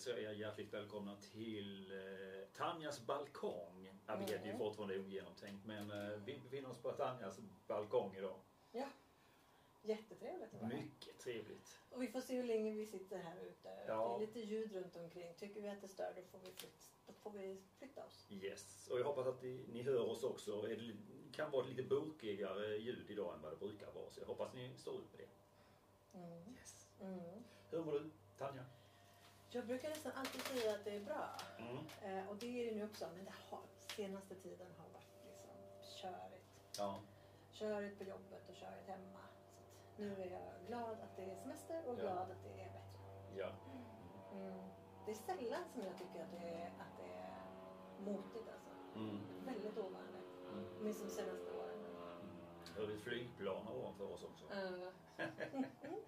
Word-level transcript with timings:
säga 0.00 0.32
hjärtligt 0.32 0.72
välkomna 0.72 1.16
till 1.16 1.92
eh, 1.92 2.48
Tanjas 2.52 3.06
balkong. 3.06 3.90
Ja, 4.06 4.16
vilket 4.16 4.36
är 4.40 4.44
ju 4.44 4.46
Mm. 4.50 4.58
fortfarande 4.58 4.98
ogenomtänkt 4.98 5.66
men 5.66 5.90
eh, 5.90 6.18
vi 6.24 6.38
befinner 6.38 6.70
oss 6.70 6.78
på 6.78 6.92
Tanjas 6.92 7.40
balkong 7.66 8.16
idag. 8.16 8.40
Ja. 8.72 8.88
Jättetrevligt 9.82 10.54
att 10.54 10.60
vara. 10.62 10.72
Mycket 10.74 11.18
trevligt. 11.18 11.80
Och 11.90 12.02
vi 12.02 12.06
får 12.08 12.20
se 12.20 12.36
hur 12.36 12.44
länge 12.44 12.74
vi 12.74 12.86
sitter 12.86 13.18
här 13.18 13.36
ute. 13.44 13.84
Ja. 13.86 14.16
Det 14.18 14.24
är 14.24 14.26
lite 14.26 14.40
ljud 14.40 14.72
runt 14.72 14.96
omkring. 14.96 15.34
Tycker 15.34 15.60
vi 15.60 15.68
att 15.68 15.80
det 15.80 15.88
stör 15.88 16.12
då 16.16 16.22
får 16.22 16.38
vi, 16.38 16.52
flyt, 16.52 16.90
då 17.06 17.12
får 17.12 17.30
vi 17.30 17.62
flytta 17.78 18.04
oss. 18.04 18.26
Yes. 18.30 18.88
Och 18.90 19.00
jag 19.00 19.04
hoppas 19.04 19.26
att 19.26 19.42
ni, 19.42 19.64
ni 19.72 19.82
hör 19.82 20.00
oss 20.10 20.22
också. 20.24 20.62
Det 20.62 20.92
kan 21.32 21.50
vara 21.50 21.62
ett 21.62 21.70
lite 21.76 21.82
burkigare 21.88 22.76
ljud 22.76 23.10
idag 23.10 23.34
än 23.34 23.42
vad 23.42 23.52
det 23.52 23.56
brukar 23.56 23.92
vara. 23.92 24.10
Så 24.10 24.20
jag 24.20 24.26
hoppas 24.26 24.54
ni 24.54 24.72
står 24.76 24.94
ut 25.00 25.12
med 25.12 25.20
det. 25.20 25.28
Mm. 26.18 26.54
Yes. 26.56 26.86
Mm. 27.00 27.44
Hur 27.70 27.84
mår 27.84 27.92
du 27.92 28.10
Tanja? 28.38 28.64
Jag 29.52 29.66
brukar 29.66 29.88
nästan 29.88 30.12
alltid 30.14 30.40
säga 30.42 30.72
att 30.74 30.84
det 30.84 30.96
är 30.96 31.00
bra. 31.00 31.28
Mm. 31.58 31.76
Eh, 32.02 32.28
och 32.30 32.36
det 32.36 32.46
är 32.60 32.66
det 32.70 32.76
nu 32.76 32.84
också. 32.84 33.06
Men 33.16 33.24
det 33.24 33.32
har, 33.50 33.60
senaste 33.96 34.34
tiden 34.34 34.66
har 34.78 34.88
varit 34.88 35.24
liksom 35.26 35.50
körigt. 36.02 36.46
Ja. 36.78 37.00
Körigt 37.50 37.98
på 37.98 38.04
jobbet 38.04 38.48
och 38.48 38.54
körigt 38.54 38.88
hemma. 38.88 39.20
Så 39.96 40.02
nu 40.02 40.22
är 40.22 40.30
jag 40.30 40.66
glad 40.66 40.90
att 41.00 41.16
det 41.16 41.22
är 41.30 41.36
semester 41.36 41.82
och 41.86 41.94
Ja. 41.98 42.00
glad 42.02 42.30
att 42.30 42.42
det 42.42 42.62
är 42.62 42.70
bättre. 42.72 43.00
ja. 43.36 43.50
Mm. 44.32 44.68
Det 45.06 45.10
är 45.10 45.14
sällan 45.14 45.64
som 45.72 45.82
jag 45.82 45.98
tycker 45.98 46.22
att 46.24 46.30
det 46.30 46.48
är, 46.48 46.66
att 46.66 46.96
det 46.98 47.12
är 47.12 47.44
motigt 48.12 48.48
alltså. 48.54 48.70
Mm. 48.98 49.18
Väldigt 49.46 49.78
ovanligt. 49.78 50.30
Mm. 50.52 50.64
Minst 50.84 51.00
de 51.04 51.10
senaste 51.10 51.50
åren. 51.52 51.84
Hör 52.76 52.86
vi 52.86 52.94
ett 52.94 53.00
flygplan 53.02 53.68
ovanför 53.68 54.12
oss 54.12 54.24
också? 54.24 54.44
Uh, 54.46 54.88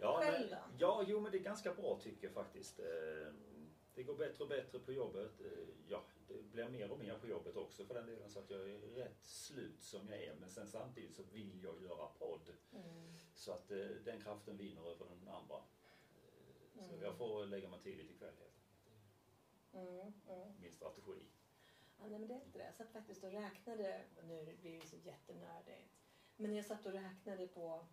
Ja, 0.00 0.18
Själv 0.22 0.40
men- 0.40 0.50
då? 0.50 0.56
Ja, 0.78 1.04
jo 1.06 1.20
men 1.20 1.32
det 1.32 1.38
är 1.38 1.42
ganska 1.42 1.74
bra 1.74 1.98
tycker 2.02 2.26
jag 2.26 2.34
faktiskt. 2.34 2.78
Eh, 2.80 3.32
Det 3.94 4.02
går 4.02 4.14
bättre 4.14 4.44
och 4.44 4.48
bättre 4.50 4.78
på 4.78 4.92
jobbet. 4.92 5.40
Eh, 5.40 5.68
Ja, 5.88 6.02
det 6.28 6.42
blir 6.42 6.68
mer 6.68 6.90
och 6.90 6.98
mer 6.98 7.18
på 7.18 7.26
jobbet 7.26 7.56
också 7.56 7.84
för 7.84 7.94
den 7.94 8.06
delen 8.06 8.30
så 8.30 8.38
att 8.38 8.50
jag 8.50 8.60
är 8.70 8.78
rätt 8.78 9.24
slut 9.24 9.82
som 9.82 10.08
jag 10.08 10.22
är. 10.22 10.34
Men 10.34 10.50
sen 10.50 10.66
samtidigt 10.68 11.14
så 11.14 11.22
vill 11.22 11.62
jag 11.64 11.82
göra 11.82 12.06
podd. 12.18 12.52
mm. 12.72 13.12
Så 13.34 13.52
att 13.52 13.70
eh, 13.70 13.78
den 14.04 14.20
kraften 14.20 14.56
vinner 14.56 14.82
över 14.90 15.06
den 15.06 15.28
andra. 15.28 15.56
Så 16.74 16.80
Mm. 16.94 17.02
jag 17.02 17.16
får 17.16 17.46
lägga 17.46 17.68
mig 17.68 17.80
tidigt 17.82 18.10
ikväll 18.10 18.34
helt 18.38 18.54
enkelt. 19.72 19.88
Mm, 19.88 20.12
mm. 20.38 20.52
Min 20.60 20.72
strategi. 20.72 21.22
Ja, 21.98 22.06
nej, 22.06 22.18
men 22.18 22.28
det 22.28 22.34
är 22.34 22.40
det. 22.52 22.64
Jag 22.64 22.74
satt 22.74 22.92
faktiskt 22.92 23.24
och 23.24 23.30
räknade, 23.32 24.04
nu 24.22 24.56
blir 24.60 24.80
det 24.80 24.86
så 24.86 24.96
jättenördigt. 24.96 25.88
Men 26.36 26.54
jag 26.54 26.64
satt 26.66 26.86
och 26.86 26.92
räknade 26.92 27.46
på, 27.46 27.86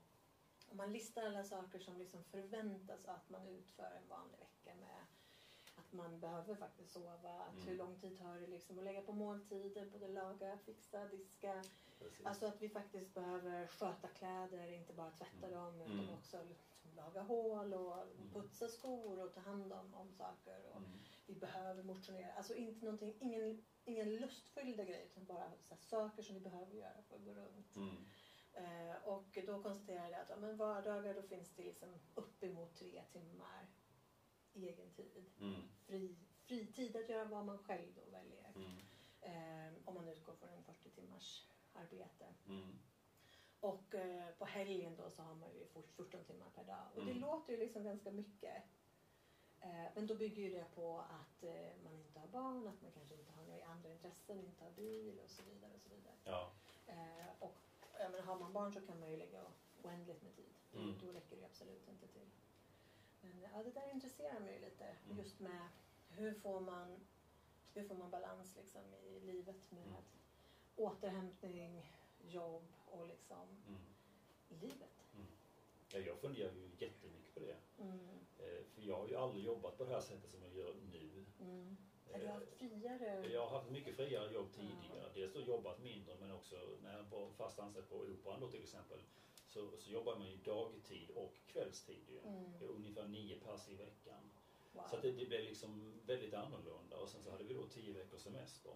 om 0.74 0.78
man 0.78 0.94
listar 0.94 1.24
alla 1.24 1.44
saker 1.44 1.80
som 1.80 1.98
liksom 1.98 2.24
förväntas 2.24 3.06
att 3.06 3.30
man 3.30 3.48
utför 3.48 3.84
en 4.04 4.08
vanlig 4.10 4.40
vecka 4.40 4.76
med 4.80 5.06
att 5.76 5.92
man 5.92 6.20
behöver 6.20 6.56
faktiskt 6.56 6.92
sova, 6.92 7.34
att 7.40 7.54
Mm. 7.54 7.68
hur 7.68 7.78
lång 7.78 8.00
tid 8.00 8.18
tar 8.18 8.40
det 8.40 8.48
liksom 8.48 8.78
att 8.78 8.84
lägga 8.84 9.02
på 9.02 9.12
måltider, 9.12 9.86
både 9.86 10.08
laga, 10.08 10.58
fixa, 10.58 11.06
diska. 11.06 11.64
Precis. 12.00 12.26
Alltså 12.26 12.46
att 12.46 12.62
vi 12.62 12.70
faktiskt 12.70 13.14
behöver 13.14 13.68
sköta 13.68 14.08
kläder, 14.08 14.68
inte 14.68 14.94
bara 14.94 15.12
tvätta 15.12 15.48
Mm. 15.48 15.52
dem 15.52 15.82
utan 15.82 16.00
Mm. 16.00 16.14
också 16.14 16.44
liksom 16.44 16.96
laga 16.96 17.22
hål 17.22 17.74
och 17.74 18.06
putsa 18.34 18.68
skor 18.70 19.20
och 19.20 19.34
ta 19.34 19.40
hand 19.40 19.74
om, 19.74 19.94
om 19.94 20.12
saker. 20.12 20.66
Och 20.66 20.78
Mm. 20.78 21.00
vi 21.26 21.36
behöver 21.36 21.84
motionera. 21.84 22.34
Alltså 22.34 22.54
inte 22.54 22.86
någonting, 22.86 23.16
ingen, 23.20 23.62
ingen 23.86 24.16
lustfyllda 24.20 24.84
grejer 24.84 25.06
utan 25.06 25.26
bara 25.26 25.52
saker 25.80 26.22
som 26.24 26.36
vi 26.36 26.42
behöver 26.42 26.74
göra 26.76 27.02
för 27.02 27.16
att 27.16 27.24
gå 27.26 27.34
runt. 27.34 27.76
Eh, 28.54 28.96
och 29.08 29.38
då 29.46 29.64
konstaterade 29.64 30.12
jag 30.12 30.22
att 30.22 30.30
ja, 30.30 30.36
men 30.36 30.58
vardagar 30.58 31.14
då 31.14 31.22
finns 31.22 31.50
det 31.56 31.64
liksom 31.64 31.90
uppemot 32.16 32.76
tre 32.76 33.02
timmar 33.12 33.68
egen 34.54 34.92
tid. 34.92 35.26
Mm. 35.40 35.62
Fri, 35.86 36.16
fritid 36.46 36.96
att 36.96 37.10
göra 37.10 37.26
vad 37.26 37.46
man 37.46 37.58
själv 37.58 37.94
då 37.96 38.12
väljer. 38.12 38.52
Mm. 38.56 38.78
Eh, 39.22 39.74
om 39.86 39.96
man 39.96 40.08
utgår 40.08 40.34
från 40.34 40.50
en 40.50 40.64
40 40.64 40.90
timmars 40.90 41.48
arbete. 41.74 42.26
Mm. 42.48 42.80
Och 43.60 43.96
eh, 43.96 44.30
på 44.38 44.46
helgen 44.46 44.96
då 44.96 45.10
så 45.10 45.22
har 45.22 45.36
man 45.36 45.50
ju 45.54 45.66
fort- 45.68 45.92
14 45.96 46.24
timmar 46.24 46.50
per 46.56 46.64
dag. 46.64 46.88
Och 46.96 47.06
det 47.06 47.12
Mm. 47.12 47.22
låter 47.22 47.54
ju 47.54 47.60
liksom 47.60 47.84
ganska 47.84 48.12
mycket. 48.12 48.64
Eh, 49.60 49.86
men 49.96 50.08
då 50.08 50.16
bygger 50.16 50.44
ju 50.44 50.50
det 50.50 50.66
på 50.76 51.00
att 51.00 51.44
eh, 51.44 51.72
man 51.84 51.96
inte 52.00 52.20
har 52.20 52.28
barn, 52.28 52.68
att 52.68 52.82
man 52.82 52.92
kanske 52.92 53.16
inte 53.16 53.32
har 53.32 53.44
några 53.44 53.66
andra 53.66 53.90
intressen, 53.90 54.40
inte 54.40 54.64
har 54.64 54.72
bil 54.72 55.20
och 55.20 55.30
så 55.30 55.44
vidare. 55.44 55.72
Och 55.74 55.82
så 55.82 55.90
vidare. 55.90 56.16
Ja. 56.24 56.52
Och 57.40 57.58
jag 58.00 58.12
menar, 58.12 58.26
har 58.26 58.36
man 58.36 58.54
barn 58.54 58.72
så 58.72 58.82
kan 58.82 59.00
man 59.00 59.10
ju 59.10 59.18
lägga 59.18 59.52
oändligt 59.84 60.22
med 60.22 60.36
tid. 60.36 60.54
Mm. 60.74 60.98
Då 61.02 61.12
räcker 61.12 61.36
det 61.38 61.46
absolut 61.46 61.88
inte 61.88 62.08
till. 62.08 62.30
Men 63.22 63.40
ja, 63.42 63.64
det 63.64 63.72
där 63.72 63.90
intresserar 63.90 64.40
mig 64.40 64.60
lite. 64.60 64.86
Mm. 65.06 65.18
Just 65.18 65.40
med 65.40 65.68
hur 66.10 66.34
får 66.34 66.60
man, 66.60 67.00
hur 67.74 67.84
får 67.84 67.96
man 67.96 68.10
balans 68.10 68.56
liksom 68.56 68.94
i 68.94 69.20
livet 69.20 69.72
med 69.72 69.84
Mm. 69.88 70.04
återhämtning, 70.76 71.92
jobb 72.22 72.64
och 72.86 73.06
liksom 73.08 73.48
Mm. 73.68 73.82
livet. 74.50 74.90
Ja, 75.90 76.00
jag 76.00 76.18
funderar 76.18 76.52
ju 76.52 76.70
jättemycket 76.78 77.34
på 77.34 77.40
det. 77.40 77.56
Mm. 77.80 78.10
Eh, 78.40 78.64
För 78.74 78.82
jag 78.82 78.98
har 78.98 79.08
ju 79.08 79.16
aldrig 79.16 79.46
jobbat 79.46 79.78
på 79.78 79.84
det 79.84 79.90
här 79.90 80.02
sättet 80.02 80.32
som 80.32 80.42
jag 80.42 80.54
gör 80.54 80.74
nu. 80.92 81.26
Har 82.14 82.20
du 82.20 82.28
haft 82.28 82.54
friare? 82.58 83.32
Jag 83.34 83.42
har 83.48 83.60
haft 83.60 83.70
mycket 83.70 83.96
friare 83.96 84.34
jobb 84.34 84.52
tidigare. 84.52 85.10
Dels 85.14 85.34
då 85.34 85.42
jobbat 85.42 85.80
mindre 85.84 86.16
men 86.20 86.32
också 86.32 86.56
när 86.84 86.98
jag 86.98 87.04
var 87.04 87.30
fast 87.38 87.60
anställd 87.60 87.90
på 87.90 87.96
Operan 87.96 88.40
då 88.40 88.48
till 88.52 88.64
exempel. 88.64 89.00
Så, 89.48 89.78
så 89.78 89.92
jobbar 89.92 90.16
man 90.18 90.28
ju 90.28 90.38
dagtid 90.38 91.10
och 91.16 91.34
kvällstid 91.48 92.04
ju. 92.10 92.20
Mm. 92.20 92.54
Ungefär 92.62 93.08
nio 93.08 93.40
pass 93.40 93.70
i 93.70 93.76
veckan. 93.76 94.30
Wow. 94.72 94.84
Så 94.90 94.98
det, 94.98 95.12
det 95.12 95.26
blev 95.26 95.44
liksom 95.44 96.02
väldigt 96.06 96.34
annorlunda. 96.34 96.98
Och 96.98 97.10
sen 97.10 97.24
så 97.24 97.32
hade 97.32 97.44
vi 97.44 97.54
då 97.54 97.68
tio 97.68 97.94
veckors 97.94 98.22
semester. 98.22 98.74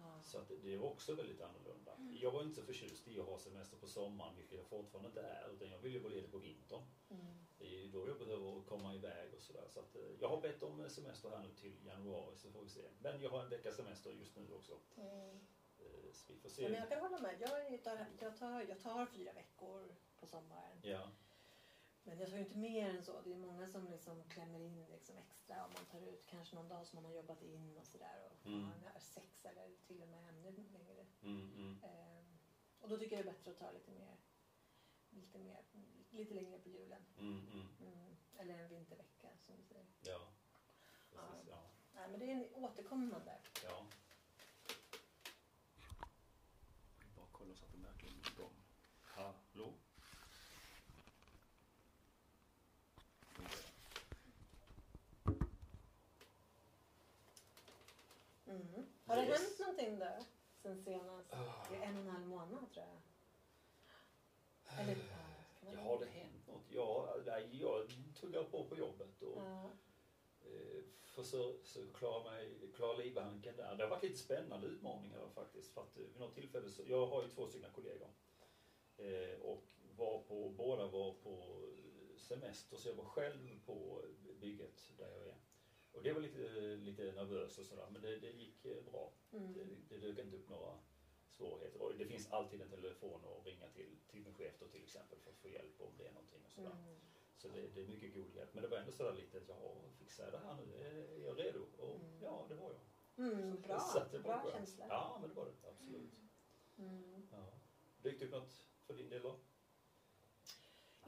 Ja. 0.00 0.20
Så 0.24 0.38
att 0.38 0.48
det 0.62 0.76
var 0.76 0.88
också 0.88 1.14
väldigt 1.14 1.40
annorlunda. 1.40 1.92
Jag 2.20 2.30
var 2.32 2.42
inte 2.42 2.54
så 2.54 2.62
förtjust 2.62 3.08
i 3.08 3.20
att 3.20 3.26
ha 3.26 3.38
semester 3.38 3.76
på 3.76 3.86
sommaren, 3.86 4.36
vilket 4.36 4.58
jag 4.58 4.66
fortfarande 4.66 5.08
inte 5.08 5.20
är. 5.22 5.50
Utan 5.54 5.70
jag 5.70 5.78
vill 5.78 5.92
ju 5.92 5.98
vara 5.98 6.12
ledig 6.12 6.30
på 6.30 6.38
vintern. 6.38 6.82
Mm. 7.10 7.26
Det 7.58 7.64
är 7.64 7.78
ju 7.80 7.88
då 7.90 8.08
jag 8.08 8.18
behöver 8.18 8.60
komma 8.62 8.94
iväg 8.94 9.34
och 9.34 9.42
sådär. 9.42 9.66
Så 9.68 9.80
att, 9.80 9.96
eh, 9.96 10.02
jag 10.20 10.28
har 10.28 10.40
bett 10.40 10.62
om 10.62 10.90
semester 10.90 11.30
här 11.30 11.42
nu 11.42 11.54
till 11.54 11.86
januari 11.86 12.36
så 12.36 12.50
får 12.50 12.62
vi 12.62 12.68
se. 12.68 12.88
Men 12.98 13.22
jag 13.22 13.30
har 13.30 13.42
en 13.42 13.48
veckas 13.48 13.76
semester 13.76 14.10
just 14.12 14.36
nu 14.36 14.52
också. 14.52 14.78
Mm. 14.96 15.30
Eh, 15.78 16.12
Så 16.12 16.32
vi 16.32 16.38
får 16.38 16.50
Ja, 16.56 16.68
men 16.68 16.72
se. 16.72 16.78
jag 16.78 16.88
kan 16.88 17.00
hålla 17.00 17.18
med. 17.20 17.36
Jag, 17.40 17.66
är- 17.66 17.78
tar, 17.78 18.06
jag, 18.20 18.36
tar, 18.38 18.60
jag 18.68 18.80
tar 18.80 19.06
fyra 19.06 19.32
veckor 19.32 19.94
på 20.20 20.26
sommaren. 20.26 20.78
Ja, 20.82 21.10
Men 22.06 22.18
jag 22.18 22.28
tar 22.30 22.36
ju 22.36 22.42
inte 22.42 22.56
mer 22.58 22.90
än 22.90 23.04
så. 23.04 23.20
Det 23.20 23.32
är 23.32 23.36
många 23.36 23.68
som 23.68 23.90
liksom 23.90 24.24
klämmer 24.28 24.58
in 24.60 24.86
liksom 24.90 25.16
extra 25.18 25.64
om 25.64 25.72
man 25.72 25.84
tar 25.86 26.00
ut 26.00 26.26
kanske 26.26 26.56
någon 26.56 26.68
dag 26.68 26.86
som 26.86 26.96
man 26.96 27.04
har 27.04 27.12
jobbat 27.12 27.42
in 27.42 27.76
och 27.78 27.86
sådär. 27.86 28.28
Och 28.30 28.46
Mm. 28.46 28.60
man 28.60 28.82
har 28.92 29.00
sex 29.00 29.44
eller 29.44 29.70
till 29.86 30.02
och 30.02 30.08
med 30.08 30.28
ännu 30.28 30.52
längre. 30.72 31.06
mm, 31.22 31.52
mm. 31.56 31.78
Ehm, 31.82 32.38
och 32.80 32.88
då 32.88 32.98
tycker 32.98 33.16
jag 33.16 33.24
det 33.24 33.30
är 33.30 33.32
bättre 33.34 33.50
att 33.50 33.58
ta 33.58 33.70
lite 33.70 33.90
mer, 33.90 34.16
lite 35.10 35.38
mer, 35.38 35.64
lite 36.10 36.34
längre 36.34 36.58
på 36.58 36.68
julen. 36.68 37.02
Mm, 37.18 37.46
mm. 37.52 37.68
Mm. 37.80 38.16
Eller 38.38 38.58
en 38.58 38.68
vintervecka 38.68 39.28
som 39.46 39.56
du 39.56 39.62
säger. 39.62 39.86
Ja, 40.02 40.28
precis. 41.10 41.48
Ja. 41.48 41.62
Nej, 41.94 42.08
men 42.10 42.20
det 42.20 42.26
är 42.26 42.36
en 42.36 42.54
återkommande. 42.64 43.38
ja. 43.64 43.86
Bara 47.16 47.26
kolla 47.32 47.54
så 47.54 47.64
att 47.64 47.72
den 47.72 47.82
verkligen 47.82 48.18
är 48.20 48.30
igång. 48.32 48.62
Hallå? 49.02 49.74
Mm. 58.46 58.86
Har 59.06 59.16
det 59.16 59.22
Yes. 59.26 59.40
hänt 59.40 59.58
någonting 59.58 59.98
då? 59.98 60.24
Sen 60.62 60.84
senast? 60.84 61.32
Ah. 61.32 61.66
Det 61.70 61.76
är 61.76 61.82
en 61.82 61.96
och 61.96 62.02
en 62.02 62.08
halv 62.08 62.26
månad 62.26 62.70
tror 62.72 62.86
jag. 62.86 63.02
Eller, 64.80 64.96
ja, 65.72 65.80
har 65.80 65.98
det 65.98 66.06
hänt 66.06 66.46
något? 66.46 66.62
Ja, 66.68 67.16
nej, 67.26 67.48
jag 67.60 67.90
tuggar 68.20 68.44
på 68.44 68.64
på 68.64 68.76
jobbet 68.76 69.22
och 69.22 69.42
Ja. 69.42 69.70
eh, 70.44 70.82
försöker 71.02 71.92
klara, 71.94 72.30
mig, 72.30 72.70
klara 72.74 72.96
livhanken 72.96 73.56
där. 73.56 73.74
Det 73.76 73.82
har 73.82 73.90
varit 73.90 74.02
lite 74.02 74.18
spännande 74.18 74.66
utmaningar 74.66 75.28
faktiskt. 75.34 75.74
För 75.74 75.80
att 75.80 75.96
eh, 75.96 76.02
vid 76.02 76.20
något 76.20 76.34
tillfälle 76.34 76.70
så, 76.70 76.82
jag 76.86 77.06
har 77.06 77.22
ju 77.22 77.28
två 77.28 77.46
stycken 77.46 77.70
kollegor. 77.72 78.08
Eh, 78.96 79.40
och 79.40 79.64
var 79.96 80.18
på, 80.22 80.48
båda 80.50 80.86
var 80.86 81.12
på 81.12 81.60
semester 82.16 82.76
så 82.76 82.88
jag 82.88 82.94
var 82.94 83.04
själv 83.04 83.60
på 83.66 84.02
bygget 84.40 84.92
där 84.98 85.08
jag 85.10 85.26
är. 85.26 85.34
Och 85.96 86.02
det 86.02 86.12
var 86.12 86.20
lite, 86.20 86.76
lite 86.76 87.12
nervös 87.12 87.58
och 87.58 87.66
sådär 87.66 87.86
men 87.92 88.02
det, 88.02 88.16
det 88.18 88.30
gick 88.30 88.64
eh, 88.64 88.82
bra. 88.90 89.12
Mm. 89.32 89.52
Det, 89.52 89.64
det 89.88 89.98
dök 89.98 90.18
inte 90.18 90.36
upp 90.36 90.48
några 90.48 90.78
svårigheter. 91.28 91.82
Och 91.82 91.94
det 91.98 92.06
finns 92.06 92.32
alltid 92.32 92.60
en 92.60 92.68
telefon 92.70 93.20
att 93.24 93.46
ringa 93.46 93.68
till, 93.68 93.96
till 94.06 94.22
min 94.22 94.34
chef 94.34 94.54
då 94.60 94.66
till 94.68 94.82
exempel 94.82 95.18
för 95.18 95.30
att 95.30 95.36
få 95.36 95.48
hjälp 95.48 95.80
om 95.80 95.92
det 95.98 96.06
är 96.06 96.12
någonting 96.12 96.42
och 96.44 96.50
sådär. 96.52 96.70
Mm. 96.72 96.96
Så 97.36 97.48
det, 97.48 97.68
det 97.74 97.80
är 97.80 97.86
mycket 97.86 98.14
god 98.14 98.34
hjälp. 98.34 98.54
Men 98.54 98.62
det 98.62 98.68
var 98.68 98.78
ändå 98.78 98.92
sådär 98.92 99.12
lite 99.12 99.36
att 99.38 99.48
ja, 99.48 99.74
fixar 99.98 100.24
jag 100.24 100.32
det 100.32 100.38
här 100.38 100.54
nu? 100.56 100.74
Är 100.84 101.24
jag 101.26 101.38
redo? 101.38 101.60
Och 101.78 102.00
Mm. 102.00 102.22
ja, 102.22 102.46
det 102.48 102.54
var 102.54 102.72
jag. 102.72 102.80
Mm, 103.26 103.60
bra, 103.62 103.78
Så 103.80 103.98
det 104.12 104.18
var 104.18 104.22
bra 104.22 104.40
skönt. 104.42 104.54
känsla. 104.54 104.86
Ja, 104.88 105.18
men 105.20 105.28
det 105.30 105.34
var 105.36 105.44
det. 105.46 105.68
Absolut. 105.68 106.14
Mm. 106.78 107.26
Ja. 107.32 107.52
Dykt 108.02 108.22
upp 108.22 108.30
något 108.30 108.66
för 108.86 108.94
din 108.94 109.08
del 109.08 109.22
då? 109.22 109.36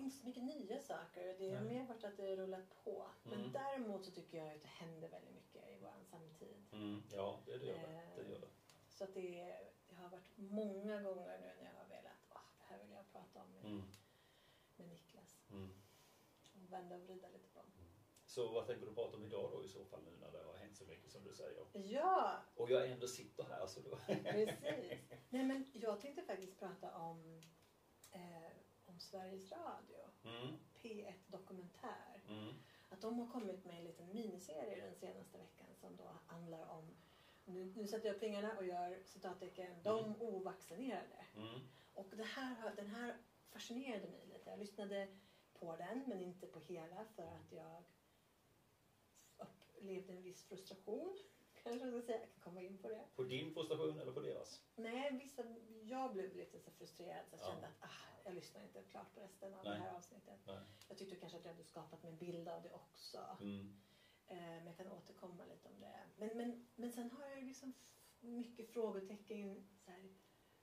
Inte 0.02 0.16
så 0.16 0.26
mycket 0.26 0.42
nya 0.44 0.80
saker. 0.80 1.36
Det 1.38 1.54
har 1.54 1.64
mer 1.64 1.84
varit 1.86 2.04
att 2.04 2.16
det 2.16 2.36
rullat 2.36 2.84
på. 2.84 3.06
Men 3.22 3.38
Mm. 3.40 3.52
däremot 3.52 4.04
så 4.04 4.10
tycker 4.10 4.38
jag 4.38 4.54
att 4.56 4.62
det 4.62 4.68
händer 4.68 5.08
väldigt 5.08 5.34
mycket 5.34 5.68
i 5.68 5.78
vår 5.80 6.02
samtid. 6.04 6.56
Mm. 6.72 7.02
Ja, 7.12 7.40
det, 7.46 7.52
gör 7.52 7.58
det. 7.60 7.70
Eh, 7.70 8.16
det, 8.16 8.22
gör 8.32 8.40
det. 8.40 8.48
Så 8.88 9.04
att 9.04 9.14
det, 9.14 9.56
det 9.88 9.94
har 9.94 10.08
varit 10.08 10.30
många 10.36 11.02
gånger 11.02 11.38
nu 11.40 11.52
när 11.62 11.70
jag 11.72 11.78
har 11.78 11.88
velat, 11.88 12.18
"Åh, 12.30 12.40
det 12.58 12.64
här 12.74 12.78
vill 12.82 12.90
jag 12.92 13.12
prata 13.12 13.42
om 13.42 13.52
med, 13.52 13.64
Mm. 13.64 13.82
med 14.76 14.88
Niklas. 14.88 15.40
Mm. 15.50 15.70
Och 16.54 16.72
vända 16.72 16.94
och 16.96 17.02
vrida 17.02 17.28
lite 17.28 17.48
på. 17.48 17.60
Så 18.26 18.48
vad 18.52 18.66
tänker 18.66 18.86
du 18.86 18.94
prata 18.94 19.16
om 19.16 19.24
idag 19.24 19.50
då 19.52 19.64
i 19.64 19.68
så 19.68 19.84
fall 19.84 20.02
nu 20.04 20.10
när 20.20 20.32
det 20.32 20.38
har 20.44 20.54
hänt 20.56 20.76
så 20.76 20.84
mycket 20.84 21.10
som 21.10 21.24
du 21.24 21.34
säger? 21.34 21.66
Ja, 21.72 22.42
Och 22.56 22.70
jag 22.70 22.90
ändå 22.90 23.06
sitter 23.08 23.44
här 23.44 23.66
så 23.66 23.80
då... 23.80 23.96
precis. 24.06 24.48
Nej 25.30 25.44
men 25.44 25.70
jag 25.74 26.00
tänkte 26.00 26.22
faktiskt 26.22 26.58
prata 26.58 26.96
om, 26.98 27.42
eh, 28.12 28.20
om 28.46 28.67
Sveriges 28.98 29.52
Radio. 29.52 30.10
Mm. 30.24 30.58
P1 30.82 31.14
Dokumentär. 31.26 32.22
Mm. 32.28 32.54
Att 32.88 33.00
de 33.00 33.18
har 33.18 33.26
kommit 33.26 33.64
med 33.64 33.78
en 33.78 33.84
liten 33.84 34.12
miniserie 34.12 34.84
den 34.84 34.94
senaste 34.94 35.38
veckan 35.38 35.66
som 35.74 35.96
då 35.96 36.16
handlar 36.26 36.68
om 36.68 36.96
nu, 37.48 37.72
nu 37.76 37.86
sätter 37.86 38.06
jag 38.06 38.14
upp 38.14 38.20
fingrarna 38.20 38.58
och 38.58 38.66
gör 38.66 39.02
citattecken. 39.04 39.82
De 39.82 40.22
ovaccinerade. 40.22 41.26
Mm. 41.36 41.60
Och 41.94 42.14
det 42.16 42.24
här, 42.24 42.76
den 42.76 42.86
här 42.86 43.16
fascinerade 43.50 44.08
mig 44.08 44.26
lite. 44.26 44.50
Jag 44.50 44.58
lyssnade 44.58 45.08
på 45.52 45.76
den 45.76 46.04
men 46.06 46.20
inte 46.20 46.46
på 46.46 46.60
hela 46.60 47.04
för 47.04 47.26
att 47.26 47.52
jag 47.52 47.82
upplevde 49.38 50.12
en 50.12 50.22
viss 50.22 50.44
frustration. 50.44 51.18
Kanske 51.68 51.86
jag 51.88 52.02
ska 52.04 52.12
säga. 52.12 52.20
Jag 52.20 52.30
kan 52.32 52.40
komma 52.40 52.62
in 52.62 52.78
på 52.78 52.88
det. 52.88 53.04
På 53.16 53.22
din 53.24 53.54
frustration 53.54 54.00
eller 54.00 54.12
på 54.12 54.20
deras? 54.20 54.62
Nej, 54.76 55.18
vissa, 55.22 55.44
jag 55.82 56.12
blev 56.12 56.36
lite 56.36 56.60
så 56.60 56.70
frustrerad 56.70 57.24
så 57.28 57.36
jag 57.36 57.40
Ja. 57.40 57.46
kände 57.52 57.66
att 57.66 57.76
ah, 57.80 58.20
jag 58.24 58.34
lyssnar 58.34 58.62
inte 58.62 58.82
klart 58.82 59.14
på 59.14 59.20
resten 59.20 59.54
av 59.54 59.64
Nej. 59.64 59.74
det 59.74 59.80
här 59.84 59.96
avsnittet. 59.96 60.40
Nej. 60.46 60.58
Jag 60.88 60.98
tyckte 60.98 61.16
kanske 61.16 61.38
att 61.38 61.44
jag 61.44 61.52
hade 61.52 61.64
skapat 61.64 62.02
mig 62.02 62.12
en 62.12 62.18
bild 62.18 62.48
av 62.48 62.62
det 62.62 62.72
också. 62.72 63.36
Mm. 63.40 63.76
Eh, 64.26 64.36
men 64.36 64.66
jag 64.66 64.76
kan 64.76 64.92
återkomma 64.92 65.44
lite 65.44 65.68
om 65.68 65.80
det. 65.80 66.00
Men, 66.16 66.36
men, 66.36 66.66
men 66.76 66.92
sen 66.92 67.10
har 67.10 67.26
jag 67.26 67.44
liksom 67.44 67.72
mycket 68.20 68.72
frågetecken. 68.72 69.68
Så 69.84 69.90
här, 69.90 70.14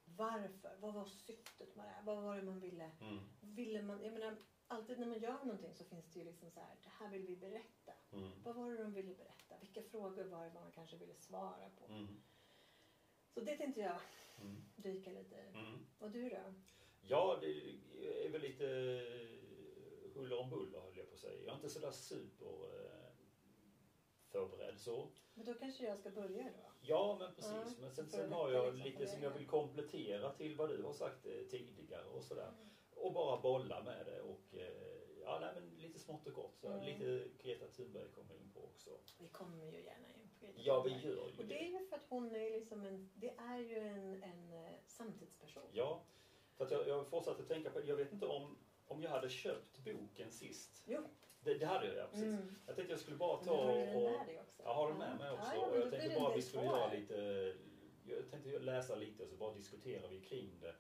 varför? 0.06 0.76
Vad 0.80 0.94
var 0.94 1.06
syftet 1.06 1.76
med 1.76 1.86
det 1.86 1.90
här? 1.90 2.04
Vad 2.04 2.24
var 2.24 2.36
det 2.36 2.44
man 2.44 2.60
ville? 2.60 2.92
Mm. 3.02 3.20
ville 3.42 3.82
man, 3.82 4.04
jag 4.04 4.14
menar, 4.14 4.38
alltid 4.68 5.00
när 5.00 5.08
man 5.08 5.20
gör 5.20 5.44
någonting 5.46 5.74
så 5.74 5.84
finns 5.84 6.14
det 6.14 6.20
ju 6.20 6.26
liksom 6.26 6.52
så 6.52 6.60
här, 6.60 6.76
det 6.84 6.90
här 6.90 7.10
vill 7.10 7.26
vi 7.26 7.36
berätta. 7.36 7.94
Mm. 8.12 8.44
Vad 8.44 8.56
var 8.56 8.72
det 8.72 8.78
de 8.84 8.94
ville 8.94 9.14
berätta? 9.14 9.58
Vilka 9.60 9.82
frågor 9.82 10.24
var 10.24 10.46
det 10.46 10.54
man 10.54 10.72
kanske 10.72 10.98
ville 10.98 11.16
svara 11.16 11.70
på? 11.70 11.86
Mm. 11.86 12.22
Så 13.34 13.42
det 13.42 13.58
tänkte 13.58 13.82
jag 13.82 14.00
Mm. 14.42 14.64
dyka 14.76 15.12
lite 15.12 15.36
i. 15.36 15.48
Mm. 15.48 15.86
Och 16.00 16.12
du 16.12 16.30
då? 16.30 16.54
Ja, 17.02 17.38
det 17.42 17.48
är 18.26 18.30
väl 18.30 18.42
lite 18.42 18.66
huller 20.14 20.40
om 20.40 20.50
buller 20.50 20.80
höll 20.80 20.98
jag 20.98 21.08
på 21.10 21.14
att 21.14 21.20
säga. 21.20 21.42
Jag 21.42 21.52
är 21.52 21.56
inte 21.56 21.70
sådär 21.70 21.92
super 21.92 22.48
eh, 22.48 23.12
förberedd 24.32 24.80
så. 24.80 25.10
Men 25.34 25.46
då 25.46 25.54
kanske 25.54 25.86
jag 25.86 25.98
ska 25.98 26.10
börja 26.10 26.44
då? 26.44 26.72
Ja, 26.82 27.16
men 27.20 27.34
precis. 27.36 27.52
Ja, 27.54 27.74
men 27.80 27.92
sen, 27.92 28.10
sen 28.10 28.32
har 28.32 28.52
jag 28.52 28.76
lite 28.76 29.08
som 29.08 29.24
jag 29.24 29.32
vill 29.32 29.48
komplettera 29.48 30.32
till 30.34 30.56
vad 30.56 30.70
du 30.70 30.82
har 30.84 30.94
sagt 30.94 31.26
eh, 31.26 31.32
tidigare 31.50 32.06
och 32.06 32.24
sådär. 32.24 32.54
Och 33.06 33.14
bara 33.14 33.42
bolla 33.42 33.84
med 33.84 34.06
det 34.06 34.22
och 34.22 34.54
eh, 34.54 35.22
ja, 35.24 35.40
nej, 35.42 35.50
men 35.56 35.70
lite 35.82 36.00
smått 36.00 36.28
och 36.28 36.34
gott. 36.34 36.58
Så 36.58 36.68
Mm. 36.68 36.86
Lite 36.86 37.28
Greta 37.44 37.68
Thunberg 37.68 38.10
kommer 38.10 38.36
in 38.36 38.52
på 38.54 38.64
också. 38.64 38.90
Vi 39.18 39.28
kommer 39.28 39.66
ju 39.66 39.84
gärna 39.84 40.08
in 40.08 40.30
på 40.40 40.46
Greta 40.46 40.62
Ja, 40.62 40.82
vi 40.82 40.90
gör 40.92 41.28
ju 41.28 41.38
Och 41.38 41.46
det 41.46 41.60
är 41.60 41.80
ju 41.80 41.86
för 41.86 41.96
att 41.96 42.06
hon 42.10 42.36
är 42.36 42.52
liksom 42.52 42.86
en, 42.86 43.10
det 43.14 43.34
är 43.38 43.60
ju 43.60 43.78
en, 43.78 44.24
en 44.24 44.54
eh, 44.54 44.72
samtidsperson. 44.86 45.64
Ja, 45.72 46.04
för 46.58 46.66
att 46.66 46.72
jag, 46.72 46.88
jag 46.88 47.08
fortsatte 47.08 47.42
att 47.42 47.48
tänka 47.48 47.70
på 47.70 47.82
Jag 47.86 47.96
vet 47.96 48.14
inte 48.14 48.26
om, 48.26 48.58
om 48.88 49.02
jag 49.04 49.10
hade 49.10 49.30
köpt 49.30 49.78
boken 49.78 50.32
sist. 50.32 50.84
Jo. 50.86 51.02
Det, 51.40 51.54
det 51.54 51.66
hade 51.66 51.88
jag, 51.88 51.96
ja, 51.96 52.08
precis. 52.12 52.26
Mm. 52.26 52.56
Jag 52.66 52.76
tänkte 52.76 52.94
jag 52.94 53.00
skulle 53.00 53.18
bara 53.18 53.38
Men 53.38 53.46
ta 53.46 53.56
har 53.56 53.74
du 53.74 53.84
den 53.86 53.96
och... 53.96 54.12
med 54.12 54.28
dig 54.28 54.40
också? 54.40 54.64
Jag 54.64 54.74
har 54.74 54.88
den 54.90 54.98
med 54.98 55.18
mig 55.18 55.32
också. 55.32 55.52
Ja, 55.54 55.56
ja, 55.56 55.66
och 55.66 55.72
men 55.72 55.82
jag 55.82 55.92
tänkte 55.92 56.10
det 56.10 56.20
bara 56.20 56.36
vi 56.36 56.42
skulle 56.42 56.64
göra 56.64 56.94
lite... 56.94 57.16
Jag 58.08 58.30
tänkte 58.32 58.60
läsa 58.60 58.96
lite 58.96 59.24
och 59.24 59.30
så 59.30 59.36
bara 59.36 59.54
diskuterar 59.54 60.08
vi 60.10 60.20
kring 60.20 60.60
det. 60.62 60.76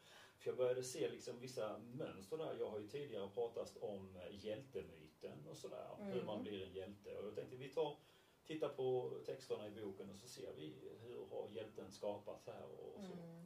För 0.46 0.52
jag 0.52 0.58
började 0.58 0.84
se 0.84 1.10
liksom 1.10 1.40
vissa 1.40 1.78
mönster 1.78 2.38
där. 2.38 2.56
Jag 2.60 2.70
har 2.70 2.80
ju 2.80 2.88
tidigare 2.88 3.30
pratat 3.30 3.78
om 3.78 4.20
hjältemyten 4.32 5.48
och 5.50 5.58
sådär. 5.58 5.88
Hur 6.00 6.14
Mm. 6.14 6.26
man 6.26 6.42
blir 6.44 6.64
en 6.68 6.74
hjälte. 6.74 7.18
Och 7.18 7.26
jag 7.28 7.36
tänkte 7.36 7.56
vi 7.56 7.70
tar, 7.70 7.98
tittar 8.44 8.70
på 8.70 9.18
texterna 9.26 9.68
i 9.68 9.72
boken 9.72 10.10
och 10.10 10.18
så 10.18 10.28
ser 10.28 10.54
vi 10.54 10.74
hur 11.02 11.26
har 11.26 11.50
hjälten 11.50 11.92
skapats 11.92 12.46
här 12.48 12.64
och, 12.64 12.96
och 12.96 13.04
så. 13.04 13.14
Mm. 13.14 13.46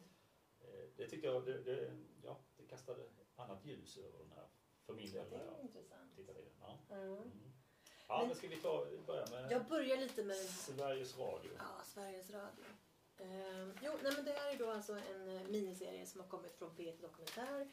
Eh, 0.61 0.89
Det 0.97 1.09
tycker 1.09 1.27
jag, 1.27 1.45
det, 1.45 1.63
det, 1.63 1.91
ja, 2.23 2.37
det 2.57 2.63
kastade 2.65 3.03
annat 3.35 3.65
ljus 3.65 3.97
över 3.97 4.19
den 4.19 4.31
här. 4.35 4.47
För 4.85 4.93
min 4.93 5.11
del 5.11 5.29
det 5.29 5.35
är 5.35 5.45
jag 5.45 5.61
intressant. 5.61 6.15
tittade 6.15 6.39
i 6.39 6.43
den. 6.43 6.53
Ja. 6.61 6.95
Mm. 6.95 7.31
Ja, 8.07 8.17
Men- 8.19 8.27
men 8.27 8.35
ska 8.37 8.47
vi 8.47 8.55
ta, 8.57 8.85
börja 9.07 9.25
med 9.31 9.51
Jag 9.51 9.65
börjar 9.67 9.97
lite 9.97 10.23
med. 10.23 10.35
Sveriges 10.37 11.17
Radio? 11.17 11.51
Ja, 11.57 11.81
Sveriges 11.85 12.29
Radio. 12.31 12.65
Ehm, 13.19 13.73
jo, 13.81 13.91
nej, 14.03 14.13
men 14.15 14.25
det 14.25 14.31
här 14.31 14.53
är 14.53 14.57
då 14.57 14.71
alltså 14.71 14.93
en 14.93 15.29
eh, 15.37 15.47
miniserie 15.47 16.05
som 16.05 16.21
har 16.21 16.27
kommit 16.27 16.55
från 16.55 16.69
P1 16.75 17.01
Dokumentär 17.01 17.67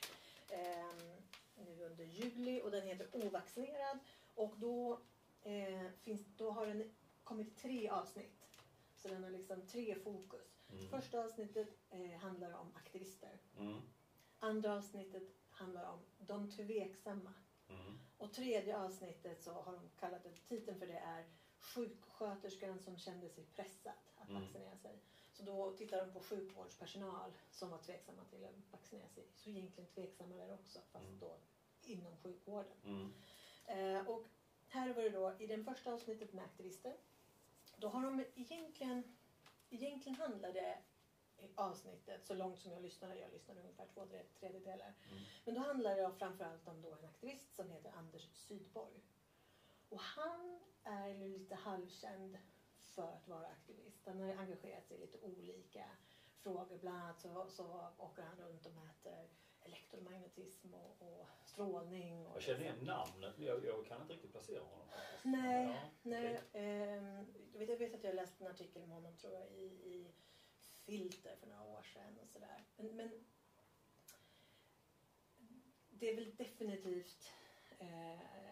ehm, 0.48 1.12
nu 1.56 1.84
under 1.84 2.04
juli 2.04 2.60
och 2.62 2.70
den 2.70 2.82
heter 2.86 3.08
Ovaccinerad. 3.12 3.98
Och 4.34 4.54
då, 4.58 5.00
eh, 5.42 5.90
finns, 6.00 6.20
då 6.36 6.50
har 6.50 6.66
den 6.66 6.90
kommit 7.24 7.56
tre 7.56 7.88
avsnitt. 7.88 8.46
Så 8.96 9.08
den 9.08 9.24
har 9.24 9.30
liksom 9.30 9.66
tre 9.66 9.94
fokus. 9.94 10.62
Mm. 10.72 10.88
Första 10.88 11.24
avsnittet 11.24 11.68
eh, 11.90 12.10
handlar 12.18 12.52
om 12.52 12.72
aktivister. 12.76 13.38
Mm. 13.58 13.80
Andra 14.38 14.74
avsnittet 14.76 15.22
handlar 15.50 15.84
om 15.92 15.98
de 16.18 16.50
tveksamma. 16.50 17.32
Mm. 17.68 17.98
Och 18.18 18.32
tredje 18.32 18.78
avsnittet 18.78 19.42
så 19.42 19.52
har 19.52 19.72
de 19.72 19.90
kallat 20.00 20.22
det, 20.24 20.30
titeln 20.48 20.78
för 20.78 20.86
det 20.86 20.98
är 20.98 21.24
sjuksköterskan 21.60 22.78
som 22.78 22.98
kände 22.98 23.28
sig 23.28 23.44
pressad 23.44 23.92
att 24.16 24.28
Mm. 24.28 24.42
vaccinera 24.42 24.76
sig. 24.76 24.98
Så 25.36 25.42
då 25.42 25.72
tittar 25.76 26.06
de 26.06 26.12
på 26.12 26.20
sjukvårdspersonal 26.20 27.32
som 27.50 27.70
var 27.70 27.78
tveksamma 27.78 28.24
till 28.24 28.44
att 28.44 28.72
vaccinera 28.72 29.08
sig. 29.08 29.24
Så 29.34 29.50
egentligen 29.50 29.90
tveksamma 29.90 30.34
där 30.34 30.52
också, 30.54 30.80
fast 30.92 31.06
Mm. 31.06 31.18
då 31.18 31.38
inom 31.82 32.16
sjukvården. 32.16 32.72
Mm. 32.84 33.12
Eh, 33.64 34.08
och 34.08 34.26
här 34.68 34.94
var 34.94 35.02
det 35.02 35.10
då 35.10 35.34
i 35.38 35.46
det 35.46 35.64
första 35.64 35.92
avsnittet 35.92 36.32
med 36.32 36.44
aktivister. 36.44 36.96
Då 37.76 37.88
har 37.88 38.02
de 38.02 38.24
egentligen, 38.34 39.16
egentligen 39.70 40.16
handlade 40.18 40.78
avsnittet, 41.54 42.26
så 42.26 42.34
långt 42.34 42.58
som 42.60 42.72
jag 42.72 42.82
lyssnade, 42.82 43.18
jag 43.18 43.32
lyssnade 43.32 43.60
ungefär 43.60 43.86
två 43.94 44.06
tre- 44.06 44.24
tredjedelar. 44.40 44.94
Mm. 45.10 45.22
Men 45.44 45.54
då 45.54 45.60
handlar 45.60 45.96
det 45.96 46.12
framförallt 46.18 46.68
om 46.68 46.82
då 46.82 46.92
en 46.94 47.04
aktivist 47.04 47.54
som 47.54 47.70
heter 47.70 47.90
Anders 47.90 48.28
Sydborg. 48.32 49.00
Och 49.88 50.00
han 50.00 50.60
är 50.84 51.08
ju 51.08 51.28
lite 51.28 51.54
halvkänd 51.54 52.38
för 52.96 53.12
att 53.16 53.28
vara 53.28 53.46
aktivist. 53.46 54.06
Han 54.06 54.20
har 54.20 54.34
engagerat 54.34 54.86
sig 54.86 54.96
i 54.96 55.00
lite 55.00 55.18
olika 55.18 55.84
frågor. 56.42 56.78
Bland 56.78 56.98
annat 57.02 57.20
så, 57.20 57.46
så 57.48 57.90
åker 57.98 58.22
han 58.22 58.36
runt 58.36 58.66
och 58.66 58.72
mäter 58.72 59.28
elektromagnetism 59.64 60.74
och, 60.74 61.02
och 61.02 61.26
strålning. 61.44 62.26
Och 62.26 62.36
Jag 62.36 62.42
känner 62.42 62.60
igen 62.60 62.84
namnet 62.84 63.36
men 63.36 63.46
jag, 63.46 63.64
jag 63.64 63.86
kan 63.86 64.00
inte 64.00 64.12
riktigt 64.12 64.32
placera 64.32 64.60
honom. 64.60 64.86
Nej, 65.22 65.66
Ja, 65.66 65.90
Nej, 66.02 66.40
ehm, 66.52 67.26
jag, 67.52 67.58
vet, 67.58 67.68
jag 67.68 67.76
vet 67.76 67.94
att 67.94 68.04
jag 68.04 68.14
läste 68.14 68.44
en 68.44 68.50
artikel 68.50 68.82
om 68.82 68.90
honom 68.90 69.16
tror 69.16 69.34
jag 69.34 69.48
i, 69.48 69.64
i 69.64 70.12
Filter 70.86 71.36
för 71.40 71.46
några 71.46 71.62
år 71.62 71.82
sedan 71.82 72.18
och 72.22 72.28
sådär. 72.28 72.64
Men, 72.76 72.96
men 72.96 73.24
det 75.88 76.10
är 76.10 76.14
väl 76.14 76.36
definitivt 76.36 77.32
eh, 77.78 78.45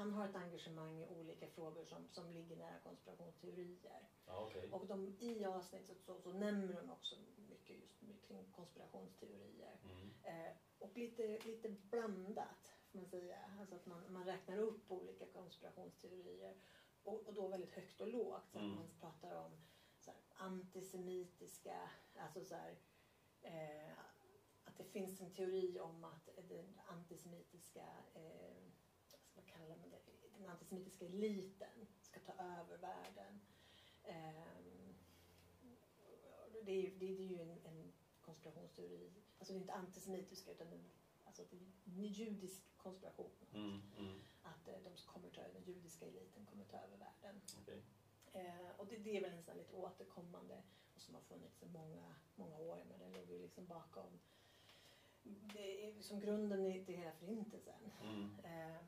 han 0.00 0.12
har 0.12 0.28
ett 0.28 0.36
engagemang 0.36 1.00
i 1.02 1.06
olika 1.06 1.46
frågor 1.48 1.84
som, 1.84 2.08
som 2.08 2.30
ligger 2.30 2.56
nära 2.56 2.78
konspirationsteorier. 2.78 4.08
Ja, 4.26 4.46
okej. 4.46 4.70
Och 4.72 4.86
de, 4.86 5.16
i 5.18 5.44
avsnittet 5.44 6.02
så, 6.02 6.20
så 6.20 6.32
nämner 6.32 6.74
de 6.74 6.90
också 6.90 7.16
mycket 7.36 7.76
just 7.78 8.00
kring 8.26 8.52
konspirationsteorier. 8.52 9.80
Mm. 9.84 10.10
Eh, 10.22 10.52
och 10.78 10.96
lite, 10.96 11.38
lite 11.38 11.68
blandat, 11.68 12.72
får 12.90 12.98
man 12.98 13.06
säga. 13.06 13.38
Alltså 13.60 13.74
att 13.74 13.86
man, 13.86 14.12
man 14.12 14.24
räknar 14.24 14.58
upp 14.58 14.90
olika 14.90 15.26
konspirationsteorier. 15.26 16.54
Och, 17.02 17.26
och 17.26 17.34
då 17.34 17.48
väldigt 17.48 17.72
högt 17.74 18.00
och 18.00 18.08
lågt. 18.08 18.50
Så 18.50 18.58
att 18.58 18.64
Mm. 18.64 18.74
man 18.76 18.90
pratar 19.00 19.34
om 19.34 19.50
så 19.98 20.10
här, 20.10 20.20
antisemitiska, 20.34 21.90
alltså 22.16 22.44
så 22.44 22.54
här, 22.54 22.78
eh, 23.42 23.98
att 24.64 24.78
det 24.78 24.84
finns 24.84 25.20
en 25.20 25.32
teori 25.32 25.80
om 25.80 26.04
att 26.04 26.28
den 26.48 26.80
antisemitiska, 26.86 27.86
eh, 28.14 28.69
kallar 29.60 29.76
man 29.76 29.90
det, 29.90 30.00
den 30.38 30.48
antisemitiska 30.48 31.04
eliten 31.06 31.86
ska 32.02 32.20
ta 32.20 32.32
över 32.32 32.76
världen. 32.78 33.40
Ehm, 34.04 34.94
det, 36.64 36.72
är, 36.72 36.82
ju- 36.82 36.98
det, 36.98 37.06
är 37.06 37.26
ju 37.26 37.40
en, 37.40 37.58
en 37.64 37.92
konspirationsteori. 38.20 39.12
Alltså 39.38 39.52
det 39.52 39.58
är 39.58 39.60
inte 39.60 39.72
antisemitiska 39.72 40.50
utan 40.50 40.66
en, 40.72 40.84
alltså 41.24 41.42
en 41.50 41.72
judisk 41.84 42.62
konspiration. 42.76 43.30
Mm. 43.54 43.82
Mm. 43.98 44.20
Att 44.42 44.68
eh, 44.68 44.74
de 44.84 44.96
kommer 45.06 45.30
ta 45.30 45.40
över, 45.40 45.54
den 45.54 45.74
judiska 45.74 46.06
eliten 46.06 46.46
kommer 46.46 46.64
ta 46.64 46.76
över 46.76 46.96
världen. 46.96 47.40
Okej. 47.62 47.82
Eh, 48.32 48.70
och 48.76 48.86
det, 48.86 48.96
det 48.96 49.16
är 49.16 49.20
väl 49.20 49.32
en 49.32 49.42
sån 49.42 49.56
lite 49.56 49.76
återkommande 49.76 50.62
och 50.94 51.00
som 51.02 51.14
har 51.14 51.22
funnits 51.22 51.62
i 51.62 51.66
många, 51.66 52.14
många 52.34 52.58
år. 52.58 52.84
Men 52.90 52.98
den 52.98 53.12
ligger 53.12 53.34
ju 53.34 53.42
liksom 53.42 53.66
bakom 53.66 54.18
det 55.22 55.86
är 55.86 56.02
som 56.02 56.20
grunden 56.20 56.66
i 56.66 56.84
till 56.84 56.96
hela 56.96 57.12
förintelsen. 57.12 57.92
Mm. 58.02 58.38
Eh, 58.44 58.80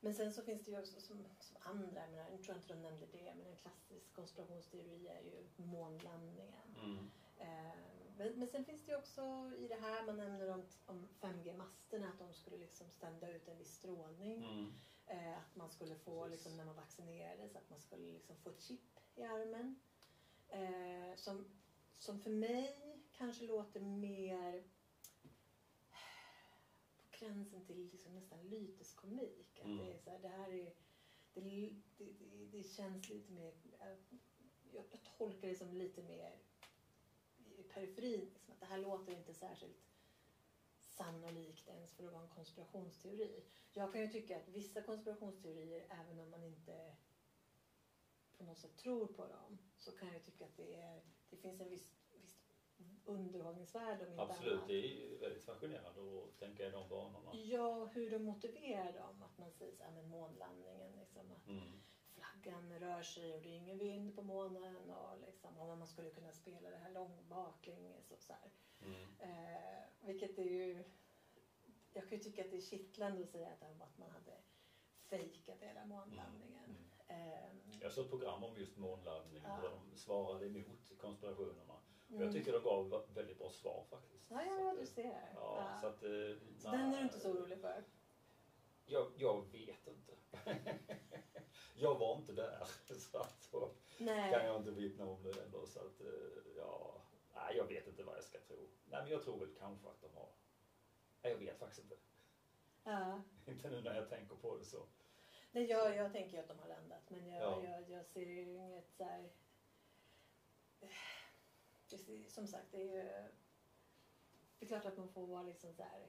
men 0.00 0.14
sen 0.14 0.32
så 0.32 0.42
finns 0.42 0.64
det 0.64 0.70
ju 0.70 0.78
också 0.78 1.00
som, 1.00 1.24
som 1.40 1.56
andra, 1.60 2.00
jag, 2.00 2.10
menar, 2.10 2.30
jag 2.30 2.42
tror 2.42 2.56
inte 2.56 2.74
de 2.74 2.82
nämnde 2.82 3.06
det, 3.12 3.34
men 3.36 3.46
en 3.46 3.56
klassisk 3.56 4.12
konspirationsteori 4.14 5.08
är 5.08 5.20
ju 5.20 5.46
månlandningen. 5.56 6.76
Mm. 6.84 7.10
Eh, 7.38 7.98
men, 8.16 8.38
men 8.38 8.48
sen 8.48 8.64
finns 8.64 8.84
det 8.84 8.92
ju 8.92 8.98
också 8.98 9.52
i 9.58 9.68
det 9.68 9.80
här, 9.80 10.06
man 10.06 10.16
nämner 10.16 10.48
om, 10.48 10.62
om 10.86 11.08
5G-masterna, 11.20 12.08
att 12.08 12.18
de 12.18 12.34
skulle 12.34 12.56
liksom 12.56 12.90
sända 12.90 13.30
ut 13.30 13.48
en 13.48 13.58
viss 13.58 13.74
strålning. 13.74 14.44
Mm. 14.44 14.72
Eh, 15.06 15.38
att 15.38 15.56
man 15.56 15.70
skulle 15.70 15.94
få, 15.94 16.26
liksom, 16.26 16.56
när 16.56 16.64
man 16.64 16.76
vaccinerades, 16.76 17.56
att 17.56 17.70
man 17.70 17.80
skulle 17.80 18.12
liksom 18.12 18.36
få 18.36 18.50
ett 18.50 18.62
chip 18.62 18.98
i 19.14 19.22
armen. 19.22 19.80
Eh, 20.48 21.16
som, 21.16 21.44
som 21.98 22.20
för 22.20 22.30
mig 22.30 22.98
kanske 23.12 23.44
låter 23.44 23.80
mer 23.80 24.64
gränsen 27.20 27.66
till 27.66 27.88
liksom 27.92 28.14
nästan 28.14 28.48
lyteskomik. 28.48 29.58
Att 29.58 29.64
Mm. 29.64 29.78
det, 29.78 29.92
är 29.92 29.98
så 29.98 30.10
här, 30.10 30.18
det 30.18 30.28
här 30.28 30.50
är, 30.52 30.74
det, 31.34 31.40
det, 31.96 32.12
det, 32.18 32.46
det 32.46 32.62
känns 32.62 33.08
lite 33.08 33.32
mer, 33.32 33.54
jag, 33.80 33.96
jag 34.72 35.02
tolkar 35.18 35.48
det 35.48 35.54
som 35.54 35.74
lite 35.74 36.02
mer 36.02 36.38
i 37.56 37.62
periferin. 37.62 38.20
Liksom, 38.20 38.52
att 38.52 38.60
det 38.60 38.66
här 38.66 38.78
låter 38.78 39.12
inte 39.12 39.34
särskilt 39.34 39.88
sannolikt 40.84 41.68
ens 41.68 41.92
för 41.94 42.04
att 42.04 42.12
vara 42.12 42.22
en 42.22 42.28
konspirationsteori. 42.28 43.42
Jag 43.72 43.92
kan 43.92 44.00
ju 44.00 44.08
tycka 44.08 44.36
att 44.36 44.48
vissa 44.48 44.82
konspirationsteorier, 44.82 45.86
även 45.90 46.20
om 46.20 46.30
man 46.30 46.44
inte 46.44 46.94
på 48.36 48.44
något 48.44 48.58
sätt 48.58 48.76
tror 48.76 49.06
på 49.06 49.26
dem, 49.26 49.58
så 49.76 49.92
kan 49.92 50.12
jag 50.12 50.24
tycka 50.24 50.44
att 50.44 50.56
det, 50.56 50.74
är, 50.74 51.02
det 51.30 51.36
finns 51.36 51.60
en 51.60 51.68
viss, 51.68 51.92
underhållningsvärde 53.08 54.04
om 54.06 54.10
inte 54.10 54.22
Absolut, 54.22 54.52
annat. 54.52 54.68
det 54.68 54.74
är 54.74 55.18
väldigt 55.20 55.44
fascinerande 55.44 56.00
att 56.00 56.38
tänka 56.38 56.66
i 56.66 56.70
de 56.70 56.88
banorna. 56.88 57.30
Ja, 57.34 57.84
hur 57.84 58.10
de 58.10 58.18
motiverar 58.18 58.92
dem. 58.92 59.22
Att 59.22 59.38
man 59.38 59.50
säger 59.52 59.72
så 59.72 59.84
här 59.84 59.90
med 59.90 60.08
månlandningen, 60.08 60.92
liksom, 60.98 61.30
att 61.32 61.46
Mm. 61.48 61.80
flaggan 62.14 62.78
rör 62.78 63.02
sig 63.02 63.34
och 63.34 63.42
det 63.42 63.48
är 63.48 63.56
ingen 63.56 63.78
vind 63.78 64.16
på 64.16 64.22
månen 64.22 64.90
och 64.90 65.20
liksom, 65.26 65.58
om 65.58 65.78
man 65.78 65.88
skulle 65.88 66.10
kunna 66.10 66.32
spela 66.32 66.70
det 66.70 66.76
här 66.76 66.90
lång 66.90 67.28
baklänges 67.28 68.10
och 68.10 68.22
så 68.22 68.32
här. 68.32 68.50
Mm. 68.80 69.08
Eh, 69.18 69.82
vilket 70.00 70.38
är 70.38 70.42
ju... 70.44 70.84
Jag 71.92 72.08
kan 72.08 72.18
ju 72.18 72.24
tycka 72.24 72.44
att 72.44 72.50
det 72.50 72.56
är 72.56 72.60
kittlande 72.60 73.22
att 73.22 73.28
säga 73.30 73.48
att, 73.80 73.98
man 73.98 74.10
hade 74.10 74.36
fejkat 75.08 75.60
hela 75.62 75.84
månlandningen. 75.84 76.64
Mm. 76.64 76.90
Ehm, 77.06 77.72
Jag 77.80 77.92
såg 77.92 78.04
ett 78.04 78.10
program 78.10 78.44
om 78.44 78.56
just 78.56 78.76
månlandning 78.76 79.42
Ja. 79.42 79.48
där 79.62 79.70
de 79.70 79.96
svarade 79.96 80.46
emot 80.46 80.92
konspirationerna. 80.98 81.74
Mm. 82.10 82.22
jag 82.22 82.32
tycker 82.32 82.52
de 82.52 82.62
gav 82.62 83.04
väldigt 83.14 83.38
bra 83.38 83.50
svar 83.50 83.84
faktiskt. 83.90 84.30
Ja, 84.30 84.42
ja, 84.44 84.70
att, 84.70 84.76
du 84.76 84.82
eh, 84.82 84.86
ser. 84.86 85.32
Ja, 85.34 85.70
Ja. 85.72 85.78
Så, 85.80 85.86
att, 85.86 86.02
eh, 86.02 86.08
Så 86.58 86.70
den 86.70 86.92
är 86.92 86.96
du 86.98 87.02
inte 87.02 87.20
så 87.20 87.30
orolig 87.30 87.60
för? 87.60 87.84
Jag, 88.86 89.12
jag 89.16 89.52
vet 89.52 89.86
inte. 89.86 90.12
jag 91.76 91.98
var 91.98 92.16
inte 92.16 92.32
där. 92.32 92.64
Så 92.94 93.18
att, 93.18 93.42
så 93.42 93.74
kan 93.98 94.46
jag 94.46 94.56
inte 94.56 94.70
vittna 94.70 95.04
om 95.06 95.22
det 95.22 95.42
ändå. 95.44 95.66
Så 95.66 95.80
att, 95.80 96.00
eh, 96.00 96.52
ja, 96.56 97.02
nej, 97.34 97.56
jag 97.56 97.64
vet 97.64 97.86
inte 97.86 98.02
vad 98.02 98.16
jag 98.16 98.24
ska 98.24 98.38
tro. 98.38 98.68
Nej, 98.84 99.02
men 99.02 99.12
jag 99.12 99.22
tror 99.22 99.38
väl 99.38 99.54
kanske 99.58 99.88
att 99.88 100.00
de 100.00 100.14
har... 100.14 100.28
Nej, 101.22 101.32
jag 101.32 101.38
vet 101.38 101.58
faktiskt 101.58 101.82
inte. 101.82 101.96
Ja. 102.84 103.22
Inte 103.46 103.70
nu 103.70 103.82
när 103.82 103.94
jag 103.94 104.08
tänker 104.08 104.36
på 104.36 104.56
det 104.56 104.64
så. 104.64 104.86
Nej, 105.52 105.64
jag, 105.64 105.96
jag 105.96 106.12
tänker 106.12 106.40
att 106.40 106.48
de 106.48 106.58
har 106.58 106.68
landat 106.68 107.10
men 107.10 107.28
jag, 107.28 107.42
Ja. 107.42 107.64
jag, 107.64 107.90
jag 107.90 108.06
ser 108.06 108.26
ju 108.26 108.40
inget 108.42 108.92
så 108.92 109.04
här... 109.04 109.30
Det, 111.90 112.30
som 112.30 112.46
sagt, 112.46 112.66
det 112.72 112.78
är 112.82 112.96
ju... 112.96 113.28
Det 114.58 114.64
är 114.64 114.68
klart 114.68 114.84
att 114.84 114.96
man 114.96 115.08
får 115.08 115.26
vara 115.26 115.42
liksom 115.42 115.72
så 115.74 115.82
här... 115.82 116.06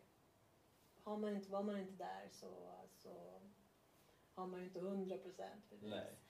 Har 1.04 1.18
man 1.18 1.36
inte, 1.36 1.52
var 1.52 1.64
man 1.64 1.78
inte 1.78 2.04
där 2.04 2.30
så, 2.32 2.72
så 2.94 3.42
har 4.34 4.48
man 4.48 4.60
ju 4.60 4.66
inte 4.66 4.80
hundra 4.80 5.18
procent. 5.18 5.64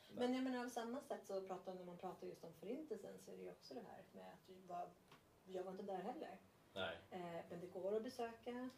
Men 0.09 0.33
jag 0.33 0.43
menar 0.43 0.63
på 0.63 0.69
samma 0.69 1.01
sätt 1.01 1.25
så 1.27 1.41
pratar 1.41 1.73
när 1.73 1.83
man 1.83 1.97
pratar 1.97 2.27
just 2.27 2.43
om 2.43 2.53
förintelsen 2.53 3.19
så 3.19 3.31
är 3.31 3.35
det 3.37 3.43
ju 3.43 3.49
också 3.51 3.73
det 3.73 3.81
här 3.81 4.03
med 4.11 4.33
att 4.33 4.49
var, 4.67 4.89
jag 5.43 5.63
var 5.63 5.71
inte 5.71 5.83
där 5.83 6.01
heller. 6.01 6.37
Nej, 6.73 6.97
Eh, 7.09 7.45
men 7.49 7.59
det 7.59 7.67
går 7.67 7.95
att 7.95 8.03
besöka 8.03 8.69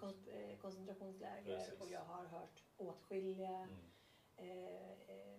kon- 0.00 0.28
eh, 0.28 0.56
koncentrationsläger 0.58 1.58
Precis. 1.58 1.80
och 1.80 1.90
jag 1.90 2.04
har 2.04 2.24
hört 2.26 2.62
åtskilliga 2.76 3.68
Mm. 3.68 3.90
eh, 4.36 4.90
eh, 4.92 5.38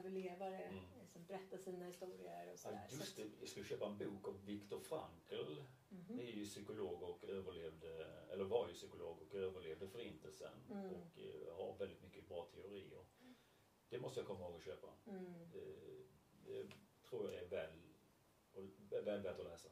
förintelseöverlevare 0.00 0.62
Mm. 0.62 0.84
som 1.12 1.24
berättar 1.24 1.58
sina 1.58 1.84
historier 1.84 2.46
och 2.46 2.52
Ja, 2.52 2.56
sådär. 2.56 2.86
just 2.90 3.14
Så 3.14 3.20
det, 3.20 3.28
jag 3.40 3.48
skulle 3.48 3.64
köpa 3.66 3.86
en 3.86 3.98
bok 3.98 4.28
av 4.28 4.44
Viktor 4.44 4.80
Frankl. 4.80 5.60
Mhm. 5.88 6.16
Det 6.16 6.22
är 6.22 6.32
ju 6.36 6.44
psykolog 6.44 7.02
och 7.02 7.24
överlevde, 7.24 8.06
eller 8.32 8.44
var 8.44 8.68
ju 8.68 8.74
psykolog 8.74 9.18
och 9.22 9.34
överlevde 9.34 9.88
förintelsen 9.88 10.52
Mm. 10.70 10.86
och 10.94 11.18
eh, 11.18 11.54
har 11.56 11.76
väldigt 11.78 12.02
mycket 12.02 12.28
bra 12.28 12.44
teorier. 12.44 13.04
Det 13.88 13.98
måste 13.98 14.20
jag 14.20 14.26
komma 14.26 14.40
ihåg 14.44 14.56
att 14.56 14.62
köpa. 14.62 14.88
Mm. 15.06 15.50
Det, 15.52 15.74
det 16.46 16.66
tror 17.08 17.32
jag 17.32 17.42
är 17.42 17.46
väl, 17.48 17.70
väl 19.04 19.20
värt 19.22 19.38
att 19.38 19.44
läsa. 19.44 19.68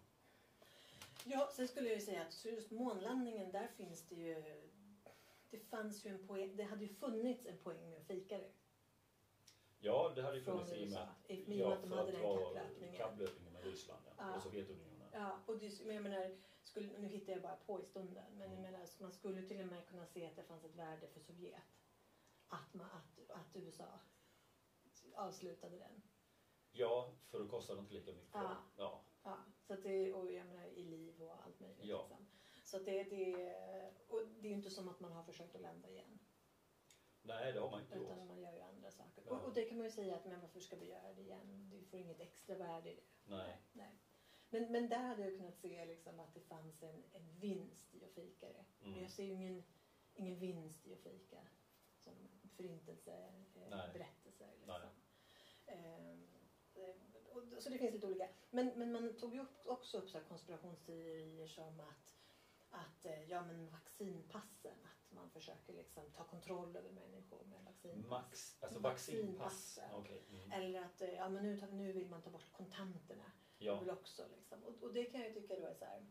Ja, 1.25 1.51
sen 1.57 1.69
skulle 1.69 1.89
jag 1.89 1.95
ju 1.95 2.01
säga 2.05 2.23
att 2.23 2.45
just 2.45 2.71
månlandningen, 2.71 3.53
där 3.53 3.69
finns 3.69 4.09
det 4.09 4.15
ju... 4.15 4.61
Det 5.51 5.59
fanns 5.59 6.05
ju 6.05 6.11
en 6.11 6.27
poäng, 6.27 6.57
det 6.57 6.63
hade 6.63 6.85
ju 6.85 6.95
funnits 6.95 7.47
en 7.47 7.59
poäng 7.59 7.91
med 7.91 7.99
att 7.99 8.07
fejka 8.07 8.39
det. 8.39 8.51
Ja, 9.83 10.13
det 10.15 10.23
hade 10.23 10.37
ju 10.37 10.43
funnits 10.43 10.73
i 10.73 10.85
och 10.87 10.91
med. 10.91 11.09
I 11.29 11.45
och 11.45 11.49
med 11.49 11.63
att 11.73 11.83
de 11.83 11.93
hade 11.93 12.13
den 12.13 12.23
kapplöpningen. 12.23 12.97
kapplöpningen 12.97 13.53
med 13.53 13.65
Ryssland 13.65 14.03
ja. 14.07 14.13
Ja. 14.19 14.37
och 14.37 14.43
Sovjetunionen. 14.43 15.09
Ja, 15.13 15.39
och 15.47 15.59
det, 15.59 15.81
men 15.85 15.95
jag 15.95 16.03
menar, 16.03 16.37
skulle, 16.63 16.99
nu 16.99 17.09
hittar 17.09 17.33
jag 17.33 17.43
bara 17.43 17.57
på 17.57 17.81
i 17.81 17.85
stunden, 17.85 18.25
men 18.33 18.41
jag 18.41 18.59
Mm. 18.59 18.63
menar, 18.73 18.87
man 19.01 19.13
skulle 19.13 19.43
till 19.43 19.61
och 19.61 19.67
med 19.67 19.87
kunna 19.87 20.07
se 20.07 20.27
att 20.27 20.37
det 20.37 20.43
fanns 20.43 20.65
ett 20.65 20.75
värde 20.75 21.09
för 21.09 21.21
Sovjet. 21.21 21.63
Att, 22.49 22.75
man, 22.75 22.87
att, 22.91 23.31
att 23.31 23.57
USA 23.57 23.99
avslutade 25.15 25.77
den. 25.79 26.03
Ja, 26.73 27.15
för 27.31 27.39
då 27.39 27.49
kostar 27.49 27.75
det 27.75 27.81
inte 27.81 27.95
lika 27.95 28.13
mycket. 28.13 28.31
Ja. 28.33 28.57
Ja. 28.77 29.05
Ja, 29.23 29.39
så 29.67 29.73
att 29.75 29.83
det, 29.83 30.13
och 30.13 30.33
jag 30.33 30.47
menar 30.47 30.67
i 30.67 30.83
liv 30.85 31.23
och 31.23 31.43
allt 31.45 31.61
möjligt. 31.61 31.85
Ja. 31.85 32.03
Liksom. 32.03 32.27
Så 32.65 32.77
att 32.77 32.85
det, 32.85 33.03
det, 33.05 33.55
och 34.09 34.27
det 34.27 34.49
är 34.49 34.51
ju 34.51 34.57
inte 34.57 34.71
som 34.71 34.89
att 34.89 35.01
man 35.01 35.13
har 35.13 35.23
försökt 35.23 35.55
att 35.55 35.61
landa 35.61 35.89
igen. 35.89 36.19
Nej, 37.31 37.53
det 37.53 37.61
har 37.61 37.71
man 37.71 37.81
inte 37.81 37.95
gjort. 37.97 38.07
Utan 38.13 38.27
man 38.27 38.41
gör 38.41 38.53
ju 38.53 38.61
andra 38.61 38.91
saker. 38.91 39.23
Ja. 39.27 39.33
Och, 39.33 39.45
och 39.45 39.55
det 39.55 39.65
kan 39.65 39.77
man 39.79 39.87
ju 39.87 39.93
säga 39.93 40.17
att 40.17 40.25
men 40.25 40.41
varför 40.41 40.61
ska 40.61 40.77
vi 40.77 40.87
göra 40.89 41.13
det 41.15 41.23
igen? 41.23 41.71
Du 41.71 41.83
får 41.85 41.99
inget 41.99 42.21
extra 42.21 42.57
värde 42.57 42.91
i 42.91 42.95
det. 42.95 43.03
Nej. 43.37 43.57
Nej. 43.73 43.99
Men, 44.49 44.73
men 44.73 44.89
där 44.89 44.99
hade 45.09 45.23
jag 45.23 45.37
kunnat 45.37 45.57
se 45.57 45.85
liksom 45.85 46.21
att 46.21 46.35
det 46.35 46.41
fanns 46.41 46.83
en, 46.83 47.05
en 47.13 47.39
vinst 47.41 47.95
i 47.95 48.05
att 48.05 48.11
fika 48.13 48.47
det. 48.49 48.65
Men 48.81 48.89
Mm. 48.89 49.03
jag 49.03 49.11
ser 49.11 49.25
ju 49.25 49.33
ingen, 49.33 49.65
ingen 50.15 50.39
vinst 50.39 50.87
i 50.87 50.93
att 50.93 51.01
fika 51.01 51.41
som 51.99 52.15
förintelseberättelser. 52.57 54.47
Eh, 54.47 54.51
liksom. 54.53 54.91
Ehm, 55.67 56.27
eh, 56.75 56.95
och, 57.37 57.43
så 57.63 57.71
det 57.71 57.79
finns 57.79 57.93
lite 57.93 58.07
olika. 58.07 58.29
Men, 58.51 58.67
men 58.79 58.93
man 58.93 59.17
tog 59.17 59.35
ju 59.35 59.41
upp, 59.41 59.67
också 59.67 59.99
upp 59.99 60.11
så 60.11 60.21
konspirationsteorier 60.21 61.47
som 61.47 61.81
att, 61.81 62.13
att 62.71 63.05
eh, 63.05 63.23
ja, 63.31 63.43
men 63.43 63.71
vaccinpassen, 63.71 64.77
att 64.85 65.00
man 65.11 65.31
försöker 65.31 65.73
liksom 65.73 66.11
ta 66.11 66.25
kontroll 66.25 66.77
över 66.77 66.91
människor 66.91 67.45
med 67.45 67.65
vaccinpass. 67.65 68.11
Max, 68.11 68.57
alltså 68.63 68.79
vaccinpass. 68.79 69.39
Vaccinpassen. 69.39 69.91
Okej. 69.95 70.25
Mm. 70.31 70.53
Eller 70.53 70.81
att 70.83 71.01
eh, 71.03 71.15
ja, 71.15 71.29
men 71.29 71.43
nu, 71.43 71.67
nu 71.73 71.93
vill 71.93 72.09
man 72.09 72.23
ta 72.23 72.31
bort 72.31 72.53
kontanterna. 72.53 73.33
Ja. 73.59 73.81
Väl 73.81 73.91
också, 73.91 74.23
liksom. 74.37 74.65
och, 74.65 74.83
och 74.83 74.93
det 74.93 75.05
kan 75.05 75.21
jag 75.21 75.35
tycka 75.35 75.57
då 75.57 75.67
är 75.67 75.75
så 75.75 75.85
här. 75.85 76.07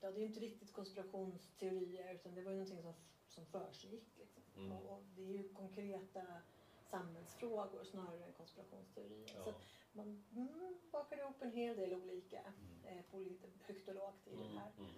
Ja, 0.00 0.10
det 0.10 0.18
är 0.18 0.20
ju 0.20 0.26
inte 0.26 0.40
riktigt 0.40 0.72
konspirationsteorier 0.72 2.14
utan 2.14 2.34
det 2.34 2.42
var 2.42 2.50
ju 2.52 2.56
någonting 2.58 2.82
som, 2.82 2.94
som 3.28 3.46
försiggick. 3.46 4.18
Liksom. 4.18 4.42
Mm. 4.56 4.72
Och, 4.72 4.92
och 4.92 5.02
det 5.02 5.22
är 5.22 5.28
ju 5.42 5.48
konkreta 5.54 6.22
samhällsfrågor 6.90 7.84
snarare 7.84 8.24
än 8.24 8.32
konspirationsteorier. 8.32 9.26
Så 9.26 9.38
Ja. 9.38 9.48
att 9.50 9.62
man 9.92 10.24
mm, 10.32 10.78
bakar 10.92 11.18
ihop 11.18 11.42
en 11.42 11.52
hel 11.52 11.76
del 11.76 11.94
olika 11.94 12.40
Mm. 12.84 12.98
eh, 12.98 13.04
på 13.10 13.18
lite 13.18 13.48
högt 13.64 13.88
och 13.88 13.94
lågt 13.94 14.26
i, 14.26 14.30
den, 14.36 14.44
Mm. 14.46 14.56
här, 14.58 14.72
Mm. 14.78 14.92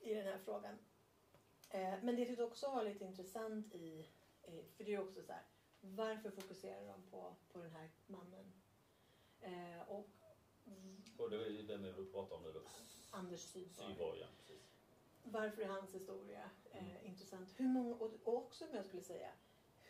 i 0.00 0.14
den 0.14 0.26
här 0.26 0.38
frågan. 0.38 0.78
Eh, 1.74 1.94
men 2.02 2.14
det 2.16 2.20
jag 2.22 2.28
tyckte 2.28 2.44
också 2.44 2.70
var 2.70 2.82
lite 2.82 3.04
intressant 3.04 3.74
i, 3.74 4.06
eh, 4.42 4.64
för 4.76 4.84
det 4.84 4.90
är 4.90 4.96
ju 4.96 4.98
också 5.08 5.22
så 5.22 5.32
här, 5.32 5.42
varför 5.80 6.30
fokuserar 6.30 6.86
de 6.86 7.02
på, 7.10 7.34
på 7.52 7.58
den 7.58 7.70
här 7.70 7.90
mannen? 8.06 8.52
Eh, 9.40 9.88
och 9.88 10.06
Och 11.18 11.30
det 11.30 11.36
är 11.36 11.62
den 11.62 11.82
du 11.82 12.04
pratar 12.04 12.36
om 12.36 12.42
nu 12.42 12.52
då. 12.52 12.60
Anders. 13.10 13.40
Syborg, 13.40 14.20
ja. 14.20 14.26
Varför 15.24 15.62
är 15.62 15.66
hans 15.68 15.94
historia 15.94 16.50
eh, 16.70 16.78
Mm. 16.90 17.06
intressant? 17.06 17.48
Hur 17.56 17.68
många, 17.68 17.94
och, 17.94 18.10
och 18.24 18.36
också 18.36 18.64
om 18.64 18.74
jag 18.74 18.84
skulle 18.84 19.02
säga, 19.02 19.30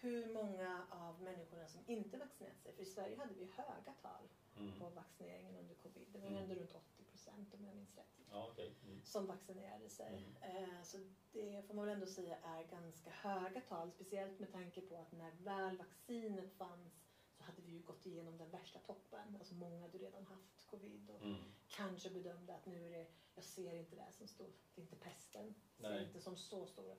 hur 0.00 0.26
många 0.26 0.86
av 0.90 1.22
människorna 1.22 1.68
som 1.68 1.80
inte 1.86 2.16
vaccinerat 2.18 2.60
sig, 2.62 2.72
för 2.72 2.82
i 2.82 2.86
Sverige 2.86 3.16
hade 3.16 3.34
vi 3.34 3.44
höga 3.44 3.92
tal 4.02 4.28
Mm. 4.56 4.78
på 4.78 4.88
vaccineringen 4.88 5.56
under 5.56 5.74
covid. 5.74 6.08
Det 6.12 6.18
var 6.18 6.28
Mm. 6.28 6.42
ändå 6.42 6.54
runt 6.54 6.74
80 6.74 7.01
procent 7.22 7.54
om 7.54 7.64
jag 7.64 7.76
minns 7.76 7.96
rätt. 7.96 8.20
Ja, 8.30 8.48
okej. 8.52 8.74
Mm. 8.84 9.02
som 9.04 9.26
vaccinerade 9.26 9.88
sig. 9.88 10.24
Mm. 10.40 10.64
Eh, 10.64 10.82
så 10.82 10.98
det 11.32 11.62
får 11.66 11.74
man 11.74 11.86
väl 11.86 11.94
ändå 11.94 12.06
säga 12.06 12.36
är 12.36 12.64
ganska 12.64 13.10
höga 13.10 13.60
tal. 13.60 13.90
Speciellt 13.92 14.38
med 14.38 14.52
tanke 14.52 14.80
på 14.80 14.96
att 14.96 15.12
när 15.12 15.30
väl 15.32 15.76
vaccinet 15.76 16.52
fanns 16.52 16.92
så 17.36 17.42
hade 17.42 17.62
vi 17.62 17.72
ju 17.72 17.82
gått 17.82 18.06
igenom 18.06 18.38
den 18.38 18.50
värsta 18.50 18.78
toppen. 18.78 19.36
Alltså 19.38 19.54
många 19.54 19.80
hade 19.80 19.98
redan 19.98 20.26
haft 20.26 20.66
covid 20.66 21.10
och 21.10 21.22
Mm. 21.22 21.42
kanske 21.68 22.10
bedömde 22.10 22.54
att 22.54 22.66
nu 22.66 22.86
är 22.86 22.90
det, 22.90 23.06
jag 23.34 23.44
ser 23.44 23.74
inte 23.74 23.96
det 23.96 24.12
som 24.12 24.26
stor, 24.26 24.50
det 24.74 24.80
är 24.80 24.82
inte 24.82 24.96
pesten. 24.96 25.54
Nej. 25.76 26.04
inte 26.04 26.20
som 26.20 26.36
så 26.36 26.66
stor, 26.66 26.96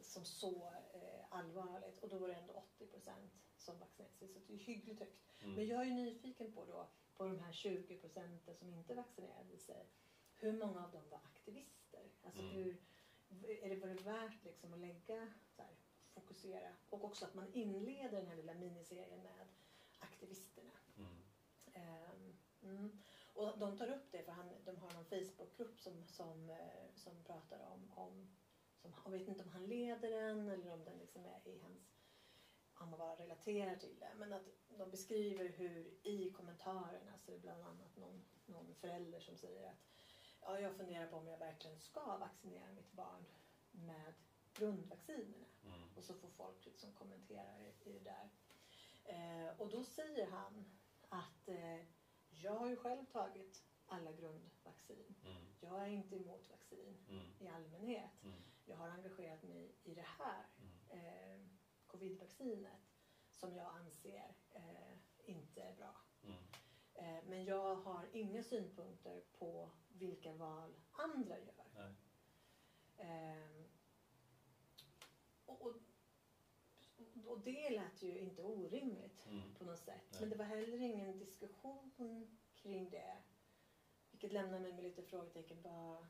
som 0.00 0.24
så 0.24 0.72
eh, 0.94 1.24
allvarligt. 1.28 1.98
Och 1.98 2.08
då 2.08 2.18
var 2.18 2.28
det 2.28 2.34
ändå 2.34 2.52
80 2.52 2.86
procent 2.86 3.32
som 3.56 3.78
vaccinerade 3.78 4.16
sig, 4.16 4.28
så 4.28 4.38
det 4.46 4.54
är 4.54 4.58
hyggligt 4.58 5.00
högt. 5.00 5.32
Mm. 5.40 5.54
Men 5.54 5.66
jag 5.66 5.80
är 5.80 5.84
ju 5.84 5.92
nyfiken 5.92 6.52
på 6.52 6.64
då, 6.64 6.88
på 7.18 7.24
de 7.24 7.40
här 7.40 7.52
20 7.52 7.96
procenten 7.96 8.56
som 8.56 8.74
inte 8.74 8.94
vaccinerade 8.94 9.58
sig. 9.58 9.86
Hur 10.36 10.52
många 10.52 10.84
av 10.84 10.92
dem 10.92 11.08
var 11.10 11.18
aktivister? 11.18 12.10
Alltså 12.22 12.42
Mm. 12.42 12.54
hur, 12.54 12.76
är 13.62 13.68
det, 13.68 13.76
var 13.76 13.88
det 13.88 14.02
värt 14.02 14.44
liksom 14.44 14.72
att 14.72 14.78
lägga, 14.78 15.32
så 15.56 15.62
här, 15.62 15.76
fokusera 16.14 16.74
och 16.90 17.04
också 17.04 17.24
att 17.24 17.34
man 17.34 17.52
inleder 17.52 18.18
den 18.18 18.26
här 18.26 18.36
lilla 18.36 18.54
miniserien 18.54 19.22
med 19.22 19.48
aktivisterna. 19.98 20.70
Mm. 20.96 21.22
Ehm, 21.72 22.36
mm. 22.62 23.02
Och 23.34 23.58
de 23.58 23.78
tar 23.78 23.90
upp 23.90 24.12
det 24.12 24.22
för 24.22 24.32
han, 24.32 24.54
de 24.64 24.76
har 24.76 24.92
någon 24.92 25.04
Facebookgrupp 25.04 25.80
som, 25.80 26.06
som, 26.06 26.50
eh, 26.50 26.94
som 26.94 27.24
pratar 27.24 27.60
om, 27.60 27.92
om 27.94 28.28
som, 28.82 28.94
jag 29.04 29.10
vet 29.10 29.28
inte 29.28 29.42
om 29.42 29.48
han 29.48 29.66
leder 29.66 30.10
den 30.10 30.48
eller 30.48 30.72
om 30.72 30.84
den 30.84 30.98
liksom 30.98 31.24
är 31.24 31.48
i 31.48 31.58
hans, 31.58 31.97
om 32.80 32.88
han 32.88 32.98
bara 32.98 33.16
relaterar 33.16 33.76
till 33.76 33.98
det. 34.00 34.10
Men 34.16 34.32
att 34.32 34.46
de 34.68 34.90
beskriver 34.90 35.48
hur 35.48 35.98
i 36.02 36.30
kommentarerna 36.32 37.18
så 37.18 37.30
är 37.30 37.34
det 37.36 37.40
bland 37.42 37.62
annat 37.64 37.96
någon, 37.96 38.24
någon 38.46 38.74
förälder 38.74 39.20
som 39.20 39.36
säger 39.36 39.68
att 39.70 39.78
ja, 40.40 40.60
jag 40.60 40.76
funderar 40.76 41.06
på 41.06 41.16
om 41.16 41.26
jag 41.26 41.38
verkligen 41.38 41.78
ska 41.80 42.16
vaccinera 42.16 42.72
mitt 42.72 42.92
barn 42.92 43.24
med 43.70 44.14
grundvaccinerna. 44.54 45.46
Mm. 45.64 45.80
Och 45.96 46.04
så 46.04 46.14
får 46.14 46.28
folk 46.28 46.66
liksom 46.66 46.92
kommentera 46.92 47.58
i, 47.60 47.74
i 47.90 47.92
det 47.92 48.04
där. 48.04 48.28
Eh, 49.04 49.60
och 49.60 49.68
då 49.68 49.84
säger 49.84 50.26
han 50.26 50.78
att 51.08 51.48
eh, 51.48 51.80
jag 52.30 52.54
har 52.54 52.68
ju 52.68 52.76
själv 52.76 53.04
tagit 53.04 53.64
alla 53.86 54.12
grundvaccin. 54.12 55.14
Mm. 55.24 55.42
Jag 55.60 55.82
är 55.82 55.86
inte 55.86 56.16
emot 56.16 56.50
vaccin 56.50 56.96
Mm. 57.10 57.26
i 57.38 57.48
allmänhet. 57.48 58.24
Mm. 58.24 58.42
Jag 58.64 58.76
har 58.76 58.88
engagerat 58.88 59.42
mig 59.42 59.74
i 59.84 59.94
det 59.94 60.06
här 60.18 60.46
Mm. 60.58 60.88
eh, 60.88 61.37
covidvaccinet 61.98 62.80
som 63.30 63.54
jag 63.56 63.66
anser 63.66 64.34
eh, 64.50 64.96
inte 65.24 65.62
är 65.62 65.74
bra. 65.76 65.94
Mm. 66.24 66.36
Eh, 66.94 67.24
men 67.28 67.44
jag 67.44 67.74
har 67.74 68.08
inga 68.12 68.42
synpunkter 68.42 69.22
på 69.38 69.70
vilka 69.88 70.32
val 70.32 70.74
andra 70.92 71.38
gör. 71.38 71.94
Ehm, 72.98 73.64
och, 75.46 75.62
och, 75.66 75.74
och 77.26 77.40
det 77.40 77.70
lät 77.70 78.02
ju 78.02 78.18
inte 78.18 78.42
orimligt 78.42 79.26
Mm. 79.26 79.54
på 79.54 79.64
något 79.64 79.78
sätt. 79.78 80.02
Nej. 80.10 80.20
Men 80.20 80.30
det 80.30 80.36
var 80.36 80.44
heller 80.44 80.80
ingen 80.80 81.18
diskussion 81.18 81.90
kring 82.54 82.90
det. 82.90 83.16
Vilket 84.10 84.32
lämnar 84.32 84.60
mig 84.60 84.72
med 84.72 84.82
lite 84.84 85.02
frågetecken. 85.02 85.62
Vad, 85.62 86.06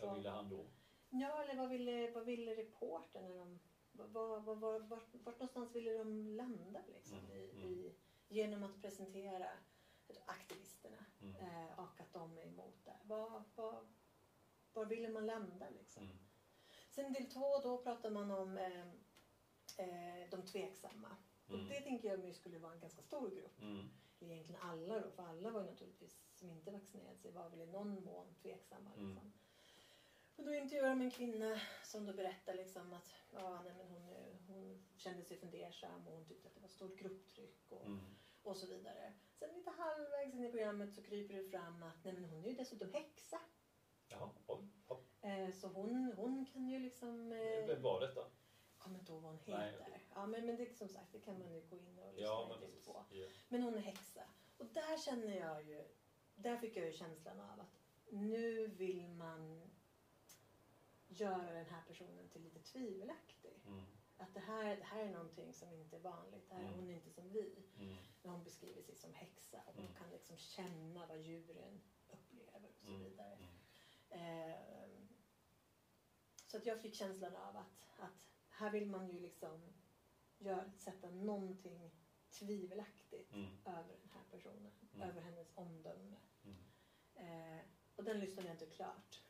Vad 0.00 0.16
ville 0.16 0.30
han 0.30 0.48
då? 0.48 0.66
ja, 1.10 1.42
eller 1.42 1.56
vad 1.56 1.68
ville, 1.68 2.10
vad 2.10 2.24
ville 2.24 2.54
reportern? 2.56 3.24
När 3.24 3.36
de, 3.38 3.60
vad, 3.94 4.44
vad, 4.44 4.58
vad, 4.60 4.88
vart, 4.88 5.14
vart 5.14 5.38
någonstans 5.38 5.74
ville 5.74 5.98
de 5.98 6.26
landa 6.36 6.80
liksom, 6.86 7.18
Mm, 7.18 7.30
i, 7.32 7.50
mm. 7.50 7.62
i, 7.68 7.94
genom 8.28 8.62
att 8.62 8.80
presentera 8.82 9.48
aktivisterna 10.26 11.04
Mm. 11.20 11.36
eh, 11.36 11.78
och 11.78 12.00
att 12.00 12.12
de 12.12 12.38
är 12.38 12.46
emot 12.46 12.84
det? 12.84 12.96
Vad, 13.04 13.42
vad, 13.54 13.86
var 14.72 14.86
ville 14.86 15.08
man 15.08 15.26
landa 15.26 15.70
liksom? 15.70 16.02
Mm. 16.02 16.16
Sen 16.90 17.12
del 17.12 17.30
två, 17.30 17.58
då 17.62 17.82
pratar 17.82 18.10
man 18.10 18.30
om 18.30 18.58
eh, 18.58 18.86
eh, 19.76 20.30
de 20.30 20.42
tveksamma. 20.46 21.16
Och 21.46 21.54
Mm. 21.54 21.68
det 21.68 21.80
tänker 21.80 22.08
jag 22.08 22.34
skulle 22.34 22.58
vara 22.58 22.72
en 22.72 22.80
ganska 22.80 23.02
stor 23.02 23.30
grupp. 23.30 23.60
Mm. 23.60 23.88
Egentligen 24.20 24.60
alla 24.60 25.00
då, 25.00 25.10
för 25.10 25.22
alla 25.22 25.50
var 25.50 25.60
ju 25.60 25.66
naturligtvis 25.70 26.22
som 26.34 26.50
inte 26.50 26.70
vaccinerade 26.70 27.18
sig 27.18 27.32
var 27.32 27.50
väl 27.50 27.60
i 27.60 27.66
någon 27.66 28.04
mån 28.04 28.34
tveksamma. 28.42 28.90
Mm. 28.94 29.08
Liksom. 29.08 29.32
Och 30.36 30.44
då 30.44 30.54
intervjuar 30.54 30.88
de 30.88 31.00
en 31.00 31.10
kvinna 31.10 31.60
som 31.84 32.06
då 32.06 32.12
berättar 32.12 32.54
liksom 32.54 32.92
att 32.92 33.14
ja, 33.32 33.62
nej, 33.64 33.72
men 33.78 33.86
hon, 33.86 34.38
hon 34.48 34.84
kände 34.96 35.22
sig 35.24 35.36
fundersam 35.36 36.06
och 36.08 36.12
hon 36.12 36.26
tyckte 36.26 36.48
att 36.48 36.54
det 36.54 36.60
var 36.60 36.68
stort 36.68 36.98
grupptryck 36.98 37.72
och, 37.72 37.86
Mm. 37.86 38.16
och 38.42 38.56
så 38.56 38.66
vidare. 38.66 39.12
Sen 39.38 39.54
lite 39.54 39.70
halvvägs 39.70 40.34
in 40.34 40.44
i 40.44 40.50
programmet 40.50 40.94
så 40.94 41.02
kryper 41.02 41.34
det 41.34 41.48
fram 41.50 41.82
att 41.82 42.04
nej, 42.04 42.14
men 42.14 42.24
hon 42.24 42.44
är 42.44 42.48
ju 42.48 42.54
dessutom 42.54 42.92
häxa. 42.92 43.40
Jaha, 44.08 44.30
oj. 44.46 44.68
Eh, 45.20 45.50
så 45.50 45.68
hon, 45.68 46.12
hon 46.16 46.46
kan 46.46 46.68
ju 46.68 46.78
liksom... 46.78 47.32
Eh, 47.32 47.66
Vem 47.66 47.82
var 47.82 48.00
detta? 48.00 48.24
kommer 48.78 48.98
inte 48.98 49.12
ihåg 49.12 49.22
vad 49.22 49.32
hon 49.32 49.40
Nej, 49.46 49.70
heter. 49.70 49.84
okej. 49.88 50.00
Ja, 50.14 50.26
men, 50.26 50.46
men 50.46 50.56
det, 50.56 50.76
som 50.78 50.88
sagt, 50.88 51.12
det 51.12 51.18
kan 51.18 51.38
man 51.38 51.52
ju 51.52 51.60
gå 51.60 51.76
in 51.76 51.98
och 51.98 52.12
lyssna 52.14 52.22
Ja, 52.26 52.56
men 52.60 52.80
två. 52.82 53.04
Ja. 53.10 53.26
Men 53.48 53.62
hon 53.62 53.74
är 53.74 53.80
häxa. 53.80 54.22
Och 54.58 54.66
där 54.66 54.98
känner 55.04 55.36
jag 55.36 55.62
ju, 55.68 55.84
där 56.34 56.56
fick 56.56 56.76
jag 56.76 56.86
ju 56.86 56.92
känslan 56.92 57.40
av 57.40 57.60
att 57.60 57.80
nu 58.10 58.66
vill 58.66 59.08
man 59.08 59.70
göra 61.20 61.52
den 61.52 61.66
här 61.66 61.82
personen 61.88 62.28
till 62.28 62.42
lite 62.42 62.58
tvivelaktig. 62.60 63.62
Mm. 63.66 63.84
Att 64.16 64.34
det 64.34 64.40
här, 64.40 64.76
det 64.76 64.84
här 64.84 65.04
är 65.04 65.10
någonting 65.12 65.52
som 65.54 65.72
inte 65.72 65.96
är 65.96 66.00
vanligt. 66.00 66.48
Det 66.48 66.54
här, 66.54 66.62
Mm. 66.62 66.74
Hon 66.74 66.90
är 66.90 66.94
inte 66.94 67.10
som 67.10 67.28
vi. 67.32 67.64
Mm. 67.78 67.96
När 68.22 68.30
hon 68.32 68.44
beskriver 68.44 68.82
sig 68.82 68.96
som 68.96 69.14
häxa 69.14 69.58
och 69.66 69.74
hon 69.74 69.84
Mm. 69.84 69.94
kan 69.96 70.10
liksom 70.10 70.36
känna 70.36 71.06
vad 71.06 71.18
djuren 71.20 71.80
upplever 72.08 72.68
och 72.68 72.80
så 72.80 72.96
vidare. 72.96 73.38
Ehm, 74.10 75.08
så 76.46 76.56
att 76.56 76.66
jag 76.66 76.80
fick 76.82 76.94
känslan 76.94 77.36
av 77.36 77.56
att, 77.56 77.86
att 77.98 78.28
här 78.48 78.70
vill 78.70 78.86
man 78.86 79.08
ju 79.10 79.20
liksom 79.20 79.72
gör, 80.38 80.72
sätta 80.78 81.10
någonting 81.10 81.90
tvivelaktigt 82.30 83.32
Mm. 83.32 83.56
över 83.64 83.96
den 84.00 84.10
här 84.14 84.24
personen, 84.30 84.72
Mm. 84.94 85.08
över 85.08 85.20
hennes 85.20 85.52
omdöme. 85.54 86.16
Mm. 86.44 86.64
Eh, 87.14 87.64
och 87.96 88.04
den 88.04 88.20
lyssnade 88.20 88.48
jag 88.48 88.54
inte 88.54 88.66
klart 88.66 89.23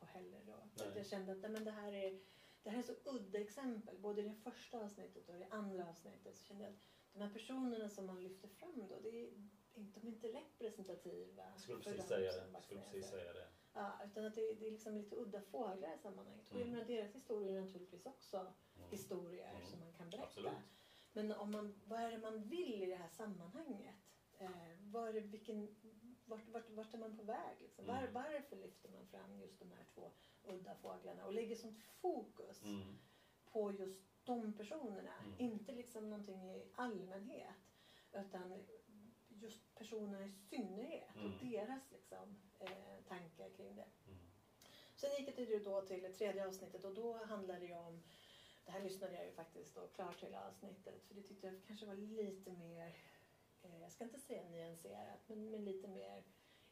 på 0.00 0.06
heller 0.06 0.40
då. 0.46 0.84
Att 0.84 0.96
jag 0.96 1.06
kände 1.06 1.32
att 1.32 1.38
nej, 1.38 1.50
men 1.50 1.64
det 1.64 1.70
här 1.70 1.92
är 1.92 2.20
det 2.62 2.70
här 2.70 2.78
är 2.78 2.82
så 2.82 2.94
udda 3.04 3.38
exempel. 3.40 3.98
Både 3.98 4.20
i 4.22 4.24
det 4.24 4.34
första 4.34 4.78
avsnittet 4.78 5.28
och 5.28 5.36
i 5.36 5.38
det 5.38 5.48
andra 5.50 5.88
avsnittet 5.88 6.36
så 6.36 6.44
kände 6.44 6.64
jag 6.64 6.72
att 6.72 6.78
de 7.12 7.20
här 7.22 7.30
personerna 7.32 7.88
som 7.88 8.06
man 8.06 8.22
lyfter 8.22 8.48
fram 8.48 8.86
då, 8.88 9.00
det 9.00 9.08
är, 9.08 9.30
inte- 9.74 10.00
de 10.00 10.06
är 10.06 10.10
inte 10.12 10.28
representativa. 10.58 11.42
Jag 11.52 11.60
skulle 11.60 11.82
för 11.82 11.90
precis 11.90 12.08
säga. 12.08 12.32
Jag 12.52 12.62
skulle 12.62 12.80
precis 12.80 13.06
säga 13.10 13.32
det. 13.32 13.46
Ja, 13.74 14.00
utan 14.04 14.24
att 14.24 14.34
det, 14.34 14.54
det 14.54 14.66
är 14.66 14.70
liksom 14.70 14.96
lite 14.98 15.16
udda 15.16 15.40
fåglar 15.40 15.94
i 15.94 15.98
sammanhanget. 15.98 16.50
Och 16.50 16.56
Mm. 16.56 16.70
menar, 16.70 16.84
deras 16.84 17.14
historier 17.14 17.56
är 17.56 17.60
naturligtvis 17.60 18.06
också 18.06 18.36
Mm. 18.76 18.90
historier 18.90 19.50
Mm. 19.50 19.66
som 19.66 19.80
man 19.80 19.92
kan 19.92 20.10
berätta. 20.10 20.24
Absolut. 20.26 20.52
Men 21.12 21.32
om 21.32 21.50
man, 21.50 21.80
vad 21.84 22.00
är 22.00 22.10
det 22.10 22.18
man 22.18 22.42
vill 22.48 22.82
i 22.82 22.86
det 22.86 22.96
här 22.96 23.08
sammanhanget? 23.08 23.94
Eh, 24.38 24.50
vad 24.80 25.08
är 25.08 25.12
det, 25.12 25.20
vilken, 25.20 25.76
vart, 26.26 26.48
vart, 26.48 26.70
vart 26.70 26.94
är 26.94 26.98
man 26.98 27.16
på 27.16 27.22
väg? 27.22 27.56
Liksom? 27.60 27.86
Var, 27.86 27.98
Mm. 27.98 28.12
varför 28.14 28.56
lyfter 28.56 28.88
man 28.88 29.06
fram 29.06 29.38
just 29.40 29.58
de 29.58 29.70
här 29.70 29.84
två 29.94 30.10
udda 30.44 30.74
fåglarna 30.74 31.26
och 31.26 31.32
lägger 31.32 31.56
sånt 31.56 31.78
fokus 32.00 32.62
Mm. 32.62 32.98
på 33.52 33.72
just 33.72 34.00
de 34.24 34.52
personerna? 34.52 35.14
Mm. 35.24 35.34
Inte 35.40 35.72
liksom 35.72 36.10
någonting 36.10 36.50
i 36.50 36.72
allmänhet 36.74 37.54
utan 38.12 38.64
just 39.28 39.74
personerna 39.74 40.24
i 40.24 40.30
synnerhet 40.32 41.16
och 41.16 41.46
deras 41.46 41.92
liksom, 41.92 42.40
eh, 42.58 43.02
tankar 43.08 43.50
kring 43.50 43.74
det. 43.76 43.88
Sen 44.94 45.10
gick 45.18 45.36
det 45.36 45.42
ju 45.42 45.58
då 45.58 45.80
till 45.82 46.02
det 46.02 46.12
tredje 46.12 46.46
avsnittet 46.46 46.84
och 46.84 46.94
då 46.94 47.24
handlade 47.24 47.66
det 47.66 47.74
om 47.74 48.02
det 48.64 48.70
här 48.72 48.82
lyssnade 48.82 49.14
jag 49.14 49.24
ju 49.26 49.32
faktiskt 49.32 49.74
då 49.74 49.86
klart 49.88 50.20
till 50.20 50.34
avsnittet 50.34 51.02
för 51.02 51.14
det 51.14 51.22
tyckte 51.22 51.46
jag 51.46 51.62
kanske 51.66 51.86
var 51.86 51.94
lite 51.94 52.52
mer, 52.52 52.96
jag 53.80 53.92
ska 53.92 54.04
inte 54.04 54.18
säga 54.18 54.48
nyanserat, 54.48 55.20
men, 55.26 55.50
men 55.50 55.64
lite 55.64 55.88
mer 55.88 56.24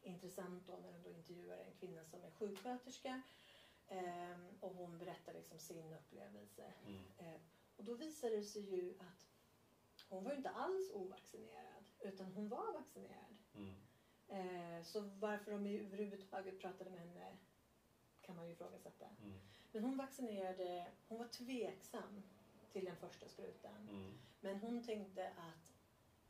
intressant 0.03 0.67
då 0.67 0.73
när 0.73 0.93
de 0.93 1.03
då 1.03 1.11
intervjuar 1.11 1.59
en 1.59 1.73
kvinna 1.73 2.05
som 2.05 2.25
är 2.25 2.31
sjuksköterska 2.31 3.23
ehm, 3.89 4.49
och 4.61 4.75
hon 4.75 4.99
berättar 4.99 5.35
liksom 5.35 5.59
sin 5.59 5.93
upplevelse. 5.93 6.73
Mm. 6.87 7.03
Eh, 7.19 7.41
och 7.77 7.85
då 7.85 7.95
visade 7.95 8.37
det 8.37 8.45
sig 8.45 8.63
ju 8.63 8.95
att 8.99 9.27
hon 10.09 10.25
var 10.25 10.31
ju 10.31 10.37
inte 10.37 10.51
alls 10.51 10.91
ovaccinerad 10.95 11.85
utan 12.01 12.33
hon 12.33 12.49
var 12.49 12.73
vaccinerad. 12.73 13.37
Mm. 13.55 13.75
Eh, 14.29 14.83
så 14.83 15.01
varför 15.01 15.53
de 15.53 15.67
överhuvudtaget 15.67 16.61
pratade 16.61 16.91
med 16.91 17.01
henne 17.01 17.37
kan 18.21 18.37
man 18.37 18.47
ju 18.47 18.53
ifrågasätta. 18.53 19.07
Mm. 19.23 19.39
Men 19.73 19.85
hon 19.85 19.97
vaccinerade, 19.97 20.87
hon 21.09 21.19
var 21.19 21.29
tveksam 21.29 22.23
till 22.73 22.85
den 22.85 22.97
första 22.97 23.29
sprutan. 23.29 23.89
Mm. 23.89 24.13
Men 24.41 24.57
hon 24.57 24.85
tänkte 24.85 25.29
att 25.29 25.74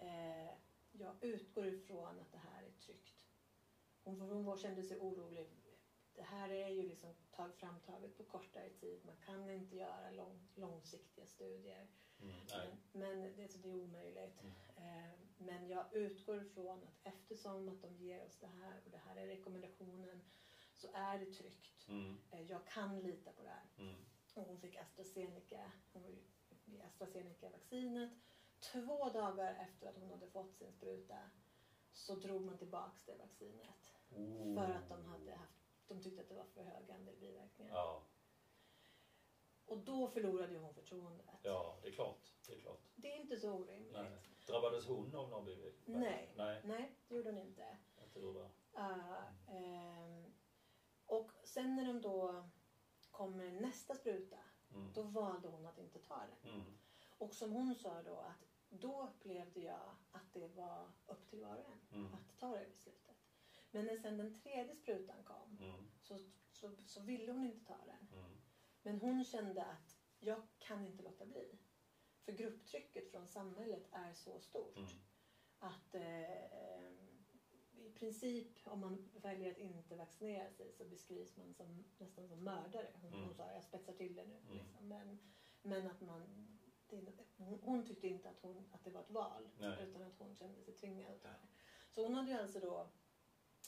eh, 0.05 0.51
jag 0.93 1.25
utgår 1.25 1.67
ifrån 1.67 2.21
att 2.21 2.33
det 2.33 2.39
här 2.39 2.63
är 2.63 2.71
tryggt. 2.71 3.27
Hon, 4.05 4.21
hon 4.21 4.59
kände 4.59 4.83
sig 4.83 4.99
orolig. 4.99 5.51
Det 6.15 6.23
här 6.23 6.51
är 6.51 6.69
ju 6.69 6.83
liksom 6.83 7.15
tag, 7.31 7.55
framtaget 7.55 8.17
på 8.17 8.25
kortare 8.25 8.71
tid. 8.71 9.01
Man 9.07 9.17
kan 9.17 9.51
inte 9.51 9.77
göra 9.77 10.11
lång, 10.11 10.49
långsiktiga 10.55 11.27
studier. 11.27 11.87
Mm. 12.21 12.35
Men, 12.51 12.79
men 12.93 13.37
det, 13.37 13.63
det 13.63 13.69
är 13.69 13.75
omöjligt. 13.75 14.43
Mm. 14.43 14.55
Eh, 14.77 15.15
men 15.39 15.69
jag 15.69 15.95
utgår 15.95 16.43
ifrån 16.43 16.83
att 16.83 17.07
eftersom 17.15 17.69
att 17.69 17.83
de 17.83 17.97
ger 17.97 18.25
oss 18.25 18.39
det 18.41 18.47
här 18.47 18.81
och 18.85 18.91
det 18.91 18.99
här 18.99 19.17
är 19.17 19.27
rekommendationen 19.27 20.21
så 20.73 20.89
är 20.93 21.19
det 21.19 21.27
tryggt. 21.27 21.89
Mm. 21.89 22.17
Eh, 22.31 22.43
jag 22.43 22.67
kan 22.67 23.01
lita 23.01 23.33
på 23.33 23.43
det 23.43 23.49
här. 23.49 23.67
Mm. 23.79 24.05
Och 24.35 24.43
hon 24.43 24.61
fick 24.61 24.77
AstraZeneca, 24.77 25.73
hon 25.93 26.03
var 26.03 26.11
ju 26.11 26.19
AstraZeneca-vaccinet 26.83 28.11
två 28.73 29.09
dagar 29.09 29.55
efter 29.55 29.89
att 29.89 29.97
hon 29.97 30.11
hade 30.11 30.27
fått 30.27 30.55
sin 30.57 30.73
spruta 30.73 31.19
så 31.93 32.15
drog 32.15 32.43
man 32.43 32.59
tillbaks 32.59 33.05
det 33.05 33.15
vaccinet. 33.17 33.95
Oh. 34.11 34.55
För 34.55 34.73
att 34.75 34.89
de 34.89 35.05
hade 35.05 35.35
haft, 35.35 35.59
de 35.89 36.03
tyckte 36.03 36.23
att 36.23 36.29
det 36.29 36.35
var 36.35 36.45
för 36.45 36.63
hög 36.63 36.91
andel 36.91 37.17
biverkningar. 37.17 37.75
Ja, 37.75 38.03
Och 39.67 39.79
då 39.79 40.09
förlorade 40.09 40.53
ju 40.53 40.59
hon 40.59 40.75
förtroendet. 40.75 41.27
ja, 41.43 41.79
det 41.83 41.89
är 41.89 41.93
klart. 41.93 42.33
Det 42.47 42.55
är 42.55 42.61
klart. 42.61 42.81
Det 42.95 43.13
är 43.13 43.17
inte 43.21 43.37
så 43.37 43.53
orimligt. 43.53 43.93
Nej. 43.93 44.13
Drabbades 44.47 44.87
hon 44.87 45.15
av 45.15 45.29
någon 45.29 45.45
biverkning? 45.45 46.01
Nej. 46.01 46.33
Nej, 46.37 46.61
Nej, 46.65 46.99
det 47.09 47.15
gjorde 47.15 47.31
hon 47.31 47.39
inte. 47.39 47.79
jag 48.01 48.11
tror 48.11 48.35
det. 48.35 48.51
Uh, 48.81 49.23
ehm, 49.49 50.33
och 51.07 51.31
sen 51.45 51.77
när 51.77 51.87
de 51.87 52.01
då 52.01 52.51
kom 53.11 53.37
med 53.37 53.53
nästa 53.55 53.95
spruta, 53.95 54.39
Mm. 54.75 54.93
då 54.93 55.03
valde 55.03 55.49
hon 55.49 55.67
att 55.67 55.79
inte 55.79 55.99
ta 55.99 56.17
den. 56.43 56.53
Mm. 56.55 56.79
Och 57.19 57.35
som 57.35 57.53
hon 57.53 57.75
sa 57.75 58.03
då 58.03 58.17
att 58.17 58.54
då 58.81 59.03
upplevde 59.03 59.61
jag 59.61 59.91
att 60.13 60.33
det 60.33 60.49
var 60.49 60.89
upp 61.07 61.31
till 61.31 61.41
var 61.41 61.57
och 61.57 61.65
en 61.73 62.01
Mm. 62.01 62.15
att 62.15 62.39
ta 62.39 62.57
det 62.59 62.67
beslutet. 62.71 63.17
Men 63.71 63.85
när 63.87 63.97
sen 63.97 64.17
den 64.19 64.35
tredje 64.41 64.75
sprutan 64.77 65.23
kom 65.25 65.59
Mm. 65.61 65.85
så, 66.01 66.19
så, 66.53 66.77
så 66.87 67.01
ville 67.01 67.33
hon 67.33 67.45
inte 67.47 67.65
ta 67.65 67.77
den. 67.87 68.09
Mm. 68.21 68.31
Men 68.83 69.01
hon 69.01 69.25
kände 69.25 69.65
att 69.65 69.99
jag 70.19 70.43
kan 70.59 70.87
inte 70.87 71.03
låta 71.03 71.27
bli. 71.27 71.59
För 72.25 72.33
grupptrycket 72.33 73.11
från 73.11 73.29
samhället 73.29 73.89
är 73.93 74.13
så 74.13 74.41
stort 74.41 74.77
Mm. 74.77 74.89
att 75.59 75.95
eh, 75.95 76.91
i 77.77 77.91
princip 77.95 78.67
om 78.67 78.81
man 78.81 79.11
väljer 79.15 79.51
att 79.51 79.59
inte 79.59 79.97
vaccinera 79.97 80.51
sig 80.51 80.73
så 80.73 80.85
beskrivs 80.85 81.37
man 81.37 81.55
som, 81.55 81.85
nästan 81.99 82.29
som 82.29 82.45
mördare. 82.45 82.87
Hon, 83.03 83.13
Mm. 83.13 83.25
hon 83.25 83.35
sa 83.35 83.53
jag 83.53 83.65
spetsar 83.65 83.93
till 83.93 84.15
det 84.15 84.25
nu. 84.25 84.37
Mm. 84.39 84.53
Liksom. 84.59 84.89
Men, 84.89 85.19
men 85.63 85.87
att 85.87 86.01
man, 86.01 86.49
det, 87.01 87.13
hon, 87.37 87.59
hon 87.63 87.87
tyckte 87.87 88.09
inte 88.09 88.31
att, 88.31 88.43
hon, 88.43 88.65
att 88.73 88.85
det 88.85 88.91
var 88.91 89.01
ett 89.01 89.11
val 89.11 89.49
Nej. 89.59 89.83
utan 89.83 90.03
att 90.03 90.19
hon 90.19 90.35
kände 90.35 90.63
sig 90.63 90.75
tvingad 90.75 91.13
det. 91.23 91.35
Så 91.91 92.03
hon 92.03 92.15
hade 92.15 92.31
ju 92.31 92.37
alltså 92.39 92.61
då 92.61 92.89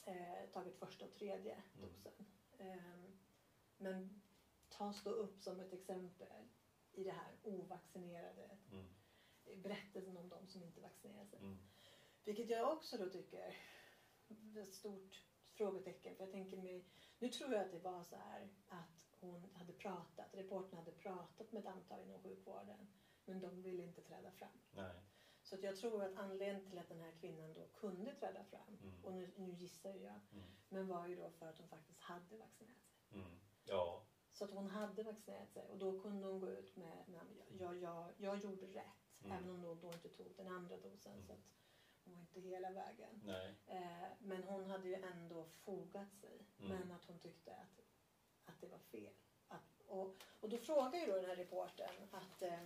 eh, 0.05 0.49
tagit 0.53 0.75
första 0.75 1.05
och 1.05 1.13
tredje 1.13 1.53
Mm. 1.77 1.89
dosen. 1.89 2.25
Ehm, 2.57 3.17
men 3.77 4.21
tas 4.69 5.03
då 5.03 5.09
upp 5.09 5.41
som 5.41 5.59
ett 5.59 5.73
exempel 5.73 6.47
i 6.93 7.03
det 7.03 7.11
här 7.11 7.35
ovaccinerade 7.43 8.57
Mm. 8.71 8.85
berättelsen 9.63 10.17
om 10.17 10.29
de 10.29 10.47
som 10.47 10.63
inte 10.63 10.81
vaccinerar 10.81 11.25
sig. 11.25 11.39
Mm. 11.39 11.57
Vilket 12.23 12.49
jag 12.49 12.73
också 12.73 12.97
då 12.97 13.09
tycker 13.09 13.37
är 14.57 14.61
ett 14.61 14.73
stort 14.73 15.23
frågetecken. 15.43 16.15
För 16.15 16.23
jag 16.23 16.31
tänker 16.31 16.57
mig, 16.57 16.85
nu 17.19 17.29
tror 17.29 17.53
jag 17.53 17.65
att 17.65 17.71
det 17.71 17.79
var 17.79 18.03
så 18.03 18.15
här 18.15 18.49
att 18.67 19.17
hon 19.19 19.49
hade 19.53 19.73
pratat, 19.73 20.35
reportern 20.35 20.77
hade 20.79 20.91
pratat 20.91 21.51
med 21.51 21.59
ett 21.59 21.67
antal 21.67 22.01
inom 22.01 22.19
sjukvården. 22.23 22.87
Men 23.27 23.39
de 23.39 23.61
ville 23.61 23.83
inte 23.83 24.01
träda 24.01 24.31
fram. 24.31 24.59
Nej. 24.71 24.95
Så 25.43 25.55
att 25.55 25.63
jag 25.63 25.77
tror 25.77 26.03
att 26.03 26.15
anledningen 26.15 26.69
till 26.69 26.79
att 26.79 26.89
den 26.89 26.99
här 26.99 27.11
kvinnan 27.11 27.53
då 27.53 27.67
kunde 27.67 28.15
träda 28.15 28.43
fram, 28.43 28.77
Mm. 28.81 29.05
och 29.05 29.13
nu, 29.13 29.31
nu 29.35 29.51
gissar 29.51 29.89
jag, 29.93 30.19
Mm. 30.31 30.45
men 30.69 30.87
var 30.87 31.07
ju 31.07 31.15
då 31.15 31.29
för 31.29 31.45
att 31.49 31.57
hon 31.59 31.67
faktiskt 31.67 32.01
hade 32.01 32.37
vaccinerat 32.37 32.83
sig. 32.83 33.19
Mm. 33.19 33.39
Ja. 33.65 34.05
Så 34.31 34.45
att 34.45 34.51
hon 34.51 34.69
hade 34.69 35.03
vaccinerat 35.03 35.51
sig 35.51 35.69
och 35.69 35.77
då 35.77 35.99
kunde 36.01 36.27
hon 36.27 36.39
gå 36.39 36.49
ut 36.49 36.75
med, 36.75 37.03
men 37.07 37.27
jag, 37.59 37.75
jag, 37.77 38.13
jag 38.17 38.37
gjorde 38.37 38.65
rätt. 38.67 39.21
Mm. 39.23 39.31
Även 39.37 39.49
om 39.49 39.61
hon 39.63 39.79
då 39.79 39.93
inte 39.93 40.09
tog 40.09 40.35
den 40.35 40.47
andra 40.47 40.77
dosen. 40.77 41.13
Mm. 41.13 41.25
Så 41.27 41.33
att 41.33 41.39
hon 42.03 42.13
var 42.13 42.21
inte 42.21 42.39
hela 42.39 42.71
vägen. 42.71 43.21
Nej. 43.25 43.55
Eh, 43.67 44.07
men 44.19 44.43
hon 44.43 44.65
hade 44.65 44.87
ju 44.87 44.95
ändå 44.95 45.45
fogat 45.45 46.13
sig. 46.15 46.45
Mm. 46.59 46.71
Men 46.77 46.91
att 46.91 47.05
hon 47.05 47.19
tyckte 47.19 47.55
att, 47.55 47.81
att 48.45 48.61
det 48.61 48.67
var 48.67 48.79
fel. 48.79 49.13
Att, 49.47 49.81
och, 49.87 50.23
och 50.39 50.49
då 50.49 50.57
frågar 50.57 50.99
ju 50.99 51.05
då 51.05 51.15
den 51.15 51.25
här 51.25 51.35
reportern 51.35 52.07
att 52.11 52.41
eh, 52.41 52.59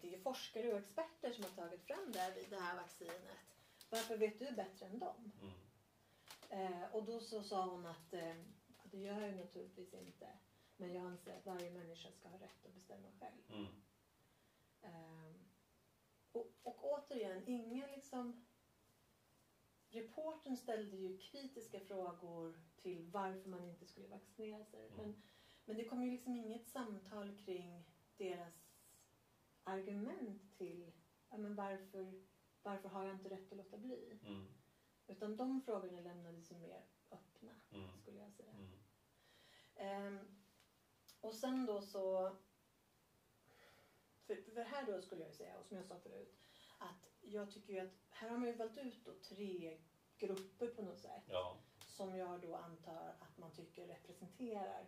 det 0.00 0.14
är 0.14 0.20
forskare 0.22 0.72
och 0.72 0.78
experter 0.78 1.32
som 1.32 1.44
har 1.44 1.50
tagit 1.50 1.86
fram 1.86 2.12
det 2.12 2.18
här, 2.18 2.34
det 2.50 2.56
här 2.56 2.76
vaccinet. 2.76 3.38
Varför 3.90 4.16
vet 4.16 4.38
du 4.38 4.52
bättre 4.52 4.86
än 4.86 4.98
dem? 4.98 5.32
Mm. 5.42 5.52
Eh, 6.50 6.94
och 6.94 7.04
då 7.04 7.20
så 7.20 7.42
sa 7.42 7.66
hon 7.66 7.86
att 7.86 8.12
eh, 8.12 8.34
det 8.84 8.98
gör 8.98 9.20
jag 9.20 9.36
naturligtvis 9.36 9.94
inte. 9.94 10.28
Men 10.76 10.94
jag 10.94 11.04
anser 11.04 11.36
att 11.36 11.46
varje 11.46 11.70
människa 11.70 12.10
ska 12.10 12.28
ha 12.28 12.38
rätt 12.38 12.66
att 12.66 12.74
bestämma 12.74 13.08
själv. 13.20 13.42
Mm. 13.48 13.66
Ehm, 14.82 15.48
och, 16.32 16.52
och 16.62 16.84
återigen, 16.84 17.42
ingen 17.46 17.90
liksom... 17.90 18.44
Reporten 19.90 20.56
ställde 20.56 20.96
ju 20.96 21.18
kritiska 21.18 21.80
frågor 21.80 22.60
till 22.76 23.10
varför 23.10 23.50
man 23.50 23.64
inte 23.64 23.86
skulle 23.86 24.08
vaccinera 24.08 24.64
sig. 24.64 24.86
Mm. 24.86 24.96
Men, 24.96 25.22
men 25.64 25.76
det 25.76 25.84
kom 25.84 26.02
ju 26.02 26.10
liksom 26.10 26.36
inget 26.36 26.68
samtal 26.68 27.36
kring 27.36 27.84
deras 28.16 28.67
argument 29.68 30.56
till 30.56 30.92
ja, 31.30 31.36
men 31.36 31.54
varför, 31.54 32.22
varför 32.62 32.88
har 32.88 33.04
jag 33.04 33.14
inte 33.14 33.30
rätt 33.30 33.52
att 33.52 33.58
låta 33.58 33.78
bli? 33.78 34.18
Mm. 34.22 34.46
Utan 35.06 35.36
de 35.36 35.60
frågorna 35.60 36.00
lämnades 36.00 36.50
mer 36.50 36.84
öppna, 37.10 37.54
Mm. 37.70 37.98
skulle 38.02 38.20
jag 38.20 38.32
säga. 38.32 38.52
Mm. 38.52 38.78
Ehm, 39.74 40.36
och 41.20 41.34
sen 41.34 41.66
då 41.66 41.82
så... 41.82 42.36
För, 44.26 44.36
för 44.54 44.62
här 44.64 44.86
då 44.86 45.02
skulle 45.02 45.24
jag 45.24 45.34
säga, 45.34 45.58
och 45.58 45.66
som 45.66 45.76
jag 45.76 45.86
sa 45.86 45.98
förut, 45.98 46.38
att 46.78 47.08
jag 47.20 47.50
tycker 47.50 47.72
ju 47.72 47.78
att 47.78 47.94
här 48.10 48.28
har 48.28 48.38
man 48.38 48.48
ju 48.48 48.54
valt 48.54 48.78
ut 48.78 49.04
då 49.04 49.12
tre 49.14 49.80
grupper 50.18 50.66
på 50.68 50.82
något 50.82 50.98
sätt 50.98 51.24
Ja. 51.26 51.58
som 51.86 52.16
jag 52.16 52.40
då 52.40 52.54
antar 52.56 53.16
att 53.18 53.38
man 53.38 53.52
tycker 53.52 53.86
representerar 53.86 54.86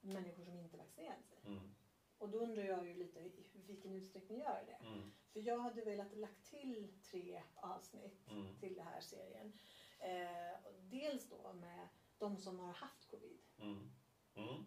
människor 0.00 0.44
som 0.44 0.58
inte 0.58 0.76
vaccinerat 0.76 1.26
sig. 1.26 1.38
Mm. 1.46 1.74
Och 2.18 2.28
då 2.28 2.38
undrar 2.38 2.64
jag 2.64 2.86
ju 2.86 2.94
lite 2.94 3.20
i 3.20 3.32
vilken 3.66 3.92
utsträckning 3.92 4.38
gör 4.38 4.64
det? 4.66 4.86
Mm. 4.86 5.10
För 5.32 5.40
jag 5.40 5.58
hade 5.58 5.84
velat 5.84 6.16
lagt 6.16 6.44
till 6.44 7.00
tre 7.10 7.42
avsnitt 7.54 8.28
Mm. 8.30 8.56
till 8.60 8.74
den 8.74 8.86
här 8.86 9.00
serien. 9.00 9.58
Eh, 9.98 10.58
dels 10.80 11.28
då 11.28 11.52
med 11.52 11.88
de 12.18 12.36
som 12.38 12.58
har 12.58 12.72
haft 12.72 13.10
covid. 13.10 13.40
Mm. 13.58 13.90
Mm. 14.34 14.64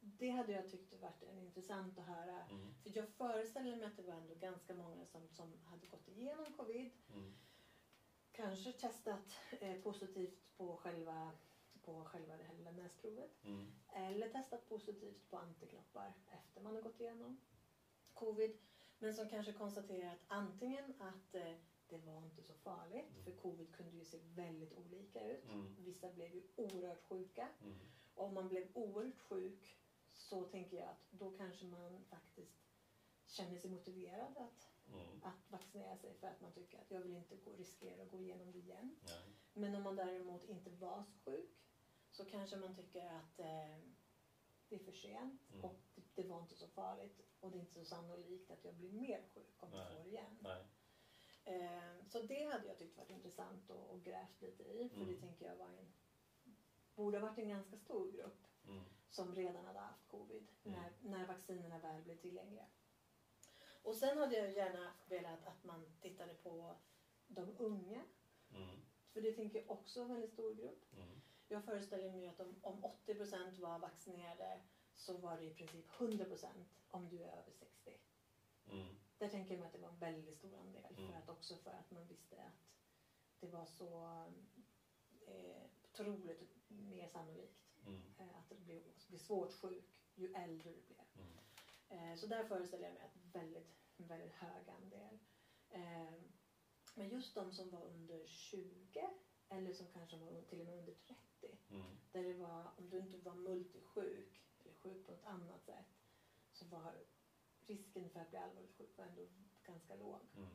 Det 0.00 0.30
hade 0.30 0.52
jag 0.52 0.68
tyckt 0.70 0.94
varit 0.94 1.22
en 1.22 1.38
intressant 1.38 1.98
att 1.98 2.06
höra. 2.06 2.46
Mm. 2.50 2.74
För 2.82 2.96
jag 2.96 3.08
föreställer 3.08 3.76
mig 3.76 3.86
att 3.86 3.96
det 3.96 4.02
var 4.02 4.14
ändå 4.14 4.34
ganska 4.34 4.74
många 4.74 5.06
som, 5.06 5.28
som 5.28 5.64
hade 5.64 5.86
gått 5.86 6.08
igenom 6.08 6.52
covid. 6.52 6.90
Mm. 7.14 7.34
Kanske 8.32 8.72
testat 8.72 9.36
eh, 9.60 9.80
positivt 9.80 10.56
på 10.56 10.76
själva, 10.76 11.32
på 11.82 12.04
själva 12.04 12.36
det 12.36 12.44
här 12.44 12.54
lilla 12.54 12.70
näsprovet. 12.70 13.44
Mm. 13.44 13.72
Eller 13.94 14.28
testat 14.28 14.68
positivt 14.68 15.30
på 15.30 15.36
antikroppar 15.36 16.12
efter 16.28 16.60
man 16.60 16.74
har 16.74 16.82
gått 16.82 17.00
igenom 17.00 17.40
covid. 18.14 18.58
Men 18.98 19.14
som 19.14 19.28
kanske 19.28 19.52
konstaterat 19.52 20.18
antingen 20.26 20.94
att 20.98 21.34
eh, 21.34 21.54
det 21.88 21.98
var 21.98 22.22
inte 22.22 22.42
så 22.42 22.54
farligt. 22.54 23.10
Mm. 23.10 23.24
För 23.24 23.32
covid 23.32 23.72
kunde 23.76 23.96
ju 23.96 24.04
se 24.04 24.18
väldigt 24.34 24.72
olika 24.72 25.26
ut. 25.30 25.44
Mm. 25.52 25.76
Vissa 25.78 26.12
blev 26.12 26.34
ju 26.34 26.42
oerhört 26.56 27.02
sjuka. 27.02 27.48
Mm. 27.62 27.78
Och 28.14 28.24
om 28.24 28.34
man 28.34 28.48
blev 28.48 28.68
oerhört 28.74 29.20
sjuk 29.20 29.76
så 30.08 30.44
tänker 30.44 30.76
jag 30.76 30.88
att 30.88 31.06
då 31.10 31.30
kanske 31.30 31.64
man 31.64 32.04
faktiskt 32.10 32.62
känner 33.26 33.56
sig 33.56 33.70
motiverad 33.70 34.36
att, 34.36 34.68
Mm. 34.86 35.22
att 35.22 35.50
vaccinera 35.50 35.96
sig 35.96 36.14
för 36.14 36.26
att 36.26 36.40
man 36.40 36.52
tycker 36.52 36.80
att 36.80 36.90
jag 36.90 37.00
vill 37.00 37.16
inte 37.16 37.36
gå, 37.36 37.52
riskera 37.52 38.02
att 38.02 38.10
gå 38.10 38.20
igenom 38.20 38.52
det 38.52 38.58
igen. 38.58 38.96
Nej. 39.02 39.22
Men 39.52 39.74
om 39.74 39.82
man 39.82 39.96
däremot 39.96 40.44
inte 40.44 40.70
var 40.70 41.02
så 41.02 41.12
sjuk 41.24 41.61
så 42.12 42.24
kanske 42.24 42.56
man 42.56 42.76
tycker 42.76 43.06
att 43.06 43.38
eh, 43.38 43.76
det 44.68 44.74
är 44.74 44.84
för 44.84 44.92
sent 44.92 45.40
Mm. 45.52 45.64
och 45.64 45.74
det, 45.94 46.02
det 46.22 46.28
var 46.28 46.40
inte 46.42 46.54
så 46.54 46.68
farligt 46.68 47.20
och 47.40 47.50
det 47.50 47.56
är 47.56 47.60
inte 47.60 47.72
så 47.74 47.84
sannolikt 47.84 48.50
att 48.50 48.64
jag 48.64 48.74
blir 48.74 48.92
mer 48.92 49.22
sjuk 49.34 49.62
om 49.62 49.72
jag 49.72 49.84
Nej. 49.84 49.96
får 49.96 50.06
igen. 50.06 50.38
Nej. 50.40 50.64
Eh, 51.44 52.04
så 52.06 52.22
det 52.22 52.44
hade 52.44 52.66
jag 52.66 52.78
tyckt 52.78 52.96
varit 52.98 53.10
intressant 53.10 53.70
och, 53.70 53.90
och 53.90 54.04
grävt 54.04 54.40
lite 54.42 54.62
i 54.62 54.88
för 54.88 54.96
Mm. 55.00 55.14
det 55.14 55.20
tänker 55.20 55.46
jag 55.46 55.56
var 55.56 55.66
en, 55.68 55.92
borde 56.94 57.18
ha 57.18 57.26
varit 57.28 57.38
en 57.38 57.48
ganska 57.48 57.76
stor 57.76 58.12
grupp 58.12 58.46
Mm. 58.66 58.84
som 59.10 59.34
redan 59.34 59.64
hade 59.64 59.78
haft 59.78 60.08
covid 60.08 60.48
Mm. 60.64 60.80
när, 60.80 60.92
när 61.00 61.26
vaccinerna 61.26 61.78
väl 61.78 62.02
blev 62.02 62.16
tillgängliga. 62.16 62.66
Och 63.82 63.96
sen 63.96 64.18
hade 64.18 64.36
jag 64.36 64.52
gärna 64.52 64.92
velat 65.08 65.46
att 65.46 65.64
man 65.64 65.96
tittade 66.00 66.34
på 66.34 66.76
de 67.26 67.56
unga. 67.58 68.04
Mm. 68.54 68.80
För 69.12 69.20
det 69.20 69.32
tänker 69.32 69.58
jag 69.60 69.70
också 69.70 70.00
är 70.00 70.04
en 70.04 70.10
väldigt 70.12 70.32
stor 70.32 70.54
grupp. 70.54 70.84
Jag 71.52 71.64
föreställer 71.64 72.12
mig 72.12 72.28
att 72.28 72.40
om, 72.40 72.56
om 72.62 72.84
80% 73.06 73.60
var 73.60 73.78
vaccinerade 73.78 74.60
så 74.94 75.16
var 75.16 75.36
det 75.36 75.44
i 75.44 75.54
princip 75.54 75.90
100% 75.90 76.46
om 76.90 77.08
du 77.08 77.22
är 77.22 77.32
över 77.32 77.50
60. 77.50 77.92
Mm. 78.66 78.96
Där 79.18 79.28
tänker 79.28 79.50
jag 79.50 79.60
mig 79.60 79.66
att 79.66 79.72
det 79.72 79.78
var 79.78 79.88
en 79.88 79.98
väldigt 79.98 80.34
stor 80.34 80.58
andel. 80.58 80.96
Mm. 80.98 81.12
För 81.12 81.18
att 81.18 81.28
också 81.28 81.56
för 81.56 81.70
att 81.70 81.90
man 81.90 82.06
visste 82.06 82.42
att 82.42 82.68
det 83.40 83.46
var 83.46 83.66
så 83.66 84.04
eh, 85.26 85.62
troligt 85.92 86.68
mer 86.68 87.08
sannolikt 87.08 87.62
Mm. 87.86 88.02
eh, 88.18 88.38
att 88.38 88.48
det 88.48 88.54
blir, 88.54 88.82
blir 89.08 89.18
svårt 89.18 89.52
sjuk 89.52 89.84
ju 90.14 90.32
äldre 90.32 90.70
du 90.70 90.80
blev. 90.80 91.06
Mm. 91.16 92.12
Eh, 92.12 92.18
så 92.18 92.26
där 92.26 92.44
föreställer 92.44 92.84
jag 92.84 92.94
mig 92.94 93.02
att 93.02 93.16
väldigt, 93.34 93.76
en 93.96 94.06
väldigt 94.06 94.32
hög 94.32 94.68
andel. 94.68 95.18
Eh, 95.70 96.22
men 96.94 97.08
just 97.08 97.34
de 97.34 97.52
som 97.52 97.70
var 97.70 97.82
under 97.82 98.26
20 98.26 99.10
eller 99.52 99.72
som 99.72 99.86
kanske 99.92 100.16
var 100.16 100.42
till 100.48 100.60
och 100.60 100.66
med 100.66 100.78
under 100.78 100.94
30. 100.94 101.58
Mm. 101.70 101.96
Där 102.12 102.22
det 102.22 102.34
var, 102.34 102.70
om 102.76 102.90
du 102.90 102.98
inte 102.98 103.18
var 103.18 103.34
multisjuk 103.34 104.42
eller 104.60 104.74
sjuk 104.74 105.06
på 105.06 105.12
ett 105.12 105.24
annat 105.24 105.64
sätt 105.64 105.86
så 106.52 106.64
var 106.64 106.94
risken 107.66 108.10
för 108.10 108.20
att 108.20 108.30
bli 108.30 108.38
allvarligt 108.38 108.76
sjuk 108.78 108.98
var 108.98 109.04
ändå 109.04 109.22
ganska 109.64 109.96
låg. 109.96 110.20
Mm. 110.36 110.48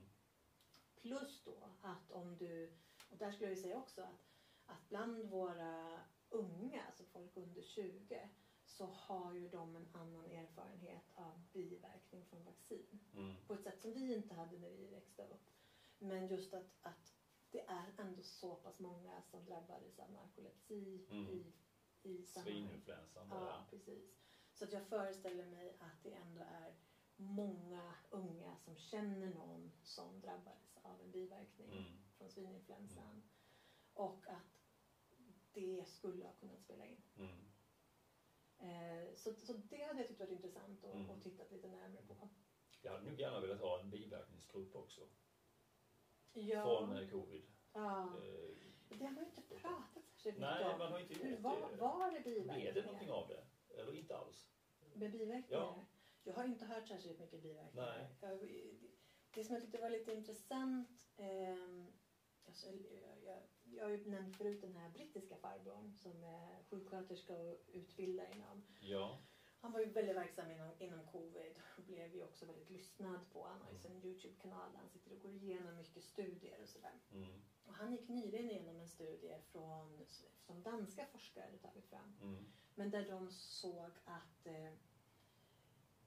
Plus 0.95 1.43
då 1.45 1.69
att 1.81 2.12
om 2.12 2.38
du, 2.38 2.73
och 3.10 3.17
där 3.17 3.31
skulle 3.31 3.49
jag 3.49 3.55
ju 3.55 3.62
säga 3.62 3.77
också 3.77 4.01
att, 4.01 4.27
att 4.65 4.89
bland 4.89 5.29
våra 5.29 5.99
unga, 6.29 6.83
alltså 6.83 7.03
folk 7.03 7.38
under 7.38 7.62
20, 7.62 8.29
så 8.65 8.86
har 8.86 9.33
ju 9.33 9.49
de 9.49 9.75
en 9.75 9.88
annan 9.91 10.31
erfarenhet 10.31 11.12
av 11.15 11.41
biverkning 11.53 12.25
från 12.25 12.43
vaccin. 12.43 12.99
Mm. 13.13 13.36
På 13.47 13.53
ett 13.53 13.63
sätt 13.63 13.81
som 13.81 13.93
vi 13.93 14.13
inte 14.13 14.33
hade 14.33 14.57
när 14.57 14.69
vi 14.69 14.88
växte 14.88 15.23
upp. 15.23 15.49
Men 15.99 16.27
just 16.27 16.53
att, 16.53 16.77
att 16.81 17.16
det 17.51 17.65
är 17.67 17.93
ändå 17.97 18.23
så 18.23 18.55
pass 18.55 18.79
många 18.79 19.21
som 19.21 19.45
drabbades 19.45 19.99
av 19.99 20.12
narkolepsi 20.12 21.05
Mm. 21.10 21.27
i, 21.27 21.53
i. 22.03 22.23
Svininfluensan. 22.25 23.27
Ja, 23.31 23.65
precis. 23.69 24.17
Så 24.53 24.63
att 24.65 24.71
jag 24.73 24.88
föreställer 24.88 25.45
mig 25.45 25.77
att 25.79 26.03
det 26.03 26.13
ändå 26.13 26.41
är 26.41 26.75
många 27.15 27.95
unga 28.10 28.55
som 28.57 28.75
känner 28.77 29.33
någon 29.33 29.71
som 29.83 30.21
drabbades 30.21 30.77
av 30.81 31.01
en 31.01 31.12
biverkning 31.12 31.71
Mm. 31.71 31.97
från 32.17 32.29
svininfluensan. 32.29 33.23
Och 33.93 34.27
att 34.27 34.62
det 35.53 35.88
skulle 35.88 36.25
ha 36.25 36.33
kunnat 36.33 36.60
spela 36.62 36.86
in. 36.86 37.01
Mm. 37.17 37.45
Eh, 38.60 39.15
så, 39.15 39.33
så 39.33 39.53
det 39.53 39.83
hade 39.83 39.99
jag 39.99 40.07
tyckt 40.07 40.19
varit 40.19 40.31
intressant 40.31 40.83
att 40.86 40.93
Mm. 40.93 41.10
och 41.10 41.23
tittat 41.23 41.51
lite 41.51 41.67
närmare 41.67 42.03
på. 42.05 42.29
Jag 42.81 42.91
hade 42.91 43.05
nog 43.10 43.19
gärna 43.19 43.39
velat 43.39 43.60
ha 43.62 43.79
en 43.79 43.89
biverkningsgrupp 43.89 44.75
också. 44.75 45.07
Ja, 46.41 46.63
Från 46.88 46.97
eh, 46.97 47.10
covid. 47.10 47.43
ja. 47.73 48.04
Eh, 48.04 48.97
det 48.97 49.06
har 49.06 49.12
man 49.12 49.23
ju 49.23 49.30
inte 49.30 49.41
pratat 49.41 50.04
särskilt 50.15 50.39
nej, 50.39 50.56
mycket 50.60 50.73
om. 50.73 50.80
man 50.80 50.91
har 50.91 51.00
inte 51.00 51.13
gjort 51.13 51.23
Hur 51.23 51.38
var, 51.38 51.69
det. 51.71 51.78
var 51.78 52.12
det 52.12 52.19
Blev 52.21 52.73
det 52.73 52.82
någonting 52.82 52.84
biverkningar? 52.84 53.13
av 53.13 53.28
det? 53.28 53.43
Eller 53.82 53.95
inte 53.95 54.17
alls? 54.17 54.50
Med 54.93 55.12
biverkningar? 55.12 55.62
Ja. 55.62 55.86
Jag 56.23 56.34
har 56.34 56.45
inte 56.45 56.65
hört 56.65 56.88
särskilt 56.88 57.19
mycket 57.19 57.41
biverkningar. 57.43 58.08
Nej. 58.21 58.38
Det 59.34 59.43
som 59.43 59.54
jag 59.56 59.63
tyckte 59.63 59.82
var 59.82 59.89
lite 59.89 60.13
intressant, 60.13 61.08
ehm, 61.17 61.88
alltså, 62.45 62.67
jag, 62.71 63.23
jag, 63.23 63.39
jag 63.63 63.84
har 63.84 63.91
ju 63.91 64.06
nämnt 64.10 64.38
förut 64.38 64.62
den 64.62 64.76
här 64.76 64.89
brittiska 64.89 65.36
farbrorn 65.38 65.93
som 65.93 66.23
är 66.23 66.63
sjuksköterska 66.63 67.34
och 67.38 67.58
utbildare 67.67 68.32
inom. 68.36 68.63
Ja. 68.82 69.21
Han 69.60 69.72
var 69.72 69.80
ju 69.80 69.86
väldigt 69.86 70.15
verksam 70.15 70.52
inom, 70.52 70.72
inom 70.80 71.06
covid 71.06 71.56
och 71.78 71.84
blev 71.84 72.15
ju 72.15 72.24
också 72.24 72.46
väldigt 72.46 72.70
lyssnad 72.70 73.20
på. 73.34 73.43
Han 73.43 73.62
har 73.62 73.72
ju 73.72 73.78
sin 73.78 74.06
Youtube-kanal 74.06 74.72
där 74.72 74.80
han 74.80 74.89
sitter 74.89 75.12
och 75.12 75.22
går 75.22 75.32
igenom 75.32 75.76
mycket 75.78 76.04
studier 76.04 76.62
och 76.62 76.70
sådär. 76.70 77.00
Mm. 77.13 77.41
Och 77.65 77.74
han 77.74 77.91
gick 77.91 78.10
nyligen 78.10 78.50
igenom 78.50 78.80
en 78.80 78.88
studie 78.88 79.36
från, 79.52 80.06
som 80.39 80.63
danska 80.63 81.06
forskare 81.06 81.46
hade 81.46 81.58
tagit 81.58 81.86
fram. 81.86 82.17
Mm. 82.22 82.46
Men 82.76 82.91
där 82.91 83.08
de 83.08 83.32
såg 83.32 83.91
att 84.06 84.46
eh, 84.46 84.74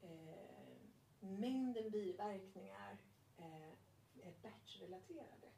eh, 0.00 0.76
mängden 1.20 1.90
biverkningar 1.90 2.98
eh, 3.36 3.72
är 4.26 4.34
batchrelaterade. 4.42 5.50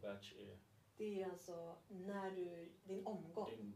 Batch 0.00 0.32
är 0.32 0.58
Det 0.96 1.22
är 1.22 1.30
alltså 1.30 1.76
när 1.88 2.30
du, 2.30 2.72
din 2.84 3.06
omgång, 3.06 3.50
din, 3.50 3.74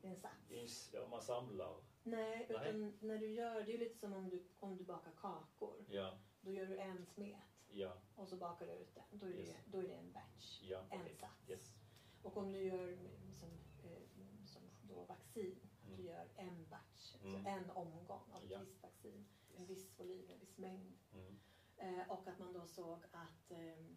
din 0.00 0.16
sats. 0.16 0.48
din, 0.48 0.68
ja, 0.92 1.08
man 1.08 1.22
samlar. 1.22 1.91
Nej, 2.04 2.46
Nej. 2.50 2.70
utan 2.70 2.98
när 3.00 3.18
du 3.18 3.30
gör, 3.30 3.62
det 3.64 3.74
är 3.74 3.78
lite 3.78 3.98
som 3.98 4.12
om 4.12 4.28
du, 4.30 4.44
om 4.60 4.76
du 4.76 4.84
bakar 4.84 5.12
kakor. 5.16 5.84
Ja, 5.88 6.18
Då 6.40 6.52
gör 6.52 6.66
du 6.66 6.76
en 6.78 7.06
smet 7.06 7.40
ja, 7.70 7.96
och 8.16 8.28
så 8.28 8.36
bakar 8.36 8.66
du 8.66 8.72
ut 8.72 8.94
den. 8.94 9.04
Då 9.18 9.26
är 9.26 9.30
det, 9.32 9.38
Yes. 9.42 9.56
då 9.66 9.78
är 9.78 9.82
det 9.82 9.94
en 9.94 10.12
batch. 10.12 10.60
ja. 10.62 10.84
En 10.90 11.00
okej. 11.00 11.14
sats. 11.14 11.50
Yes. 11.50 11.74
Och 12.22 12.36
om 12.36 12.52
du 12.52 12.62
gör 12.62 12.98
som, 13.40 13.48
eh, 13.84 14.02
som 14.46 14.62
då 14.82 15.04
vaccin, 15.04 15.58
att 15.82 15.96
du 15.96 16.02
Mm. 16.02 16.06
gör 16.06 16.28
en 16.36 16.68
batch, 16.68 17.14
Mm. 17.22 17.34
alltså 17.34 17.48
en 17.50 17.70
omgång 17.70 18.32
av 18.32 18.44
Ja. 18.50 18.56
ett 18.60 18.66
visst 18.66 18.82
vaccin, 18.82 19.26
en 19.56 19.66
viss 19.66 19.98
volym, 19.98 20.30
en 20.30 20.38
viss 20.38 20.58
mängd. 20.58 20.92
Mm. 21.14 21.38
Eh, 21.76 22.10
och 22.10 22.28
att 22.28 22.38
man 22.38 22.52
då 22.52 22.66
såg 22.66 23.04
att 23.12 23.50
ehm, 23.50 23.96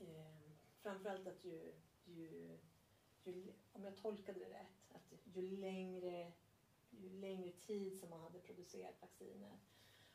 ehm, 0.00 0.54
framförallt 0.82 1.26
att 1.26 1.44
ju, 1.44 1.74
ju, 2.04 2.58
ju, 3.24 3.52
om 3.72 3.84
jag 3.84 3.96
tolkade 3.96 4.38
det 4.38 4.48
rätt, 4.50 4.94
att 4.94 5.12
ju 5.24 5.42
längre, 5.42 6.32
ju 7.00 7.10
längre 7.20 7.52
tid 7.52 7.98
som 8.00 8.10
man 8.10 8.20
hade 8.20 8.38
producerat 8.38 9.02
vaccinet 9.02 9.60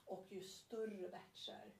och 0.05 0.27
ju 0.29 0.41
större 0.41 1.09
batcher 1.09 1.73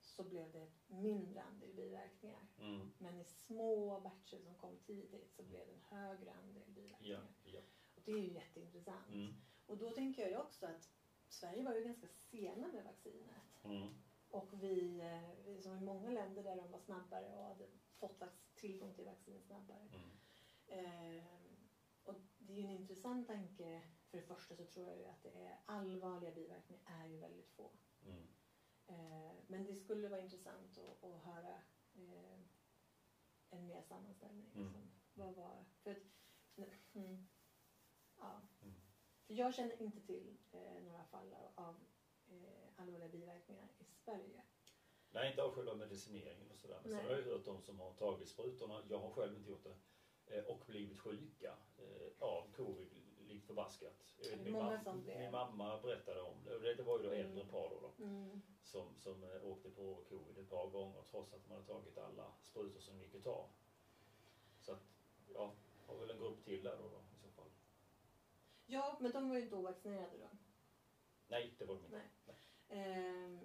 så 0.00 0.24
blev 0.24 0.52
det 0.52 0.70
mindre 0.86 1.42
andel 1.42 1.74
biverkningar. 1.74 2.46
Mm. 2.58 2.92
Men 2.98 3.20
i 3.20 3.24
små 3.24 4.00
batcher 4.00 4.38
som 4.38 4.54
kom 4.54 4.78
tidigt 4.78 5.32
så 5.32 5.42
blev 5.42 5.66
det 5.66 5.72
en 5.72 5.98
högre 5.98 6.32
andel 6.32 6.62
Ja, 6.66 6.72
biverkningar. 6.74 7.28
ja. 7.44 7.60
Och 7.94 8.02
det 8.04 8.12
är 8.12 8.18
ju 8.18 8.32
jätteintressant. 8.32 9.08
Mm. 9.08 9.34
Och 9.66 9.78
då 9.78 9.90
tänker 9.90 10.22
jag 10.22 10.30
ju 10.30 10.36
också 10.36 10.66
att 10.66 10.90
Sverige 11.28 11.62
var 11.62 11.74
ju 11.74 11.84
ganska 11.84 12.08
sena 12.08 12.72
med 12.72 12.84
vaccinet. 12.84 13.64
Mm. 13.64 13.88
Och 14.28 14.62
vi, 14.62 15.00
eh, 15.00 15.44
vi 15.44 15.62
som 15.62 15.76
i 15.76 15.80
många 15.80 16.10
länder 16.10 16.42
där 16.42 16.56
de 16.56 16.70
var 16.70 16.78
snabbare 16.78 17.28
och 17.36 17.44
hade 17.44 17.66
fått 17.96 18.22
tillgång 18.54 18.94
till 18.94 19.04
vaccin 19.04 19.42
snabbare. 19.42 19.88
Eh, 20.66 21.24
och 22.04 22.14
det 22.38 22.52
är 22.52 22.56
ju 22.56 22.64
en 22.64 22.70
intressant 22.70 23.26
tanke. 23.26 23.82
För 24.14 24.20
det 24.20 24.26
första 24.26 24.56
så 24.56 24.64
tror 24.64 24.88
jag 24.88 24.98
ju 24.98 25.04
att 25.04 25.22
det 25.22 25.44
är 25.44 25.58
allvarliga 25.66 26.32
biverkningar 26.32 26.82
är 26.86 27.08
ju 27.08 27.18
väldigt 27.18 27.48
få. 27.48 27.70
Mm. 28.06 28.26
Eh, 28.86 29.34
men 29.46 29.64
det 29.64 29.74
skulle 29.74 30.08
vara 30.08 30.20
intressant 30.20 30.78
att, 30.78 31.04
att 31.04 31.24
höra 31.24 31.54
eh, 31.94 32.40
en 33.50 33.66
mer 33.66 33.82
sammanställning. 33.82 34.50
Mm. 34.54 34.66
Liksom. 34.66 34.90
Vad 35.14 35.34
var, 35.34 35.64
för 35.82 35.90
att, 35.90 36.94
mm, 36.94 37.26
ja. 38.16 38.40
Mm. 38.62 38.74
För 39.26 39.34
jag 39.34 39.54
känner 39.54 39.82
inte 39.82 40.00
till 40.00 40.36
eh, 40.52 40.82
några 40.82 41.04
fall 41.04 41.34
av, 41.54 41.76
eh, 42.26 42.68
allvarliga 42.76 43.08
biverkningar 43.08 43.68
i 43.78 43.84
Sverige. 43.84 44.42
Nej, 45.10 45.30
inte 45.30 45.42
av 45.42 45.54
själva 45.54 45.74
medicineringen 45.74 46.50
och 46.50 46.58
sådär. 46.58 46.80
Men 46.82 46.92
sen 46.92 47.04
Nej. 47.04 47.14
har 47.14 47.20
jag 47.20 47.24
hört 47.24 47.44
de 47.44 47.62
som 47.62 47.80
har 47.80 47.92
tagit 47.92 48.28
sprutorna, 48.28 48.82
jag 48.88 48.98
har 48.98 49.10
själv 49.10 49.36
inte 49.36 49.50
gjort 49.50 49.64
det, 49.64 49.76
eh, 50.36 50.44
och 50.44 50.64
blivit 50.66 51.00
sjuka 51.00 51.56
eh, 51.76 52.12
av 52.18 52.52
covid 52.52 53.03
likt 53.34 53.46
förbaskat. 53.46 54.14
Jag 54.16 54.30
vet, 54.30 54.40
Min, 54.40 54.52
många 54.52 54.64
mam- 54.76 54.82
som 54.82 55.02
blir- 55.02 55.18
min 55.18 55.30
mamma 55.30 55.80
berättade 55.82 56.20
om 56.20 56.44
det. 56.44 56.74
Det 56.74 56.82
var 56.82 56.96
ju 56.98 57.02
då 57.02 57.10
Mm. 57.10 57.26
äldre 57.26 57.44
par 57.44 57.68
då, 57.68 57.80
då 57.80 58.04
Mm. 58.04 58.40
som, 58.62 58.98
som 58.98 59.24
eh, 59.24 59.44
åkte 59.44 59.70
på 59.70 60.02
covid 60.08 60.38
ett 60.38 60.48
par 60.48 60.66
gånger 60.66 61.02
trots 61.02 61.32
att 61.34 61.42
de 61.44 61.50
hade 61.50 61.64
tagit 61.66 61.98
alla 61.98 62.32
sprutor 62.42 62.80
som 62.80 62.98
gick 63.00 63.14
att 63.14 63.22
ta. 63.22 63.48
Så 64.60 64.72
att, 64.72 64.82
ja, 65.34 65.52
har 65.86 65.96
väl 65.96 66.10
en 66.10 66.18
grupp 66.18 66.44
till 66.44 66.62
där 66.62 66.76
då, 66.76 66.88
då 66.88 66.98
i 67.16 67.18
så 67.18 67.28
fall. 67.30 67.50
Ja, 68.66 68.96
men 69.00 69.12
de 69.12 69.28
var 69.28 69.36
ju 69.36 69.42
inte 69.42 69.56
ovaccinerade 69.56 70.18
då. 70.18 70.28
Nej, 71.28 71.54
det 71.58 71.64
var 71.64 71.74
de 71.74 71.84
inte. 71.84 72.02
Nej. 72.26 72.36
Ehm, 72.68 73.40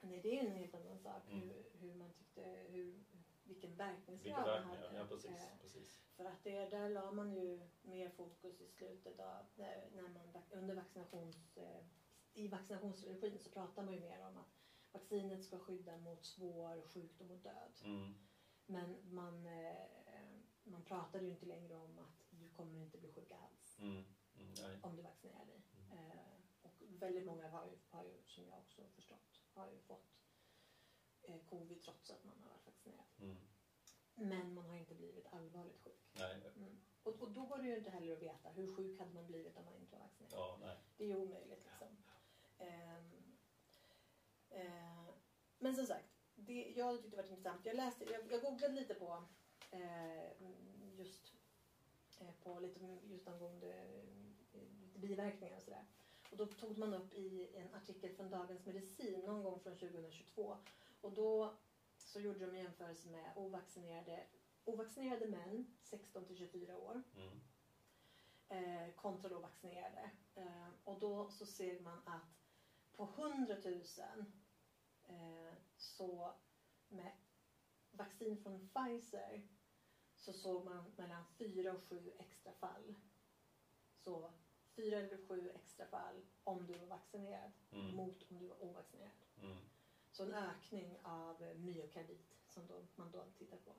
nej, 0.00 0.20
det 0.20 0.28
är 0.28 0.42
ju 0.42 0.48
en 0.48 0.56
helt 0.56 0.74
annan 0.74 0.98
sak 0.98 1.22
Mm. 1.26 1.40
hur, 1.48 1.66
hur 1.72 1.94
man 1.94 2.12
tyckte, 2.12 2.42
hur, 2.68 3.00
vilken 3.48 3.76
verkningsgrad 3.76 4.44
verkningar? 4.44 4.76
hade. 4.76 4.96
Ja, 4.96 5.06
precis. 5.08 5.30
Eh, 5.30 5.58
precis. 5.60 6.00
För 6.16 6.24
att 6.24 6.44
det, 6.44 6.70
där 6.70 6.88
la 6.90 7.12
man 7.12 7.34
ju 7.34 7.60
mer 7.82 8.08
fokus 8.08 8.60
i 8.60 8.68
slutet 8.68 9.20
av, 9.20 9.46
när, 9.54 10.02
man, 10.02 10.18
under 10.50 10.74
vaccinations, 10.74 11.56
eh, 11.56 11.84
i 12.34 12.48
vaccinationsstrategin 12.48 13.38
så 13.38 13.50
pratar 13.50 13.82
man 13.82 13.94
ju 13.94 14.00
mer 14.00 14.26
om 14.26 14.36
att 14.36 14.58
vaccinet 14.92 15.44
ska 15.44 15.58
skydda 15.58 15.96
mot 15.96 16.24
svår 16.24 16.82
sjukdom 16.88 17.30
och 17.30 17.38
död. 17.38 17.80
Mm. 17.84 18.14
Men 18.66 19.14
man, 19.14 19.46
eh, 19.46 19.76
man 20.62 20.84
pratade 20.84 21.24
ju 21.24 21.30
inte 21.30 21.46
längre 21.46 21.76
om 21.76 21.98
att 21.98 22.26
du 22.30 22.48
kommer 22.48 22.78
inte 22.78 22.98
bli 22.98 23.12
sjuk 23.12 23.30
alls 23.30 23.78
Mm. 23.80 24.04
Mm. 24.34 24.80
Om 24.82 24.96
du 24.96 25.02
vaccinerar 25.02 25.46
dig. 25.46 25.62
Mm. 25.90 26.10
Och 26.62 26.82
väldigt 26.88 27.26
många 27.26 27.48
har 27.48 27.66
ju, 27.66 27.78
har 27.90 28.04
ju, 28.04 28.22
som 28.26 28.44
jag 28.44 28.58
också 28.58 28.82
förstått, 28.94 29.40
har 29.54 29.70
ju 29.70 29.78
fått 29.78 30.18
covid 31.48 31.82
trots 31.82 32.10
att 32.10 32.24
man 32.24 32.42
har 32.42 32.50
varit 32.50 32.67
vaccinerad. 32.96 33.38
Mm. 34.16 34.30
Men 34.30 34.54
man 34.54 34.68
har 34.68 34.76
inte 34.76 34.94
blivit 34.94 35.26
allvarligt 35.32 35.78
sjuk. 35.84 36.10
Nej. 36.12 36.36
Mm. 36.56 36.78
Och, 37.02 37.22
och 37.22 37.30
då 37.30 37.46
går 37.46 37.58
det 37.58 37.68
ju 37.68 37.76
inte 37.76 37.90
heller 37.90 38.12
att 38.12 38.22
veta 38.22 38.48
hur 38.48 38.74
sjuk 38.74 38.98
hade 38.98 39.12
man 39.12 39.26
blivit 39.26 39.56
om 39.56 39.64
man 39.64 39.74
inte 39.74 39.92
var 39.96 40.02
vaccinerad. 40.02 40.38
Ja, 40.40 40.58
nej. 40.60 40.76
Det 40.96 41.04
är 41.04 41.08
ju 41.08 41.16
omöjligt 41.16 41.64
liksom. 41.64 41.88
Ehm, 42.58 43.36
eh, 44.50 45.14
men 45.58 45.76
som 45.76 45.86
sagt, 45.86 46.08
det, 46.34 46.72
jag 46.76 47.02
tyckte 47.02 47.16
det 47.16 47.22
var 47.22 47.28
intressant. 47.28 47.66
Jag, 47.66 47.76
läste, 47.76 48.04
jag, 48.04 48.32
jag 48.32 48.42
googlade 48.42 48.74
lite 48.74 48.94
på 48.94 49.24
eh, 49.70 50.42
just, 50.96 51.32
eh, 52.20 52.30
på 52.42 52.60
lite 52.60 52.98
just 53.04 53.28
angående 53.28 53.72
eh, 54.52 54.64
lite 54.78 54.98
biverkningar 54.98 55.56
och 55.56 55.62
sådär. 55.62 55.84
Och 56.30 56.36
då 56.36 56.46
tog 56.46 56.78
man 56.78 56.94
upp 56.94 57.14
i 57.14 57.48
en 57.54 57.74
artikel 57.74 58.16
från 58.16 58.30
Dagens 58.30 58.66
Medicin 58.66 59.20
någon 59.20 59.42
gång 59.42 59.60
från 59.60 59.78
2022. 59.78 60.56
Och 61.00 61.12
då 61.12 61.54
så 62.08 62.20
gjorde 62.20 62.46
de 62.46 62.56
jämförelse 62.56 63.08
med 63.08 63.32
ovaccinerade, 63.36 64.26
ovaccinerade 64.64 65.26
män 65.28 65.74
16 65.80 66.26
till 66.26 66.36
24 66.36 66.76
år 66.78 67.02
Mm. 67.16 67.40
eh, 68.48 68.94
kontra 68.94 69.28
då 69.28 69.38
vaccinerade. 69.40 70.10
Eh, 70.34 70.68
och 70.84 71.00
då 71.00 71.30
så 71.30 71.46
ser 71.46 71.80
man 71.80 71.98
att 72.04 72.38
på 72.92 73.04
100 73.04 73.56
000 73.64 73.82
eh, 75.04 75.54
så 75.76 76.34
med 76.88 77.12
vaccin 77.90 78.36
från 78.42 78.68
Pfizer 78.68 79.48
så 80.14 80.32
såg 80.32 80.64
man 80.64 80.92
mellan 80.96 81.24
4 81.38 81.72
och 81.72 81.82
7 81.82 82.12
extra 82.18 82.52
fall. 82.52 82.94
Så 83.94 84.32
fyra 84.76 84.98
eller 84.98 85.26
sju 85.26 85.50
extra 85.54 85.86
fall 85.86 86.22
om 86.44 86.66
du 86.66 86.78
var 86.78 86.86
vaccinerad 86.86 87.52
Mm. 87.72 87.94
mot 87.96 88.30
om 88.30 88.38
du 88.38 88.46
var 88.46 88.62
ovaccinerad. 88.64 89.24
Mm. 89.42 89.58
Så 90.18 90.24
en 90.24 90.34
ökning 90.34 90.98
av 91.02 91.42
myokardit 91.56 92.36
som 92.48 92.66
då, 92.66 92.86
man 92.96 93.10
då 93.10 93.24
tittar 93.38 93.56
på. 93.56 93.74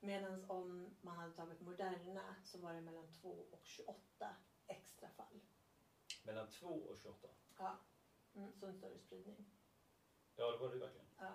Medan 0.00 0.50
om 0.50 0.94
man 1.00 1.16
hade 1.16 1.32
tagit 1.32 1.60
Moderna 1.60 2.34
så 2.44 2.58
var 2.58 2.74
det 2.74 2.80
mellan 2.80 3.12
2 3.12 3.28
och 3.28 3.60
28 3.62 4.36
extra 4.66 5.08
fall. 5.08 5.40
Mellan 6.24 6.50
2 6.50 6.66
och 6.68 6.98
28. 6.98 7.28
Ja, 7.58 7.76
mm, 8.34 8.52
så 8.52 8.66
en 8.66 8.74
större 8.74 8.98
spridning. 8.98 9.46
Ja, 10.36 10.52
det 10.52 10.58
var 10.58 10.68
det 10.68 10.78
verkligen. 10.78 11.06
Ja. 11.18 11.32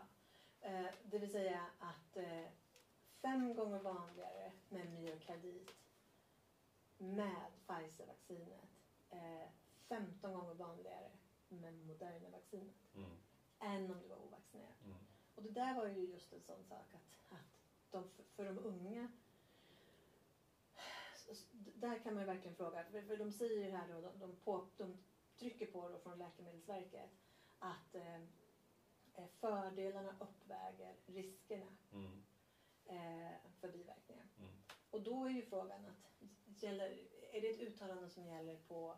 Eh, 0.62 0.92
det 1.04 1.20
vill 1.20 1.32
säga 1.32 1.70
att 1.80 2.18
eh, 2.18 2.46
fem 3.22 3.56
gånger 3.56 3.80
vanligare 3.80 4.52
med 4.70 4.94
myokardit 4.94 5.76
med 6.98 7.52
Pfizer-vaccinet. 7.68 8.70
Eh, 9.10 9.50
15 9.90 10.34
gånger 10.34 10.54
vanligare 10.54 11.12
med 11.50 11.74
Moderna-vaccinet 11.74 12.76
Mm. 12.96 13.18
Än 13.60 13.92
om 13.92 14.00
du 14.02 14.08
var 14.08 14.26
ovaccinerad. 14.26 14.76
Mm. 14.86 14.98
Och 15.36 15.44
det 15.44 15.52
där 15.52 15.76
var 15.76 15.88
ju 15.88 16.06
just 16.06 16.34
en 16.34 16.42
sån 16.42 16.64
sak 16.64 16.94
att, 16.94 17.38
att 17.38 17.62
de, 17.92 18.10
för 18.36 18.46
de 18.46 18.60
unga 18.60 19.12
där 21.56 22.00
kan 22.00 22.14
man 22.14 22.24
ju 22.24 22.28
verkligen 22.28 22.56
fråga, 22.56 22.84
för, 22.84 23.02
för 23.02 23.18
de 23.18 23.32
säger 23.32 23.66
ju 23.66 23.72
här 23.72 23.88
då, 23.88 24.02
de, 24.02 24.20
de, 24.20 24.36
på, 24.36 24.68
de 24.78 24.98
trycker 25.36 25.66
på 25.66 25.90
då 25.90 26.00
från 26.00 26.18
Läkemedelsverket 26.18 27.10
att 27.60 27.96
eh, 27.96 28.22
eh, 29.14 29.28
fördelarna 29.40 30.16
uppväger 30.20 30.96
riskerna 31.06 31.78
Mm. 31.92 32.24
eh, 32.86 33.38
för 33.60 33.72
biverkningar. 33.72 34.28
Mm. 34.40 34.52
Och 34.90 35.02
då 35.02 35.26
är 35.26 35.30
ju 35.30 35.42
frågan 35.46 35.86
att 35.86 36.12
gäller, 36.46 36.90
är 37.32 37.42
det 37.42 37.50
ett 37.50 37.60
uttalande 37.60 38.10
som 38.10 38.26
gäller 38.26 38.58
på, 38.68 38.98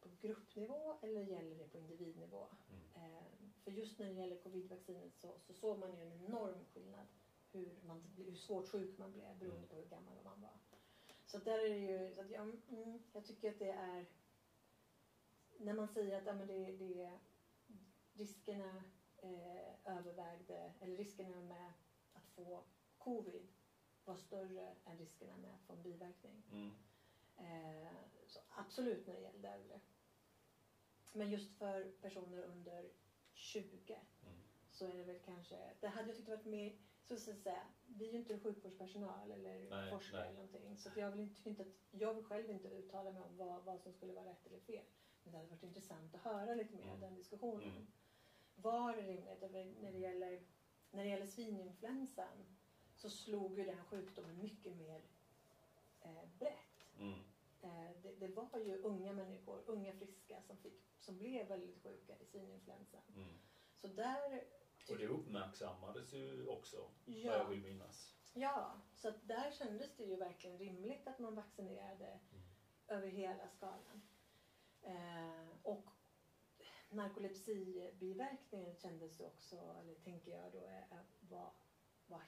på 0.00 0.08
gruppnivå 0.20 0.98
eller 1.02 1.20
gäller 1.20 1.58
det 1.58 1.68
på 1.68 1.78
individnivå? 1.78 2.46
Mm. 2.70 2.82
Eh, 2.94 3.26
för 3.66 3.72
just 3.72 3.98
när 3.98 4.06
det 4.06 4.12
gäller 4.12 4.36
covidvaccinet 4.36 5.16
så, 5.16 5.38
så 5.38 5.54
såg 5.54 5.78
man 5.78 5.96
ju 5.96 6.02
en 6.02 6.12
enorm 6.12 6.64
skillnad 6.74 7.06
hur, 7.52 7.78
man, 7.86 8.02
hur 8.16 8.34
svårt 8.34 8.68
sjuk 8.68 8.98
man 8.98 9.12
blev 9.12 9.38
beroende 9.38 9.56
Mm. 9.58 9.68
på 9.68 9.76
hur 9.76 9.84
gammal 9.84 10.24
man 10.24 10.40
var. 10.40 10.58
Så 11.24 11.38
där 11.38 11.58
är 11.58 11.70
det 11.70 11.76
ju, 11.78 12.14
så 12.14 12.20
att 12.20 12.30
jag, 12.30 12.42
mm, 12.68 13.02
jag 13.12 13.24
tycker 13.26 13.50
att 13.52 13.58
det 13.58 13.70
är 13.70 14.06
när 15.58 15.74
man 15.74 15.88
säger 15.88 16.18
att 16.18 16.26
ja, 16.26 16.32
men 16.34 16.46
det, 16.46 16.72
det 16.72 17.18
riskerna 18.12 18.82
eh, 19.16 19.96
övervägde, 19.96 20.72
eller 20.80 20.96
riskerna 20.96 21.40
med 21.42 21.72
att 22.12 22.26
få 22.26 22.64
covid 22.98 23.48
var 24.04 24.16
större 24.16 24.74
än 24.84 24.98
riskerna 24.98 25.36
med 25.36 25.54
att 25.54 25.62
få 25.66 25.72
en 25.72 25.82
biverkning. 25.82 26.42
Mm. 26.52 26.70
Eh, 27.36 27.92
så 28.26 28.38
absolut 28.48 29.06
när 29.06 29.14
det 29.14 29.20
gällde 29.20 29.48
äldre. 29.48 29.80
Men 31.12 31.30
just 31.30 31.58
för 31.58 31.92
personer 32.00 32.42
under 32.42 32.90
20 33.36 33.94
Mm. 34.22 34.38
så 34.70 34.84
är 34.86 34.94
det 34.96 35.04
väl 35.04 35.18
kanske, 35.18 35.56
det 35.80 35.88
hade 35.88 36.08
jag 36.08 36.16
tyckt 36.16 36.28
varit 36.28 36.44
mer, 36.44 36.78
så 37.02 37.14
jag 37.14 37.20
säga, 37.20 37.66
vi 37.86 38.08
är 38.08 38.12
ju 38.12 38.18
inte 38.18 38.38
sjukvårdspersonal 38.38 39.30
eller 39.30 39.70
Nej, 39.70 39.90
forskare 39.90 40.20
nej. 40.20 40.28
eller 40.28 40.36
någonting. 40.36 40.76
Så 40.76 40.88
att 40.88 40.96
jag 40.96 41.10
vill 41.10 41.20
inte, 41.20 41.48
inte 41.48 41.62
att, 41.62 41.68
jag 41.90 42.14
vill 42.14 42.24
själv 42.24 42.50
inte 42.50 42.68
uttala 42.68 43.12
mig 43.12 43.22
om 43.22 43.36
vad, 43.36 43.64
vad 43.64 43.80
som 43.80 43.92
skulle 43.92 44.12
vara 44.12 44.26
rätt 44.30 44.46
eller 44.46 44.60
fel. 44.60 44.84
Men 45.22 45.32
det 45.32 45.38
hade 45.38 45.50
varit 45.50 45.62
intressant 45.62 46.14
att 46.14 46.20
höra 46.20 46.54
lite 46.54 46.74
mer 46.76 46.84
Mm. 46.84 47.00
den 47.00 47.14
diskussionen. 47.14 47.68
Mm. 47.70 47.86
Var 48.54 48.96
det 48.96 49.02
rimligt? 49.02 49.82
När 49.82 49.92
det 49.92 49.98
gäller, 49.98 50.42
när 50.90 51.02
det 51.04 51.10
gäller 51.10 51.26
svininfluensan 51.26 52.56
så 52.94 53.10
slog 53.10 53.58
ju 53.58 53.64
den 53.64 53.84
sjukdomen 53.84 54.40
mycket 54.42 54.76
mer 54.76 55.00
eh, 56.00 56.28
brett. 56.38 56.86
Mm. 56.98 57.18
Eh, 57.62 57.90
det, 58.02 58.12
det 58.12 58.28
var 58.28 58.58
ju 58.58 58.76
unga 58.82 59.12
människor, 59.12 59.62
unga 59.66 59.92
friska 59.92 60.42
som, 60.42 60.56
fick, 60.56 60.82
som 61.06 61.18
blev 61.18 61.48
väldigt 61.48 61.82
sjuka 61.82 62.18
i 62.18 62.24
svininfluensan. 62.26 63.02
Mm. 63.16 63.38
Så 63.74 63.86
där, 63.88 64.44
Och 64.90 64.96
det 64.98 65.06
uppmärksammades 65.08 66.12
ju 66.12 66.46
också, 66.48 66.76
vad 67.04 67.16
Ja. 67.16 67.32
jag 67.36 67.48
vill 67.48 67.62
minnas. 67.62 68.14
ja, 68.34 68.80
så 68.94 69.08
att 69.08 69.28
där 69.28 69.50
kändes 69.50 69.96
det 69.96 70.04
ju 70.04 70.16
verkligen 70.16 70.58
rimligt 70.58 71.06
att 71.08 71.18
man 71.18 71.34
vaccinerade 71.34 72.06
Mm. 72.32 72.42
över 72.88 73.08
hela 73.08 73.48
skalan. 73.48 74.02
Eh, 74.82 75.48
och 75.62 75.84
narkolepsibiverkningen 76.90 78.74
kändes 78.76 79.20
ju 79.20 79.24
också, 79.24 79.56
eller 79.80 79.94
tänker 79.94 80.30
jag 80.30 80.52
då, 80.52 80.70
var, 81.20 81.52
var 82.06 82.22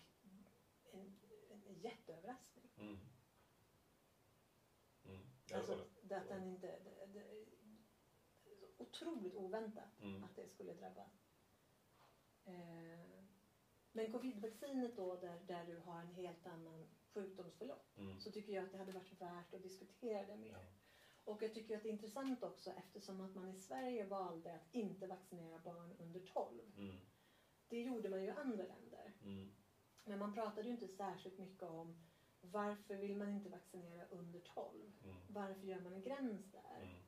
en, 0.92 1.18
en 1.50 1.80
jätteöverraskning. 1.80 2.70
Mm. 2.78 2.98
Mm. 5.04 5.26
Alltså 5.54 5.72
att 6.10 6.28
den 6.28 6.44
inte... 6.44 6.78
Otroligt 9.02 9.34
oväntat 9.34 10.00
Mm. 10.02 10.24
att 10.24 10.36
det 10.36 10.48
skulle 10.48 10.74
drabba. 10.74 11.04
Eh, 12.44 13.24
men 13.92 14.12
covidvaccinet 14.12 14.96
då 14.96 15.16
där, 15.16 15.40
där 15.46 15.66
du 15.66 15.78
har 15.78 16.00
en 16.00 16.14
helt 16.14 16.46
annan 16.46 16.86
sjukdomsförlopp 17.14 17.98
Mm. 17.98 18.20
så 18.20 18.30
tycker 18.30 18.52
jag 18.52 18.64
att 18.64 18.72
det 18.72 18.78
hade 18.78 18.92
varit 18.92 19.20
värt 19.20 19.54
att 19.54 19.62
diskutera 19.62 20.26
det 20.26 20.36
mer. 20.36 20.52
Ja. 20.52 20.64
Och 21.24 21.42
jag 21.42 21.54
tycker 21.54 21.76
att 21.76 21.82
det 21.82 21.88
är 21.88 21.92
intressant 21.92 22.42
också 22.42 22.70
eftersom 22.70 23.20
att 23.20 23.34
man 23.34 23.48
i 23.48 23.60
Sverige 23.60 24.04
valde 24.06 24.54
att 24.54 24.74
inte 24.74 25.06
vaccinera 25.06 25.58
barn 25.58 25.96
under 25.98 26.20
12. 26.20 26.60
Mm. 26.76 26.96
Det 27.68 27.82
gjorde 27.82 28.08
man 28.08 28.20
ju 28.20 28.26
i 28.26 28.30
andra 28.30 28.64
länder. 28.64 29.12
Mm. 29.22 29.52
Men 30.04 30.18
man 30.18 30.34
pratade 30.34 30.68
ju 30.68 30.74
inte 30.74 30.88
särskilt 30.88 31.38
mycket 31.38 31.62
om 31.62 32.04
varför 32.40 32.96
vill 32.96 33.16
man 33.16 33.28
inte 33.28 33.48
vaccinera 33.48 34.06
under 34.06 34.40
12? 34.40 34.92
Mm. 35.04 35.16
Varför 35.28 35.66
gör 35.66 35.80
man 35.80 35.92
en 35.92 36.02
gräns 36.02 36.52
där? 36.52 37.04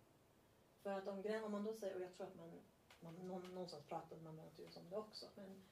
För 0.82 0.90
att 0.90 1.08
om, 1.08 1.22
om 1.44 1.52
man 1.52 1.64
då 1.64 1.74
säger, 1.74 1.96
och 1.96 2.02
jag 2.02 2.14
tror 2.14 2.26
att 2.26 2.36
man, 2.36 2.60
man 3.00 3.14
någon, 3.14 3.54
någonstans 3.54 3.84
pratade 3.84 4.22
man 4.22 4.36
naturligtvis 4.36 4.76
om 4.76 4.90
det 4.90 4.96
också, 4.96 5.26
men 5.36 5.62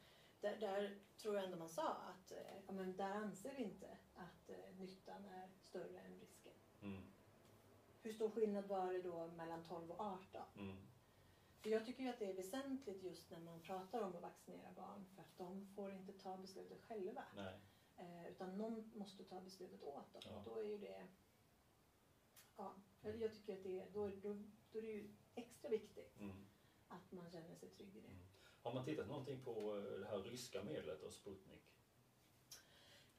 där, 0.41 0.57
där 0.57 0.99
tror 1.17 1.35
jag 1.35 1.45
ändå 1.45 1.57
man 1.57 1.69
sa 1.69 1.89
att 1.89 2.33
eh, 2.33 2.57
ja, 2.67 2.73
men 2.73 2.97
där 2.97 3.11
anser 3.11 3.55
vi 3.55 3.63
inte 3.63 3.99
att 4.15 4.51
eh, 4.51 4.77
nyttan 4.79 5.25
är 5.25 5.49
större 5.61 5.99
än 5.99 6.19
risken. 6.19 6.53
Mm. 6.83 7.03
Hur 8.03 8.13
stor 8.13 8.31
skillnad 8.31 8.69
var 8.69 8.93
det 8.93 9.03
då 9.03 9.27
mellan 9.27 9.65
12 9.65 9.91
och 9.91 10.01
18? 10.01 10.43
Mm. 10.57 10.77
För 11.61 11.71
jag 11.71 11.87
tycker 11.87 12.03
ju 12.03 12.09
att 12.09 12.19
det 12.19 12.31
är 12.31 12.35
väsentligt 12.35 13.03
just 13.03 13.31
när 13.31 13.39
man 13.39 13.61
pratar 13.61 14.03
om 14.03 14.17
att 14.17 14.23
vaccinera 14.23 14.73
barn 14.77 15.07
för 15.15 15.23
att 15.23 15.39
de 15.39 15.67
får 15.67 15.93
inte 15.93 16.13
ta 16.13 16.37
beslutet 16.37 16.83
själva. 16.83 17.25
Eh, 17.97 18.27
utan 18.27 18.59
någon 18.59 18.93
måste 18.95 19.25
ta 19.25 19.41
beslutet 19.41 19.83
åt 19.83 20.13
dem. 20.13 20.23
Ja. 20.25 20.37
Och 20.37 20.45
då 20.45 20.59
är 20.59 20.65
ju 20.65 20.79
det... 20.79 21.07
Ja, 22.57 22.75
jag 23.09 23.21
jag 23.23 23.35
tycker 23.35 23.53
att 23.57 23.63
det 23.63 23.85
då, 23.93 24.09
då, 24.09 24.35
då 24.73 24.79
är 24.79 24.83
det 24.83 24.89
ju 24.89 25.09
extra 25.35 25.71
viktigt 25.71 26.17
Mm. 26.21 26.37
att 26.89 27.13
man 27.13 27.31
känner 27.31 27.55
sig 27.55 27.69
trygg 27.69 27.97
i 27.97 28.01
det. 28.01 28.07
Mm. 28.09 28.19
Har 28.63 28.75
man 28.75 28.85
tittat 28.85 29.09
någonting 29.09 29.45
på 29.45 29.77
eh, 29.77 29.83
det 30.01 30.07
här 30.07 30.19
ryska 30.23 30.63
medlet 30.63 31.03
och 31.03 31.13
Sputnik? 31.13 31.63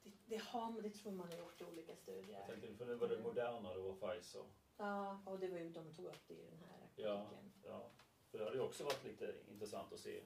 Det, 0.02 0.10
det, 0.26 0.36
har, 0.36 0.82
det 0.82 0.90
tror 0.90 1.12
man 1.12 1.28
har 1.32 1.38
gjort 1.38 1.60
i 1.60 1.64
olika 1.64 1.92
Jag 1.92 1.98
studier. 1.98 2.46
tänkte, 2.46 2.74
för 2.76 2.86
nu 2.86 2.94
var 2.94 3.08
det 3.08 3.14
Mm. 3.14 3.26
Moderna, 3.26 3.74
det 3.74 3.80
var 3.80 3.94
Pfizer. 3.94 4.44
Ja, 4.76 5.22
och 5.26 5.38
det 5.38 5.48
var 5.48 5.58
ju, 5.58 5.70
de 5.70 5.94
tog 5.94 6.06
upp 6.06 6.28
det 6.28 6.34
i 6.34 6.44
den 6.50 6.58
här 6.68 6.88
Ja, 6.96 7.12
artikeln. 7.22 7.52
ja. 7.64 7.90
För 8.30 8.38
det 8.38 8.44
hade 8.44 8.56
ju 8.56 8.62
också 8.62 8.84
varit 8.84 9.04
lite 9.04 9.34
intressant 9.50 9.92
att 9.92 10.00
se 10.00 10.20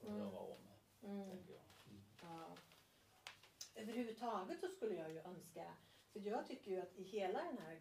och 0.00 0.08
Mm. 0.08 0.20
höra 0.20 0.38
om, 0.38 0.58
Mm. 1.02 1.30
tänker 1.30 1.52
jag. 1.52 1.62
Mm. 1.88 2.02
Ja. 2.22 2.56
Överhuvudtaget 3.74 4.60
så 4.60 4.68
skulle 4.68 4.94
jag 4.94 5.12
ju 5.12 5.18
önska, 5.18 5.74
för 6.12 6.20
jag 6.20 6.46
tycker 6.46 6.70
ju 6.70 6.80
att 6.80 6.96
i 6.98 7.02
hela 7.02 7.42
den 7.44 7.58
här 7.58 7.80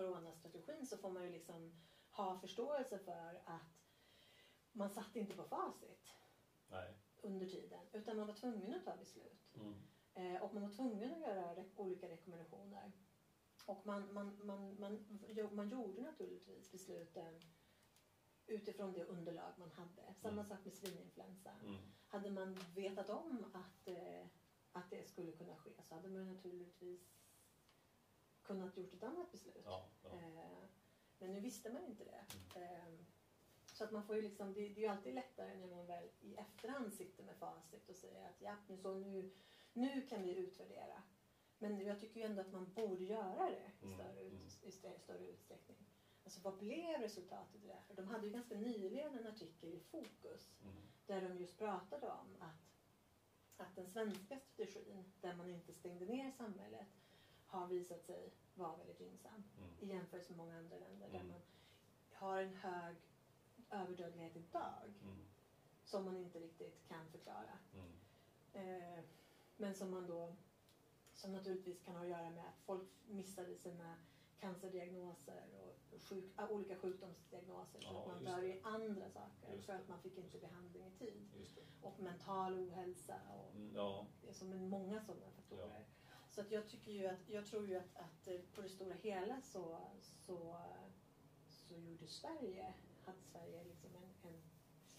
coronastrategin 0.00 0.86
så 0.86 0.96
får 0.96 1.10
man 1.10 1.24
ju 1.24 1.30
liksom 1.30 1.72
ha 2.10 2.38
förståelse 2.38 2.98
för 2.98 3.42
att 3.44 3.86
man 4.72 4.90
satt 4.90 5.16
inte 5.16 5.34
på 5.36 5.44
facit 5.44 6.14
Nej. 6.68 6.94
under 7.22 7.46
tiden 7.46 7.80
utan 7.92 8.16
man 8.16 8.26
var 8.26 8.34
tvungen 8.34 8.74
att 8.74 8.84
ta 8.84 8.96
beslut. 8.96 9.54
Mm. 9.54 9.74
Eh, 10.14 10.42
och 10.42 10.54
man 10.54 10.62
var 10.62 10.70
tvungen 10.70 11.12
att 11.12 11.20
göra 11.20 11.54
re- 11.54 11.70
olika 11.76 12.08
rekommendationer. 12.08 12.92
Och 13.66 13.86
man, 13.86 14.12
man, 14.12 14.46
man, 14.46 14.76
man, 14.80 15.20
man 15.54 15.68
gjorde 15.68 16.02
naturligtvis 16.02 16.70
besluten 16.72 17.40
utifrån 18.46 18.92
det 18.92 19.04
underlag 19.04 19.52
man 19.58 19.70
hade. 19.70 20.14
Samma 20.14 20.32
Mm. 20.42 20.44
sak 20.44 20.64
med 20.64 20.74
svininfluensa. 20.74 21.50
Mm. 21.64 21.76
Hade 22.06 22.30
man 22.30 22.54
vetat 22.74 23.10
om 23.10 23.44
att, 23.52 23.88
eh, 23.88 24.26
att 24.72 24.90
det 24.90 25.08
skulle 25.08 25.32
kunna 25.32 25.56
ske 25.56 25.82
så 25.82 25.94
hade 25.94 26.08
man 26.08 26.34
naturligtvis 26.34 27.12
kunnat 28.50 28.76
gjort 28.76 28.94
ett 28.94 29.02
annat 29.02 29.32
beslut. 29.32 29.62
Ja, 29.64 29.88
ja. 30.02 30.10
Eh, 30.10 30.64
men 31.18 31.32
nu 31.32 31.40
visste 31.40 31.72
man 31.72 31.84
inte 31.84 32.04
det. 32.04 32.24
Mm. 32.56 32.62
Eh, 32.62 33.04
så 33.72 33.84
att 33.84 33.92
man 33.92 34.02
får 34.02 34.16
ju 34.16 34.22
liksom, 34.22 34.52
det, 34.52 34.60
är 34.60 34.78
ju 34.78 34.86
alltid 34.86 35.14
lättare 35.14 35.56
när 35.56 35.66
man 35.66 35.86
väl 35.86 36.08
i 36.20 36.34
efterhand 36.34 36.92
sitter 36.94 37.24
med 37.24 37.36
facit 37.36 37.88
och 37.88 37.96
säger 37.96 38.28
att 38.28 38.40
ja, 38.40 38.56
nu, 38.68 38.76
så 38.76 38.94
nu, 38.94 39.30
nu 39.72 40.06
kan 40.06 40.22
vi 40.22 40.36
utvärdera. 40.36 41.02
Men 41.58 41.86
jag 41.86 42.00
tycker 42.00 42.20
ju 42.20 42.26
ändå 42.26 42.40
att 42.40 42.52
man 42.52 42.72
borde 42.72 43.04
göra 43.04 43.50
det 43.50 43.70
i 43.80 43.92
Mm, 43.92 43.98
större, 43.98 44.22
ut, 44.22 44.32
mm. 44.32 44.48
i 44.62 44.70
större, 44.70 45.26
utsträckning. 45.26 45.76
Alltså 46.24 46.40
vad 46.40 46.58
blev 46.58 47.00
resultatet 47.00 47.64
i 47.64 47.66
det 47.66 47.94
de 47.94 48.08
hade 48.08 48.26
ju 48.26 48.32
ganska 48.32 48.54
nyligen 48.54 49.18
en 49.18 49.26
artikel 49.26 49.74
i 49.74 49.80
Fokus 49.80 50.50
Mm. 50.62 50.76
där 51.06 51.28
de 51.28 51.38
just 51.38 51.58
pratade 51.58 52.10
om 52.10 52.36
att, 52.40 52.76
att 53.56 53.76
den 53.76 53.86
svenska 53.86 54.38
strategin, 54.38 55.12
där 55.20 55.34
man 55.34 55.50
inte 55.50 55.72
stängde 55.72 56.06
ner 56.06 56.30
samhället, 56.30 56.88
har 57.50 57.66
visat 57.66 58.04
sig 58.04 58.32
vara 58.54 58.76
väldigt 58.76 59.00
gynnsam 59.00 59.42
Mm. 59.58 59.70
i 59.80 59.86
jämförelse 59.86 60.28
med 60.32 60.36
många 60.38 60.58
andra 60.58 60.76
länder 60.78 61.08
där 61.08 61.20
Mm. 61.20 61.28
man 61.32 61.40
har 62.12 62.42
en 62.42 62.54
hög 62.54 62.96
överdödlighet 63.70 64.36
idag 64.36 64.94
Mm. 65.02 65.16
som 65.84 66.04
man 66.04 66.16
inte 66.16 66.38
riktigt 66.40 66.88
kan 66.88 67.08
förklara. 67.08 67.58
Mm. 67.74 67.92
Eh, 68.52 69.04
men 69.56 69.74
som 69.74 69.90
man 69.90 70.06
då 70.06 70.36
som 71.14 71.32
naturligtvis 71.32 71.80
kan 71.84 71.96
ha 71.96 72.02
att 72.02 72.08
göra 72.08 72.30
med 72.30 72.44
att 72.48 72.60
folk 72.64 72.88
missade 73.08 73.54
sina 73.56 73.94
cancerdiagnoser 74.38 75.44
och 75.60 76.00
sjuk, 76.02 76.24
ah, 76.36 76.48
olika 76.48 76.76
sjukdomsdiagnoser 76.76 77.80
så 77.80 77.86
Ja, 77.92 78.00
att 78.00 78.06
man 78.06 78.24
dör 78.24 78.42
i 78.42 78.60
andra 78.62 79.10
saker 79.10 79.52
Just 79.52 79.66
för 79.66 79.72
att 79.72 79.88
man 79.88 80.00
fick 80.00 80.18
inte 80.18 80.38
behandling 80.38 80.86
i 80.86 80.90
tid. 80.98 81.28
Och 81.82 82.00
mental 82.00 82.54
ohälsa 82.58 83.20
och 83.34 83.54
Mm, 83.56 83.72
ja. 83.74 84.06
det 84.22 84.28
är 84.28 84.32
som 84.32 84.68
många 84.68 85.00
sådana 85.00 85.30
faktorer. 85.30 85.84
Så 86.30 86.40
att 86.40 86.50
jag 86.50 86.68
tycker 86.68 86.92
ju 86.92 87.06
att, 87.06 87.28
jag 87.28 87.46
tror 87.46 87.68
ju 87.68 87.76
att, 87.76 87.96
att 87.96 88.28
eh, 88.28 88.40
på 88.54 88.62
det 88.62 88.68
stora 88.68 88.94
hela 88.94 89.40
så, 89.40 89.78
så, 90.26 90.56
så 91.48 91.74
gjorde 91.74 92.06
Sverige, 92.06 92.74
hade 93.04 93.22
Sverige 93.22 93.64
liksom 93.64 93.90
en, 93.96 94.30
en 94.30 94.40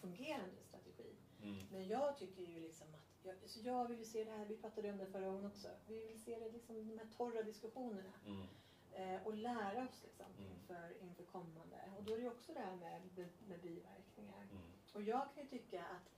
fungerande 0.02 0.64
strategi. 0.64 1.16
Mm. 1.44 1.66
Men 1.72 1.88
jag 1.88 2.18
tycker 2.18 2.44
ju 2.44 2.60
liksom 2.60 2.88
att, 2.94 3.26
jag, 3.26 3.36
så 3.46 3.60
jag 3.64 3.88
vill 3.88 4.00
ju 4.00 4.06
se 4.06 4.24
det 4.24 4.32
här, 4.32 4.46
vi 4.46 4.58
pratade 4.58 4.92
om 4.92 4.98
det 4.98 5.06
förra 5.06 5.26
gången 5.26 5.46
också, 5.46 5.68
vi 5.88 6.08
vill 6.08 6.24
se 6.24 6.40
det 6.40 6.52
liksom 6.52 6.76
de 6.88 6.98
här 6.98 7.08
torra 7.18 7.44
diskussionerna 7.44 8.14
Mm. 8.26 8.48
eh, 8.92 9.28
och 9.28 9.34
lära 9.34 9.84
oss 9.88 10.04
liksom 10.04 10.26
Mm. 10.38 10.52
inför, 10.52 11.02
inför 11.02 11.24
kommande. 11.24 11.92
Och 11.98 12.04
då 12.04 12.14
är 12.14 12.18
det 12.18 12.24
ju 12.24 12.30
också 12.30 12.54
det 12.54 12.60
här 12.60 12.76
med, 12.76 13.02
med, 13.48 13.62
biverkningar. 13.62 14.44
Mm. 14.52 14.72
Och 14.94 15.02
jag 15.02 15.34
kan 15.34 15.44
ju 15.44 15.50
tycka 15.50 15.86
att 15.86 16.10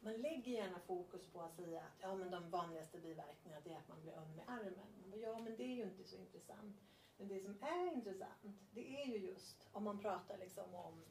man 0.00 0.14
lägger 0.14 0.52
gärna 0.52 0.80
fokus 0.80 1.26
på 1.26 1.40
att 1.40 1.56
säga 1.56 1.80
att 1.80 2.00
ja, 2.00 2.14
men 2.14 2.30
de 2.30 2.50
vanligaste 2.50 2.98
biverkningarna 2.98 3.62
det 3.64 3.70
är 3.72 3.78
att 3.78 3.88
man 3.88 4.02
blir 4.02 4.12
öm 4.12 4.38
i 4.38 4.42
armen. 4.46 4.92
Man 5.00 5.10
bara, 5.10 5.20
ja, 5.20 5.38
men 5.38 5.56
det 5.56 5.62
är 5.62 5.76
ju 5.76 5.82
inte 5.82 6.04
så 6.04 6.16
intressant. 6.16 6.76
Men 7.16 7.28
det 7.28 7.40
som 7.40 7.62
är 7.62 7.92
intressant, 7.92 8.60
det 8.70 9.02
är 9.02 9.06
ju 9.06 9.18
just 9.18 9.68
om 9.72 9.84
man 9.84 9.98
pratar 10.00 10.38
liksom 10.38 10.74
om, 10.74 11.04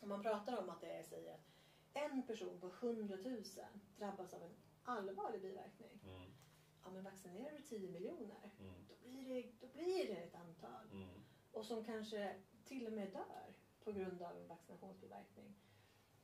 om 0.00 0.08
man 0.08 0.22
pratar 0.22 0.56
om 0.62 0.70
att 0.70 0.80
det 0.80 0.90
är, 0.90 1.02
säger 1.02 1.34
att 1.34 1.46
en 1.94 2.22
person 2.26 2.60
på 2.60 2.66
100 2.66 3.16
000 3.16 3.42
drabbas 3.98 4.34
av 4.34 4.42
en 4.42 4.56
allvarlig 4.82 5.40
biverkning. 5.42 6.00
Mm. 6.04 6.30
Ja, 6.84 6.90
men 6.90 7.04
vaccinerar 7.04 7.56
du 7.56 7.62
10 7.62 7.90
miljoner, 7.90 8.50
Mm. 8.60 8.74
då 8.88 8.94
blir 9.02 9.24
det, 9.34 9.52
då 9.60 9.66
blir 9.66 10.06
det 10.06 10.20
ett 10.22 10.34
antal. 10.34 10.90
Mm. 10.92 11.08
Och 11.52 11.66
som 11.66 11.84
kanske 11.84 12.36
till 12.64 12.86
och 12.86 12.92
med 12.92 13.12
dör 13.12 13.54
på 13.84 13.92
grund 13.92 14.22
av 14.22 14.36
en 14.36 14.48
vaccinationsbiverkning. 14.48 15.54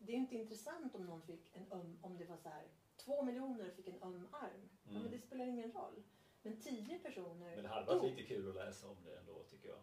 Det 0.07 0.12
är 0.12 0.16
inte 0.16 0.34
intressant 0.34 0.94
om 0.94 1.07
någon 1.07 1.22
fick 1.22 1.57
en 1.57 1.72
öm, 1.72 1.98
om 2.03 2.18
det 2.18 2.24
var 2.24 2.36
så 2.36 2.48
här, 2.48 2.62
två 2.96 3.22
miljoner 3.22 3.70
fick 3.70 3.88
en 3.88 4.03
öm 4.03 4.28
arm. 4.32 4.68
Ja, 4.84 4.90
Mm. 4.90 5.03
men 5.03 5.11
det 5.12 5.18
spelar 5.18 5.44
ingen 5.46 5.72
roll. 5.72 6.03
Men 6.42 6.61
tio 6.61 6.98
personer 6.98 7.55
Men 7.55 7.62
det 7.62 7.68
hade 7.68 7.86
varit 7.86 8.03
dog. 8.03 8.11
lite 8.11 8.22
kul 8.22 8.48
att 8.48 8.55
läsa 8.55 8.88
om 8.88 8.96
det 9.05 9.16
ändå 9.16 9.42
tycker 9.50 9.68
jag. 9.68 9.78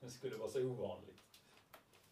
Det 0.00 0.10
skulle 0.10 0.36
vara 0.36 0.48
så 0.48 0.64
ovanligt. 0.66 1.22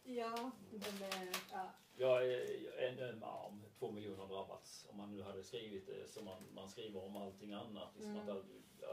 Ja, 0.02 0.50
men, 0.70 1.02
eh, 1.10 1.28
ja, 1.52 1.70
Ja, 1.98 2.22
eh, 2.22 2.88
en 2.90 2.98
öm 2.98 3.22
arm, 3.22 3.62
två 3.78 3.90
miljoner 3.90 4.26
drabbats. 4.26 4.86
Om 4.90 4.96
man 4.96 5.10
nu 5.16 5.22
hade 5.22 5.42
skrivit 5.42 5.86
det 5.86 6.08
som 6.08 6.24
man, 6.24 6.42
man 6.54 6.68
skriver 6.68 7.04
om 7.04 7.16
allting 7.16 7.52
annat. 7.52 7.94
Liksom 7.94 8.10
Mm. 8.16 8.22
att 8.22 8.28
all, 8.28 8.44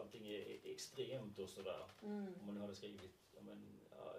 allting 0.02 0.28
är 0.28 0.58
extremt 0.64 1.40
och 1.40 1.50
sådär. 1.50 1.86
mm, 2.02 2.34
Om 2.40 2.46
man 2.46 2.56
nu 2.56 2.62
hade 2.62 2.76
skrivit 2.76 3.12
ja, 3.36 3.42
men, 3.42 3.80
ja, 3.92 4.16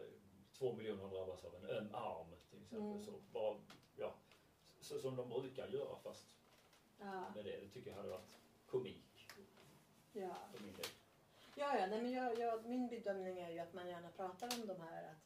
två 0.53 0.73
miljoner 0.73 1.03
har 1.03 1.11
drabbats 1.11 1.45
av 1.45 1.55
en 1.55 1.65
öm 1.71 1.95
arm 1.95 2.27
till 2.51 2.63
exempel. 2.63 2.89
Mm. 2.91 3.05
Så, 3.05 3.13
bara, 3.33 3.57
ja, 3.97 4.15
så 4.81 4.99
som 4.99 5.17
de 5.17 5.29
brukar 5.29 5.69
göra 5.69 5.97
fast 5.97 6.27
ja, 6.99 7.25
med 7.35 7.45
det. 7.45 7.61
Det 7.61 7.69
tycker 7.69 7.91
jag 7.91 7.97
hade 7.97 8.09
varit 8.09 8.39
komik 8.67 9.29
ja. 10.13 10.37
för 10.53 10.65
min 10.65 10.75
del. 10.75 10.87
Ja, 11.55 11.79
ja 11.79 11.87
nej, 11.87 12.03
men 12.03 12.13
jag, 12.13 12.39
jag, 12.39 12.67
min 12.67 12.89
bedömning 12.89 13.39
är 13.39 13.51
ju 13.51 13.59
att 13.59 13.75
man 13.75 13.89
gärna 13.89 14.09
pratar 14.11 14.61
om 14.61 14.67
de 14.67 14.81
här 14.81 15.05
att, 15.05 15.17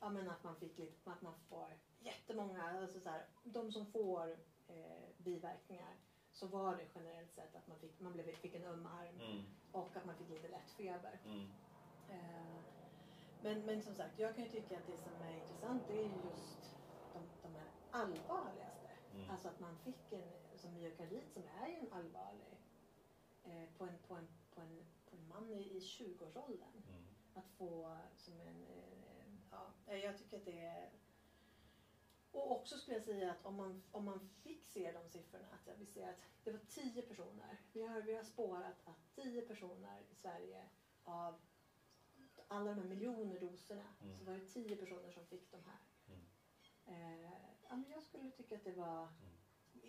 ja, 0.00 0.08
men 0.08 0.30
att 0.30 0.44
man 0.44 0.56
fick 0.56 0.78
lite, 0.78 1.10
att 1.10 1.22
man 1.22 1.34
får 1.48 1.68
jättemånga, 2.00 2.80
alltså 2.80 3.00
så 3.00 3.08
här, 3.08 3.26
de 3.44 3.72
som 3.72 3.86
får 3.86 4.36
eh, 4.68 5.08
biverkningar 5.18 5.94
så 6.32 6.46
var 6.46 6.76
det 6.76 6.86
generellt 6.94 7.32
sett 7.32 7.56
att 7.56 7.66
man 7.66 7.78
fick, 7.78 8.00
man 8.00 8.12
blev, 8.12 8.36
fick 8.36 8.54
en 8.54 8.64
öm 8.64 8.86
arm 8.86 9.20
Mm. 9.20 9.44
och 9.72 9.96
att 9.96 10.04
man 10.04 10.16
fick 10.16 10.28
lite 10.28 10.48
lätt 10.48 10.70
feber. 10.70 11.18
Mm. 11.24 11.48
Eh, 12.08 12.56
men, 13.42 13.66
men 13.66 13.82
som 13.82 13.94
sagt, 13.94 14.18
jag 14.18 14.34
kan 14.34 14.44
ju 14.44 14.50
tycka 14.50 14.76
att 14.76 14.86
det 14.86 14.98
som 14.98 15.22
är 15.22 15.34
intressant 15.34 15.82
det 15.88 15.98
är 15.98 16.02
ju 16.02 16.10
just 16.30 16.75
allvarligaste. 17.96 18.90
Mm. 19.14 19.30
Alltså 19.30 19.48
att 19.48 19.60
man 19.60 19.78
fick 19.78 20.12
en, 20.12 20.28
som 20.54 20.74
myokardit 20.74 21.32
som 21.32 21.42
är 21.62 21.68
ju 21.68 21.74
en 21.74 21.92
allvarlig, 21.92 22.56
eh, 23.44 23.68
på, 23.78 23.84
en, 23.84 23.98
på, 24.08 24.14
en, 24.14 24.28
på, 24.54 24.60
en, 24.60 24.86
på 25.10 25.16
en 25.16 25.28
man 25.28 25.50
i, 25.50 25.76
i 25.76 25.78
20-årsåldern. 25.80 26.82
Mm. 26.88 27.04
Att 27.34 27.50
få 27.58 27.96
som 28.16 28.40
en, 28.40 28.66
eh, 28.66 29.26
ja, 29.50 29.66
eh, 29.86 29.98
jag 29.98 30.18
tycker 30.18 30.36
att 30.36 30.44
det 30.44 30.60
är 30.60 30.90
och 32.36 32.52
också 32.52 32.78
skulle 32.78 32.96
jag 32.96 33.04
säga 33.04 33.30
att 33.30 33.46
om 33.46 33.54
man, 33.54 33.82
om 33.90 34.04
man 34.04 34.28
fick 34.42 34.64
se 34.64 34.92
de 34.92 35.08
siffrorna, 35.08 35.46
att 35.52 35.78
vi 35.78 35.86
ser 35.86 36.08
att 36.08 36.16
det 36.44 36.50
var 36.50 36.60
10 36.68 37.02
personer. 37.02 37.60
Vi 37.72 37.82
har, 37.82 38.00
vi 38.02 38.14
har 38.14 38.22
spårat 38.22 38.74
att 38.84 39.14
10 39.14 39.42
personer 39.42 40.02
i 40.10 40.14
Sverige 40.14 40.64
av 41.04 41.40
alla 42.48 42.70
de 42.70 42.80
här 42.80 42.88
miljoner 42.88 43.40
doserna 43.40 43.84
Mm. 44.02 44.16
så 44.18 44.24
var 44.24 44.32
det 44.32 44.46
10 44.46 44.76
personer 44.76 45.10
som 45.10 45.26
fick 45.26 45.50
de 45.50 45.60
här. 45.64 45.78
Mm. 46.08 47.24
Eh, 47.24 47.30
ja, 47.68 47.76
men 47.76 47.90
jag 47.90 48.02
skulle 48.02 48.30
tycka 48.30 48.54
att 48.56 48.64
det 48.64 48.72
var, 48.72 49.08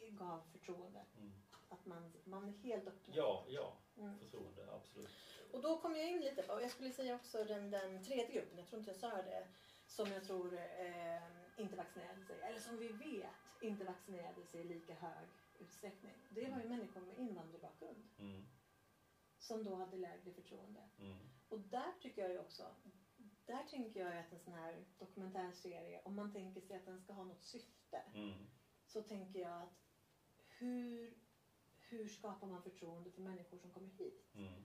gav 0.10 0.42
förtroende. 0.52 1.06
Mm. 1.18 1.32
Att 1.70 1.86
man, 1.86 2.14
man 2.24 2.48
är 2.48 2.52
helt 2.52 2.88
öppen. 2.88 3.14
Ja, 3.14 3.46
ja. 3.48 3.78
Mm. 3.98 4.20
Förtroende, 4.20 4.74
absolut. 4.74 5.10
Och 5.52 5.62
då 5.62 5.80
kom 5.80 5.96
jag 5.96 6.10
in 6.12 6.20
lite 6.22 6.44
på, 6.44 6.62
jag 6.62 6.72
skulle 6.72 6.92
säga 6.92 7.16
också 7.16 7.44
den, 7.44 7.72
den 7.72 8.04
tredje 8.04 8.32
gruppen, 8.34 8.58
jag 8.58 8.68
tror 8.68 8.80
inte 8.80 8.92
jag 8.92 9.00
sa 9.00 9.22
det, 9.22 9.48
som 9.88 10.12
jag 10.12 10.24
tror 10.24 10.54
eh, 10.54 11.24
inte 11.58 11.76
vaccinerade 11.76 12.22
sig, 12.26 12.42
eller 12.42 12.60
som 12.60 12.78
vi 12.78 12.88
vet 12.88 13.30
inte 13.62 13.84
vaccinerade 13.86 14.44
sig 14.46 14.62
i 14.62 14.64
lika 14.64 14.94
hög 14.94 15.28
utsträckning. 15.60 16.14
Det 16.30 16.50
var 16.50 16.60
ju 16.60 16.70
människor 16.70 17.02
med 17.02 17.18
invandrarbakgrund 17.18 18.08
Mm. 18.20 18.46
som 19.38 19.64
då 19.64 19.76
hade 19.76 19.98
lägre 19.98 20.32
förtroende. 20.34 20.90
Mm. 21.00 21.18
Och 21.50 21.60
där 21.60 21.94
tycker 22.02 22.22
jag 22.22 22.32
ju 22.32 22.40
också, 22.40 22.76
där 23.48 23.64
tänker 23.64 24.00
jag 24.00 24.18
att 24.18 24.32
en 24.34 24.40
sån 24.40 24.54
här 24.54 24.86
dokumentärserie, 25.00 26.02
om 26.06 26.16
man 26.16 26.34
tänker 26.34 26.62
sig 26.62 26.76
att 26.78 26.86
den 26.86 27.00
ska 27.00 27.14
ha 27.14 27.24
något 27.24 27.44
syfte, 27.44 28.04
Mm. 28.14 28.34
så 28.86 29.02
tänker 29.04 29.40
jag 29.40 29.62
att 29.62 29.84
hur, 30.60 31.14
hur 31.90 32.08
skapar 32.08 32.48
man 32.48 32.64
förtroende 32.64 33.12
för 33.12 33.22
människor 33.22 33.58
som 33.58 33.72
kommer 33.72 33.90
hit? 33.90 34.30
Mm. 34.36 34.64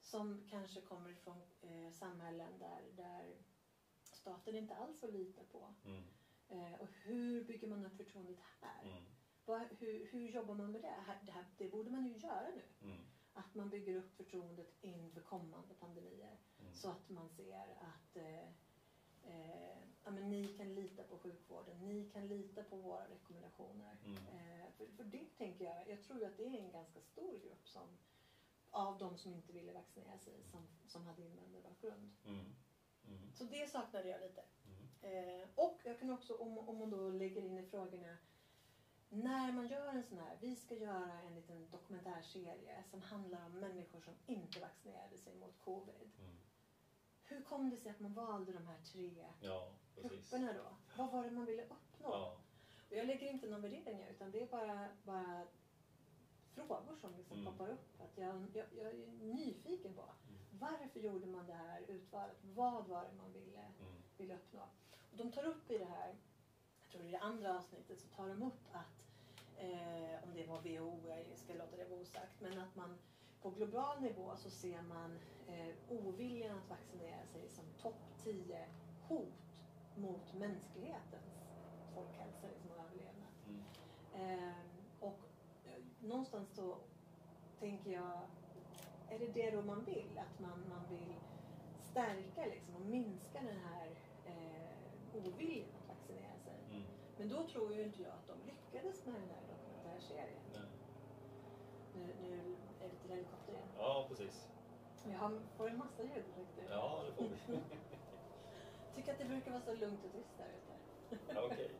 som 0.00 0.48
kanske 0.50 0.80
kommer 0.80 1.10
ifrån 1.10 1.42
eh, 1.62 1.92
samhällen 1.92 2.58
där, 2.58 2.82
där 2.96 3.36
staten 4.02 4.56
inte 4.56 4.74
alls 4.74 5.00
får 5.00 5.08
lita 5.08 5.44
på. 5.44 5.74
Mm. 5.84 6.02
Eh, 6.48 6.80
och 6.80 6.88
hur 6.88 7.44
bygger 7.44 7.68
man 7.68 7.86
upp 7.86 7.96
förtroendet 7.96 8.38
här? 8.60 8.82
Mm. 8.84 9.04
Vad, 9.44 9.62
hur, 9.78 10.06
hur 10.06 10.28
jobbar 10.28 10.54
man 10.54 10.72
med 10.72 10.82
det? 10.82 11.04
Det, 11.22 11.32
här, 11.32 11.44
det 11.58 11.68
borde 11.68 11.90
man 11.90 12.06
ju 12.06 12.16
göra 12.16 12.48
nu. 12.54 12.88
Mm. 12.90 13.04
Att 13.32 13.54
man 13.54 13.70
bygger 13.70 13.96
upp 13.96 14.16
förtroendet 14.16 14.74
inför 14.80 15.20
kommande 15.20 15.74
pandemier. 15.74 16.38
Mm. 16.72 16.80
Så 16.80 16.88
att 16.90 17.08
man 17.08 17.28
ser 17.28 17.76
att 17.80 18.16
eh, 18.16 18.44
eh, 19.22 19.78
ja, 20.04 20.10
men 20.10 20.30
ni 20.30 20.48
kan 20.48 20.74
lita 20.74 21.02
på 21.02 21.18
sjukvården, 21.18 21.86
ni 21.86 22.10
kan 22.10 22.28
lita 22.28 22.62
på 22.64 22.76
våra 22.76 23.08
rekommendationer. 23.08 23.96
Mm. 24.04 24.16
Eh, 24.16 24.70
för, 24.76 24.86
för 24.86 25.04
det 25.04 25.38
tänker 25.38 25.64
jag, 25.64 25.88
jag 25.88 26.02
tror 26.02 26.24
att 26.24 26.36
det 26.36 26.46
är 26.46 26.60
en 26.60 26.72
ganska 26.72 27.00
stor 27.00 27.38
grupp 27.38 27.68
som 27.68 27.98
av 28.70 28.98
de 28.98 29.18
som 29.18 29.34
inte 29.34 29.52
ville 29.52 29.72
vaccinera 29.72 30.18
sig 30.18 30.42
som, 30.44 30.66
som 30.86 31.06
hade 31.06 31.22
invandrarbakgrund. 31.22 32.10
Mm. 32.24 32.54
Mm. 33.08 33.32
Så 33.34 33.44
det 33.44 33.70
saknade 33.70 34.08
jag 34.08 34.20
lite. 34.20 34.42
Mm. 34.66 35.42
Eh, 35.42 35.48
och 35.54 35.80
jag 35.84 35.98
kan 35.98 36.10
också, 36.10 36.34
om, 36.34 36.58
om 36.58 36.78
man 36.78 36.90
då 36.90 37.10
lägger 37.10 37.42
in 37.42 37.58
i 37.58 37.62
frågorna, 37.62 38.16
när 39.08 39.52
man 39.52 39.66
gör 39.66 39.88
en 39.88 40.02
sån 40.02 40.18
här, 40.18 40.38
vi 40.40 40.56
ska 40.56 40.74
göra 40.74 41.20
en 41.22 41.34
liten 41.34 41.70
dokumentärserie 41.70 42.84
som 42.90 43.02
handlar 43.02 43.46
om 43.46 43.60
människor 43.60 44.00
som 44.00 44.14
inte 44.26 44.60
vaccinerade 44.60 45.18
sig 45.18 45.34
mot 45.34 45.60
covid. 45.60 46.10
Hur 47.32 47.42
kom 47.42 47.70
det 47.70 47.76
sig 47.76 47.90
att 47.90 48.00
man 48.00 48.14
valde 48.14 48.52
de 48.52 48.66
här 48.66 48.78
tre 48.92 49.24
Ja, 49.40 49.68
precis. 49.94 50.10
grupperna 50.30 50.52
då? 50.52 50.76
Vad 50.96 51.12
var 51.12 51.24
det 51.24 51.30
man 51.30 51.44
ville 51.46 51.62
uppnå? 51.62 52.08
Ja. 52.10 52.36
Och 52.90 52.96
jag 52.96 53.06
lägger 53.06 53.30
inte 53.30 53.46
någon 53.50 53.62
värderingar 53.62 54.08
utan 54.10 54.30
det 54.30 54.42
är 54.42 54.46
bara, 54.46 54.88
bara 55.04 55.46
frågor 56.54 56.96
som 57.00 57.14
liksom 57.16 57.38
Mm. 57.40 57.52
poppar 57.52 57.68
upp. 57.72 58.00
Att 58.00 58.18
jag, 58.18 58.46
jag, 58.54 58.66
jag 58.76 58.86
är 58.86 59.06
nyfiken 59.20 59.94
på 59.94 60.02
Mm. 60.02 60.40
varför 60.60 61.00
gjorde 61.00 61.26
man 61.26 61.46
det 61.46 61.52
här 61.52 61.80
utvalet? 61.88 62.36
Vad 62.42 62.86
var 62.86 63.02
det 63.04 63.12
man 63.18 63.32
ville, 63.32 63.58
Mm. 63.58 64.02
ville 64.16 64.34
uppnå? 64.34 64.60
Och 65.10 65.16
de 65.16 65.32
tar 65.32 65.44
upp 65.44 65.70
i 65.70 65.78
det 65.78 65.84
här, 65.84 66.14
jag 66.82 66.90
tror 66.92 67.04
i 67.04 67.10
det 67.10 67.18
andra 67.18 67.56
avsnittet, 67.58 68.00
så 68.00 68.08
tar 68.08 68.28
de 68.28 68.42
upp 68.42 68.60
att 68.72 69.04
eh, 69.56 70.24
om 70.24 70.34
det 70.34 70.46
var 70.46 70.60
WHO, 70.60 71.08
jag 71.08 71.38
ska 71.38 71.54
låta 71.54 71.76
det 71.76 71.84
vara 71.84 72.00
osagt, 72.00 72.40
men 72.40 72.58
att 72.58 72.76
man 72.76 72.98
på 73.42 73.50
global 73.50 74.00
nivå 74.00 74.36
så 74.36 74.50
ser 74.50 74.82
man 74.82 75.18
eh, 75.48 75.74
oviljan 75.88 76.58
att 76.58 76.70
vaccinera 76.70 77.26
sig 77.26 77.48
som 77.48 77.64
topp 77.82 78.02
10 78.22 78.68
hot 79.08 79.62
mot 79.96 80.34
mänsklighetens 80.34 81.42
folkhälsa 81.94 82.46
liksom, 82.48 82.70
och 82.70 82.78
överlevnad. 82.78 83.32
Mm. 83.48 83.62
Eh, 84.14 84.56
och 85.00 85.20
eh, 85.64 85.82
någonstans 86.00 86.54
så 86.54 86.76
tänker 87.58 87.90
jag, 87.90 88.20
är 89.08 89.18
det 89.18 89.26
det 89.26 89.50
då 89.50 89.62
man 89.62 89.84
vill? 89.84 90.18
Att 90.18 90.40
man, 90.40 90.64
man 90.68 90.88
vill 90.90 91.14
stärka 91.80 92.46
liksom, 92.46 92.76
och 92.76 92.80
minska 92.80 93.40
den 93.42 93.56
här 93.56 93.86
eh, 94.26 95.26
oviljan 95.26 95.68
att 95.82 95.88
vaccinera 95.88 96.38
sig. 96.38 96.60
Mm. 96.70 96.82
Men 97.18 97.28
då 97.28 97.46
tror 97.48 97.74
ju 97.74 97.82
inte 97.82 98.02
jag 98.02 98.12
att 98.12 98.26
de 98.26 98.38
lyckades 98.46 99.06
med 99.06 99.14
den 99.14 99.28
här 99.28 99.42
dokumentärserien. 99.48 100.42
Nej. 100.52 100.68
Nu, 101.94 102.14
nu 102.28 102.56
är 102.84 102.88
det 102.88 102.94
lite 102.94 103.08
helikopter 103.08 103.52
igen. 103.52 103.68
Ja, 103.78 104.06
precis. 104.08 104.48
Jag 105.10 105.18
har, 105.18 105.40
får 105.56 105.68
en 105.68 105.78
massa 105.78 106.02
ljudeffekter. 106.02 106.64
Ja, 106.70 107.04
det 107.06 107.12
får 107.12 107.24
vi. 107.24 107.60
Tycker 108.94 109.12
att 109.12 109.18
det 109.18 109.24
brukar 109.24 109.50
vara 109.50 109.62
så 109.62 109.74
lugnt 109.74 110.04
och 110.04 110.12
tyst 110.12 110.38
där 110.38 110.48
ute. 110.48 111.34
Ja, 111.34 111.42
Okej. 111.42 111.70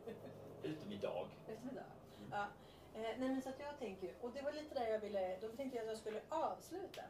Utom 0.63 0.91
idag. 0.91 1.27
Eftermiddag. 1.47 1.85
Mm. 2.17 2.31
Ja. 2.31 2.47
Eh, 2.95 3.01
nej 3.01 3.29
men 3.29 3.41
så 3.41 3.49
att 3.49 3.59
jag 3.59 3.79
tänker 3.79 4.13
och 4.21 4.31
det 4.31 4.41
var 4.41 4.51
lite 4.51 4.73
där 4.73 4.87
jag 4.87 4.99
ville, 4.99 5.37
då 5.41 5.47
tänkte 5.47 5.77
jag 5.77 5.83
att 5.83 5.89
jag 5.89 5.97
skulle 5.97 6.21
avsluta 6.29 7.01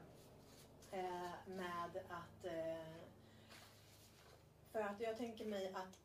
eh, 0.91 1.31
med 1.45 2.03
att 2.09 2.45
eh, 2.45 3.03
för 4.71 4.81
att 4.81 4.99
jag 4.99 5.17
tänker 5.17 5.45
mig 5.45 5.73
att 5.75 5.99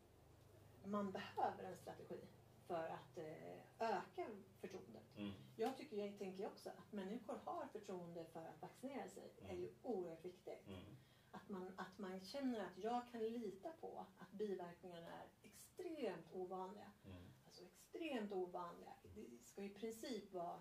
man 0.84 1.12
behöver 1.12 1.64
en 1.64 1.76
strategi 1.76 2.20
för 2.68 2.88
att 2.88 3.18
eh, 3.18 3.58
öka 3.78 4.26
förtroendet. 4.60 5.16
Mm. 5.16 5.32
Jag 5.56 5.76
tycker, 5.76 5.96
jag 5.96 6.18
tänker 6.18 6.46
också 6.46 6.70
att 6.70 6.92
människor 6.92 7.38
har 7.44 7.66
förtroende 7.66 8.24
för 8.24 8.40
att 8.40 8.62
vaccinera 8.62 9.08
sig 9.08 9.32
är 9.48 9.54
ju 9.54 9.72
oerhört 9.82 10.24
viktigt. 10.24 10.66
Mm. 10.66 10.96
Att 11.30 11.48
man, 11.48 11.72
att 11.76 11.98
man 11.98 12.20
känner 12.20 12.60
att 12.60 12.78
jag 12.78 13.08
kan 13.10 13.20
lita 13.20 13.70
på 13.80 14.06
att 14.18 14.32
biverkningarna 14.32 15.06
är 15.22 15.28
extremt 15.42 16.26
ovanliga. 16.32 16.90
Mm. 17.04 17.22
Alltså 17.46 17.62
extremt 17.64 18.32
ovanliga. 18.32 18.92
Det 19.14 19.44
ska 19.44 19.62
i 19.62 19.68
princip 19.70 20.32
vara 20.32 20.60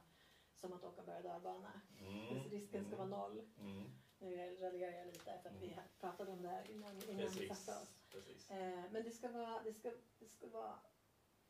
som 0.55 0.73
att 0.73 0.83
åka 0.83 1.03
berg 1.03 1.17
och 1.17 1.23
dalbana. 1.23 1.81
Mm. 1.99 2.43
Risken 2.49 2.85
ska 2.85 2.95
vara 2.95 3.07
noll. 3.07 3.41
Mm. 3.59 3.83
Nu 4.19 4.55
raljerar 4.59 4.91
jag 4.97 5.07
lite 5.07 5.39
för 5.41 5.49
att 5.49 5.61
vi 5.61 5.67
Mm. 5.73 5.79
pratade 5.99 6.31
om 6.31 6.41
det 6.41 6.49
här 6.49 6.71
innan, 6.71 7.01
innan 7.09 7.31
vi 7.39 7.47
satte 7.47 7.81
oss. 7.81 7.93
Precis. 8.11 8.49
Eh, 8.51 8.83
men 8.91 9.03
det 9.03 9.11
ska 9.11 9.31
vara, 9.31 9.63
det 9.63 9.73
ska, 9.73 9.91
det 10.19 10.27
ska 10.29 10.47
vara, 10.47 10.79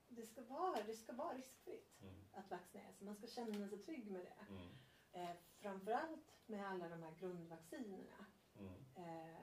det 0.08 0.26
ska 0.26 0.42
vara, 0.42 0.84
det 0.84 0.94
ska 0.96 1.14
vara 1.14 1.34
riskfritt 1.38 2.02
Mm. 2.02 2.16
att 2.32 2.52
vaccinera 2.52 2.94
sig. 2.94 3.06
Man 3.06 3.16
ska 3.16 3.28
känna 3.28 3.68
sig 3.70 3.78
trygg 3.80 4.12
med 4.12 4.22
det. 4.26 4.46
Mm. 4.54 4.70
Eh, 5.12 5.36
framförallt 5.60 6.34
med 6.46 6.68
alla 6.68 6.90
de 6.90 7.04
här 7.04 7.16
grundvaccinerna. 7.20 8.26
Mm. 8.60 8.74
Eh, 8.96 9.42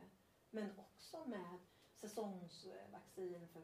men 0.51 0.79
också 0.79 1.25
med 1.25 1.59
säsongsvaccin 1.95 3.49
för, 3.49 3.63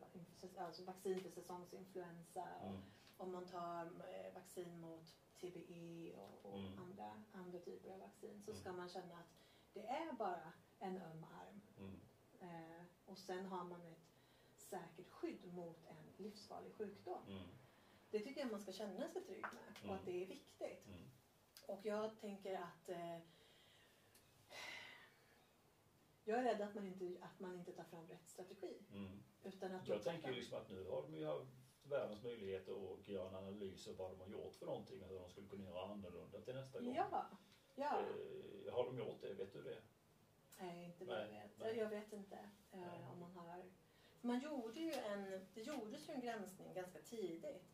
alltså 0.59 0.84
vaccin 0.84 1.20
för 1.20 1.30
säsongsinfluensa. 1.30 2.48
Och 2.61 2.68
Mm. 2.70 2.82
om 3.16 3.32
man 3.32 3.46
tar 3.46 3.84
eh, 3.86 4.34
vaccin 4.34 4.80
mot 4.80 5.14
TBE 5.40 6.12
och, 6.16 6.44
och 6.53 6.59
Mm. 6.59 6.78
andra, 6.78 7.22
andra 7.32 7.59
typer 7.59 7.90
av 7.92 7.98
vaccin 8.01 8.42
så 8.42 8.51
Mm. 8.51 8.61
ska 8.62 8.72
man 8.72 8.88
känna 8.88 9.14
att 9.18 9.30
det 9.72 9.86
är 9.86 10.12
bara 10.12 10.53
en 10.78 11.03
öm 11.03 11.24
arm. 11.24 11.61
Mm. 11.78 12.01
Eh, 12.40 12.82
och 13.07 13.18
sen 13.18 13.46
har 13.46 13.64
man 13.64 13.82
ett 13.86 13.98
säkert 14.57 15.09
skydd 15.11 15.55
mot 15.55 15.84
en 15.86 16.09
livsfarlig 16.20 16.72
sjukdom. 16.74 17.22
Mm. 17.28 17.48
Det 18.10 18.20
tycker 18.20 18.40
jag 18.40 18.50
man 18.50 18.60
ska 18.60 18.72
känna 18.72 19.08
sig 19.08 19.22
trygg 19.24 19.42
med 19.42 19.74
och 19.78 19.84
Mm. 19.84 19.96
att 19.96 20.04
det 20.04 20.22
är 20.22 20.26
viktigt. 20.26 20.86
Mm. 20.86 21.10
Och 21.66 21.80
jag 21.86 22.20
tänker 22.20 22.54
att 22.54 22.88
eh, 22.88 23.18
jag 26.24 26.38
är 26.38 26.42
rädd 26.44 26.60
att 26.60 26.74
man, 26.74 26.86
inte, 26.86 27.24
att 27.24 27.40
man 27.40 27.54
inte 27.58 27.72
tar 27.72 27.84
fram 27.84 28.06
rätt 28.08 28.28
strategi. 28.28 28.78
Mm. 28.92 29.22
Utan 29.42 29.74
att 29.74 29.88
Jag 29.88 30.02
tänker 30.04 30.22
fram- 30.22 30.34
liksom 30.34 30.58
att 30.58 30.70
nu 30.70 30.84
har 30.88 31.02
de 31.02 31.14
ju 31.16 31.26
haft 31.26 31.46
världens 31.82 32.22
möjligheter 32.22 32.92
att 32.92 33.08
göra 33.08 33.28
en 33.28 33.34
analys 33.34 33.88
av 33.88 33.96
vad 33.96 34.10
de 34.10 34.20
har 34.20 34.28
gjort 34.28 34.54
för 34.56 34.66
någonting 34.66 35.02
och 35.02 35.08
hur 35.08 35.18
de 35.18 35.30
skulle 35.30 35.48
kunna 35.48 35.64
göra 35.64 35.92
annorlunda 35.92 36.40
till 36.40 36.54
nästa 36.54 36.80
gång. 36.80 36.94
Ja, 36.94 37.26
ja. 37.74 38.00
Eh, 38.00 38.72
har 38.74 38.84
de 38.84 38.98
gjort 38.98 39.20
det? 39.20 39.34
Vet 39.34 39.52
du 39.52 39.62
det? 39.62 39.82
Nej, 40.60 40.84
inte 40.84 41.04
vad 41.04 41.16
jag 41.20 41.26
vet. 41.28 41.58
nej. 41.58 41.76
Jag 41.78 41.88
vet 41.88 42.12
inte 42.12 42.50
eh, 42.72 43.10
om 43.12 43.20
man 43.20 43.30
har... 43.36 43.64
Man 44.22 44.40
gjorde 44.40 44.80
ju 44.80 44.92
en, 44.92 45.46
det 45.54 45.60
gjordes 45.62 46.08
ju 46.08 46.12
en 46.12 46.20
granskning 46.20 46.74
ganska 46.74 46.98
tidigt 46.98 47.64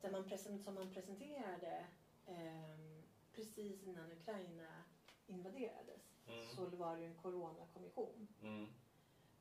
där 0.00 0.10
man 0.10 0.28
present, 0.28 0.64
som 0.64 0.74
man 0.74 0.90
presenterade 0.94 1.86
ehm, 2.26 3.02
precis 3.32 3.82
innan 3.82 4.12
Ukraina 4.12 4.84
invaderades. 5.26 6.14
Mm. 6.26 6.48
Så 6.56 6.66
var 6.66 6.96
det 6.96 7.02
ju 7.02 7.08
en 7.08 7.16
coronakommission 7.16 8.28
Mm. 8.42 8.66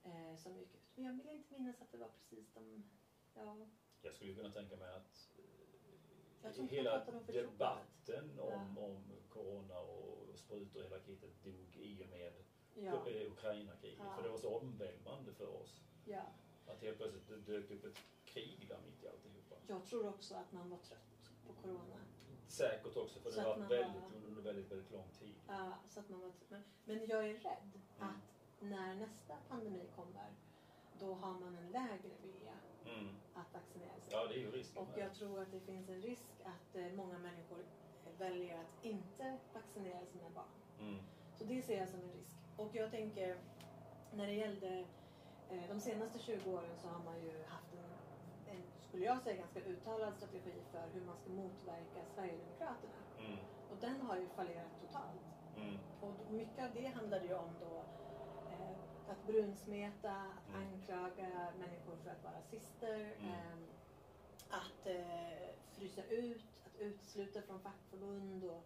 eh, 0.04 0.36
som 0.38 0.58
gick 0.58 0.74
ut. 0.74 0.96
Men 0.96 1.06
jag 1.06 1.14
vill 1.14 1.30
inte 1.30 1.54
minnas 1.54 1.82
att 1.82 1.92
det 1.92 1.98
var 1.98 2.10
precis 2.10 2.54
de... 2.54 2.90
Ja, 3.34 3.68
Jag 4.02 4.14
skulle 4.14 4.36
kunna 4.36 4.52
tänka 4.52 4.76
mig 4.76 4.94
att 4.96 5.30
eh, 6.44 6.66
hela 6.70 7.06
debatten 7.28 8.40
om, 8.40 8.76
Ja. 8.78 8.82
om 8.86 9.04
corona 9.30 9.80
och 9.80 10.40
sprutor 10.40 10.80
och 10.80 10.86
hela 10.86 11.00
kittet 11.00 11.44
dog 11.44 11.76
i 11.76 12.04
och 12.04 12.10
med 12.10 12.34
ja, 12.76 13.10
eh, 13.10 13.32
Ukraina-kriget. 13.32 14.00
Ja. 14.00 14.16
För 14.16 14.24
det 14.24 14.30
var 14.30 14.38
så 14.38 14.58
omvälvande 14.58 15.34
för 15.34 15.48
oss. 15.48 15.82
Ja. 16.10 16.22
Att 16.68 16.82
helt 16.82 16.98
plötsligt 16.98 17.28
det 17.28 17.38
dök 17.38 17.72
upp 17.72 17.86
ett 17.86 17.98
krig 18.26 18.66
där 18.68 18.78
mitt 18.86 19.04
i 19.04 19.08
alltihopa. 19.08 19.56
Jag 19.68 19.86
tror 19.86 20.08
också 20.10 20.36
att 20.36 20.52
man 20.52 20.70
var 20.70 20.78
trött 20.78 21.32
på 21.48 21.54
corona. 21.54 21.96
Säkert 22.48 22.98
också 22.98 23.20
för 23.20 23.32
Så 23.32 23.40
det 23.42 23.48
har 23.48 23.58
varit 23.58 23.72
väldigt, 23.72 24.02
var- 24.02 24.28
under 24.28 24.42
väldigt, 24.42 24.72
väldigt 24.72 24.92
lång 24.92 25.08
tid. 25.20 25.36
Ja, 25.48 25.74
så 25.90 26.00
att 26.00 26.10
man 26.10 26.20
var, 26.22 26.32
men, 26.50 26.64
men 26.86 27.08
jag 27.08 27.26
är 27.30 27.34
rädd 27.34 27.72
Mm. 28.00 28.10
att 28.10 28.36
när 28.60 28.96
nästa 28.96 29.38
pandemi 29.50 29.90
kommer 29.96 30.32
då 31.00 31.14
har 31.14 31.40
man 31.40 31.58
en 31.58 31.72
lägre 31.72 32.10
vilja 32.24 32.54
Mm. 32.86 33.16
att 33.34 33.54
vaccinera 33.54 33.94
sig. 34.00 34.10
Ja, 34.12 34.28
det 34.28 34.34
är 34.34 34.40
ju 34.40 34.52
risken. 34.52 34.84
Och 34.84 34.98
jag 34.98 35.14
tror 35.14 35.42
att 35.42 35.52
det 35.52 35.60
finns 35.60 35.90
en 35.90 36.02
risk 36.02 36.30
att 36.44 36.76
eh, 36.76 36.92
många 36.94 37.18
människor 37.18 37.66
väljer 38.18 38.60
att 38.60 38.86
inte 38.86 39.38
vaccinera 39.54 40.06
sina 40.06 40.30
barn. 40.30 40.50
Mm. 40.80 41.04
Så 41.38 41.44
det 41.44 41.62
ser 41.62 41.78
jag 41.80 41.90
som 41.90 42.00
en 42.00 42.12
risk. 42.12 42.36
Och 42.58 42.76
jag 42.76 42.92
tänker, 42.92 43.40
när 44.14 44.28
det 44.28 44.34
gällde 44.34 44.86
de 45.50 45.80
senaste 45.80 46.20
20 46.20 46.52
åren 46.54 46.78
så 46.82 46.88
har 46.88 47.04
man 47.04 47.20
ju 47.22 47.44
haft 47.48 47.74
en, 47.74 48.56
en, 48.56 48.64
skulle 48.80 49.06
jag 49.06 49.22
säga, 49.22 49.36
ganska 49.38 49.60
uttalad 49.60 50.14
strategi 50.16 50.54
för 50.72 50.88
hur 50.94 51.06
man 51.06 51.18
ska 51.18 51.30
motverka 51.30 52.00
Sverigedemokraterna. 52.16 53.00
Mm. 53.20 53.38
Och 53.72 53.78
den 53.82 54.02
har 54.02 54.18
ju 54.18 54.28
fallerat 54.28 54.82
totalt. 54.82 55.22
Mm. 55.58 55.78
Och 56.02 56.32
mycket 56.32 56.66
av 56.66 56.74
det 56.74 56.88
handlade 56.88 57.26
ju 57.26 57.34
om 57.34 57.50
då 57.60 57.78
eh, 58.52 58.78
att 59.12 59.28
brunsmeta, 59.28 60.12
att 60.12 60.50
Mm. 60.56 60.62
anklaga 60.74 61.52
människor 61.60 61.96
för 62.04 62.10
att 62.10 62.24
vara 62.24 62.34
rasister, 62.34 63.14
eh, 63.22 63.58
att 64.50 64.88
eh, 64.88 65.50
frysa 65.72 66.04
ut, 66.04 66.46
att 66.66 66.82
utesluta 66.82 67.42
från 67.42 67.60
fackförbund 67.60 68.44
och 68.44 68.64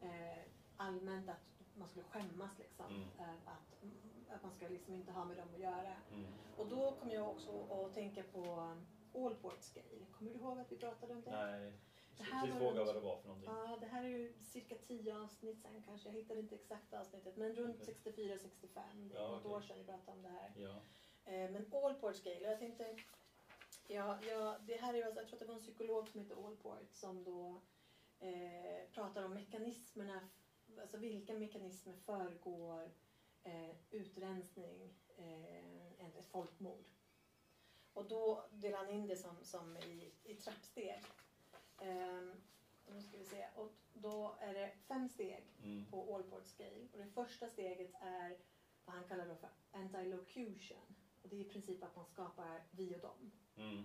eh, 0.00 0.38
allmänt 0.76 1.28
att 1.28 1.76
man 1.78 1.88
skulle 1.88 2.04
skämmas 2.04 2.58
liksom. 2.58 2.86
Mm. 2.86 3.08
Eh, 3.18 3.34
att, 3.44 3.84
att 4.30 4.42
man 4.42 4.52
ska 4.52 4.68
liksom 4.68 4.94
inte 4.94 5.12
ha 5.12 5.24
med 5.24 5.36
dem 5.36 5.48
att 5.54 5.60
göra. 5.60 5.96
Mm. 6.12 6.26
Och 6.56 6.66
då 6.66 6.92
kom 7.00 7.10
jag 7.10 7.28
också 7.28 7.50
att 7.70 7.94
tänka 7.94 8.22
på 8.22 8.72
Allport 9.14 9.62
Scale. 9.62 10.06
Kommer 10.12 10.30
du 10.30 10.38
ihåg 10.38 10.58
att 10.60 10.72
vi 10.72 10.76
pratade 10.76 11.12
om 11.14 11.22
det? 11.22 11.30
Nej. 11.30 11.72
Det 12.16 12.24
här 12.24 12.46
precis 12.46 12.58
fråga 12.58 12.84
vad 12.84 12.94
det 12.94 13.00
var 13.00 13.16
för 13.16 13.28
någonting. 13.28 13.50
Ja, 13.52 13.76
det 13.80 13.86
här 13.86 14.04
är 14.04 14.08
ju 14.08 14.32
cirka 14.42 14.74
10 14.74 15.18
avsnitt 15.18 15.62
sen 15.62 15.82
kanske. 15.82 16.08
Jag 16.08 16.14
hittade 16.14 16.40
inte 16.40 16.54
exakt 16.54 16.94
avsnittet. 16.94 17.36
Men 17.36 17.52
runt 17.54 17.82
Okej. 17.82 17.94
64-65. 18.04 19.08
Det 19.10 19.16
är 19.16 19.20
Ja, 19.22 19.28
något 19.30 19.40
okej. 19.44 19.52
år 19.56 19.60
sedan 19.60 19.78
vi 19.78 19.84
pratade 19.84 20.12
om 20.16 20.22
det 20.22 20.28
här. 20.28 20.52
Ja. 20.56 20.80
Eh, 21.32 21.50
men 21.50 21.66
Allport 21.84 22.16
Scale. 22.16 22.40
Jag 22.40 22.58
tänkte... 22.58 22.96
Ja, 23.90 24.18
ja, 24.28 24.56
det 24.66 24.76
här 24.76 24.94
är, 24.94 25.04
alltså- 25.04 25.20
jag 25.20 25.28
tror 25.28 25.36
att 25.36 25.40
det 25.40 25.46
var 25.46 25.54
en 25.54 25.60
psykolog 25.60 26.08
som 26.08 26.20
heter 26.20 26.46
Allport 26.46 26.88
som 26.92 27.24
då 27.24 27.60
eh, 28.20 28.88
pratar 28.92 29.24
om 29.24 29.34
mekanismerna. 29.34 30.20
Alltså 30.80 30.96
vilka 30.96 31.34
mekanismer 31.34 31.94
föregår 31.94 32.90
eh, 33.48 33.76
utrensning, 33.90 34.94
eh, 35.16 36.06
ett, 36.06 36.26
folkmord. 36.26 36.84
Och 37.92 38.08
då 38.08 38.44
delar 38.52 38.78
han 38.78 38.90
in 38.90 39.06
det 39.06 39.16
som, 39.16 39.36
som 39.42 39.76
i, 39.76 40.12
i 40.24 40.34
trappsteg. 40.34 41.02
Och 42.86 42.94
nu 42.94 43.02
ska 43.02 43.18
vi 43.18 43.24
se. 43.24 43.48
Och 43.56 43.72
då 43.94 44.36
är 44.40 44.54
det 44.54 44.72
fem 44.88 45.08
steg 45.08 45.44
Mm. 45.62 45.84
på 45.90 46.14
Allport 46.14 46.46
Scale. 46.46 46.88
Och 46.92 46.98
det 46.98 47.06
första 47.06 47.48
steget 47.48 47.92
är 48.00 48.38
vad 48.84 48.94
han 48.96 49.04
kallar 49.08 49.28
då 49.28 49.34
för 49.34 49.50
antilocution. 49.72 50.94
Och 51.22 51.28
det 51.28 51.36
är 51.36 51.40
i 51.40 51.44
princip 51.48 51.82
att 51.82 51.96
man 51.96 52.04
skapar 52.06 52.62
vi 52.70 52.94
och 52.96 53.00
dem. 53.00 53.32
Mm. 53.56 53.84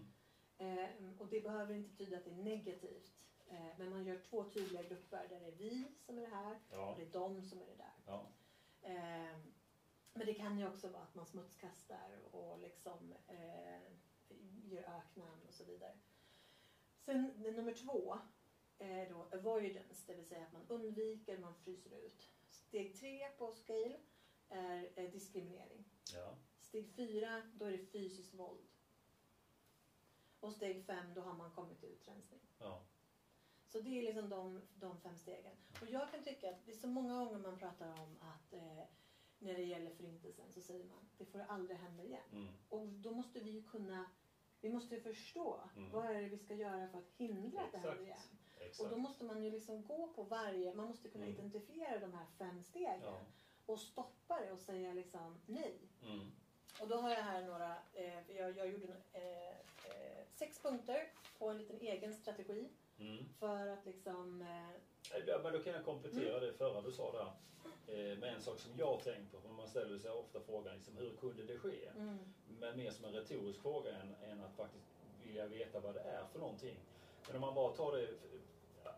Ehm, 0.57 1.17
och 1.19 1.27
det 1.27 1.41
behöver 1.41 1.73
inte 1.73 1.89
betyda 1.89 2.17
att 2.17 2.25
det 2.25 2.31
är 2.31 2.35
negativt. 2.35 3.13
Ehm, 3.47 3.71
men 3.77 3.89
man 3.89 4.05
gör 4.05 4.19
två 4.19 4.43
tydliga 4.49 4.83
grupper 4.83 5.27
där 5.29 5.39
det 5.39 5.45
är 5.45 5.55
vi 5.55 5.91
som 6.05 6.17
är 6.17 6.21
det 6.21 6.35
här 6.35 6.59
Ja. 6.71 6.91
och 6.91 6.97
det 6.97 7.03
är 7.03 7.11
de 7.11 7.41
som 7.41 7.61
är 7.61 7.65
det 7.65 7.75
där. 7.75 7.93
Ja. 8.05 8.27
Ehm, 8.81 9.52
men 10.13 10.25
det 10.25 10.33
kan 10.33 10.59
ju 10.59 10.67
också 10.67 10.89
vara 10.89 11.03
att 11.03 11.15
man 11.15 11.25
smutskastar 11.25 12.19
och 12.31 12.59
liksom 12.59 13.13
eh, 13.27 13.81
ger 14.63 14.83
öknamn 14.83 15.47
och 15.47 15.53
så 15.53 15.63
vidare. 15.63 15.97
Sen 16.99 17.23
nummer 17.37 17.73
två 17.73 18.17
är 18.77 19.09
då 19.09 19.37
avoidance, 19.37 20.03
det 20.07 20.13
vill 20.13 20.27
säga 20.27 20.45
att 20.45 20.53
man 20.53 20.67
undviker, 20.67 21.37
man 21.37 21.55
fryser 21.55 21.93
ut. 21.95 22.29
Steg 22.49 22.99
tre 22.99 23.29
på 23.37 23.51
scale 23.51 23.99
är 24.49 24.89
eh, 24.95 25.11
diskriminering. 25.11 25.85
Ja. 26.13 26.37
Steg 26.59 26.95
fyra, 26.95 27.41
då 27.53 27.65
är 27.65 27.71
det 27.71 27.85
fysiskt 27.85 28.33
våld. 28.33 28.67
Och 30.39 30.53
steg 30.53 30.85
fem, 30.85 31.13
då 31.13 31.21
har 31.21 31.33
man 31.33 31.51
kommit 31.51 31.79
till 31.79 31.89
utrensning. 31.89 32.41
Ja. 32.59 32.83
Så 33.65 33.79
det 33.79 33.99
är 33.99 34.03
liksom 34.03 34.29
de, 34.29 34.61
de 34.75 35.01
fem 35.01 35.17
stegen. 35.17 35.55
Och 35.81 35.87
jag 35.87 36.11
kan 36.11 36.23
tycka 36.23 36.49
att 36.49 36.65
det 36.65 36.71
är 36.71 36.75
så 36.75 36.87
många 36.87 37.25
gånger 37.25 37.39
man 37.39 37.59
pratar 37.59 38.01
om 38.01 38.17
att 38.21 38.53
eh, 38.53 38.83
när 39.43 39.53
det 39.53 39.63
gäller 39.63 39.91
förintelsen 39.91 40.51
så 40.51 40.61
säger 40.61 40.85
man 40.85 41.09
det 41.17 41.25
får 41.25 41.39
aldrig 41.39 41.77
hända 41.77 42.03
igen. 42.03 42.21
Mm. 42.31 42.47
Och 42.69 42.87
då 42.87 43.11
måste 43.11 43.39
vi 43.39 43.51
ju 43.51 43.63
kunna, 43.63 44.05
vi 44.61 44.69
måste 44.69 44.95
ju 44.95 45.01
förstå 45.01 45.69
Mm. 45.77 45.91
vad 45.91 46.05
är 46.05 46.21
det 46.21 46.29
vi 46.29 46.37
ska 46.37 46.53
göra 46.55 46.87
för 46.87 46.97
att 46.97 47.09
hindra 47.17 47.61
att 47.61 47.71
det 47.71 47.77
händer 47.77 48.01
igen. 48.03 48.17
Och 48.55 48.61
Exakt. 48.61 48.89
då 48.89 48.97
måste 48.97 49.23
man 49.23 49.43
ju 49.43 49.51
liksom 49.51 49.85
gå 49.85 50.07
på 50.07 50.23
varje, 50.23 50.73
man 50.73 50.87
måste 50.87 51.09
kunna 51.09 51.25
Mm. 51.25 51.35
identifiera 51.37 51.99
de 51.99 52.13
här 52.13 52.25
fem 52.37 52.63
stegen 52.63 53.01
Ja. 53.03 53.19
och 53.65 53.79
stoppa 53.79 54.39
det 54.39 54.51
och 54.51 54.59
säga 54.59 54.93
liksom 54.93 55.37
nej. 55.45 55.77
Mm. 56.03 56.31
Och 56.81 56.87
då 56.87 56.95
har 56.97 57.09
jag 57.09 57.23
här 57.23 57.43
några, 57.45 57.77
eh, 57.93 58.31
jag, 58.37 58.57
jag 58.57 58.67
gjorde 58.71 58.93
eh, 59.13 59.47
eh, 59.87 60.25
sex 60.35 60.59
punkter 60.61 61.11
på 61.37 61.49
en 61.49 61.57
liten 61.57 61.79
egen 61.79 62.13
strategi 62.13 62.69
Mm. 62.99 63.25
för 63.39 63.67
att 63.67 63.85
liksom 63.85 64.41
Ja, 65.27 65.39
men 65.43 65.53
då 65.53 65.59
kan 65.59 65.73
jag 65.73 65.85
komplettera 65.85 66.37
Mm. 66.37 66.41
det 66.41 66.53
förra 66.53 66.81
du 66.81 66.91
sa 66.91 67.11
där. 67.11 67.31
Eh, 67.87 68.17
med 68.19 68.33
en 68.33 68.41
sak 68.41 68.59
som 68.59 68.71
jag 68.77 69.03
tänkt 69.03 69.31
på. 69.31 69.39
För 69.39 69.49
man 69.49 69.67
ställer 69.67 69.99
sig 69.99 70.11
ofta 70.11 70.39
frågan 70.39 70.75
liksom, 70.75 70.97
hur 70.97 71.13
kunde 71.15 71.43
det 71.43 71.59
ske? 71.59 71.85
mm, 71.95 72.17
Men 72.59 72.77
mer 72.77 72.91
som 72.91 73.05
en 73.05 73.13
retorisk 73.13 73.61
fråga 73.61 73.95
än, 73.95 74.13
än 74.29 74.41
att 74.41 74.55
faktiskt 74.55 74.85
vilja 75.23 75.47
veta 75.47 75.79
vad 75.79 75.93
det 75.93 75.99
är 76.01 76.25
för 76.31 76.39
någonting. 76.39 76.79
Men 77.27 77.35
om 77.35 77.41
man 77.41 77.53
bara 77.55 77.73
tar 77.73 77.91
det 77.97 78.07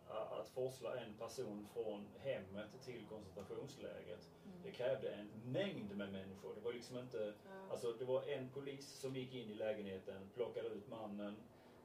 att 0.08 0.48
forsla 0.50 1.00
en 1.00 1.14
person 1.14 1.68
från 1.74 2.08
hemmet 2.18 2.82
till 2.84 3.06
koncentrationslägret. 3.10 4.30
mm, 4.46 4.58
Det 4.64 4.72
krävde 4.72 5.10
en 5.10 5.28
mängd 5.44 5.96
med 5.98 6.12
människor. 6.12 6.56
Det 6.56 6.62
var 6.62 6.74
liksom 6.74 6.98
inte 6.98 7.34
ja, 7.46 7.72
Alltså 7.72 7.92
det 7.94 8.06
var 8.06 8.24
en 8.24 8.50
polis 8.50 8.90
som 8.90 9.16
gick 9.16 9.34
in 9.34 9.50
i 9.50 9.56
lägenheten, 9.56 10.30
plockade 10.34 10.68
ut 10.68 10.88
mannen 10.88 11.36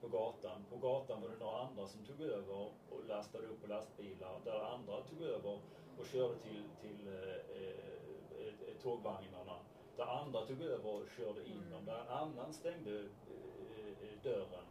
på 0.01 0.09
gatan. 0.09 0.65
På 0.71 0.77
gatan 0.77 1.23
var 1.23 1.29
det 1.29 1.37
några 1.37 1.59
andra 1.61 1.87
som 1.87 2.05
tog 2.05 2.21
över 2.21 2.55
och 2.91 3.05
lastade 3.09 3.47
upp 3.47 3.61
på 3.63 3.67
lastbilar. 3.67 4.41
Där 4.45 4.61
andra 4.75 5.01
tog 5.03 5.23
över 5.23 5.59
och 5.99 6.07
körde 6.07 6.35
till, 6.39 6.65
till 6.81 7.07
eh, 7.09 7.63
eh, 7.63 8.47
eh, 8.47 8.75
tågvagnarna. 8.83 9.57
Där 9.97 10.05
andra 10.07 10.47
tog 10.47 10.63
över 10.63 10.87
och 10.95 11.09
körde 11.17 11.45
in 11.49 11.57
Mm. 11.59 11.71
dem. 11.71 11.85
Där 11.85 12.01
en 12.01 12.09
annan 12.09 12.53
stängde 12.53 12.99
eh, 13.01 13.07
eh, 14.03 14.23
dörren 14.23 14.65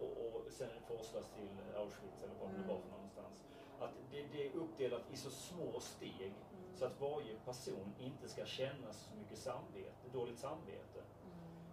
och, 0.00 0.26
och 0.26 0.42
sen 0.50 0.70
forslas 0.88 1.30
till 1.36 1.76
Auschwitz 1.76 2.22
eller 2.22 2.34
vad 2.40 2.48
det 2.50 2.54
Mm. 2.56 2.68
var 2.68 2.78
för 2.80 2.90
någonstans. 2.90 3.44
Att 3.80 3.90
det, 4.10 4.26
det 4.32 4.46
är 4.46 4.56
uppdelat 4.56 5.02
i 5.12 5.16
så 5.16 5.30
små 5.30 5.80
steg 5.80 6.20
mm, 6.52 6.76
så 6.76 6.84
att 6.84 7.00
varje 7.00 7.34
person 7.44 7.94
inte 7.98 8.28
ska 8.28 8.44
känna 8.44 8.92
så 8.92 9.14
mycket 9.14 9.38
samvete, 9.38 10.08
dåligt 10.12 10.38
samvete. 10.38 11.00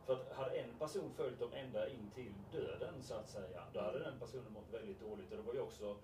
För 0.08 0.14
att 0.14 0.32
hade 0.32 0.56
en 0.56 0.80
person 0.80 1.14
följt 1.14 1.40
dem 1.40 1.54
ända 1.54 1.90
in 1.90 2.12
till 2.12 2.34
döden 2.52 3.04
så 3.04 3.14
att 3.14 3.30
säga, 3.30 3.64
då 3.74 3.80
hade 3.80 4.00
den 4.00 4.20
personen 4.20 4.52
mått 4.52 4.74
väldigt 4.74 5.00
dåligt. 5.00 5.32
Och 5.32 5.38
det 5.38 5.44
var 5.44 5.54
ju 5.54 5.60
också 5.60 5.98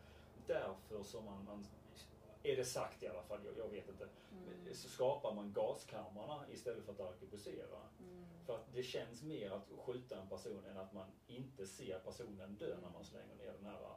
därför 0.48 1.04
som 1.04 1.26
man, 1.26 1.46
man 1.46 1.66
är 2.44 2.56
det 2.56 2.66
sagt 2.66 3.04
i 3.04 3.08
alla 3.08 3.24
fall, 3.24 3.46
jag, 3.46 3.58
jag 3.58 3.70
vet 3.70 3.90
inte, 3.90 4.10
mm, 4.32 4.74
så 4.74 4.90
skapar 4.90 5.34
man 5.34 5.54
gaskamrarna 5.54 6.46
istället 6.52 6.86
för 6.86 6.92
att 6.92 7.00
arkebusera. 7.00 7.90
mm. 8.00 8.26
För 8.46 8.56
att 8.56 8.74
det 8.74 8.84
känns 8.84 9.24
mer 9.24 9.52
att 9.52 9.70
skjuta 9.80 10.22
en 10.22 10.30
person 10.30 10.66
än 10.66 10.78
att 10.78 10.94
man 10.94 11.12
inte 11.28 11.68
ser 11.68 12.00
personen 12.00 12.56
dö 12.58 12.78
när 12.82 12.90
man 12.90 13.06
slänger 13.06 13.36
ner 13.36 13.54
den 13.54 13.66
här 13.66 13.96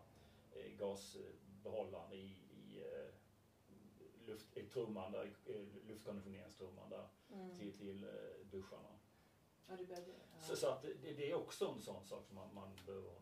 eh, 0.52 0.72
gasbehållaren 0.78 2.12
i, 2.12 2.16
i 2.50 2.82
eh, 2.84 3.12
luft, 4.26 4.70
trumman 4.72 5.12
där, 5.12 5.32
eh, 5.46 5.86
luftkonditioneringstrumman 5.88 6.90
där 6.90 7.08
Mm. 7.32 7.58
till, 7.58 7.78
till 7.78 8.04
eh, 8.04 8.46
duscharna. 8.50 8.88
Ja, 9.68 9.76
behövde, 9.76 10.10
ja. 10.10 10.40
Så, 10.40 10.56
så 10.56 10.68
att 10.68 10.82
det, 10.82 11.12
det 11.12 11.30
är 11.30 11.34
också 11.34 11.66
en 11.68 11.80
sån 11.80 12.04
sak 12.04 12.24
som 12.26 12.34
man, 12.36 12.54
man 12.54 12.68
behöver 12.86 13.12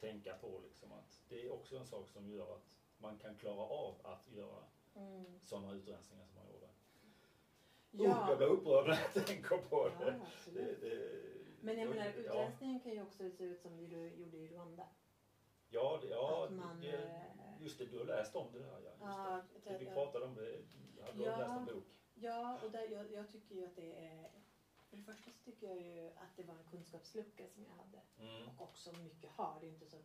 tänka 0.00 0.34
på. 0.34 0.60
Liksom, 0.64 0.92
att 0.92 1.20
det 1.28 1.46
är 1.46 1.52
också 1.52 1.76
en 1.76 1.86
sak 1.86 2.08
som 2.08 2.30
gör 2.30 2.54
att 2.54 2.64
man 2.98 3.18
kan 3.18 3.34
klara 3.36 3.62
av 3.62 3.94
att 4.02 4.28
göra 4.32 4.64
Mm. 4.96 5.40
sådana 5.44 5.72
utrensningar 5.72 6.24
som 6.24 6.34
man 6.36 6.46
gjorde. 6.52 6.68
Ja. 7.90 8.22
Oh, 8.24 8.28
jag 8.28 8.38
blir 8.38 8.46
upprörd 8.46 8.86
när 8.88 8.98
jag 9.14 9.26
tänker 9.26 9.56
på 9.56 9.90
Ja, 10.00 10.04
det. 10.04 10.20
det, 10.52 10.74
det 10.80 11.20
Men 11.60 11.78
jag 11.78 11.88
menar, 11.88 12.06
utrensningen 12.12 12.80
kan 12.80 12.92
ju 12.92 13.02
också 13.02 13.30
se 13.30 13.44
ut 13.44 13.60
som 13.60 13.76
det 13.76 13.86
du 13.86 14.14
gjorde 14.14 14.36
i 14.36 14.48
Rwanda. 14.48 14.86
ja, 15.68 15.98
det, 16.02 16.08
ja 16.08 16.48
man, 16.50 16.80
det, 16.80 16.92
eh, 16.92 17.62
just 17.62 17.78
det, 17.78 17.84
du 17.86 17.98
har 17.98 18.04
läst 18.04 18.36
om 18.36 18.52
det 18.52 18.58
där. 18.58 18.80
Ja, 18.84 18.90
just 19.54 19.66
Ja, 19.66 19.72
det. 19.72 19.72
det. 19.72 19.78
Vi 19.78 19.86
pratade 19.86 20.24
om 20.24 20.34
det. 20.34 20.50
Du 21.14 21.22
Ja. 21.24 21.36
läst 21.38 21.50
en 21.50 21.64
bok? 21.64 21.84
Ja, 22.14 22.58
och 22.64 22.70
där, 22.70 22.88
jag, 22.92 23.12
jag 23.12 23.28
tycker 23.30 23.54
ju 23.54 23.64
att 23.64 23.76
det 23.76 23.92
är... 24.06 24.30
För 24.94 24.98
det 24.98 25.04
första 25.14 25.30
så 25.30 25.38
tycker 25.44 25.66
jag 25.68 25.80
ju 25.80 26.06
att 26.08 26.36
det 26.36 26.42
var 26.42 26.54
en 26.54 26.64
kunskapslucka 26.70 27.48
som 27.48 27.64
jag 27.64 27.74
hade. 27.84 28.00
Mm. 28.18 28.48
Och 28.48 28.62
också 28.62 28.92
mycket 28.92 29.30
har. 29.30 29.60
Det 29.60 29.66
är 29.66 29.68
inte 29.70 29.86
så, 29.86 29.96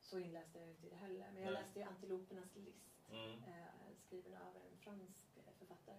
så 0.00 0.18
inläst 0.18 0.54
jag 0.54 0.68
inte 0.68 0.86
i 0.86 0.90
det 0.90 0.96
heller. 0.96 1.30
Men 1.34 1.42
jag 1.42 1.52
Nej. 1.52 1.62
läste 1.62 1.78
ju 1.78 1.84
Antilopernas 1.84 2.56
list. 2.56 2.86
Mm. 3.10 3.42
eh, 3.42 3.66
skriven 4.06 4.34
av 4.34 4.56
en 4.56 4.78
fransk 4.78 5.26
författare. 5.58 5.98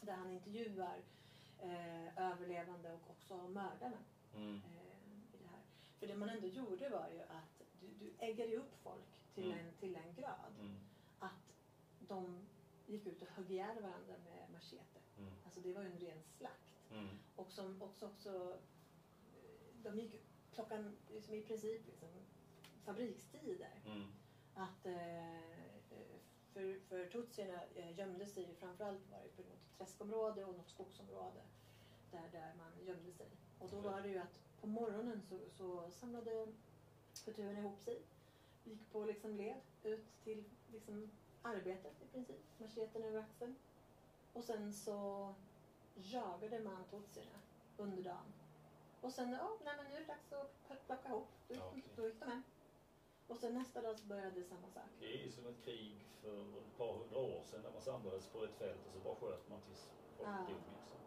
Där 0.00 0.12
han 0.12 0.30
intervjuar 0.30 0.98
eh, 1.58 2.18
överlevande 2.30 2.92
och 2.92 3.10
också 3.10 3.34
mördarna 3.48 3.98
Mm. 4.34 4.54
eh, 4.56 5.34
i 5.34 5.38
det 5.42 5.48
här. 5.48 5.62
För 5.98 6.06
det 6.06 6.16
man 6.16 6.28
ändå 6.28 6.46
gjorde 6.46 6.88
var 6.88 7.08
ju 7.08 7.20
att 7.22 7.62
du, 7.80 7.86
du 7.88 8.12
äggade 8.18 8.56
upp 8.56 8.74
folk 8.82 9.20
till, 9.34 9.52
Mm. 9.52 9.66
en, 9.66 9.72
till 9.72 9.96
en 9.96 10.14
grad 10.14 10.54
Mm. 10.60 10.76
att 11.18 11.54
de 12.00 12.46
gick 12.86 13.06
ut 13.06 13.22
och 13.22 13.28
högg 13.28 13.50
ihjäl 13.50 13.82
varandra 13.82 14.14
med 14.24 14.50
machete. 14.52 15.00
Mm. 15.18 15.32
Alltså 15.44 15.60
det 15.60 15.72
var 15.72 15.82
ju 15.82 15.88
en 15.92 15.98
ren 15.98 16.22
slakt. 16.38 16.67
Mm. 16.92 17.18
Och 17.36 17.52
som 17.52 17.82
också, 17.82 18.06
också 18.06 18.58
eh, 19.32 19.82
de 19.82 19.98
gick 19.98 20.22
klockan, 20.54 20.96
liksom 21.12 21.34
i 21.34 21.42
princip 21.42 21.86
liksom, 21.86 22.08
fabrikstider. 22.84 23.82
Mm. 23.86 24.04
Att 24.54 24.86
eh, 24.86 25.48
för, 26.52 26.80
för 26.88 27.06
tutsierna 27.06 27.60
eh, 27.74 27.98
gömde 27.98 28.26
sig, 28.26 28.54
framförallt 28.60 29.10
var 29.10 29.18
det 29.22 29.28
på 29.36 29.42
något 29.42 29.78
träskområde 29.78 30.44
och 30.44 30.54
något 30.54 30.68
skogsområde 30.68 31.40
där, 32.10 32.28
där 32.32 32.54
man 32.58 32.86
gömde 32.86 33.12
sig. 33.12 33.26
Och 33.58 33.70
då 33.70 33.80
var 33.80 34.00
det 34.00 34.08
ju 34.08 34.18
att 34.18 34.40
på 34.60 34.66
morgonen 34.66 35.22
så, 35.22 35.38
så 35.50 35.90
samlade 35.90 36.46
kulturen 37.24 37.56
ihop 37.56 37.80
sig, 37.80 38.02
gick 38.64 38.92
på 38.92 39.04
liksom 39.04 39.36
led 39.36 39.60
ut 39.82 40.06
till 40.24 40.44
liksom 40.72 41.10
arbetet 41.42 42.02
i 42.02 42.06
princip, 42.12 42.44
macheten 42.58 43.02
över 43.02 43.20
axeln. 43.20 43.54
Och 44.32 44.44
sen 44.44 44.72
så 44.72 45.34
jagade 45.98 46.58
man 46.60 46.84
tutsierna 46.90 47.38
under 47.76 48.02
dagen. 48.02 48.32
Och 49.00 49.12
sen, 49.12 49.32
ja, 49.32 49.50
nej 49.64 49.74
men 49.76 49.86
nu 49.86 49.96
är 49.96 50.00
det 50.00 50.06
dags 50.06 50.32
att 50.32 50.86
plocka 50.86 51.08
ihop. 51.08 51.28
Då 51.48 51.54
Ja, 51.54 51.66
okej. 51.70 51.84
då 51.96 52.06
gick 52.06 52.20
de 52.20 52.26
hem. 52.30 52.42
Och 53.28 53.36
sen 53.36 53.54
nästa 53.54 53.80
dag 53.82 53.98
så 53.98 54.04
började 54.06 54.44
samma 54.44 54.68
sak. 54.68 54.82
Det 55.00 55.06
är 55.20 55.24
ju 55.24 55.30
som 55.32 55.46
ett 55.46 55.64
krig 55.64 56.04
för 56.22 56.40
ett 56.42 56.76
par 56.78 56.92
hundra 56.92 57.18
år 57.18 57.42
sedan 57.44 57.60
när 57.62 57.70
man 57.70 57.82
samlades 57.82 58.26
på 58.26 58.44
ett 58.44 58.54
fält 58.58 58.86
och 58.86 58.92
så 58.92 58.98
bara 58.98 59.14
sköt 59.14 59.48
man 59.48 59.60
tills 59.60 59.90
folk 60.16 60.28
Ja. 60.28 60.36
dog. 60.38 60.48
Liksom. 60.78 60.98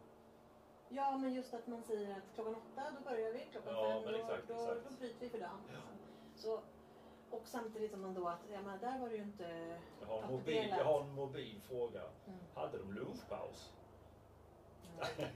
Ja, 0.88 1.18
men 1.18 1.34
just 1.34 1.54
att 1.54 1.66
man 1.66 1.82
säger 1.82 2.16
att 2.16 2.34
klockan 2.34 2.54
åtta 2.54 2.90
då 2.98 3.00
börjar 3.10 3.32
vi, 3.32 3.46
klockan 3.52 3.74
Ja, 3.74 4.02
fem 4.04 4.14
exakt, 4.14 4.48
då, 4.48 4.54
exakt. 4.54 4.84
då 4.84 4.96
bryter 4.98 5.20
vi 5.20 5.28
för 5.30 5.38
dagen. 5.40 5.60
Liksom. 5.66 5.82
Så, 6.36 6.62
och 7.30 7.42
samtidigt 7.48 7.90
som 7.90 8.00
man 8.00 8.14
då 8.14 8.28
att, 8.28 8.40
ja 8.52 8.62
men 8.62 8.78
där 8.80 8.98
var 8.98 9.08
det 9.08 9.16
ju 9.16 9.22
inte 9.22 9.78
Jag 10.00 10.06
har, 10.06 10.22
en 10.22 10.30
mobil, 10.32 10.68
jag 10.78 10.84
har 10.84 11.00
en 11.00 11.14
mobil 11.14 11.60
fråga. 11.60 12.02
Mm. 12.26 12.38
Hade 12.54 12.78
de 12.78 12.92
lunchpaus? 12.92 13.72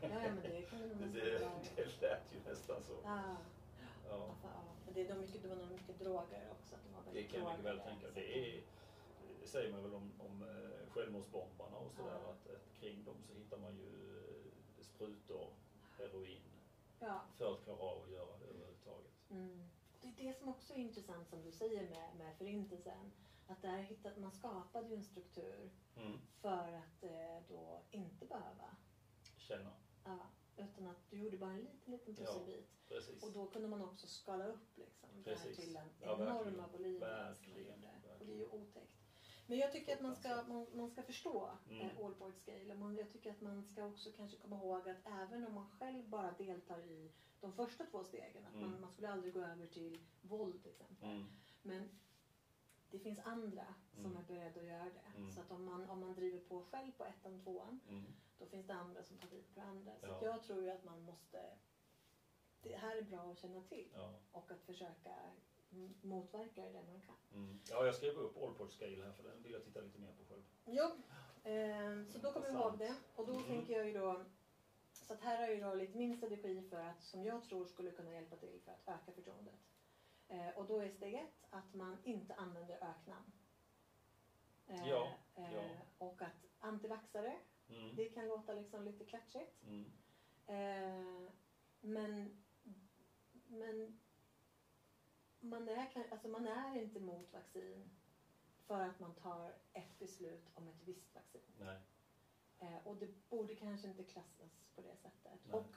Ja, 0.02 0.08
men 0.10 0.42
det 0.42 0.62
kan 0.62 0.78
det 0.80 1.20
Det, 1.20 1.38
det, 1.76 2.02
lät 2.02 2.32
ju 2.32 2.50
nästan 2.50 2.82
så. 2.82 2.92
Ja, 3.04 3.36
Ja. 4.08 4.34
Men 4.84 4.94
det, 4.94 5.00
är 5.00 5.14
nog 5.14 5.20
mycket, 5.20 5.42
det 5.42 5.48
var 5.48 5.56
nog 5.56 5.70
mycket 5.70 5.98
droger 5.98 6.50
också. 6.50 6.76
De 7.04 7.14
det 7.14 7.22
kan 7.22 7.40
jag 7.40 7.50
mycket 7.50 7.64
väl 7.64 7.80
tänka. 7.80 8.06
Det, 8.14 8.38
är, 8.38 8.62
det 9.40 9.46
säger 9.46 9.72
man 9.72 9.82
väl 9.82 9.94
om, 9.94 10.12
om 10.18 10.42
eh, 10.42 10.90
självmordsbombarna 10.90 11.76
och 11.76 11.92
sådär. 11.92 12.20
Ja. 12.24 12.30
Att, 12.30 12.50
att 12.50 12.80
kring 12.80 13.04
dem 13.04 13.16
så 13.28 13.34
hittar 13.34 13.58
man 13.58 13.76
ju 13.76 14.18
eh, 14.78 14.84
sprutor, 14.84 15.46
heroin. 15.98 16.42
Ja. 17.00 17.20
För 17.38 17.52
att 17.52 17.64
klara 17.64 17.78
av 17.78 18.02
att 18.02 18.10
göra 18.10 18.38
det 18.38 18.44
överhuvudtaget. 18.44 19.12
Mm. 19.30 19.68
Det 20.00 20.08
är 20.08 20.26
det 20.26 20.38
som 20.38 20.48
också 20.48 20.72
är 20.72 20.78
intressant 20.78 21.28
som 21.28 21.42
du 21.42 21.52
säger 21.52 21.82
med, 21.90 22.16
med 22.18 22.36
förintelsen. 22.38 23.12
Att 23.48 23.62
där 23.62 23.78
hittat, 23.78 24.18
man 24.18 24.32
skapade 24.32 24.88
ju 24.88 24.94
en 24.94 25.04
struktur 25.04 25.70
Mm. 25.96 26.18
för 26.40 26.72
att 26.72 27.02
eh, 27.02 27.42
då 27.48 27.80
inte 27.90 28.26
behöva 28.26 28.76
Känna, 29.48 29.70
Ja, 30.04 30.18
utan 30.56 30.86
att 30.86 31.10
du 31.10 31.18
gjorde 31.18 31.36
bara 31.36 31.50
en 31.50 31.60
liten, 31.60 31.92
liten 31.92 32.14
Ja. 32.18 32.24
pusselbit. 32.24 32.66
precis. 32.88 33.22
Och 33.22 33.32
då 33.32 33.46
kunde 33.46 33.68
man 33.68 33.82
också 33.82 34.06
skala 34.06 34.46
upp 34.46 34.76
liksom, 34.76 35.08
det 35.24 35.34
här 35.38 35.52
till 35.54 35.76
en 35.76 35.88
Ja, 36.00 36.14
enorma 36.14 36.60
man 36.60 36.70
Verkligen, 37.00 37.00
verkligen. 37.80 37.80
Och 38.20 38.26
det 38.26 38.32
är 38.32 38.36
ju 38.36 38.46
otäckt. 38.46 38.92
Men 39.46 39.58
jag 39.58 39.72
tycker 39.72 39.94
att 39.96 40.00
man 40.02 40.16
ska, 40.16 40.42
man, 40.42 40.66
man 40.74 40.90
ska 40.90 41.02
förstå 41.02 41.50
Mm. 41.70 41.80
eh, 41.86 42.04
all 42.04 42.14
board 42.14 42.34
scale. 42.34 42.74
Man, 42.74 42.96
jag 42.96 43.12
tycker 43.12 43.30
att 43.30 43.40
man 43.40 43.64
ska 43.64 43.84
också 43.84 44.12
kanske 44.16 44.36
komma 44.38 44.56
ihåg 44.56 44.88
att 44.88 45.06
även 45.06 45.46
om 45.46 45.54
man 45.54 45.68
själv 45.78 46.08
bara 46.08 46.32
deltar 46.32 46.78
i 46.80 47.12
de 47.40 47.52
första 47.52 47.84
två 47.84 48.04
stegen, 48.04 48.46
att 48.46 48.54
man, 48.54 48.64
Mm. 48.64 48.80
man 48.80 48.90
skulle 48.90 49.08
aldrig 49.10 49.34
gå 49.34 49.40
över 49.40 49.66
till 49.66 49.98
våld 50.22 50.62
till 50.62 50.70
exempel. 50.70 51.08
Mm. 51.08 51.26
Men 51.62 51.88
det 52.90 52.98
finns 52.98 53.18
andra 53.18 53.74
som 53.94 54.04
Mm. 54.06 54.16
är 54.16 54.22
beredda 54.22 54.60
att 54.60 54.66
göra 54.66 54.84
det. 54.84 55.18
Mm. 55.18 55.30
Så 55.32 55.40
att 55.40 55.50
om 55.50 55.64
man, 55.64 55.90
om 55.90 56.00
man 56.00 56.14
driver 56.14 56.38
på 56.40 56.62
själv 56.62 56.92
på 56.92 57.04
ettan, 57.04 57.40
tvåan, 57.40 57.80
Mm. 57.88 58.04
då 58.38 58.46
finns 58.46 58.66
det 58.66 58.74
andra 58.74 59.02
som 59.02 59.18
tar 59.18 59.28
vid 59.28 59.54
på 59.54 59.60
andra. 59.60 59.92
Så 60.00 60.06
Ja. 60.06 60.18
jag 60.22 60.42
tror 60.42 60.62
ju 60.62 60.70
att 60.70 60.84
man 60.84 61.02
måste... 61.02 61.56
Det 62.62 62.76
här 62.76 62.96
är 62.96 63.02
bra 63.02 63.30
att 63.32 63.38
känna 63.38 63.62
till 63.62 63.88
Ja. 63.94 64.14
och 64.32 64.50
att 64.50 64.62
försöka 64.62 65.14
motverka 66.02 66.62
det 66.62 66.82
man 66.86 67.00
kan. 67.00 67.14
Mm. 67.32 67.58
ja, 67.70 67.86
jag 67.86 67.94
skrev 67.94 68.14
upp 68.16 68.36
Allport 68.36 68.72
Scale 68.72 69.04
här 69.04 69.12
för 69.12 69.22
den 69.22 69.42
vill 69.42 69.52
jag 69.52 69.64
titta 69.64 69.80
lite 69.80 69.98
mer 69.98 70.12
på 70.12 70.24
själv. 70.24 70.42
Jo, 70.64 70.90
Eh, 71.44 72.04
så 72.08 72.18
då 72.18 72.32
kommer 72.32 72.48
Intressant. 72.48 72.54
ihåg 72.64 72.78
det. 72.78 72.94
Och 73.14 73.26
då 73.26 73.32
Mm. 73.32 73.44
tänker 73.46 73.72
jag 73.76 73.86
ju 73.86 73.92
då, 73.92 74.24
så 74.92 75.12
att 75.12 75.20
här 75.20 75.36
har 75.36 75.44
jag 75.44 75.54
ju 75.54 75.60
då 75.60 75.74
lite 75.74 75.96
min 75.96 76.16
strategi 76.16 76.62
för 76.62 76.80
att, 76.80 77.02
som 77.02 77.24
jag 77.24 77.44
tror 77.44 77.64
skulle 77.64 77.90
kunna 77.90 78.12
hjälpa 78.12 78.36
till 78.36 78.60
för 78.64 78.72
att 78.72 78.88
öka 78.88 79.12
förtroendet. 79.12 79.54
Eh, 80.28 80.48
och 80.48 80.66
då 80.66 80.78
är 80.80 80.90
steg 80.90 81.14
ett 81.14 81.44
att 81.50 81.74
man 81.74 81.98
inte 82.04 82.34
använder 82.34 82.74
öknamn. 82.74 83.32
Eh, 84.66 84.88
Ja, 84.88 85.18
eh, 85.34 85.54
ja. 85.54 85.62
Och 85.98 86.22
att 86.22 86.44
antivaxare, 86.58 87.38
Mm. 87.68 87.96
det 87.96 88.08
kan 88.08 88.28
låta 88.28 88.52
liksom 88.52 88.84
lite 88.84 89.04
klatschigt. 89.04 89.62
Mm. 89.62 89.84
Men, 91.80 92.42
men 93.46 94.00
man, 95.40 95.68
är, 95.68 96.12
alltså 96.12 96.28
man 96.28 96.46
är 96.46 96.82
inte 96.82 97.00
mot 97.00 97.32
vaccin 97.32 97.90
för 98.66 98.80
att 98.80 99.00
man 99.00 99.14
tar 99.14 99.54
ett 99.72 99.98
beslut 99.98 100.48
om 100.54 100.68
ett 100.68 100.82
visst 100.84 101.14
vaccin. 101.14 101.42
Nej. 101.58 101.80
Och 102.84 102.96
det 102.96 103.28
borde 103.28 103.54
kanske 103.54 103.88
inte 103.88 104.04
klassas 104.04 104.64
på 104.74 104.80
det 104.80 104.96
sättet. 104.96 105.40
Nej. 105.44 105.54
Och, 105.60 105.76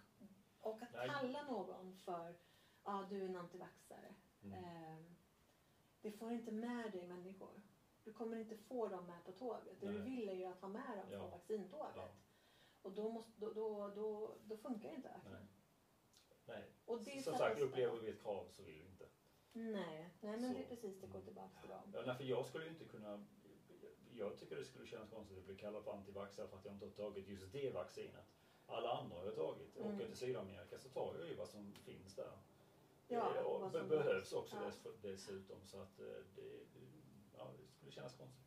och 0.59 0.81
att 0.81 0.93
Nej. 0.93 1.09
kalla 1.09 1.43
någon 1.43 1.95
för 1.97 2.35
ja 2.83 3.05
du 3.09 3.21
är 3.21 3.25
en 3.29 3.35
antivaxare. 3.35 4.13
Mm. 4.43 5.15
Det 6.01 6.11
får 6.11 6.31
inte 6.31 6.51
med 6.51 6.91
dig 6.91 7.07
människor. 7.07 7.61
Du 8.03 8.13
kommer 8.13 8.37
inte 8.37 8.57
få 8.57 8.87
dem 8.87 9.05
med 9.05 9.25
på 9.25 9.31
tåget. 9.31 9.79
Det 9.79 9.87
du 9.87 10.01
vill 10.01 10.29
är 10.29 10.33
ju 10.33 10.45
att 10.45 10.61
ha 10.61 10.67
med 10.67 10.97
dem 10.97 11.05
Ja. 11.11 11.19
på 11.19 11.27
vaccintåget. 11.27 11.93
Ja. 11.95 12.09
Och 12.81 12.91
då, 12.91 13.09
måste, 13.09 13.31
då, 13.39 13.53
då, 13.53 13.87
då, 13.95 14.35
då 14.43 14.57
funkar 14.57 14.89
inte 14.89 15.09
ökning. 15.09 15.33
Nej. 15.33 15.47
Nej. 16.45 16.63
Och 16.85 17.03
det 17.03 17.23
Som 17.23 17.35
sagt, 17.37 17.59
upplever 17.59 17.97
vi 17.99 18.09
ett 18.09 18.21
krav 18.21 18.47
så 18.51 18.63
vill 18.63 18.75
vi 18.75 18.85
inte. 18.85 19.05
Nej, 19.53 20.09
nej 20.21 20.37
men 20.37 20.41
Så. 20.41 20.57
det 20.57 20.63
är 20.63 20.67
precis 20.67 21.01
det 21.01 21.07
går 21.07 21.21
tillbaka 21.21 21.61
till 21.61 21.69
dem. 21.69 21.93
Ja, 22.05 22.15
för 22.15 22.23
jag 22.23 22.45
skulle 22.45 22.65
ju 22.65 22.69
inte 22.71 22.85
kunna... 22.85 23.25
Jag 24.11 24.37
tycker 24.37 24.55
det 24.55 24.65
skulle 24.65 24.87
kännas 24.87 25.09
konstigt 25.09 25.37
att 25.37 25.45
bli 25.45 25.55
kallad 25.55 25.83
för 25.83 25.91
antivaxxare 25.91 26.47
för 26.47 26.57
att 26.57 26.65
jag 26.65 26.73
inte 26.73 26.85
har 26.85 26.91
tagit 26.91 27.27
just 27.27 27.51
det 27.51 27.69
vaccinet. 27.73 28.25
Alla 28.65 28.89
andra 28.91 29.17
har 29.17 29.25
jag 29.25 29.35
tagit. 29.35 29.77
Mm. 29.77 29.87
Åker 29.87 29.99
jag 29.99 30.07
till 30.09 30.17
Sydamerika 30.17 30.79
så 30.79 30.89
tar 30.89 31.15
jag 31.19 31.27
ju 31.27 31.35
vad 31.35 31.49
som 31.49 31.73
finns 31.73 32.15
där. 32.15 32.37
Ja, 33.11 33.41
och 33.43 33.71
be- 33.71 33.83
behövs 33.83 34.33
också 34.33 34.55
Ja. 34.55 34.61
dess, 34.65 34.83
dessutom. 35.01 35.65
Så 35.65 35.81
att 35.81 35.99
eh, 35.99 36.05
det, 36.35 36.65
ja, 37.37 37.51
det 37.57 37.67
skulle 37.71 37.91
kännas 37.91 38.17
konstigt. 38.17 38.45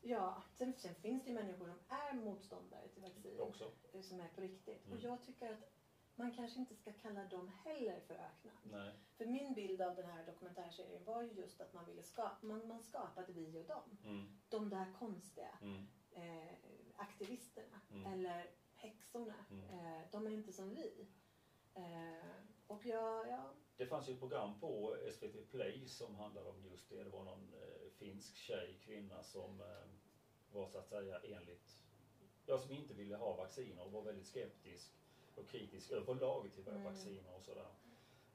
Ja, 0.00 0.42
sen, 0.52 0.72
sen 0.78 0.94
finns 0.94 1.22
det 1.24 1.28
ju 1.28 1.34
människor 1.34 1.66
som 1.66 1.78
är 1.88 2.12
motståndare 2.14 2.88
till 2.88 3.02
vaccin. 3.02 3.40
Också. 3.40 3.72
eh, 3.92 4.00
Som 4.00 4.20
är 4.20 4.28
på 4.28 4.40
riktigt. 4.40 4.86
Mm. 4.86 4.98
Och 4.98 5.04
jag 5.04 5.22
tycker 5.22 5.52
att 5.52 5.72
man 6.14 6.34
kanske 6.34 6.58
inte 6.60 6.74
ska 6.76 6.92
kalla 6.92 7.24
dem 7.24 7.48
heller 7.48 8.00
för. 8.00 8.30
Nej. 8.62 8.94
För 9.16 9.26
min 9.26 9.54
bild 9.54 9.82
av 9.82 9.96
den 9.96 10.06
här 10.10 10.26
dokumentärserien 10.26 11.04
var 11.04 11.22
ju 11.22 11.32
just 11.32 11.60
att 11.60 11.72
man 11.72 11.84
ville 11.86 12.02
skapa, 12.02 12.36
man, 12.46 12.68
man 12.68 12.82
skapade 12.82 13.32
vi 13.32 13.58
och 13.58 13.66
dem. 13.66 13.98
Mm. 14.04 14.38
De 14.48 14.68
där 14.70 14.92
konstiga 14.98 15.58
Mm. 15.62 15.86
eh, 16.10 16.54
aktivisterna 16.96 17.80
Mm. 17.90 18.12
eller 18.12 18.50
häxorna. 18.74 19.44
Mm. 19.50 19.64
Eh, 19.70 20.02
de 20.12 20.26
är 20.26 20.30
inte 20.30 20.52
som 20.52 20.74
vi. 20.74 21.08
Eh, 21.74 22.42
och 22.72 22.86
jag, 22.86 23.28
ja, 23.28 23.50
Det 23.76 23.86
fanns 23.86 24.08
ju 24.08 24.12
ett 24.12 24.20
program 24.20 24.60
på 24.60 24.96
SVT 25.12 25.50
Play 25.50 25.88
som 25.88 26.14
handlade 26.14 26.48
om 26.48 26.64
just 26.64 26.88
det. 26.90 27.04
Det 27.04 27.10
var 27.10 27.24
någon 27.24 27.54
eh, 27.54 27.90
finsk 27.92 28.36
tjej, 28.36 28.78
kvinna 28.84 29.22
som 29.22 29.60
eh, 29.60 29.86
var 30.52 30.66
så 30.66 30.78
att 30.78 30.88
säga 30.88 31.18
enligt, 31.18 31.84
ja 32.46 32.58
som 32.58 32.72
inte 32.72 32.94
ville 32.94 33.16
ha 33.16 33.36
vacciner 33.36 33.84
och 33.84 33.92
var 33.92 34.02
väldigt 34.02 34.26
skeptisk 34.26 34.92
och 35.34 35.48
kritisk 35.48 35.90
överlag 35.90 36.52
till 36.52 36.68
Mm. 36.68 36.84
vacciner 36.84 37.34
och 37.36 37.42
sådär. 37.42 37.70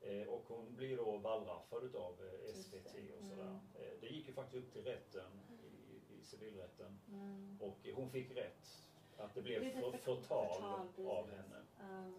Eh, 0.01 0.27
och 0.27 0.43
hon 0.47 0.75
blir 0.75 0.97
då 0.97 1.17
wallraffad 1.17 1.83
utav 1.83 2.13
eh, 2.25 2.53
SVT 2.53 2.95
och 3.19 3.25
sådär. 3.25 3.43
Mm. 3.43 3.59
Eh, 3.75 3.99
det 4.01 4.07
gick 4.07 4.27
ju 4.27 4.33
faktiskt 4.33 4.63
upp 4.63 4.71
till 4.71 4.83
rätten 4.83 5.31
i, 5.63 6.13
i 6.13 6.23
civilrätten 6.23 6.99
mm. 7.07 7.57
och 7.61 7.77
hon 7.93 8.09
fick 8.09 8.31
rätt. 8.31 8.83
Att 9.17 9.33
det 9.35 9.41
blev 9.41 9.71
förtal, 9.81 9.99
förtal, 10.01 11.07
av 11.07 11.29
henne. 11.29 11.61
Ja, 11.79 12.11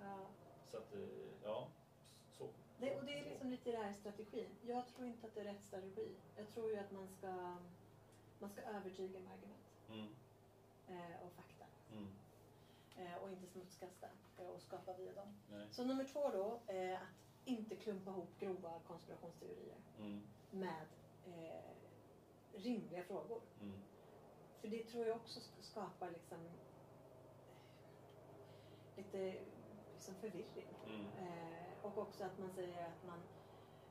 ja. 0.00 0.26
Så 0.70 0.76
att, 0.76 0.94
eh, 0.94 1.00
ja, 1.44 1.68
så. 2.38 2.48
Det, 2.78 2.98
och 2.98 3.04
det 3.04 3.18
är 3.20 3.24
liksom 3.30 3.50
lite 3.50 3.70
det 3.72 3.78
här 3.78 3.92
strategin. 3.92 4.48
Jag 4.62 4.88
tror 4.88 5.06
inte 5.06 5.26
att 5.26 5.34
det 5.34 5.40
är 5.40 5.44
rätt 5.44 5.64
strategi. 5.66 6.16
Jag 6.36 6.48
tror 6.48 6.70
ju 6.70 6.76
att 6.76 6.92
man 6.92 7.08
ska, 7.08 7.56
man 8.38 8.50
ska 8.50 8.60
övertyga 8.62 9.20
med 9.20 9.32
argument 9.32 9.62
Mm, 9.88 10.08
eh, 10.88 11.26
och 11.26 11.32
fakta. 11.32 11.64
mm, 11.92 12.08
Eh, 12.98 13.14
och 13.14 13.30
inte 13.30 13.46
smutskasta 13.46 14.06
eh, 14.38 14.46
och 14.48 14.62
skapa 14.62 14.92
via 14.92 15.12
dem. 15.12 15.34
nej, 15.50 15.66
Så 15.70 15.84
nummer 15.84 16.04
två 16.04 16.28
då, 16.30 16.72
eh, 16.74 17.02
att 17.02 17.08
inte 17.44 17.76
klumpa 17.76 18.10
ihop 18.10 18.38
grova 18.38 18.80
konspirationsteorier 18.86 19.76
mm, 19.98 20.22
med 20.50 20.86
eh, 21.26 21.70
rimliga 22.52 23.02
frågor. 23.04 23.40
mm. 23.60 23.78
För 24.60 24.68
det 24.68 24.84
tror 24.84 25.06
jag 25.06 25.16
också 25.16 25.40
sk- 25.40 25.62
skapar 25.62 26.10
liksom 26.10 26.38
lite 28.96 29.34
liksom 30.06 30.30
förvirring. 30.30 30.68
Mm. 30.86 31.06
Eh, 31.18 31.66
och 31.82 31.98
också 31.98 32.24
att 32.24 32.38
man 32.38 32.50
säger 32.50 32.86
att 32.86 33.06
man, 33.06 33.20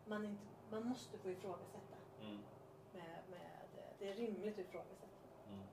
man, 0.05 0.25
inte, 0.25 0.43
man 0.71 0.87
måste 0.87 1.17
få 1.17 1.29
ifrågasätta. 1.29 1.97
Mm. 2.21 2.37
Med, 2.93 3.19
med, 3.29 3.59
det 3.99 4.09
är 4.09 4.13
rimligt 4.13 4.53
att 4.53 4.65
ifrågasätta. 4.65 5.07
Mm. 5.49 5.63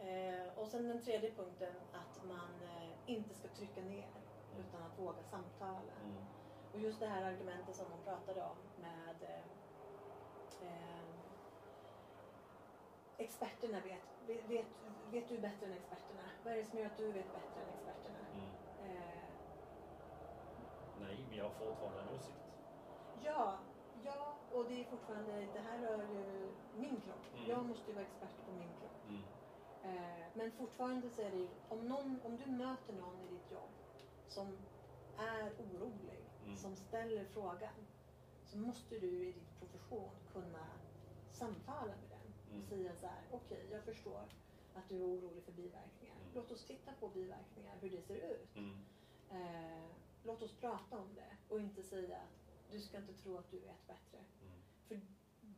Eh, 0.00 0.58
och 0.58 0.68
sen 0.68 0.88
den 0.88 1.02
tredje 1.02 1.30
punkten 1.30 1.74
att 1.92 2.24
man 2.24 2.62
eh, 2.62 2.90
inte 3.06 3.34
ska 3.34 3.48
trycka 3.48 3.80
ner 3.80 4.08
utan 4.58 4.82
att 4.82 4.98
våga 4.98 5.22
samtala. 5.22 5.92
Mm. 6.04 6.24
Och 6.72 6.80
just 6.80 7.00
det 7.00 7.06
här 7.06 7.22
argumentet 7.22 7.76
som 7.76 7.86
de 7.90 8.10
pratade 8.10 8.42
om 8.42 8.56
med 8.80 9.16
eh, 9.22 10.68
eh, 10.68 11.02
experterna 13.18 13.80
vet, 13.80 14.02
vet, 14.26 14.50
vet, 14.50 14.66
vet 15.10 15.28
du 15.28 15.38
bättre 15.38 15.66
än 15.66 15.72
experterna? 15.72 16.22
Vad 16.44 16.52
är 16.52 16.56
det 16.56 16.64
som 16.64 16.78
gör 16.78 16.86
att 16.86 16.96
du 16.96 17.12
vet 17.12 17.32
bättre 17.32 17.62
än 17.62 17.68
experterna? 17.68 18.18
Mm. 18.34 18.51
Nej, 21.02 21.24
men 21.28 21.38
jag 21.38 21.44
har 21.44 21.50
fortfarande 21.50 22.00
en 22.02 22.08
åsikt. 22.16 22.38
ja, 23.24 23.58
ja, 24.04 24.36
och 24.52 24.64
det 24.68 24.80
är 24.80 24.84
fortfarande, 24.84 25.32
det 25.52 25.60
här 25.60 25.78
rör 25.78 26.02
ju 26.14 26.52
min 26.76 27.00
kropp. 27.00 27.24
Mm. 27.34 27.48
Jag 27.50 27.64
måste 27.66 27.86
ju 27.90 27.94
vara 27.94 28.04
expert 28.04 28.46
på 28.46 28.52
min 28.52 28.68
kropp. 28.80 28.98
Mm. 29.08 29.22
Eh, 29.84 30.26
men 30.34 30.52
fortfarande 30.52 31.10
så 31.10 31.22
är 31.22 31.30
det 31.30 31.36
ju, 31.36 31.48
om, 31.68 31.88
någon, 31.88 32.20
om 32.24 32.36
du 32.36 32.46
möter 32.50 32.92
någon 32.92 33.20
i 33.20 33.26
ditt 33.28 33.50
jobb 33.52 33.70
som 34.28 34.58
är 35.18 35.52
orolig, 35.58 36.18
Mm. 36.44 36.56
som 36.56 36.76
ställer 36.76 37.24
frågan, 37.24 37.74
så 38.44 38.58
måste 38.58 38.98
du 38.98 39.06
i 39.28 39.32
din 39.32 39.46
profession 39.58 40.10
kunna 40.32 40.66
samtala 41.32 41.86
med 41.86 42.10
den 42.10 42.32
Mm. 42.50 42.62
och 42.62 42.68
säga 42.68 42.94
så 42.96 43.06
här, 43.06 43.22
okej 43.30 43.66
jag 43.70 43.84
förstår 43.84 44.20
att 44.74 44.88
du 44.88 44.96
är 45.02 45.06
orolig 45.06 45.42
för 45.44 45.52
biverkningar. 45.52 46.16
Mm. 46.16 46.28
Låt 46.34 46.50
oss 46.50 46.64
titta 46.64 46.92
på 47.00 47.08
biverkningar, 47.08 47.76
hur 47.80 47.90
det 47.90 48.02
ser 48.02 48.14
ut. 48.34 48.56
Mm. 48.56 48.84
Eh, 49.30 49.84
låt 50.24 50.42
oss 50.42 50.52
prata 50.52 50.98
om 50.98 51.14
det 51.14 51.36
och 51.48 51.60
inte 51.60 51.82
säga 51.82 52.16
att 52.18 52.70
du 52.72 52.80
ska 52.80 52.98
inte 52.98 53.12
tro 53.14 53.36
att 53.38 53.50
du 53.50 53.58
vet 53.58 53.86
bättre. 53.86 54.18
Mm. 54.42 54.60
För 54.88 55.00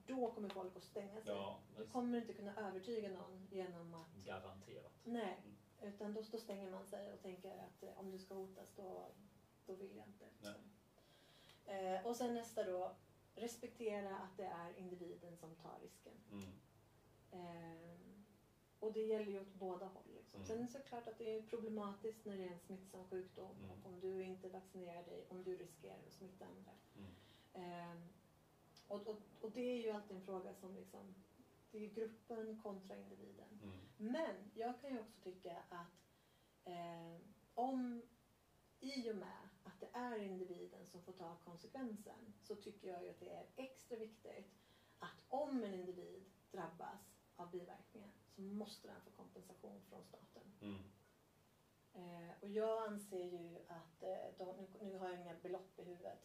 då 0.06 0.32
kommer 0.32 0.48
folk 0.48 0.76
att 0.76 0.82
stänga 0.82 1.20
sig. 1.22 1.32
Ja, 1.34 1.58
Du 1.76 1.86
kommer 1.86 2.18
inte 2.18 2.32
kunna 2.32 2.54
övertyga 2.68 3.08
någon 3.08 3.46
genom 3.50 3.94
att 3.94 4.24
garanterat. 4.24 4.92
Nej, 5.04 5.38
Mm. 5.44 5.94
utan 5.94 6.14
då, 6.14 6.22
då 6.30 6.38
stänger 6.38 6.70
man 6.70 6.86
sig 6.86 7.12
och 7.12 7.22
tänker 7.22 7.50
att 7.58 7.82
eh, 7.82 7.98
om 7.98 8.10
du 8.10 8.18
ska 8.18 8.34
hotas 8.34 8.72
då, 8.76 9.06
då 9.66 9.74
vill 9.74 9.96
jag 9.96 10.06
inte. 10.06 10.24
Eh, 11.66 12.06
och 12.06 12.16
sen 12.16 12.34
nästa 12.34 12.62
då, 12.64 12.96
respektera 13.34 14.18
att 14.18 14.36
det 14.36 14.44
är 14.44 14.78
individen 14.78 15.36
som 15.36 15.54
tar 15.54 15.78
risken. 15.82 16.12
Mm. 16.32 16.50
Eh, 17.30 17.98
och 18.84 18.92
det 18.92 19.02
gäller 19.02 19.32
ju 19.32 19.40
åt 19.40 19.54
båda 19.54 19.86
håll. 19.86 20.14
Liksom. 20.16 20.36
Mm. 20.40 20.46
Sen 20.46 20.58
är 20.58 20.62
det 20.62 20.68
såklart 20.68 21.08
att 21.08 21.18
det 21.18 21.36
är 21.36 21.42
problematiskt 21.42 22.24
när 22.24 22.36
det 22.36 22.44
är 22.44 22.52
en 22.52 22.58
smittsam 22.58 23.04
sjukdom 23.04 23.50
Mm. 23.58 23.70
och 23.70 23.86
om 23.86 24.00
du 24.00 24.22
inte 24.22 24.48
vaccinerar 24.48 25.02
dig, 25.02 25.26
om 25.28 25.42
du 25.44 25.56
riskerar 25.56 25.98
att 26.06 26.12
smitta 26.12 26.46
andra. 26.46 26.72
Mm. 26.96 27.10
Eh, 27.54 27.96
och, 28.88 29.06
och, 29.06 29.20
och 29.40 29.50
det 29.50 29.60
är 29.60 29.82
ju 29.82 29.90
alltid 29.90 30.16
en 30.16 30.22
fråga 30.22 30.54
som 30.54 30.74
liksom, 30.74 31.14
det 31.70 31.78
är 31.84 31.88
gruppen 31.88 32.60
kontra 32.62 32.96
individen. 32.96 33.60
Mm. 33.62 33.76
Men 33.96 34.50
jag 34.54 34.80
kan 34.80 34.90
ju 34.90 35.00
också 35.00 35.20
tycka 35.20 35.56
att 35.68 36.10
eh, 36.64 37.20
om 37.54 38.02
i 38.80 39.10
och 39.10 39.16
med 39.16 39.48
att 39.64 39.80
det 39.80 39.88
är 39.92 40.18
individen 40.22 40.86
som 40.86 41.02
får 41.02 41.12
ta 41.12 41.36
konsekvensen 41.44 42.34
så 42.42 42.54
tycker 42.54 42.88
jag 42.88 43.02
ju 43.04 43.10
att 43.10 43.20
det 43.20 43.30
är 43.30 43.46
extra 43.56 43.96
viktigt 43.98 44.50
att 44.98 45.16
om 45.28 45.64
en 45.64 45.74
individ 45.74 46.24
drabbas 46.50 47.00
av 47.36 47.50
biverkningar 47.50 48.10
så 48.34 48.40
måste 48.42 48.88
den 48.88 49.00
få 49.00 49.10
kompensation 49.10 49.80
från 49.88 50.04
staten. 50.04 50.42
Mm. 50.60 50.82
Eh, 51.92 52.34
och 52.40 52.48
jag 52.48 52.88
anser 52.88 53.24
ju 53.24 53.58
att, 53.68 54.02
eh, 54.02 54.36
de, 54.38 54.56
nu, 54.56 54.66
nu 54.82 54.98
har 54.98 55.08
jag 55.08 55.20
inga 55.20 55.34
belopp 55.34 55.78
i 55.78 55.82
huvudet, 55.82 56.18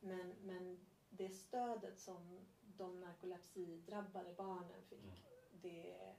men, 0.00 0.34
men 0.42 0.86
det 1.10 1.30
stödet 1.30 1.98
som 2.00 2.46
de 2.60 3.00
narkolepsidrabbade 3.00 4.32
barnen 4.34 4.82
fick, 4.88 5.02
Mm. 5.04 5.14
det, 5.62 6.14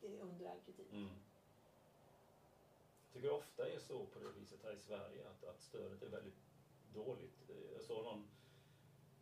det 0.00 0.14
är 0.16 0.20
under 0.20 0.46
all 0.50 0.60
kritik. 0.60 0.92
Mm. 0.92 1.08
Jag 3.02 3.12
tycker 3.12 3.30
ofta 3.30 3.68
är 3.68 3.78
så 3.78 4.06
på 4.06 4.18
det 4.18 4.32
viset 4.32 4.62
här 4.62 4.72
i 4.72 4.78
Sverige 4.78 5.28
att, 5.28 5.44
att 5.44 5.62
stödet 5.62 6.02
är 6.02 6.08
väldigt 6.08 6.38
dåligt. 6.94 7.50
Eh, 7.50 7.72
Jag 7.74 7.82
såg 7.82 8.04
någon 8.04 8.28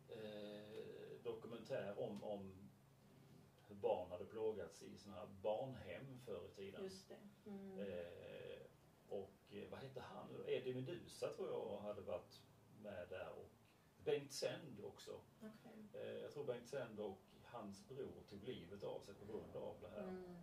eh, 0.09 1.23
dokumentär 1.23 1.99
om, 1.99 2.23
om 2.23 2.66
barn 3.81 4.11
hade 4.11 4.25
plågats 4.25 4.81
i 4.81 4.97
här 5.17 5.27
barnhem 5.41 6.19
förr 6.25 6.45
i 6.45 6.55
tiden. 6.55 6.83
Just 6.83 7.09
det. 7.09 7.49
Mm. 7.49 7.79
Eh, 7.79 8.59
och 9.09 9.33
eh, 9.51 9.69
vad 9.71 9.79
hette 9.79 10.01
han? 10.01 10.27
Eddie 10.47 10.73
Meduza 10.73 11.33
tror 11.33 11.49
jag 11.49 11.77
hade 11.77 12.01
varit 12.01 12.41
med 12.83 13.07
där. 13.09 13.29
Och 13.29 13.49
Bengt 14.05 14.31
Sänd 14.31 14.79
också. 14.83 15.11
Okej. 15.39 16.01
Eh, 16.01 16.21
jag 16.21 16.31
tror 16.31 16.43
Bengt 16.43 16.67
Sänd 16.67 16.99
och 16.99 17.17
hans 17.43 17.87
bror 17.87 18.23
tog 18.29 18.43
livet 18.43 18.83
av 18.83 18.99
sig 18.99 19.13
på 19.13 19.25
grund 19.25 19.55
av 19.55 19.75
det 19.81 19.89
här. 19.89 20.07
Mm. 20.07 20.35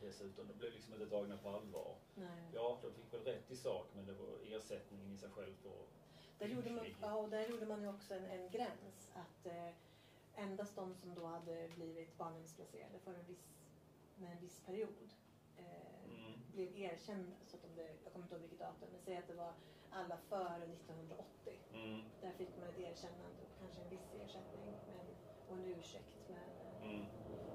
Dessutom, 0.00 0.48
de 0.48 0.58
blev 0.58 0.72
liksom 0.72 0.94
inte 0.94 1.06
tagna 1.06 1.36
på 1.36 1.48
allvar. 1.48 1.96
Nej. 2.14 2.50
Ja, 2.54 2.78
de 2.82 2.92
fick 2.92 3.14
väl 3.14 3.24
rätt 3.24 3.50
i 3.50 3.56
sak 3.56 3.86
men 3.94 4.06
det 4.06 4.12
var 4.12 4.38
ersättningen 4.56 5.12
i 5.12 5.18
sig 5.18 5.30
själv 5.30 5.54
då. 5.64 5.74
Där 6.38 6.46
gjorde 6.46 6.70
man, 6.70 6.86
ja, 7.00 7.14
och 7.14 7.28
där 7.28 7.48
gjorde 7.48 7.66
man 7.66 7.82
ju 7.82 7.88
också 7.88 8.14
en, 8.14 8.24
en 8.24 8.50
gräns 8.50 9.12
att 9.14 9.46
eh, 9.46 9.68
endast 10.38 10.76
de 10.76 10.94
som 10.94 11.14
då 11.14 11.26
hade 11.26 11.68
blivit 11.68 12.16
barnhemsplacerade 12.18 12.98
för 12.98 13.14
en 13.14 13.26
viss, 13.26 13.54
med 14.14 14.32
en 14.32 14.40
viss 14.40 14.60
period 14.60 15.12
eh, 15.56 15.64
Mm. 16.04 16.40
blev 16.52 16.76
erkända. 16.78 17.36
Så 17.46 17.56
att 17.56 17.64
om 17.64 17.74
det, 17.74 17.96
jag 18.04 18.12
kommer 18.12 18.24
inte 18.24 18.34
ihåg 18.34 18.42
vilket 18.42 18.58
datum, 18.58 18.88
men 18.92 19.00
säg 19.00 19.16
att 19.16 19.26
det 19.26 19.34
var 19.34 19.54
alla 19.90 20.16
före 20.16 20.64
1980. 20.64 21.60
Mm. 21.72 22.10
Där 22.20 22.32
fick 22.32 22.56
man 22.56 22.68
ett 22.68 22.78
erkännande 22.78 23.42
och 23.42 23.58
kanske 23.58 23.80
en 23.80 23.88
viss 23.88 24.12
ersättning 24.14 24.74
men, 24.86 25.06
och 25.46 25.56
en 25.56 25.64
ursäkt. 25.64 26.16
Men, 26.26 26.50
eh, 26.60 26.82
Mm. 26.90 27.06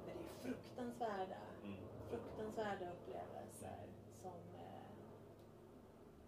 men 0.05 0.17
det 0.17 0.23
är 0.23 0.29
fruktansvärda, 0.41 1.41
Mm. 1.63 1.88
fruktansvärda 2.09 2.91
upplevelser 2.93 3.93
som... 4.21 4.55
Eh, 4.55 4.95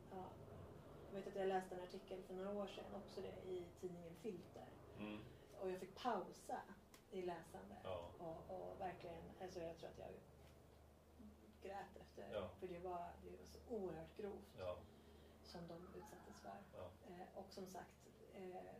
ja, 0.09 0.25
jag 1.09 1.15
vet 1.19 1.27
att 1.27 1.35
jag 1.35 1.47
läste 1.47 1.75
en 1.75 1.81
artikel 1.83 2.23
för 2.23 2.33
några 2.33 2.49
år 2.49 2.67
sedan, 2.67 2.95
också 2.95 3.21
det, 3.21 3.43
i 3.49 3.67
tidningen 3.79 4.15
Filter. 4.15 4.67
Mm. 4.97 5.21
Och 5.61 5.71
jag 5.71 5.79
fick 5.79 5.95
pausa 5.95 6.61
i 7.11 7.21
läsandet. 7.21 7.77
Ja. 7.83 8.09
Och, 8.19 8.55
och 8.55 8.81
verkligen, 8.81 9.23
alltså 9.41 9.59
jag 9.59 9.77
tror 9.77 9.89
att 9.89 9.97
jag 9.99 10.09
grät 11.61 11.95
efter. 12.01 12.29
Ja. 12.33 12.49
För 12.59 12.67
det 12.67 12.79
var, 12.79 13.09
det 13.23 13.29
var 13.29 13.45
så 13.47 13.59
oerhört 13.69 14.17
grovt 14.17 14.55
Ja. 14.59 14.77
som 15.43 15.67
de 15.67 15.87
utsattes 15.97 16.35
för. 16.41 16.57
Eh, 17.07 17.27
och 17.37 17.51
som 17.51 17.67
sagt, 17.67 18.07
eh, 18.33 18.75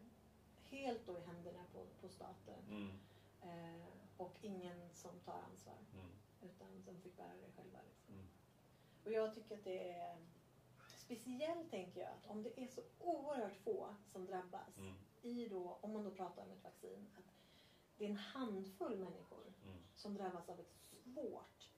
helt 0.70 1.06
då 1.08 1.18
i 1.18 1.22
händerna 1.22 1.64
på, 1.74 1.86
på 2.02 2.10
staten. 2.10 2.64
Mm. 2.70 2.92
Eh, 3.42 3.86
och 4.18 4.34
ingen 4.42 4.90
som 4.94 5.20
tar 5.20 5.42
ansvar. 5.52 5.78
Mm. 5.94 6.12
Utan 6.42 6.84
de 6.86 7.02
fick 7.02 7.18
bära 7.18 7.34
det 7.34 7.52
själva. 7.56 7.80
Liksom. 7.88 8.14
Mm. 8.14 8.28
Och 9.06 9.12
jag 9.12 9.34
tycker 9.36 9.56
att 9.58 9.64
det 9.64 9.92
är 9.92 10.18
speciellt 10.98 11.72
tänker 11.72 12.02
jag 12.02 12.10
att 12.10 12.26
om 12.28 12.44
det 12.44 12.60
är 12.64 12.68
så 12.68 12.82
oerhört 13.00 13.56
få 13.56 13.96
som 14.12 14.26
drabbas 14.26 14.78
Mm. 14.78 14.96
I 15.26 15.48
då, 15.48 15.78
om 15.82 15.92
man 15.94 16.04
då 16.04 16.12
pratar 16.12 16.44
om 16.44 16.52
ett 16.52 16.64
vaccin, 16.64 17.08
att 17.18 17.34
det 17.98 18.06
är 18.06 18.10
en 18.10 18.16
handfull 18.18 18.98
människor 18.98 19.54
Mm. 19.64 19.78
som 19.94 20.14
drabbas 20.14 20.50
av 20.50 20.60
ett 20.60 20.74
svårt, 20.74 21.70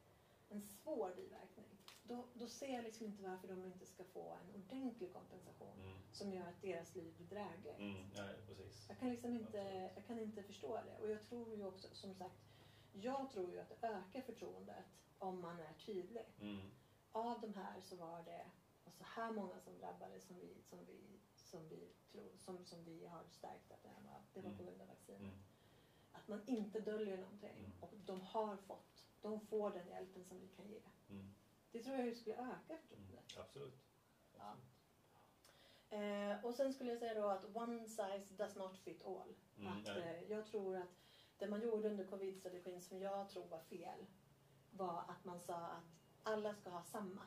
en 0.50 0.62
svår 0.62 1.14
biverkning. 1.16 1.66
Då, 2.04 2.28
då 2.34 2.48
ser 2.48 2.74
jag 2.76 2.84
liksom 2.84 3.06
inte 3.06 3.24
varför 3.24 3.48
de 3.48 3.64
inte 3.66 3.86
ska 3.86 4.04
få 4.04 4.32
en 4.32 4.56
ordentlig 4.64 5.14
kompensation 5.14 5.80
Mm. 5.82 5.98
som 6.12 6.34
gör 6.34 6.48
att 6.48 6.62
deras 6.62 6.96
liv 6.96 7.14
blir 7.18 7.28
drägligt. 7.28 7.80
Mm. 7.80 8.10
Precis. 8.48 8.86
Jag 8.90 9.00
kan 9.00 9.10
liksom 9.10 9.34
inte, 9.36 9.92
jag 9.96 10.06
kan 10.06 10.20
inte 10.20 10.44
förstå 10.44 10.76
det. 10.86 10.98
Och 11.02 11.10
jag 11.10 11.24
tror 11.24 11.56
ju 11.56 11.66
också, 11.66 11.88
som 11.96 12.14
sagt, 12.16 12.36
jag 12.94 13.30
tror 13.32 13.52
ju 13.52 13.60
att 13.60 13.70
det 13.70 13.88
ökar 13.88 14.22
förtroendet 14.22 14.86
om 15.20 15.42
man 15.42 15.60
är 15.60 15.74
tydlig. 15.74 16.26
Mm. 16.42 16.72
Av 17.12 17.42
de 17.42 17.54
här 17.54 17.82
så 17.82 17.96
var 17.96 18.24
det 18.24 18.46
och 18.84 18.94
så 18.94 19.04
här 19.04 19.32
många 19.32 19.60
som 19.60 19.78
drabbades 19.78 20.24
som 20.28 20.40
vi, 20.40 20.62
som 20.62 20.86
vi, 20.86 21.20
som 21.58 21.70
vi, 21.70 21.94
tror, 22.12 22.32
som, 22.38 22.66
som 22.66 22.84
vi 22.84 23.06
har 23.06 23.24
stärkt 23.30 23.72
att 23.72 23.84
det, 23.84 23.90
här 23.90 24.02
var, 24.04 24.22
det 24.34 24.42
var 24.42 24.50
på 24.50 24.62
Mm. 24.62 24.66
grund 24.66 24.82
av 24.82 24.88
vaccinet. 24.88 25.22
Mm. 25.22 25.38
Att 26.12 26.28
man 26.28 26.42
inte 26.48 26.80
döljer 26.80 27.18
någonting. 27.18 27.58
Mm. 27.58 27.72
Och 27.82 27.94
de 28.06 28.22
har 28.22 28.58
fått, 28.58 29.06
de 29.22 29.40
får 29.40 29.72
den 29.72 29.88
hjälpen 29.88 30.26
som 30.26 30.40
vi 30.40 30.48
kan 30.48 30.68
ge. 30.70 30.82
Mm. 31.10 31.34
Det 31.72 31.84
tror 31.84 31.96
jag 31.98 32.16
skulle 32.18 32.36
öka 32.36 32.74
Mm. 32.74 32.78
förtroendet. 32.88 33.38
Absolut. 33.38 33.80
Ja. 34.38 34.56
Eh, 35.98 36.46
och 36.46 36.54
sen 36.56 36.74
skulle 36.74 36.90
jag 36.90 37.00
säga 37.00 37.14
då 37.22 37.28
att 37.28 37.56
one 37.56 37.88
size 37.88 38.34
does 38.34 38.56
not 38.56 38.78
fit 38.78 39.06
all. 39.06 39.36
Mm, 39.58 39.68
att, 39.74 39.88
eh, 39.88 40.22
jag 40.24 40.46
tror 40.46 40.78
att 40.78 40.96
det 41.38 41.48
man 41.48 41.62
gjorde 41.62 41.90
under 41.90 42.06
covid-strategin 42.06 42.82
som 42.82 43.00
jag 43.02 43.30
tror 43.30 43.48
var 43.48 43.60
fel 43.60 44.06
var 44.72 45.04
att 45.08 45.24
man 45.26 45.40
sa 45.40 45.56
att 45.56 45.84
alla 46.24 46.54
ska 46.56 46.70
ha 46.70 46.84
samma. 46.84 47.24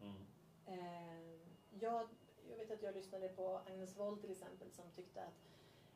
Mm. 0.00 0.26
Eh, 0.66 1.40
jag, 1.70 2.08
jag 2.50 2.56
vet 2.56 2.70
att 2.70 2.82
jag 2.82 2.94
lyssnade 2.94 3.28
på 3.28 3.60
Agnes 3.66 3.96
Wold 3.96 4.20
till 4.20 4.30
exempel 4.30 4.70
som 4.70 4.90
tyckte 4.96 5.22
att, 5.22 5.38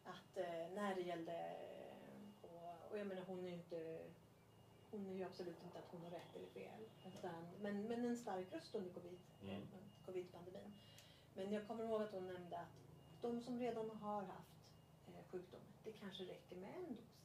att 0.05 0.37
eh, 0.37 0.69
när 0.75 0.95
det 0.95 1.01
gällde 1.01 1.57
och, 2.43 2.91
och 2.91 2.99
jag 2.99 3.07
menar 3.07 3.23
hon 3.23 3.45
är 3.45 3.49
ju 3.49 3.55
inte 3.55 4.05
hon 4.91 5.07
är 5.07 5.15
ju 5.15 5.25
absolut 5.25 5.63
inte 5.65 5.79
att 5.79 5.89
hon 5.91 6.01
har 6.03 6.11
rätt 6.11 6.37
eller 6.37 6.47
fel. 6.49 6.81
Utan, 7.19 7.49
men, 7.61 7.83
men 7.89 8.05
en 8.05 8.17
stark 8.17 8.53
röst 8.53 8.75
under 8.75 8.91
covid, 8.91 9.19
Mm. 9.43 9.55
eh, 9.55 10.05
covid-pandemin. 10.07 10.73
Men 11.35 11.53
jag 11.53 11.67
kommer 11.67 11.85
ihåg 11.85 12.03
att 12.03 12.13
hon 12.13 12.27
nämnde 12.27 12.59
att 12.59 12.75
de 13.21 13.41
som 13.41 13.59
redan 13.59 13.91
har 13.91 14.23
haft 14.23 14.57
eh, 15.09 15.23
sjukdomen, 15.31 15.67
det 15.85 15.93
kanske 15.93 16.25
räcker 16.25 16.57
med 16.57 16.75
en 16.77 16.87
dos 16.97 17.25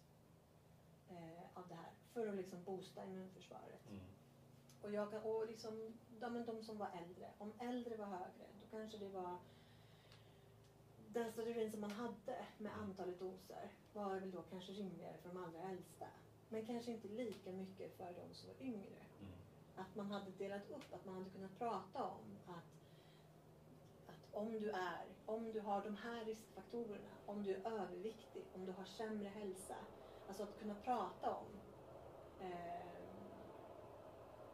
eh, 1.09 1.43
av 1.53 1.67
det 1.67 1.75
här 1.75 1.91
för 2.13 2.27
att 2.27 2.35
liksom 2.35 2.63
boosta 2.63 3.05
immunförsvaret. 3.05 3.89
Mm. 3.89 4.03
Och, 4.83 4.93
jag 4.93 5.11
kan, 5.11 5.21
och 5.21 5.47
liksom, 5.47 5.93
men 6.19 6.45
de 6.45 6.63
som 6.63 6.77
var 6.77 6.89
äldre, 7.03 7.29
om 7.37 7.53
äldre 7.59 7.95
var 7.95 8.05
högre, 8.05 8.47
då 8.61 8.77
kanske 8.77 8.97
det 8.97 9.09
var 9.09 9.37
den 11.13 11.31
strategin 11.31 11.71
som 11.71 11.81
man 11.81 11.91
hade 11.91 12.45
med 12.57 12.71
antalet 12.77 13.19
doser 13.19 13.71
var 13.93 14.19
väl 14.19 14.31
då 14.31 14.41
kanske 14.41 14.71
rimligare 14.71 15.17
för 15.17 15.29
de 15.29 15.43
allra 15.43 15.59
äldsta. 15.59 16.05
Men 16.49 16.65
kanske 16.65 16.91
inte 16.91 17.07
lika 17.07 17.51
mycket 17.51 17.97
för 17.97 18.05
de 18.05 18.35
som 18.35 18.49
var 18.49 18.65
yngre. 18.65 19.01
Mm. 19.19 19.33
Att 19.75 19.95
man 19.95 20.11
hade 20.11 20.31
delat 20.31 20.71
upp, 20.71 20.93
att 20.93 21.05
man 21.05 21.15
hade 21.15 21.29
kunnat 21.29 21.59
prata 21.59 22.03
om 22.03 22.37
att, 22.47 22.55
att 24.07 24.33
om 24.33 24.51
du 24.51 24.69
är, 24.69 25.05
om 25.25 25.51
du 25.51 25.59
har 25.59 25.83
de 25.83 25.95
här 25.95 26.25
riskfaktorerna, 26.25 27.09
om 27.25 27.43
du 27.43 27.55
är 27.55 27.67
överviktig, 27.67 28.43
om 28.53 28.65
du 28.65 28.71
har 28.71 28.85
sämre 28.85 29.27
hälsa. 29.29 29.75
Alltså 30.27 30.43
att 30.43 30.59
kunna 30.59 30.75
prata 30.75 31.35
om. 31.35 31.45
Eh, 32.39 32.92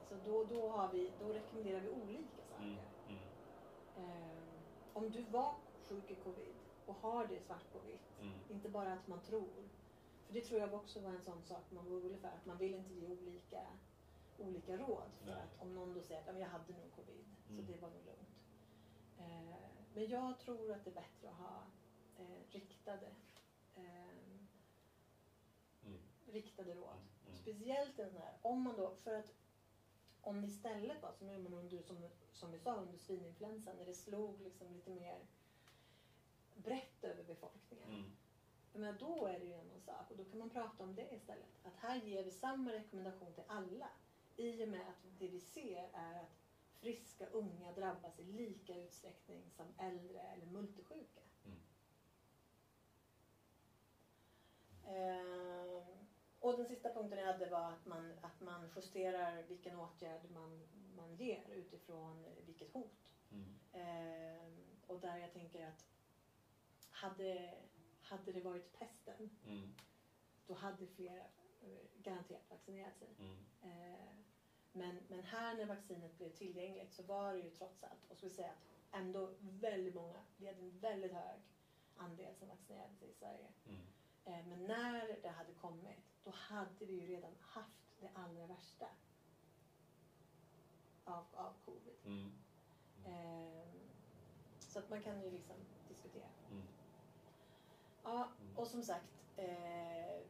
så 0.10 0.16
då, 0.26 0.44
då, 0.44 0.70
har 0.70 0.92
vi, 0.92 1.12
då 1.20 1.34
rekommenderar 1.34 1.82
vi 1.82 1.90
olika 1.90 2.44
saker. 2.50 2.64
Mm. 2.64 2.78
Mm. 3.08 3.20
Eh, 3.96 4.60
om 4.94 5.10
du 5.12 5.24
var 5.24 5.56
sjuk 5.88 6.12
i 6.12 6.16
covid 6.16 6.56
och 6.86 6.96
har 6.96 7.28
det 7.28 7.40
svart 7.40 7.72
på 7.72 7.80
vitt, 7.80 8.20
Mm. 8.22 8.40
inte 8.50 8.70
bara 8.70 8.94
att 8.94 9.08
man 9.08 9.22
tror. 9.22 9.70
För 10.26 10.34
det 10.34 10.42
tror 10.42 10.60
jag 10.60 10.74
också 10.74 11.00
var 11.00 11.10
en 11.10 11.22
sån 11.22 11.44
sak 11.44 11.72
man 11.72 11.86
var 11.90 11.96
orolig 11.98 12.20
för, 12.20 12.28
att 12.28 12.46
man 12.46 12.58
vill 12.58 12.74
inte 12.74 12.94
ge 12.94 13.08
olika, 13.08 13.68
olika 14.38 14.78
råd. 14.78 15.12
För 15.20 15.26
Nej. 15.26 15.36
att 15.44 15.62
om 15.62 15.76
någon 15.76 15.94
då 15.94 16.02
säger 16.02 16.22
att 16.22 16.28
"Ja, 16.28 16.34
men 16.34 16.42
jag 16.42 16.50
hade 16.50 16.74
nog 16.74 16.92
covid, 16.96 17.26
så 17.48 17.54
Mm. 17.54 17.66
det 17.66 17.78
var 17.82 17.90
nog 17.90 18.06
lugnt. 18.06 18.30
Eh, 19.18 19.56
men 19.94 20.08
jag 20.10 20.40
tror 20.40 20.72
att 20.72 20.84
det 20.84 20.90
är 20.90 20.96
bättre 20.96 21.30
att 21.30 21.36
ha 21.36 21.64
eh, 22.18 22.52
riktade, 22.52 23.08
eh, 23.76 24.10
Mm. 25.86 26.00
riktade 26.26 26.74
råd. 26.76 26.98
Mm. 27.26 27.36
Speciellt 27.38 28.00
en 28.00 28.10
sån 28.12 28.22
här, 28.22 28.38
om 28.42 28.62
man 28.62 28.76
då, 28.78 28.96
för 28.96 29.14
att 29.14 29.34
om 30.22 30.42
det 30.42 30.48
istället 30.48 31.02
var 31.02 31.12
som 31.12 31.28
man 31.28 31.54
under, 31.54 31.82
som, 31.82 31.98
som 32.34 32.52
vi 32.52 32.60
sa 32.60 32.76
under 32.76 32.98
svininfluensan, 32.98 33.76
när 33.78 33.86
det 33.86 33.94
slog 33.94 34.42
liksom 34.42 34.74
lite 34.74 34.90
mer 34.90 35.20
brett 36.56 37.04
över 37.04 37.24
befolkningen. 37.24 37.90
Mm. 37.90 38.12
Menar, 38.74 39.00
då 39.00 39.26
är 39.26 39.40
det 39.40 39.46
ju 39.46 39.54
en 39.54 39.82
sak 39.82 40.12
och 40.12 40.18
då 40.18 40.26
kan 40.26 40.40
man 40.40 40.50
prata 40.50 40.84
om 40.84 40.96
det 40.96 41.16
istället. 41.16 41.66
Att 41.66 41.76
här 41.76 42.02
ger 42.02 42.24
vi 42.24 42.32
samma 42.32 42.74
rekommendation 42.74 43.34
till 43.34 43.44
alla. 43.48 43.90
I 44.36 44.64
och 44.64 44.70
med 44.70 44.82
att 44.82 45.20
det 45.20 45.28
vi 45.28 45.40
ser 45.40 45.90
är 45.94 46.16
att 46.16 46.40
friska 46.80 47.28
unga 47.28 47.72
drabbas 47.72 48.20
i 48.20 48.24
lika 48.24 48.76
utsträckning 48.76 49.52
som 49.52 49.66
äldre 49.78 50.20
eller 50.20 50.46
multisjuka. 50.46 51.22
Mm. 51.46 51.60
Ehm, 54.88 55.99
och 56.40 56.58
den 56.58 56.66
sista 56.66 56.94
punkten 56.94 57.20
jag 57.20 57.26
hade 57.26 57.50
var 57.50 57.72
att 57.72 57.86
man, 57.86 58.12
att 58.22 58.42
man 58.42 58.70
justerar 58.76 59.44
vilken 59.44 59.80
åtgärd 59.80 60.32
man, 60.32 60.68
man 60.96 61.16
ger 61.16 61.50
utifrån 61.50 62.26
vilket 62.46 62.74
hot. 62.74 63.16
Mm. 63.32 63.60
Ehm, 63.74 64.66
och 64.88 65.00
där 65.00 65.18
jag 65.18 65.34
tänker 65.34 65.68
att 65.68 65.86
hade, 66.92 67.54
hade 68.02 68.32
det 68.32 68.42
varit 68.42 68.80
pesten 68.80 69.30
Mm. 69.46 69.74
då 70.48 70.54
hade 70.54 70.88
fler 70.88 71.28
eh, 71.62 72.02
garanterat 72.04 72.50
vaccinerat 72.50 72.98
sig. 72.98 73.16
Mm. 73.20 73.38
Eh, 73.62 74.16
men, 74.72 75.00
men 75.08 75.24
här 75.24 75.56
när 75.56 75.66
vaccinet 75.66 76.18
blev 76.18 76.30
tillgängligt 76.30 76.94
så 76.94 77.04
var 77.04 77.34
det 77.34 77.40
ju 77.40 77.50
trots 77.50 77.84
allt, 77.84 78.06
och 78.10 78.24
vi 78.24 78.30
säga 78.30 78.50
att 78.50 78.66
ändå 78.92 79.34
väldigt 79.40 79.96
många, 79.96 80.20
vi 80.38 80.48
hade 80.48 80.60
en 80.60 80.80
väldigt 80.80 81.14
hög 81.14 81.40
andel 81.96 82.36
som 82.36 82.48
vaccinerade 82.48 82.96
sig 82.96 83.10
i 83.10 83.14
Sverige. 83.14 83.48
Mm. 84.26 84.40
Eh, 84.40 84.46
men 84.48 84.68
när 84.68 85.18
det 85.22 85.30
hade 85.30 85.54
kommit, 85.54 85.98
då 86.24 86.32
hade 86.32 86.86
vi 86.86 86.94
ju 86.94 87.08
redan 87.08 87.36
haft 87.40 88.00
det 88.00 88.10
allra 88.14 88.48
värsta 88.48 88.88
av, 91.06 91.26
av 91.34 91.54
covid. 91.66 91.96
Mm. 92.06 92.32
Eh, 93.06 93.68
så 94.60 94.80
att 94.80 94.90
man 94.90 95.02
kan 95.02 95.22
ju 95.22 95.32
liksom 95.32 95.56
diskutera. 95.88 96.30
Mm. 96.52 96.64
Ja, 98.04 98.32
och 98.56 98.68
som 98.68 98.84
sagt. 98.84 99.08
Eh, 99.38 100.22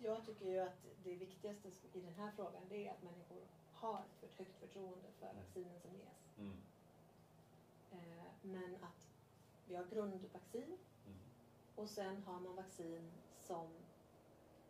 jag 0.00 0.24
tycker 0.24 0.46
ju 0.46 0.58
att 0.58 0.86
det 1.04 1.14
viktigaste 1.14 1.68
i 1.92 2.00
den 2.00 2.14
här 2.14 2.30
frågan 2.30 2.62
det 2.68 2.88
är 2.88 2.92
att 2.92 3.02
människor 3.02 3.42
har 3.72 4.04
ett 4.22 4.34
högt 4.34 4.58
förtroende 4.58 5.08
för 5.18 5.34
vaccinen 5.34 5.80
som 5.80 5.90
ges. 5.94 6.38
Mm. 6.38 6.56
Eh, 7.90 8.26
men 8.42 8.76
att 8.84 9.08
vi 9.66 9.76
har 9.76 9.84
grundvaccin 9.84 10.64
Mm. 10.64 10.78
Och 11.78 11.88
sen 11.90 12.22
har 12.26 12.40
man 12.40 12.56
vaccin 12.56 13.10
som 13.46 13.66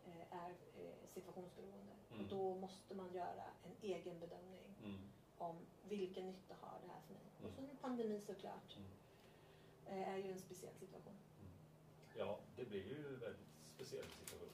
eh, 0.06 0.36
är 0.44 0.50
eh, 0.50 1.08
situationsberoende. 1.14 1.92
Mm. 2.12 2.24
Och 2.24 2.30
då 2.30 2.54
måste 2.54 2.94
man 2.94 3.12
göra 3.12 3.44
en 3.64 3.76
egen 3.82 4.18
bedömning 4.20 4.58
Mm. 4.84 4.98
om 5.38 5.56
vilken 5.88 6.26
nytta 6.26 6.54
har 6.60 6.78
det 6.86 6.92
här 6.92 7.00
för 7.06 7.14
mig. 7.14 7.22
Mm. 7.38 7.48
Och 7.48 7.54
så 7.54 7.60
en 7.60 7.76
pandemi 7.76 8.20
såklart 8.20 8.76
Mm. 8.76 10.02
eh, 10.02 10.08
är 10.08 10.16
ju 10.16 10.32
en 10.32 10.38
speciell 10.38 10.74
situation. 10.74 11.16
Ja, 12.16 12.38
det 12.56 12.64
blir 12.64 12.84
ju 12.84 13.06
en 13.06 13.18
väldigt 13.20 13.46
speciell 13.74 14.04
situation. 14.04 14.48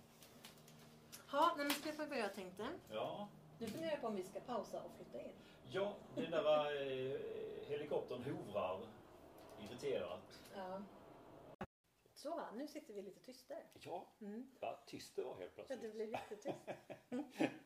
Ja, 1.33 1.55
nej, 1.57 1.67
men 1.67 1.75
ska 1.75 1.89
jag 1.89 1.97
få 1.97 2.07
vad 2.07 2.19
jag 2.19 2.35
tänkte? 2.35 2.69
Ja, 2.91 3.29
Nu 3.59 3.67
funderar 3.67 3.91
jag 3.91 4.01
på 4.01 4.07
om 4.07 4.17
vi 4.17 4.23
ska 4.25 4.41
pausa 4.41 4.83
och 4.83 4.91
flytta 4.97 5.23
in. 5.25 5.33
ja 5.73 5.95
den 6.15 6.31
där 6.31 6.83
eh, 6.83 7.21
helikoptern 7.69 8.23
hovrar 8.25 8.81
irriterat. 9.61 10.41
Ja. 10.57 10.83
Så, 12.25 12.51
nu 12.55 12.67
sitter 12.69 12.95
vi 12.95 13.03
lite 13.03 13.21
tystare. 13.21 13.67
Ja, 13.73 14.13
Mm. 14.21 14.51
vad 14.61 14.87
tyst 14.87 15.17
det 15.17 15.23
var 15.23 15.35
helt 15.35 15.53
Ja, 15.59 15.65
plötsligt. 15.65 15.83
det 15.83 15.89
blev 15.97 16.11
jättetyst. 16.11 16.69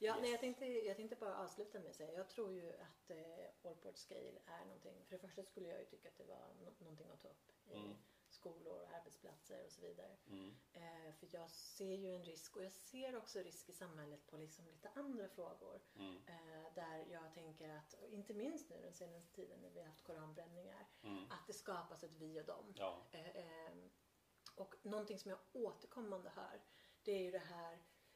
Ja, 0.00 0.16
nej, 0.20 0.30
jag, 0.30 0.40
tänkte, 0.40 0.66
jag 0.66 0.96
tänkte 0.96 1.16
bara 1.16 1.36
avsluta 1.38 1.78
med 1.80 1.88
att 1.90 1.94
säga 1.96 2.12
jag 2.12 2.28
tror 2.28 2.52
ju 2.52 2.72
att 2.76 3.10
eh, 3.10 3.70
Allport 3.70 3.96
Scale 3.96 4.38
är 4.46 4.64
någonting. 4.64 5.04
För 5.04 5.12
det 5.12 5.18
första 5.18 5.42
skulle 5.42 5.68
jag 5.68 5.78
ju 5.80 5.84
tycka 5.86 6.08
att 6.08 6.18
det 6.18 6.24
var 6.24 6.48
no 6.60 6.74
någonting 6.78 7.10
att 7.10 7.22
ta 7.22 7.28
upp 7.28 7.50
i 7.66 7.72
Mm. 7.74 7.94
Skolor, 8.38 8.84
arbetsplatser 8.94 9.64
och 9.66 9.72
så 9.72 9.80
vidare. 9.80 10.16
Mm. 10.26 10.54
Eh, 10.72 11.12
för 11.14 11.28
jag 11.32 11.50
ser 11.50 11.94
ju 11.94 12.14
en 12.14 12.24
risk 12.24 12.56
och 12.56 12.64
jag 12.64 12.72
ser 12.72 13.16
också 13.16 13.38
risk 13.38 13.68
i 13.68 13.72
samhället 13.72 14.26
på 14.26 14.36
liksom 14.36 14.66
lite 14.66 14.88
andra 14.94 15.28
frågor. 15.28 15.80
Mm. 15.96 16.16
Eh, 16.26 16.74
där 16.74 17.06
jag 17.10 17.34
tänker 17.34 17.68
att, 17.68 17.92
och 17.94 18.08
inte 18.10 18.34
minst 18.34 18.70
nu 18.70 18.80
den 18.82 18.92
senaste 18.94 19.32
tiden 19.34 19.60
när 19.60 19.70
vi 19.70 19.80
har 19.80 19.86
haft 19.86 20.04
koranbränningar, 20.04 20.86
Mm. 21.02 21.24
att 21.30 21.46
det 21.46 21.52
skapas 21.52 22.04
ett 22.04 22.14
vi 22.14 22.40
och 22.40 22.44
dem. 22.44 22.72
Ja. 22.76 23.06
Eh, 23.12 23.36
ehm, 23.36 23.90
och 24.54 24.74
någonting 24.82 25.18
som 25.18 25.30
jag 25.30 25.38
återkommande 25.52 26.30
hör, 26.30 26.60
det 27.02 27.12
är 27.12 27.22
ju 27.22 27.30
det 27.30 27.38
här, 27.38 27.72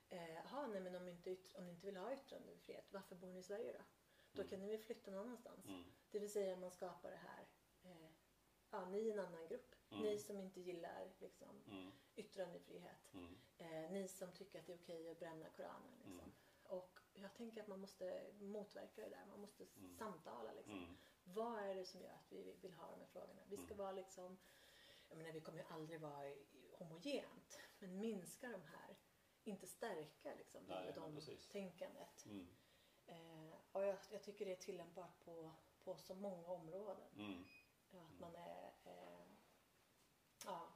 eh, 0.08 0.68
nej 0.68 0.80
men 0.80 0.94
om, 0.96 1.08
inte 1.08 1.30
yt- 1.30 1.54
om 1.56 1.64
ni 1.66 1.72
inte 1.72 1.86
vill 1.86 1.96
ha 1.96 2.12
yttrandefrihet, 2.12 2.92
varför 2.92 3.16
bor 3.16 3.32
ni 3.32 3.38
i 3.38 3.42
Sverige 3.42 3.72
då? 3.72 3.84
Då 4.32 4.42
Mm. 4.42 4.50
kan 4.50 4.60
ni 4.60 4.68
väl 4.70 4.78
flytta 4.78 5.10
någon 5.10 5.20
annanstans. 5.26 5.66
Mm. 5.66 5.84
Det 6.10 6.18
vill 6.18 6.32
säga 6.32 6.56
man 6.56 6.70
skapar 6.70 7.10
det 7.10 7.16
här, 7.16 7.46
eh, 7.82 8.10
ja 8.70 8.84
ni 8.84 9.08
är 9.08 9.12
en 9.12 9.26
annan 9.26 9.46
grupp. 9.48 9.74
Mm. 9.92 10.02
Ni 10.02 10.18
som 10.18 10.38
inte 10.38 10.60
gillar 10.60 11.10
liksom, 11.18 11.62
Mm. 11.66 11.92
yttrandefrihet. 12.16 13.14
Mm. 13.14 13.34
Eh, 13.58 13.90
ni 13.92 14.08
som 14.08 14.32
tycker 14.32 14.58
att 14.60 14.66
det 14.66 14.72
är 14.72 14.76
okej 14.76 15.10
att 15.10 15.18
bränna 15.18 15.48
Koranen. 15.48 15.92
Liksom. 16.04 16.18
Mm. 16.18 16.32
Och 16.64 16.98
jag 17.14 17.34
tänker 17.34 17.60
att 17.62 17.68
man 17.68 17.80
måste 17.80 18.32
motverka 18.40 19.02
det 19.02 19.08
där. 19.08 19.26
Man 19.28 19.40
måste 19.40 19.64
Mm. 19.76 19.96
samtala. 19.96 20.52
Liksom. 20.52 20.78
Mm. 20.78 20.96
Vad 21.24 21.58
är 21.58 21.74
det 21.74 21.84
som 21.84 22.00
gör 22.00 22.12
att 22.12 22.32
vi 22.32 22.56
vill 22.60 22.72
ha 22.72 22.90
de 22.90 23.00
här 23.00 23.06
frågorna? 23.06 23.42
Vi 23.48 23.56
ska 23.56 23.74
vara 23.74 23.92
liksom, 23.92 24.38
jag 25.08 25.18
menar 25.18 25.32
vi 25.32 25.40
kommer 25.40 25.58
ju 25.58 25.64
aldrig 25.68 26.00
vara 26.00 26.34
homogent. 26.78 27.60
Men 27.78 28.00
minska 28.00 28.48
de 28.48 28.62
här, 28.62 28.96
inte 29.44 29.66
stärka 29.66 30.34
liksom 30.34 30.64
Nej, 30.68 30.92
de 30.94 31.14
precis. 31.14 31.48
tänkandet. 31.48 32.26
Eh, 33.06 33.54
och 33.72 33.82
jag, 33.82 33.98
jag 34.10 34.22
tycker 34.22 34.46
det 34.46 34.52
är 34.52 34.56
tillämpbart 34.56 35.20
på, 35.24 35.50
på 35.84 35.96
så 35.96 36.14
många 36.14 36.46
områden. 36.48 37.10
Att 37.92 38.20
man 38.20 38.34
är, 38.36 38.72
eh, 38.84 39.26
ja, 40.44 40.72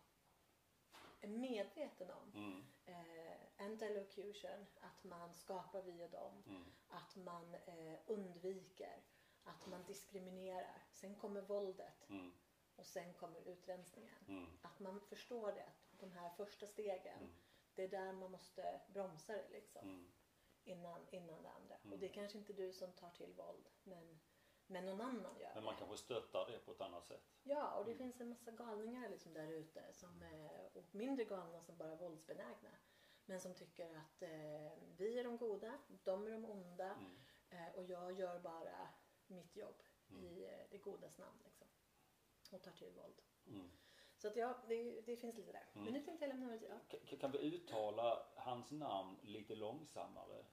är 1.26 1.38
medveten 1.38 2.10
om 2.10 2.32
Mm. 2.34 2.66
eh, 2.84 3.36
anti-locution, 3.66 4.66
att 4.80 5.04
man 5.04 5.34
skapar 5.34 5.82
vi 5.82 6.04
och 6.04 6.10
dem, 6.10 6.42
Mm. 6.46 6.64
att 6.88 7.16
man 7.16 7.54
eh, 7.54 7.98
undviker, 8.06 9.02
att 9.44 9.66
man 9.66 9.84
diskriminerar. 9.84 10.82
Sen 10.92 11.14
kommer 11.14 11.40
våldet 11.40 12.08
Mm. 12.10 12.32
och 12.76 12.86
sen 12.86 13.14
kommer 13.14 13.40
utrensningen. 13.48 14.24
Mm. 14.28 14.46
Att 14.62 14.78
man 14.80 15.00
förstår 15.00 15.52
det, 15.52 15.64
att 15.66 15.98
de 16.00 16.12
här 16.12 16.30
första 16.30 16.66
stegen, 16.66 17.18
Mm. 17.18 17.34
det 17.74 17.82
är 17.82 17.88
där 17.88 18.12
man 18.12 18.30
måste 18.30 18.80
bromsa 18.88 19.32
det 19.32 19.48
liksom, 19.48 19.88
Mm. 19.88 20.12
innan, 20.64 21.06
innan 21.10 21.42
det 21.42 21.50
andra. 21.50 21.78
Och 21.92 21.98
det 21.98 22.06
är 22.06 22.12
kanske 22.12 22.38
inte 22.38 22.52
du 22.52 22.72
som 22.72 22.92
tar 22.92 23.10
till 23.10 23.32
våld, 23.32 23.68
men, 23.84 24.20
men 24.66 24.86
någon 24.86 25.00
annan 25.00 25.38
gör 25.40 25.54
Men 25.54 25.64
man 25.64 25.74
det. 25.74 25.78
kanske 25.78 25.96
stöttar 25.96 26.46
det 26.50 26.58
på 26.58 26.72
ett 26.72 26.80
annat 26.80 27.06
sätt. 27.06 27.24
Ja, 27.42 27.78
och 27.78 27.84
det 27.84 27.92
Mm. 27.92 27.98
finns 27.98 28.20
en 28.20 28.28
massa 28.28 28.50
galningar 28.50 29.08
liksom 29.08 29.34
där 29.34 29.48
ute 29.52 29.92
som 29.92 30.22
är, 30.22 30.70
och 30.76 30.94
mindre 30.94 31.24
galna 31.24 31.60
som 31.60 31.76
bara 31.76 31.92
är 31.92 31.96
våldsbenägna. 31.96 32.70
Men 33.24 33.40
som 33.40 33.54
tycker 33.54 33.94
att 33.96 34.22
eh, 34.22 34.72
vi 34.96 35.18
är 35.18 35.24
de 35.24 35.36
goda, 35.36 35.78
de 36.04 36.26
är 36.26 36.30
de 36.30 36.44
onda 36.44 36.90
Mm. 36.94 37.16
eh, 37.50 37.74
och 37.74 37.84
jag 37.84 38.12
gör 38.12 38.38
bara 38.40 38.88
mitt 39.26 39.56
jobb 39.56 39.82
Mm. 40.10 40.24
i 40.24 40.44
eh, 40.44 40.66
det 40.70 40.78
godas 40.78 41.18
namn. 41.18 41.38
Liksom. 41.44 41.66
Och 42.52 42.62
tar 42.62 42.72
till 42.72 42.92
våld. 42.92 43.22
Mm. 43.46 43.70
Så 44.16 44.28
att 44.28 44.36
ja, 44.36 44.54
det, 44.68 45.00
det 45.00 45.18
finns 45.18 45.36
lite 45.36 45.52
där. 45.52 45.66
Mm. 45.72 45.84
Men 45.84 45.92
nu 45.92 46.00
tänkte 46.02 46.24
jag 46.24 46.28
lämna 46.28 46.46
över 46.46 46.58
till 46.58 46.68
ja. 46.68 46.78
K- 47.10 47.16
Kan 47.20 47.32
vi 47.32 47.38
uttala 47.38 48.26
hans 48.36 48.70
namn 48.70 49.18
lite 49.22 49.54
långsammare? 49.54 50.46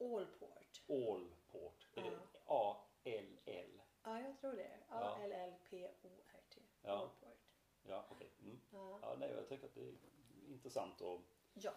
Allport. 0.00 0.82
Allport. 0.88 1.88
Är 1.94 2.02
det 2.02 2.18
Ja. 2.46 2.89
A-L-L? 3.04 3.80
Ja, 4.02 4.20
jag 4.20 4.38
tror 4.38 4.52
det. 4.52 4.78
A-L-L-P-O-R-T. 4.88 6.60
Ja. 6.82 7.10
Ja, 7.82 8.06
okej. 8.10 8.30
Mm. 8.42 8.60
Ja. 8.70 8.98
Ja, 9.02 9.16
nej, 9.18 9.30
jag 9.30 9.48
tycker 9.48 9.66
att 9.66 9.74
det 9.74 9.88
är 9.88 9.94
intressant 10.48 11.00
att 11.02 11.20
ja, 11.54 11.72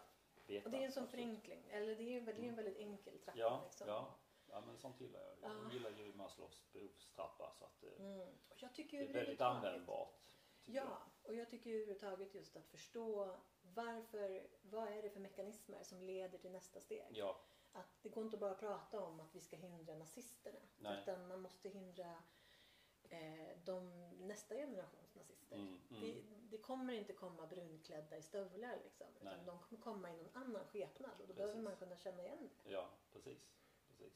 veta. 0.48 0.66
och 0.66 0.72
det 0.72 0.78
är 0.78 0.86
en 0.86 0.92
sån 0.92 1.08
förenkling. 1.08 1.68
Eller 1.70 1.96
det 1.96 2.04
är 2.18 2.22
det 2.22 2.32
är 2.32 2.50
en 2.50 2.56
väldigt 2.56 2.78
enkel 2.78 3.20
trappa. 3.20 3.40
Ja, 3.40 3.62
liksom. 3.64 3.88
ja. 3.88 4.16
ja, 4.50 4.62
men 4.62 4.78
sånt 4.78 5.02
gillar 5.02 5.20
jag. 5.20 5.38
Jag 5.42 5.58
Ja. 5.66 5.74
gillar 5.74 5.90
ju 5.92 6.14
Maslows 6.14 6.72
behovstrappa 6.74 7.54
så 7.60 7.66
att 7.66 7.84
eh, 7.84 7.90
Mm. 8.00 8.28
Och 8.50 8.64
jag 8.64 8.74
tycker 8.74 9.00
det 9.00 9.06
är 9.10 9.14
väldigt 9.14 9.42
användbart. 9.42 10.20
Ja, 10.66 10.98
och 11.24 11.36
jag 11.36 11.50
tycker 11.50 11.70
överhuvudtaget 11.70 12.36
just 12.36 12.56
att 12.56 12.68
förstå 12.68 13.36
varför, 13.62 14.48
vad 14.62 14.88
är 14.88 15.02
det 15.02 15.10
för 15.10 15.20
mekanismer 15.20 15.84
som 15.84 16.02
leder 16.02 16.38
till 16.38 16.52
nästa 16.52 16.80
steg? 16.80 17.00
jag. 17.10 17.18
Ja, 17.18 17.40
Att 17.74 18.04
det 18.04 18.10
går 18.10 18.24
inte 18.24 18.38
bara 18.38 18.52
att 18.52 18.60
prata 18.60 19.02
om 19.02 19.20
att 19.20 19.36
vi 19.36 19.40
ska 19.40 19.56
hindra 19.56 19.96
nazisterna. 19.96 20.60
Nej. 20.78 21.02
Utan 21.02 21.28
man 21.28 21.42
måste 21.42 21.70
hindra 21.70 22.24
eh, 23.04 23.58
de, 23.66 24.10
nästa 24.20 24.56
generations 24.56 25.16
nazister. 25.16 25.56
Mm, 25.56 25.80
mm. 25.90 26.02
Det, 26.02 26.24
det 26.50 26.58
kommer 26.58 26.94
inte 26.94 27.14
komma 27.14 27.48
brunklädda 27.48 28.18
i 28.18 28.22
stövlar 28.22 28.80
liksom. 28.84 29.08
Utan 29.22 29.38
Nej. 29.38 29.46
de 29.46 29.60
kommer 29.60 29.82
komma 29.82 30.12
i 30.12 30.18
någon 30.18 30.30
annan 30.34 30.66
skepnad 30.66 31.12
och 31.12 31.28
då 31.28 31.34
Precis. 31.34 31.38
behöver 31.38 31.62
man 31.62 31.76
kunna 31.76 31.98
känna 31.98 32.24
igen 32.24 32.50
det. 32.64 32.72
ja 32.72 32.90
precis. 33.14 33.54
precis. 33.88 34.14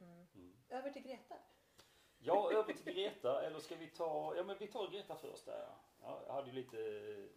Mm. 0.00 0.26
Mm. 0.34 0.56
Över 0.68 0.90
till 0.90 1.02
Greta. 1.02 1.36
Ja, 2.18 2.52
över 2.52 2.72
till 2.72 2.94
Greta. 2.94 3.42
Eller 3.42 3.60
ska 3.60 3.76
vi 3.76 3.86
ta... 3.86 4.36
Ja, 4.36 4.44
men 4.44 4.58
vi 4.58 4.66
tar 4.66 4.90
Greta 4.90 5.16
först 5.16 5.46
där. 5.46 5.68
Ja, 6.00 6.22
jag 6.26 6.32
hade 6.32 6.50
ju 6.50 6.54
lite... 6.54 6.78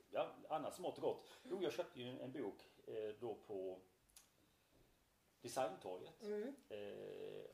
Ja, 0.10 0.28
annat 0.50 0.76
smått 0.76 0.98
och 0.98 1.02
gott. 1.02 1.28
Jo, 1.44 1.64
jag 1.64 1.74
köpte 1.74 2.00
ju 2.02 2.10
en, 2.10 2.20
en 2.20 2.32
bok 2.32 2.70
eh, 2.88 3.16
då 3.20 3.36
på 3.36 3.80
Designtorget. 5.44 6.24
Mm. 6.24 6.56
Eh, 6.70 7.46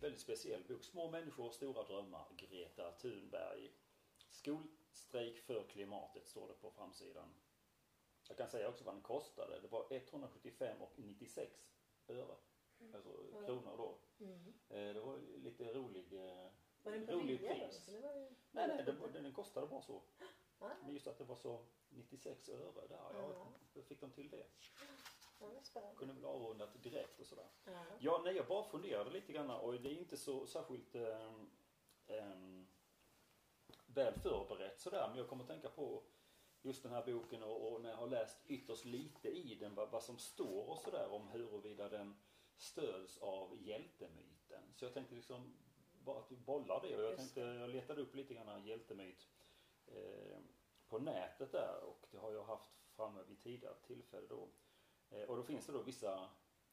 väldigt 0.00 0.20
speciell 0.20 0.64
bok. 0.68 0.84
Små 0.84 1.10
människor, 1.10 1.50
stora 1.50 1.82
drömmar. 1.82 2.26
Greta 2.36 2.92
Thunberg. 2.92 3.72
Skolstrejk 4.30 5.38
för 5.38 5.62
klimatet 5.68 6.28
står 6.28 6.48
det 6.48 6.54
på 6.54 6.70
framsidan. 6.70 7.28
Jag 8.28 8.36
kan 8.36 8.48
säga 8.48 8.68
också 8.68 8.84
vad 8.84 8.94
den 8.94 9.02
kostade. 9.02 9.60
Det 9.60 9.68
var 9.68 9.86
175 9.90 10.82
och 10.82 10.92
96 10.96 11.52
öre. 12.08 12.36
Alltså 12.94 13.10
Ja. 13.32 13.46
kronor 13.46 13.76
då. 13.76 13.98
Mm. 14.24 14.52
Eh, 14.68 14.94
det 14.94 15.00
var 15.00 15.18
lite 15.36 15.64
rolig, 15.74 16.12
eh, 16.12 16.46
Var 16.82 17.06
på 17.06 17.12
rolig 17.12 17.40
pris. 17.48 17.86
Det 17.86 18.00
var 18.00 18.14
ju- 18.14 18.30
Nej, 18.50 18.68
nej, 18.68 18.84
den, 18.84 19.12
den 19.22 19.32
kostade 19.32 19.66
bara 19.66 19.82
så. 19.82 20.02
Ja, 20.60 20.70
Men 20.82 20.92
just 20.94 21.06
att 21.06 21.18
det 21.18 21.24
var 21.24 21.36
så 21.36 21.66
96 21.88 22.48
öre 22.48 22.86
där. 22.88 22.96
Ja, 23.12 23.52
då 23.74 23.82
fick 23.82 24.00
de 24.00 24.10
till 24.10 24.30
det. 24.30 24.46
Ja. 25.38 25.94
Kunde 25.96 26.14
väl 26.14 26.24
avrundat 26.24 26.82
direkt 26.82 27.20
och 27.20 27.26
sådär. 27.26 27.48
Ja. 27.64 27.84
Ja, 27.98 28.20
nej, 28.24 28.36
jag 28.36 28.46
bara 28.46 28.64
funderade 28.64 29.10
lite 29.10 29.32
grann 29.32 29.50
och 29.50 29.72
det 29.72 29.88
är 29.88 29.98
inte 29.98 30.16
så 30.16 30.46
särskilt 30.46 30.94
ehm, 30.94 31.50
ehm, 32.06 32.66
väl 33.86 34.14
förberett 34.14 34.80
sådär. 34.80 35.08
Men 35.08 35.18
jag 35.18 35.28
kommer 35.28 35.44
att 35.44 35.50
tänka 35.50 35.68
på 35.68 36.02
just 36.62 36.82
den 36.82 36.92
här 36.92 37.06
boken 37.06 37.42
och, 37.42 37.72
och 37.72 37.80
när 37.80 37.90
jag 37.90 37.96
har 37.96 38.06
läst 38.06 38.38
ytterst 38.46 38.84
lite 38.84 39.28
i 39.28 39.54
den 39.54 39.74
vad, 39.74 39.90
vad 39.90 40.02
som 40.02 40.18
står 40.18 40.70
och 40.70 40.78
sådär 40.78 41.12
om 41.12 41.28
huruvida 41.28 41.88
den 41.88 42.16
stöds 42.56 43.18
av 43.18 43.56
hjältemyten. 43.62 44.62
Så 44.74 44.84
jag 44.84 44.94
tänkte 44.94 45.14
liksom 45.14 45.54
bara 46.04 46.18
att 46.18 46.32
vi 46.32 46.36
bollar 46.36 46.80
det 46.80 46.96
och 46.96 47.02
jag 47.02 47.16
tänkte, 47.16 47.40
jag 47.40 47.70
letade 47.70 48.02
upp 48.02 48.14
lite 48.14 48.34
grann 48.34 48.66
hjältemyt 48.66 49.28
eh, 49.86 50.38
på 50.88 50.98
nätet 50.98 51.52
där 51.52 51.84
och 51.84 52.06
det 52.10 52.18
har 52.18 52.32
jag 52.32 52.44
haft 52.44 52.70
framme 52.96 53.22
vid 53.28 53.40
tidigare 53.40 53.74
tillfälle 53.86 54.26
då. 54.28 54.48
Eh, 55.10 55.22
och 55.22 55.36
då 55.36 55.42
finns 55.42 55.66
det 55.66 55.72
då 55.72 55.82
vissa 55.82 56.30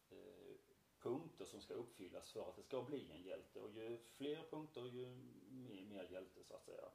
eh, 0.09 0.55
punkter 0.99 1.45
som 1.45 1.61
ska 1.61 1.73
uppfyllas 1.73 2.31
för 2.31 2.49
att 2.49 2.55
det 2.55 2.63
ska 2.63 2.81
bli 2.81 3.11
en 3.11 3.21
hjälte 3.21 3.59
och 3.59 3.71
ju 3.71 3.97
fler 3.97 4.43
punkter 4.49 4.85
ju 4.85 5.05
mer, 5.49 5.85
mer 5.85 6.11
hjälte 6.11 6.43
så 6.43 6.55
att 6.55 6.65
säga. 6.65 6.89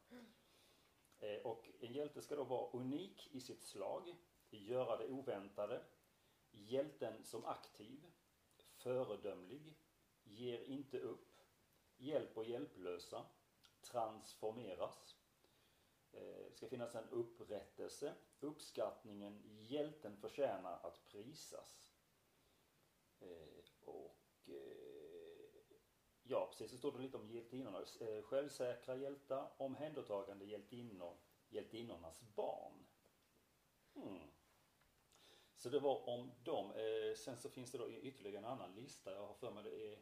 Eh, 1.18 1.46
och 1.46 1.70
en 1.80 1.92
hjälte 1.92 2.22
ska 2.22 2.36
då 2.36 2.44
vara 2.44 2.70
unik 2.70 3.28
i 3.32 3.40
sitt 3.40 3.62
slag, 3.62 4.16
göra 4.50 4.96
det 4.96 5.08
oväntade, 5.08 5.84
Hjälten 6.50 7.24
som 7.24 7.44
aktiv, 7.44 8.06
föredömlig, 8.72 9.74
ger 10.22 10.64
inte 10.64 10.98
upp, 10.98 11.40
hjälper 11.96 12.44
hjälplösa, 12.44 13.26
transformeras. 13.80 15.17
Eh, 16.18 16.44
Det 16.50 16.56
ska 16.56 16.68
finnas 16.68 16.94
en 16.94 17.08
upprättelse, 17.08 18.14
uppskattningen, 18.40 19.42
hjälten 19.60 20.16
förtjänar 20.16 20.78
att 20.82 21.04
prisas. 21.08 21.94
Eh, 23.20 23.64
Och 23.80 24.48
eh, 24.48 25.62
ja, 26.22 26.46
precis, 26.50 26.70
så 26.70 26.78
står 26.78 26.92
det 26.92 26.98
lite 26.98 27.16
om 27.16 27.30
hjältinnorna. 27.30 27.84
Eh, 28.00 28.22
Självsäkra 28.22 28.96
hjältar, 28.96 29.52
omhändertagande 29.56 30.44
hjältinnor, 30.44 31.16
hjältinnornas 31.48 32.20
barn. 32.20 32.86
Hmm. 33.94 34.30
Så 35.56 35.68
det 35.68 35.80
var 35.80 36.08
om 36.08 36.30
dem. 36.44 36.70
Eh, 36.72 37.14
sen 37.16 37.38
så 37.38 37.50
finns 37.50 37.72
det 37.72 37.78
då 37.78 37.90
ytterligare 37.90 38.38
en 38.38 38.44
annan 38.44 38.74
lista. 38.74 39.12
Jag 39.12 39.26
har 39.26 39.34
för 39.34 39.50
mig 39.50 39.64
det 39.64 39.92
är 39.92 39.98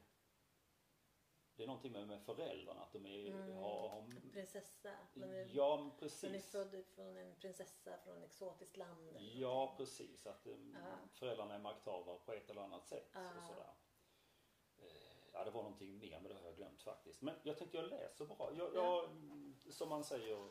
det 1.57 1.63
är 1.63 1.67
någonting 1.67 1.93
med, 1.93 2.09
med 2.09 2.23
föräldrarna, 2.23 2.81
att 2.83 2.93
de 2.93 3.07
är, 3.07 3.27
Mm. 3.31 3.57
har, 3.57 3.89
har 3.89 4.31
Prinsessa. 4.33 4.91
Man 5.15 5.31
är, 5.35 5.49
Ja, 5.55 5.77
men 5.77 5.87
man 5.87 5.95
är 5.97 5.99
precis. 6.01 6.51
född 6.51 6.85
från 6.95 7.17
en 7.17 7.35
prinsessa 7.37 7.99
från 7.99 8.19
ett 8.19 8.25
exotiskt 8.25 8.77
land. 8.77 9.17
Ja, 9.35 9.75
precis. 9.77 10.27
Att 10.27 10.47
um, 10.47 10.77
Ja. 10.85 10.97
föräldrarna 11.13 11.55
är 11.55 11.59
makthavare 11.59 12.19
på 12.25 12.33
ett 12.33 12.51
eller 12.51 12.61
annat 12.63 12.87
sätt. 12.87 13.11
Ja. 13.15 13.21
Och 13.39 13.45
sådär. 13.47 13.75
Eh, 14.79 14.87
Ja, 15.33 15.45
det 15.45 15.51
var 15.51 15.63
någonting 15.63 15.99
mer, 15.99 16.21
men 16.21 16.29
det 16.29 16.35
har 16.35 16.43
jag 16.47 16.57
glömt 16.57 16.83
faktiskt. 16.83 17.23
Men 17.23 17.35
jag 17.43 17.59
tänkte 17.59 17.77
jag 17.77 17.89
läser 17.91 18.25
bra. 18.27 18.51
Jag, 18.57 18.75
jag, 18.75 19.05
mm, 19.05 19.57
som 19.71 19.89
man 19.89 20.05
säger 20.05 20.51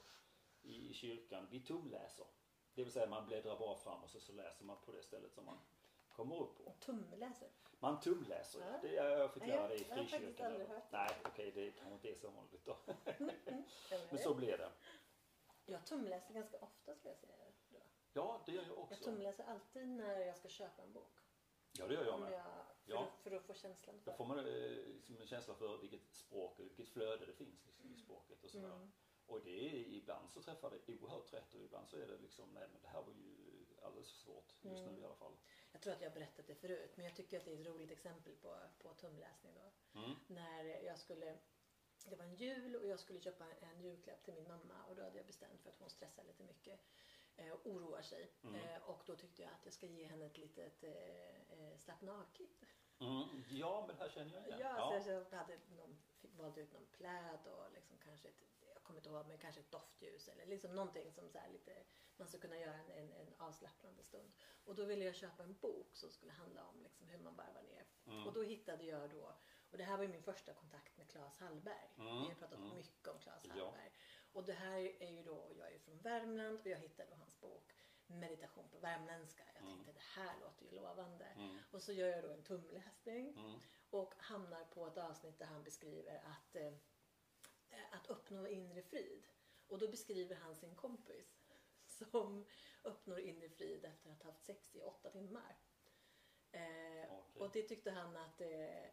i 0.62 0.94
kyrkan, 0.94 1.48
vi 1.52 1.60
tumläser. 1.60 2.26
Det 2.74 2.84
vill 2.84 2.92
säga 2.94 3.08
man 3.08 3.26
bläddrar 3.26 3.60
bara 3.60 3.76
fram 3.76 4.04
och 4.04 4.10
så, 4.10 4.20
så 4.20 4.34
läser 4.34 4.66
man 4.66 4.78
på 4.86 4.92
det 4.92 5.04
stället 5.04 5.34
som 5.34 5.46
man 5.46 5.60
kommer 6.16 6.42
upp 6.42 6.58
på. 6.66 6.72
Tumläser. 6.80 7.50
Man 7.80 8.00
tumläser, 8.00 8.60
Ja. 8.60 8.80
det, 8.82 8.94
jag 8.94 9.12
jag- 9.20 9.32
det 9.36 9.46
i 9.46 9.50
jag 9.50 9.60
har 9.98 10.04
frikyrkan. 10.06 10.46
aldrig 10.52 10.68
hört 10.68 10.92
det. 10.92 10.98
Nej, 10.98 11.10
okej, 11.26 11.52
det 11.52 11.72
kanske 11.72 11.94
inte 11.94 12.10
är 12.10 12.16
så 12.16 12.30
vanligt 12.30 12.66
då. 12.66 12.78
Ja, 13.90 13.98
Men 14.10 14.20
så 14.20 14.34
blev 14.34 14.58
det. 14.58 14.72
Jag 15.66 15.86
tumläser 15.86 16.34
ganska 16.34 16.58
ofta 16.60 16.96
skulle 16.96 17.12
jag 17.14 17.18
säga. 17.20 17.36
Då. 17.70 17.80
Ja, 18.14 18.42
det 18.46 18.52
gör 18.52 18.62
jag 18.62 18.72
Jag 18.72 18.78
också. 18.80 19.04
tumläser 19.04 19.44
alltid 19.44 19.88
när 19.88 20.20
jag 20.20 20.38
ska 20.38 20.48
köpa 20.50 20.84
en 20.84 20.94
bok. 20.94 21.20
Ja, 21.78 21.88
det 21.88 21.94
gör 21.94 22.06
jag 22.06 22.20
med. 22.20 22.32
jag, 22.34 22.44
för, 22.86 22.94
Ja. 22.94 23.04
att, 23.04 23.24
för 23.24 23.32
att 23.32 23.44
få 23.44 23.54
känslan 23.54 23.96
Då 24.06 24.12
för 24.12 24.18
får 24.18 24.26
man 24.26 24.40
eh, 24.40 24.46
liksom 24.96 25.18
en 25.22 25.28
känsla 25.28 25.54
för 25.56 25.78
vilket 25.78 26.14
språk 26.14 26.60
och 26.60 26.66
vilket 26.66 26.88
flöde 26.90 27.26
det 27.26 27.34
finns 27.34 27.66
liksom, 27.66 27.92
i 27.92 27.96
språket 27.98 28.44
och 28.44 28.50
sådär. 28.50 28.66
Mm. 28.76 28.92
Och 29.28 29.42
det 29.44 29.66
är, 29.70 29.74
ibland 29.74 30.32
så 30.32 30.42
träffar 30.42 30.70
det 30.72 30.94
oerhört 30.94 31.34
rätt 31.34 31.54
och 31.54 31.62
ibland 31.62 31.88
så 31.90 31.98
är 31.98 32.08
det 32.08 32.18
liksom, 32.18 32.50
nej 32.54 32.68
men 32.72 32.82
det 32.82 32.88
här 32.88 33.02
var 33.02 33.14
ju 33.14 33.66
alldeles 33.82 34.12
för 34.12 34.18
svårt 34.18 34.54
just 34.62 34.82
Mm. 34.84 34.96
nu 34.96 35.02
i 35.02 35.06
alla 35.06 35.16
fall. 35.16 35.38
Jag 35.76 35.82
tror 35.82 35.94
att 35.94 36.02
jag 36.02 36.10
har 36.10 36.16
berättat 36.16 36.48
det 36.48 36.56
förut 36.56 36.92
men 36.96 37.06
jag 37.06 37.16
tycker 37.16 37.38
att 37.38 37.46
det 37.46 37.52
är 37.52 37.62
ett 37.62 37.68
roligt 37.68 37.92
exempel 37.92 38.34
på, 38.36 38.58
på 38.80 38.94
tumläsning 38.94 39.54
då. 39.56 40.00
Mm. 40.00 40.16
När 40.28 40.64
jag 40.64 41.00
skulle, 41.00 41.38
det 42.06 42.16
var 42.16 42.26
en 42.26 42.36
jul 42.36 42.76
och 42.76 42.88
jag 42.88 43.00
skulle 43.00 43.20
köpa 43.20 43.46
en 43.60 43.82
julklapp 43.82 44.24
till 44.24 44.34
min 44.34 44.48
mamma 44.48 44.86
och 44.88 44.96
då 44.96 45.04
hade 45.04 45.18
jag 45.18 45.26
bestämt 45.26 45.62
för 45.62 45.70
att 45.70 45.80
hon 45.80 45.90
stressar 45.90 46.24
lite 46.24 46.44
mycket 46.44 46.80
eh, 47.36 47.52
och 47.52 47.68
oroar 47.68 48.02
sig. 48.02 48.32
Mm. 48.44 48.56
Eh, 48.56 48.90
och 48.90 49.04
då 49.06 49.16
tyckte 49.16 49.42
jag 49.42 49.52
att 49.52 49.66
jag 49.66 49.74
ska 49.74 49.86
ge 49.86 50.06
henne 50.06 50.26
ett 50.26 50.38
litet 50.38 50.84
eh, 50.84 51.60
eh, 51.60 51.78
slappna-av-kit. 51.78 52.64
Mm. 53.00 53.44
Ja, 53.50 53.86
men 53.88 53.96
det 53.96 54.04
här 54.04 54.10
känner 54.10 54.34
jag 54.34 54.48
igen. 54.48 54.60
Ja, 54.60 55.02
Så 55.04 55.10
jag 55.10 55.38
hade 55.38 55.60
någon, 55.70 55.98
fick, 56.18 56.34
valde 56.34 56.62
ut 56.62 56.74
någon 56.74 56.86
pläd 56.86 57.48
och 57.48 57.74
liksom 57.74 57.98
kanske 57.98 58.28
ett, 58.28 58.44
kommer 58.86 59.00
inte 59.00 59.10
ihåg, 59.10 59.28
men 59.28 59.38
kanske 59.38 59.62
ett 59.62 59.72
doftljus 59.72 60.28
eller 60.28 60.46
liksom 60.46 60.76
någonting 60.76 61.12
som 61.12 61.30
så 61.30 61.40
lite, 61.52 61.84
man 62.18 62.28
ska 62.28 62.38
kunna 62.38 62.58
göra 62.60 62.74
en, 62.74 62.92
en, 62.92 63.12
en 63.14 63.34
avslappnande 63.38 64.04
stund. 64.04 64.32
Och 64.64 64.76
då 64.76 64.86
ville 64.86 65.06
jag 65.06 65.16
köpa 65.16 65.44
en 65.44 65.54
bok 65.62 65.96
som 65.96 66.10
skulle 66.12 66.32
handla 66.32 66.66
om 66.68 66.82
liksom 66.84 67.08
hur 67.08 67.20
man 67.20 67.36
varvar 67.36 67.64
ner. 67.64 67.86
Mm. 68.06 68.28
Och 68.28 68.34
då 68.34 68.44
hittade 68.44 68.84
jag 68.84 69.10
då, 69.10 69.36
och 69.72 69.78
det 69.78 69.84
här 69.84 69.98
var 69.98 70.04
ju 70.04 70.10
min 70.10 70.24
första 70.24 70.54
kontakt 70.54 70.98
med 70.98 71.10
Claes 71.10 71.38
Hallberg. 71.38 71.94
Mm, 71.98 72.22
Vi 72.22 72.28
har 72.28 72.36
pratat 72.36 72.60
mm. 72.60 72.76
mycket 72.76 73.08
om 73.08 73.20
Claes 73.20 73.44
Ja. 73.46 73.54
Hallberg. 73.54 73.92
Och 74.34 74.44
det 74.44 74.54
här 74.54 74.78
är 75.04 75.12
ju 75.12 75.24
då, 75.24 75.52
jag 75.58 75.74
är 75.74 75.80
från 75.80 75.98
Värmland 75.98 76.60
och 76.60 76.68
jag 76.68 76.78
hittade 76.78 77.10
då 77.10 77.16
hans 77.16 77.40
bok 77.40 77.72
Meditation 78.08 78.70
på 78.70 78.80
värmländska. 78.80 79.44
Jag 79.54 79.62
Mm. 79.64 79.74
tänkte 79.76 79.92
det 79.94 80.22
här 80.22 80.40
låter 80.42 80.66
ju 80.66 80.72
lovande. 80.72 81.26
Mm. 81.26 81.58
Och 81.72 81.82
så 81.82 81.92
gör 81.94 82.08
jag 82.08 82.24
då 82.24 82.30
en 82.30 82.44
tumläsning 82.44 83.38
Mm. 83.38 83.60
och 83.90 84.14
hamnar 84.18 84.66
på 84.66 84.88
ett 84.88 84.98
avsnitt 84.98 85.40
där 85.40 85.46
han 85.46 85.64
beskriver 85.64 86.16
att, 86.26 86.56
eh, 86.56 86.74
att 87.92 88.08
uppnå 88.08 88.48
inre 88.48 88.82
frid. 88.82 89.28
Och 89.68 89.80
då 89.80 89.88
beskriver 89.88 90.36
han 90.36 90.56
sin 90.56 90.76
kompis 90.76 91.44
som 91.86 92.46
uppnår 92.84 93.20
inre 93.20 93.50
frid 93.50 93.86
efter 93.86 94.12
att 94.12 94.24
ha 94.24 94.32
haft 94.32 94.46
sex 94.46 94.76
i 94.76 94.82
åtta 94.82 95.10
timmar. 95.10 95.58
Eh. 96.52 97.10
Och 97.34 97.52
det 97.52 97.62
tyckte 97.62 97.92
han 97.92 98.18
att 98.18 98.42
eh, 98.42 98.48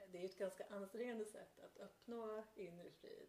det 0.09 0.19
är 0.19 0.25
ett 0.25 0.39
ganska 0.39 0.65
ansträngande 0.67 1.25
sätt 1.25 1.59
att 1.59 1.77
uppnå 1.77 2.45
inre 2.55 2.91
frid. 2.91 3.29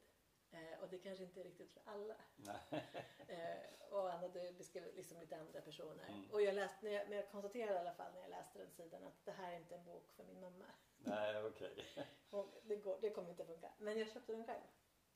Eh, 0.53 0.80
och 0.82 0.89
det 0.89 0.97
kanske 0.97 1.24
inte 1.24 1.39
är 1.39 1.43
riktigt 1.43 1.72
för 1.72 1.82
alla. 1.86 2.16
Eh, 3.28 3.89
och 3.89 4.09
han 4.09 4.20
hade 4.20 4.51
beskrivit 4.51 4.95
liksom 4.95 5.20
lite 5.20 5.38
andra 5.38 5.61
personer. 5.61 6.05
Mm. 6.09 6.32
Och 6.32 6.41
jag 6.41 6.55
läste, 6.55 6.86
när 6.86 6.91
jag, 6.91 7.09
men 7.09 7.18
jag 7.18 7.32
konstaterade 7.32 7.74
i 7.74 7.78
alla 7.78 7.93
fall 7.93 8.14
när 8.14 8.22
jag 8.22 8.30
läste 8.30 8.59
den 8.59 8.72
sidan 8.72 9.03
att 9.03 9.26
det 9.26 9.32
här 9.32 9.53
är 9.53 9.57
inte 9.57 9.76
en 9.76 9.86
bok 9.86 10.11
för 10.16 10.24
min 10.24 10.41
mamma. 10.41 10.66
Nej, 10.97 11.43
okej. 11.43 11.86
Och 12.30 12.49
det, 12.64 12.76
går, 12.76 12.97
det 13.01 13.09
kommer 13.09 13.30
inte 13.30 13.45
funka. 13.45 13.72
Men 13.78 13.99
jag 13.99 14.09
köpte 14.09 14.34
den 14.34 14.45
själv. 14.45 14.64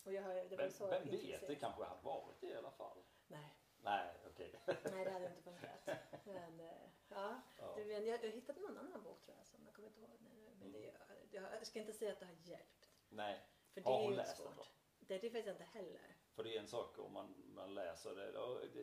Och 0.08 0.14
jag 0.14 0.24
det 0.50 0.56
var 0.56 0.58
Vem, 0.58 0.72
så 0.72 0.88
vem 0.88 1.10
vet, 1.10 1.48
det 1.48 1.56
kanske 1.56 1.84
hade 1.84 2.02
varit 2.04 2.42
det 2.42 2.48
i 2.48 2.56
alla 2.56 2.72
fall. 2.72 2.98
Nej, 3.28 3.56
Nej, 3.84 4.14
okej. 4.26 4.56
nej, 4.66 5.06
det 5.06 5.12
hade 5.12 5.26
inte 5.26 5.42
funkat. 5.42 5.86
Men, 6.26 6.60
eh, 6.60 6.90
ja. 7.10 7.42
Ja. 7.58 7.74
Du, 7.76 7.92
jag, 7.92 8.04
jag 8.24 8.32
hittade 8.32 8.60
någon 8.60 8.78
annan 8.78 9.04
bok 9.04 9.22
tror 9.26 9.38
jag 9.38 9.46
som 9.46 9.66
jag 9.66 9.74
kommer 9.74 9.88
inte 9.88 10.00
ihåg 10.00 10.18
nu. 10.20 10.56
Men 10.60 10.72
det, 10.72 10.94
jag, 11.32 11.44
jag 11.54 11.68
ska 11.68 11.80
inte 11.80 11.94
säga 11.94 12.12
att 12.12 12.20
det 12.20 12.26
har 12.26 12.34
hjälpt. 12.44 12.90
Nej, 13.10 13.42
För 13.74 13.82
det 13.82 13.88
Har 13.90 14.00
är 14.00 14.04
hon 14.04 14.16
läst 14.16 14.38
den 14.38 14.46
svårt. 14.46 14.56
då? 14.58 14.66
Det, 15.00 15.18
det 15.18 15.30
vet 15.30 15.46
jag 15.46 15.54
inte 15.54 15.64
heller. 15.64 16.16
För 16.36 16.44
det 16.44 16.56
är 16.56 16.60
en 16.60 16.68
sak 16.68 17.00
om 17.00 17.14
man, 17.14 17.34
man 17.48 17.74
läser 17.74 18.16
det. 18.16 18.40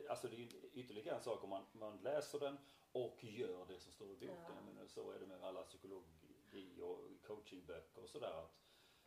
Alltså 0.09 0.27
det 0.27 0.35
är 0.35 0.49
ytterligare 0.73 1.17
en 1.17 1.23
sak 1.23 1.43
om 1.43 1.49
man, 1.49 1.65
man 1.71 1.97
läser 1.97 2.39
den 2.39 2.57
och 2.91 3.23
gör 3.23 3.65
det 3.67 3.79
som 3.79 3.91
står 3.91 4.11
i 4.11 4.15
boken. 4.15 4.35
Ja. 4.47 4.55
Jag 4.55 4.73
menar, 4.73 4.87
så 4.87 5.11
är 5.11 5.19
det 5.19 5.25
med 5.25 5.43
alla 5.43 5.63
psykologi 5.63 6.81
och 6.81 7.27
coachingböcker 7.27 8.03
och 8.03 8.09
sådär. 8.09 8.33
att 8.33 8.51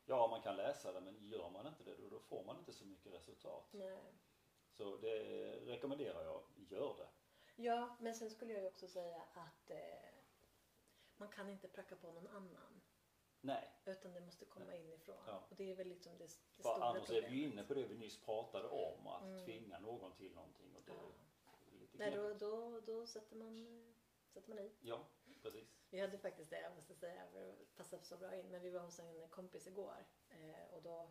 Ja, 0.09 0.27
man 0.29 0.43
kan 0.43 0.57
läsa 0.57 0.93
det 0.93 1.01
men 1.01 1.25
gör 1.27 1.51
man 1.51 1.67
inte 1.67 1.85
det 1.85 1.97
då, 1.97 2.09
då 2.09 2.21
får 2.21 2.45
man 2.45 2.59
inte 2.59 2.73
så 2.73 2.85
mycket 2.85 3.13
resultat. 3.15 3.69
Nej. 3.73 4.15
Så 4.71 4.97
det 4.97 5.19
rekommenderar 5.67 6.25
jag. 6.25 6.43
Gör 6.71 6.97
det. 6.97 7.09
Ja, 7.63 7.97
men 8.01 8.15
sen 8.15 8.31
skulle 8.31 8.53
jag 8.53 8.63
ju 8.63 8.69
också 8.69 8.89
säga 8.89 9.23
att 9.35 9.71
eh, 9.71 9.79
man 11.17 11.29
kan 11.29 11.49
inte 11.51 11.69
pracka 11.69 11.97
på 11.97 12.13
någon 12.13 12.27
annan. 12.29 12.81
Nej, 13.41 13.71
Utan 13.87 14.13
det 14.13 14.21
måste 14.21 14.45
komma 14.45 14.75
inifrån. 14.75 15.17
Ja. 15.27 15.47
Och 15.51 15.57
det 15.57 15.71
är 15.71 15.77
väl 15.77 15.89
liksom 15.89 16.19
det, 16.19 16.25
det 16.25 16.63
stora 16.63 16.75
annars 16.75 17.11
är 17.11 17.15
vi 17.15 17.17
ju 17.17 17.23
problemet. 17.23 17.53
inne 17.53 17.65
på 17.65 17.75
det 17.75 17.85
vi 17.85 17.95
nyss 17.99 18.21
pratade 18.21 18.69
om. 18.69 19.07
Att 19.07 19.23
Mm. 19.23 19.45
tvinga 19.45 19.79
någon 19.79 20.13
till 20.17 20.35
någonting. 20.35 20.77
Och 20.77 20.83
det 20.87 20.93
Ja. 20.93 21.13
är 21.73 21.79
lite 21.81 21.99
Nej, 21.99 22.11
då, 22.11 22.35
då, 22.35 22.81
då 22.81 23.07
sätter, 23.07 23.37
man, 23.37 23.67
eh, 23.67 23.95
sätter 24.33 24.49
man 24.49 24.59
i. 24.59 24.73
Ja, 24.81 25.07
precis. 25.43 25.69
Vi 25.91 26.01
hade 26.01 26.19
faktiskt 26.19 26.51
det, 26.51 26.61
jag 26.61 26.75
måste 26.75 26.95
säga, 26.95 27.27
för 27.33 27.51
att 27.51 27.77
passa 27.77 28.03
så 28.03 28.17
bra 28.17 28.35
in. 28.35 28.51
Men 28.51 28.63
vi 28.63 28.71
var 28.71 28.81
hos 28.81 28.99
en 28.99 29.29
kompis 29.29 29.67
igår. 29.67 30.07
Eh, 30.29 30.75
och 30.75 30.83
då, 30.83 31.11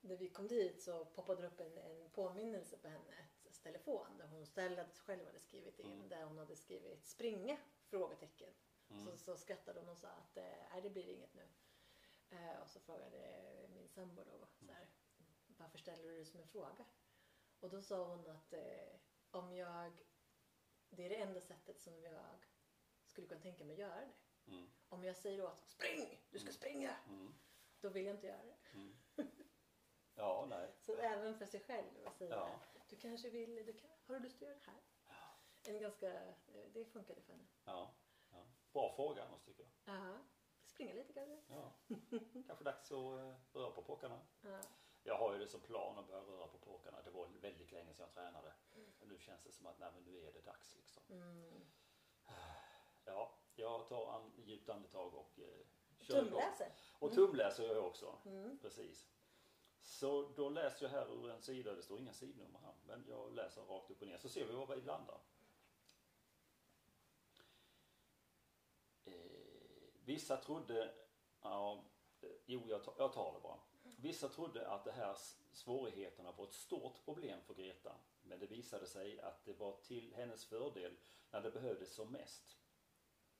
när 0.00 0.16
vi 0.16 0.30
kom 0.30 0.48
dit 0.48 0.82
så 0.82 1.04
poppade 1.04 1.42
det 1.42 1.48
upp 1.48 1.60
en, 1.60 1.78
en 1.78 2.10
påminnelse 2.10 2.78
på 2.78 2.88
hennes 2.88 3.60
telefon. 3.62 4.18
Där 4.18 4.26
hon 4.26 4.46
ställde, 4.46 4.86
själv 4.94 5.26
hade 5.26 5.40
skrivit 5.40 5.78
in. 5.78 5.92
Mm. 5.92 6.08
Där 6.08 6.24
hon 6.24 6.38
hade 6.38 6.56
skrivit 6.56 7.06
springa? 7.06 7.58
Frågetecken. 7.86 8.54
Mm. 8.90 9.04
Så, 9.04 9.16
så 9.16 9.36
skrattade 9.36 9.80
hon 9.80 9.88
och 9.88 9.98
sa 9.98 10.08
att 10.08 10.36
eh, 10.36 10.42
nej, 10.70 10.82
det 10.82 10.90
blir 10.90 11.08
inget 11.08 11.34
nu. 11.34 11.48
Eh, 12.30 12.60
och 12.62 12.68
så 12.68 12.80
frågade 12.80 13.18
min 13.74 13.88
sambo 13.88 14.24
då 14.24 14.46
så 14.46 14.72
här, 14.72 14.88
varför 15.46 15.78
ställer 15.78 16.08
du 16.08 16.18
det 16.18 16.24
som 16.24 16.40
en 16.40 16.48
fråga? 16.48 16.84
Och 17.60 17.70
då 17.70 17.82
sa 17.82 18.04
hon 18.04 18.30
att 18.30 18.52
eh, 18.52 19.00
om 19.30 19.52
jag, 19.52 19.92
det 20.90 21.04
är 21.04 21.08
det 21.08 21.16
enda 21.16 21.40
sättet 21.40 21.80
som 21.80 22.00
jag 22.02 22.46
skulle 23.14 23.26
kunna 23.26 23.40
tänka 23.40 23.64
mig 23.64 23.72
att 23.74 23.80
göra 23.80 24.00
det. 24.00 24.12
Mm. 24.52 24.66
Om 24.88 25.04
jag 25.04 25.16
säger 25.16 25.44
åt 25.44 25.68
spring, 25.68 26.20
du 26.30 26.38
ska 26.38 26.46
Mm. 26.48 26.52
springa, 26.54 26.96
Mm. 27.08 27.34
då 27.80 27.88
vill 27.88 28.06
jag 28.06 28.14
inte 28.14 28.26
göra 28.26 28.42
det. 28.44 28.56
Mm. 28.72 28.96
Ja, 30.16 30.46
nej. 30.50 30.72
Så 30.80 30.96
även 30.96 31.38
för 31.38 31.46
sig 31.46 31.60
själv 31.60 32.06
att 32.06 32.16
säga, 32.16 32.34
Ja. 32.36 32.60
du 32.88 32.96
kanske 32.96 33.30
vill, 33.30 33.54
du 33.66 33.72
kan, 33.72 33.90
har 34.06 34.14
du 34.14 34.20
lust 34.20 34.36
att 34.36 34.42
göra 34.42 34.54
det 34.54 34.70
här? 34.70 34.80
En 35.68 35.80
ganska, 35.80 36.12
eh, 36.24 36.70
det 36.72 36.84
funkade 36.84 37.20
för 37.22 37.32
henne. 37.32 37.44
Ja, 37.64 37.94
ja. 38.30 38.46
Bra 38.72 38.92
fråga 38.96 39.24
annars 39.24 39.42
tycker 39.42 39.62
jag. 39.62 39.94
Ja, 39.96 40.18
springa 40.66 40.94
lite 40.94 41.12
kanske. 41.12 41.42
Ja. 41.48 41.72
Kanske 42.46 42.64
dags 42.64 42.92
att 42.92 43.18
eh, 43.18 43.34
röra 43.52 43.70
på 43.70 43.82
påkarna. 43.82 44.20
Ja. 44.42 44.60
Jag 45.02 45.18
har 45.18 45.32
ju 45.32 45.38
det 45.38 45.48
som 45.48 45.60
plan 45.60 45.98
att 45.98 46.06
börja 46.06 46.20
röra 46.20 46.46
på 46.46 46.58
påkarna. 46.58 47.02
Det 47.02 47.10
var 47.10 47.26
väldigt 47.26 47.72
länge 47.72 47.94
sedan 47.94 48.06
jag 48.06 48.12
tränade. 48.14 48.54
Nu 49.00 49.18
känns 49.18 49.42
det 49.42 49.52
som 49.52 49.66
att 49.66 49.78
nej, 49.78 49.90
men 49.94 50.04
nu 50.04 50.26
är 50.28 50.32
det 50.32 50.40
dags 50.40 50.74
liksom. 50.76 51.02
Mm. 51.08 51.60
Ja, 53.04 53.34
jag 53.54 53.88
tar 53.88 54.12
an, 54.12 54.32
djupt 54.36 54.68
andetag 54.68 55.14
och 55.14 55.38
eh, 55.38 55.44
kör 56.00 56.16
igång. 56.16 56.30
Tumläser. 56.30 56.72
Och 56.98 57.12
tumläser 57.12 57.64
gör 57.64 57.74
jag 57.74 57.86
också. 57.86 58.18
Mm. 58.26 58.58
Precis. 58.58 59.08
Så 59.80 60.32
då 60.36 60.48
läser 60.48 60.86
jag 60.86 60.90
här 60.90 61.12
ur 61.12 61.30
en 61.30 61.42
sida, 61.42 61.74
det 61.74 61.82
står 61.82 61.98
inga 61.98 62.12
sidnummer 62.12 62.58
här, 62.58 62.74
men 62.86 63.04
jag 63.08 63.34
läser 63.34 63.62
rakt 63.62 63.90
upp 63.90 64.00
och 64.00 64.06
ner 64.06 64.18
så 64.18 64.28
ser 64.28 64.46
vi 64.46 64.52
var 64.52 64.66
vi 64.66 64.82
landar. 64.82 65.20
vissa 70.04 70.36
trodde, 70.36 70.94
ja, 71.42 71.84
eh, 72.20 72.28
jo 72.46 72.62
jag 72.68 72.84
tar, 72.84 72.94
jag 72.98 73.12
tar 73.12 73.32
det 73.32 73.40
bara. 73.40 73.58
Vissa 73.98 74.28
trodde 74.28 74.68
att 74.68 74.84
det 74.84 74.92
här 74.92 75.16
svårigheterna 75.52 76.32
var 76.32 76.44
ett 76.44 76.52
stort 76.52 77.04
problem 77.04 77.40
för 77.46 77.54
Greta. 77.54 77.96
Men 78.22 78.38
det 78.38 78.46
visade 78.46 78.86
sig 78.86 79.20
att 79.20 79.44
det 79.44 79.52
var 79.52 79.80
till 79.82 80.14
hennes 80.14 80.44
fördel 80.44 80.96
när 81.30 81.40
det 81.40 81.50
behövdes 81.50 81.94
som 81.94 82.12
mest. 82.12 82.58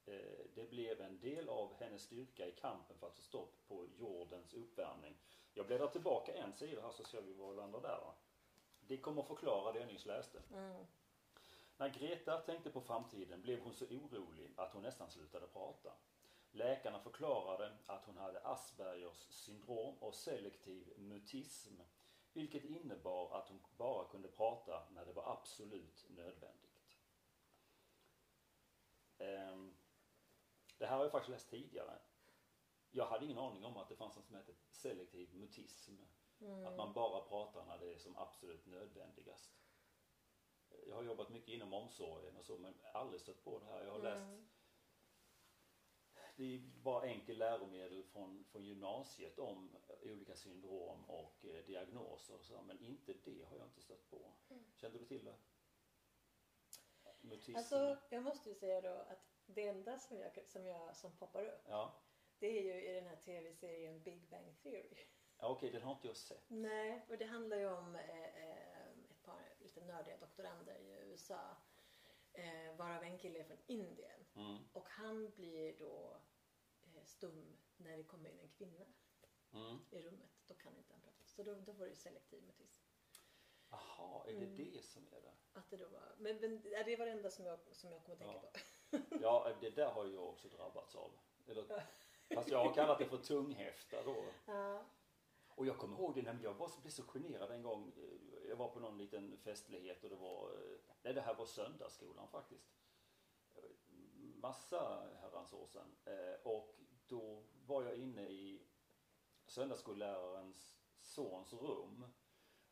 Eh, 0.07 0.45
Det 0.55 0.71
blev 0.71 1.01
en 1.01 1.21
del 1.21 1.49
av 1.49 1.75
hennes 1.75 2.03
styrka 2.03 2.47
i 2.47 2.53
kampen 2.53 2.99
för 2.99 3.07
att 3.07 3.17
få 3.17 3.23
stopp 3.23 3.69
på 3.69 3.87
jordens 3.99 4.55
uppvärmning. 4.55 5.17
Jag 5.55 5.67
bläddrar 5.67 5.89
tillbaka 5.89 6.35
en 6.35 6.53
sida 6.53 6.83
här 6.83 6.91
så 6.91 7.05
ser 7.05 7.23
vi 7.23 7.33
var 7.35 7.51
vi 7.51 7.57
landar 7.57 7.81
där. 7.81 8.01
va. 8.01 8.15
Det 8.81 8.97
kommer 8.99 9.23
förklara 9.23 9.73
det 9.73 9.79
jag 9.79 9.89
nyss 9.89 10.07
läste. 10.07 10.43
Mm. 10.53 10.87
När 11.77 11.89
Greta 11.89 12.41
tänkte 12.41 12.71
på 12.71 12.81
framtiden 12.81 13.43
blev 13.43 13.61
hon 13.61 13.75
så 13.75 13.85
orolig 13.85 14.53
att 14.57 14.73
hon 14.73 14.83
nästan 14.83 15.11
slutade 15.11 15.47
prata. 15.47 15.93
Läkarna 16.53 17.01
förklarade 17.01 17.77
att 17.87 18.05
hon 18.05 18.17
hade 18.17 18.41
Aspergers 18.41 19.17
syndrom 19.31 19.97
och 19.99 20.15
selektiv 20.15 20.93
mutism, 20.99 21.81
vilket 22.33 22.65
innebar 22.65 23.39
att 23.39 23.49
hon 23.49 23.61
bara 23.77 24.09
kunde 24.09 24.29
prata 24.29 24.83
när 24.91 25.05
det 25.07 25.13
var 25.13 25.33
absolut 25.33 26.07
nödvändigt. 26.09 26.75
Ehm, 29.19 29.75
Det 30.85 30.89
här 30.89 30.97
har 30.97 31.05
jag 31.05 31.13
faktiskt 31.13 31.31
läst 31.31 31.51
tidigare. 31.51 31.99
Jag 32.91 33.07
hade 33.07 33.25
ingen 33.25 33.39
aning 33.39 33.65
om 33.65 33.77
att 33.77 33.89
det 33.89 33.97
fanns 33.97 34.17
något 34.17 34.27
som 34.27 34.37
heter 34.37 34.55
selektiv 34.71 35.35
mutism. 35.35 35.97
Mm. 36.41 36.67
Att 36.67 36.77
man 36.77 36.93
bara 36.93 37.21
pratar 37.21 37.65
när 37.65 37.79
det 37.79 37.93
är 37.95 37.99
som 37.99 38.17
absolut 38.17 38.67
nödvändigast. 38.67 39.51
Jag 40.87 40.97
har 40.97 41.03
jobbat 41.03 41.29
mycket 41.29 41.49
inom 41.55 41.73
omsorgen 41.73 42.37
och 42.37 42.45
så 42.45 42.59
men 42.59 42.75
aldrig 42.95 43.21
stött 43.21 43.45
på 43.45 43.59
det 43.59 43.65
här. 43.65 43.85
Jag 43.85 43.93
har 43.93 43.99
läst, 43.99 44.27
Mm. 44.27 44.49
det 46.37 46.55
är 46.55 46.59
bara 46.83 47.07
enkel 47.07 47.39
läromedel 47.39 48.05
från, 48.05 48.45
från 48.45 48.65
gymnasiet 48.65 49.39
om 49.39 49.77
olika 50.03 50.37
syndrom 50.37 51.05
och 51.05 51.45
eh, 51.45 51.65
diagnoser 51.65 52.35
och 52.35 52.45
så, 52.45 52.63
men 52.63 52.81
inte 52.81 53.13
det 53.25 53.45
har 53.45 53.57
jag 53.57 53.67
inte 53.67 53.81
stött 53.83 54.11
på. 54.11 54.33
Mm. 54.49 54.65
Kände 54.77 54.99
du 54.99 55.07
till 55.07 55.25
det? 55.25 55.37
Mutism? 57.21 57.57
Alltså, 57.57 57.99
jag 58.11 58.23
måste 58.23 58.49
ju 58.49 58.55
säga 58.55 58.81
då 58.81 58.95
att 58.95 59.34
det 59.47 59.69
enda 59.69 59.99
som, 59.99 60.19
jag, 60.21 60.47
som, 60.47 60.67
jag, 60.67 60.97
som 60.97 61.17
poppar 61.17 61.45
upp 61.47 61.63
Ja, 61.69 62.03
det 62.39 62.47
är 62.47 62.63
ju 62.63 62.91
i 62.91 62.95
den 62.95 63.07
här 63.07 63.17
tv-serien 63.17 64.03
Big 64.03 64.29
Bang 64.29 64.57
Theory. 64.63 65.07
ja 65.39 65.49
okej 65.49 65.71
den 65.71 65.83
har 65.83 65.93
inte 65.93 66.07
jag 66.07 66.17
sett. 66.17 66.45
Nej, 66.51 67.07
och 67.09 67.19
det 67.19 67.25
handlar 67.25 67.57
ju 67.57 67.67
om 67.69 67.97
eh, 67.97 68.49
eh, 68.49 68.87
ett 69.11 69.23
par 69.23 69.55
lite 69.59 69.81
nördiga 69.81 70.17
doktorander 70.17 70.79
i 70.79 70.91
USA. 71.11 71.57
Eh, 72.33 72.77
varav 72.77 73.03
en 73.03 73.19
kille 73.19 73.39
är 73.39 73.45
från 73.45 73.59
Indien. 73.67 74.27
Mm. 74.37 74.59
Och 74.73 74.89
han 74.89 75.31
blir 75.31 75.79
då 75.79 76.21
eh, 76.83 77.05
stum 77.05 77.57
när 77.77 77.97
det 77.97 78.05
kommer 78.05 78.31
in 78.31 78.41
en 78.41 78.49
kvinna 78.49 78.85
Mm. 79.53 79.79
i 79.91 80.03
rummet. 80.03 80.31
Då 80.47 80.55
kan 80.55 80.77
inte 80.77 80.93
han 80.93 81.01
prata. 81.01 81.25
Så 81.25 81.43
då, 81.43 81.55
då 81.55 81.73
var 81.73 81.85
det 81.85 81.91
ju 81.91 81.97
selektiv 81.97 82.43
mutism. 82.43 82.85
Jaha, 83.71 84.25
är 84.29 84.33
det 84.33 84.37
Mm. 84.47 84.57
det 84.57 84.83
som 84.85 85.07
är 85.13 85.21
det? 85.21 85.35
Att 85.53 85.71
det 85.71 85.77
då 85.77 85.89
var, 85.89 86.15
men, 86.19 86.37
men 86.41 86.63
det 86.63 86.97
var 86.97 87.07
det 87.07 87.13
enda 87.13 87.31
som 87.31 87.47
jag, 87.47 87.59
som 87.73 87.93
jag 87.93 88.05
kom 88.05 88.13
att 88.13 88.19
tänka 88.19 88.35
Ja. 88.35 88.41
på. 88.41 88.59
Ja, 89.21 89.53
det 89.61 89.71
där 89.71 89.91
har 89.91 90.07
jag 90.07 90.25
också 90.29 90.49
drabbats 90.49 90.95
av. 90.97 91.11
Eller, 91.47 91.83
fast 92.35 92.49
jag 92.51 92.59
har 92.65 92.75
kallat 92.75 92.99
det 92.99 93.07
för 93.07 93.19
tunghäfta 93.19 94.03
då. 94.03 94.25
Ja. 94.47 94.83
Och 95.49 95.67
jag 95.67 95.79
kommer 95.79 95.97
ihåg 95.99 96.15
det 96.15 96.23
när 96.23 96.43
jag 96.43 96.55
var, 96.55 96.71
blev 96.81 96.91
så 96.91 97.03
generad 97.03 97.51
en 97.51 97.63
gång. 97.63 97.93
eh, 97.97 98.49
Jag 98.49 98.57
var 98.57 98.69
på 98.69 98.81
någon 98.81 98.99
liten 98.99 99.39
festlighet 99.39 100.05
och 100.05 100.11
det 100.11 100.17
var, 100.17 100.51
eh, 100.51 100.79
nej 101.03 101.15
det 101.15 101.21
här 101.21 101.35
var 101.35 101.47
söndagsskolan 101.47 102.29
faktiskt. 102.29 102.69
Eh, 103.55 103.63
Massa 104.37 105.09
herrans 105.21 105.53
år 105.53 105.67
sedan. 105.67 105.97
Eh, 106.05 106.35
Och 106.45 106.75
då 107.07 107.43
var 107.67 107.83
jag 107.83 107.97
inne 107.97 108.29
i 108.29 108.63
söndagsskollärarens 109.47 110.77
sons 111.01 111.53
rum. 111.53 112.05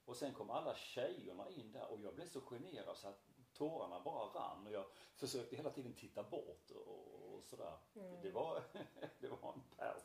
Och 0.04 0.16
sen 0.16 0.34
kom 0.34 0.50
alla 0.50 0.74
tjejerna 0.74 1.48
in 1.50 1.72
där 1.72 1.90
och 1.90 2.00
jag 2.00 2.14
blev 2.14 2.26
så 2.26 2.40
generad 2.40 2.96
så 2.96 3.08
att 3.08 3.28
tårarna 3.68 4.00
bara 4.00 4.24
rann 4.26 4.66
och 4.66 4.72
jag 4.72 4.84
försökte 5.14 5.56
hela 5.56 5.70
tiden 5.70 5.94
titta 5.94 6.22
bort 6.22 6.70
och, 6.70 7.34
och 7.34 7.44
sådär. 7.44 7.78
Mm. 7.96 8.22
Det 8.22 8.30
var, 8.30 8.62
det 9.20 9.28
var 9.28 9.52
en 9.52 9.62
pärs. 9.76 10.02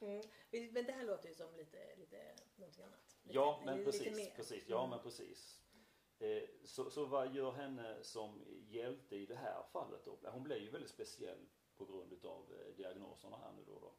Mm. 0.00 0.22
Men 0.72 0.86
det 0.86 0.92
här 0.92 1.04
låter 1.04 1.28
ju 1.28 1.34
som 1.34 1.56
lite, 1.56 1.96
lite 1.96 2.34
någonting 2.56 2.84
annat. 2.84 3.16
Lite, 3.22 3.34
Ja, 3.34 3.62
men 3.64 3.78
lite 3.78 3.90
precis. 3.90 4.30
precis. 4.36 4.68
Ja, 4.68 4.78
Mm. 4.78 4.90
men 4.90 5.00
precis. 5.02 5.60
Eh, 6.18 6.42
så, 6.64 6.90
så 6.90 7.04
vad 7.04 7.34
gör 7.34 7.52
henne 7.52 8.04
som 8.04 8.44
hjälte 8.68 9.16
i 9.16 9.26
det 9.26 9.34
här 9.36 9.62
fallet 9.72 10.04
då? 10.04 10.18
Hon 10.22 10.42
blir 10.42 10.56
ju 10.56 10.70
väldigt 10.70 10.90
speciell 10.90 11.46
på 11.76 11.84
grund 11.84 12.12
utav 12.12 12.54
eh, 12.60 12.76
diagnoserna 12.76 13.36
här 13.36 13.52
nu 13.52 13.64
då. 13.66 13.78
då. 13.80 13.92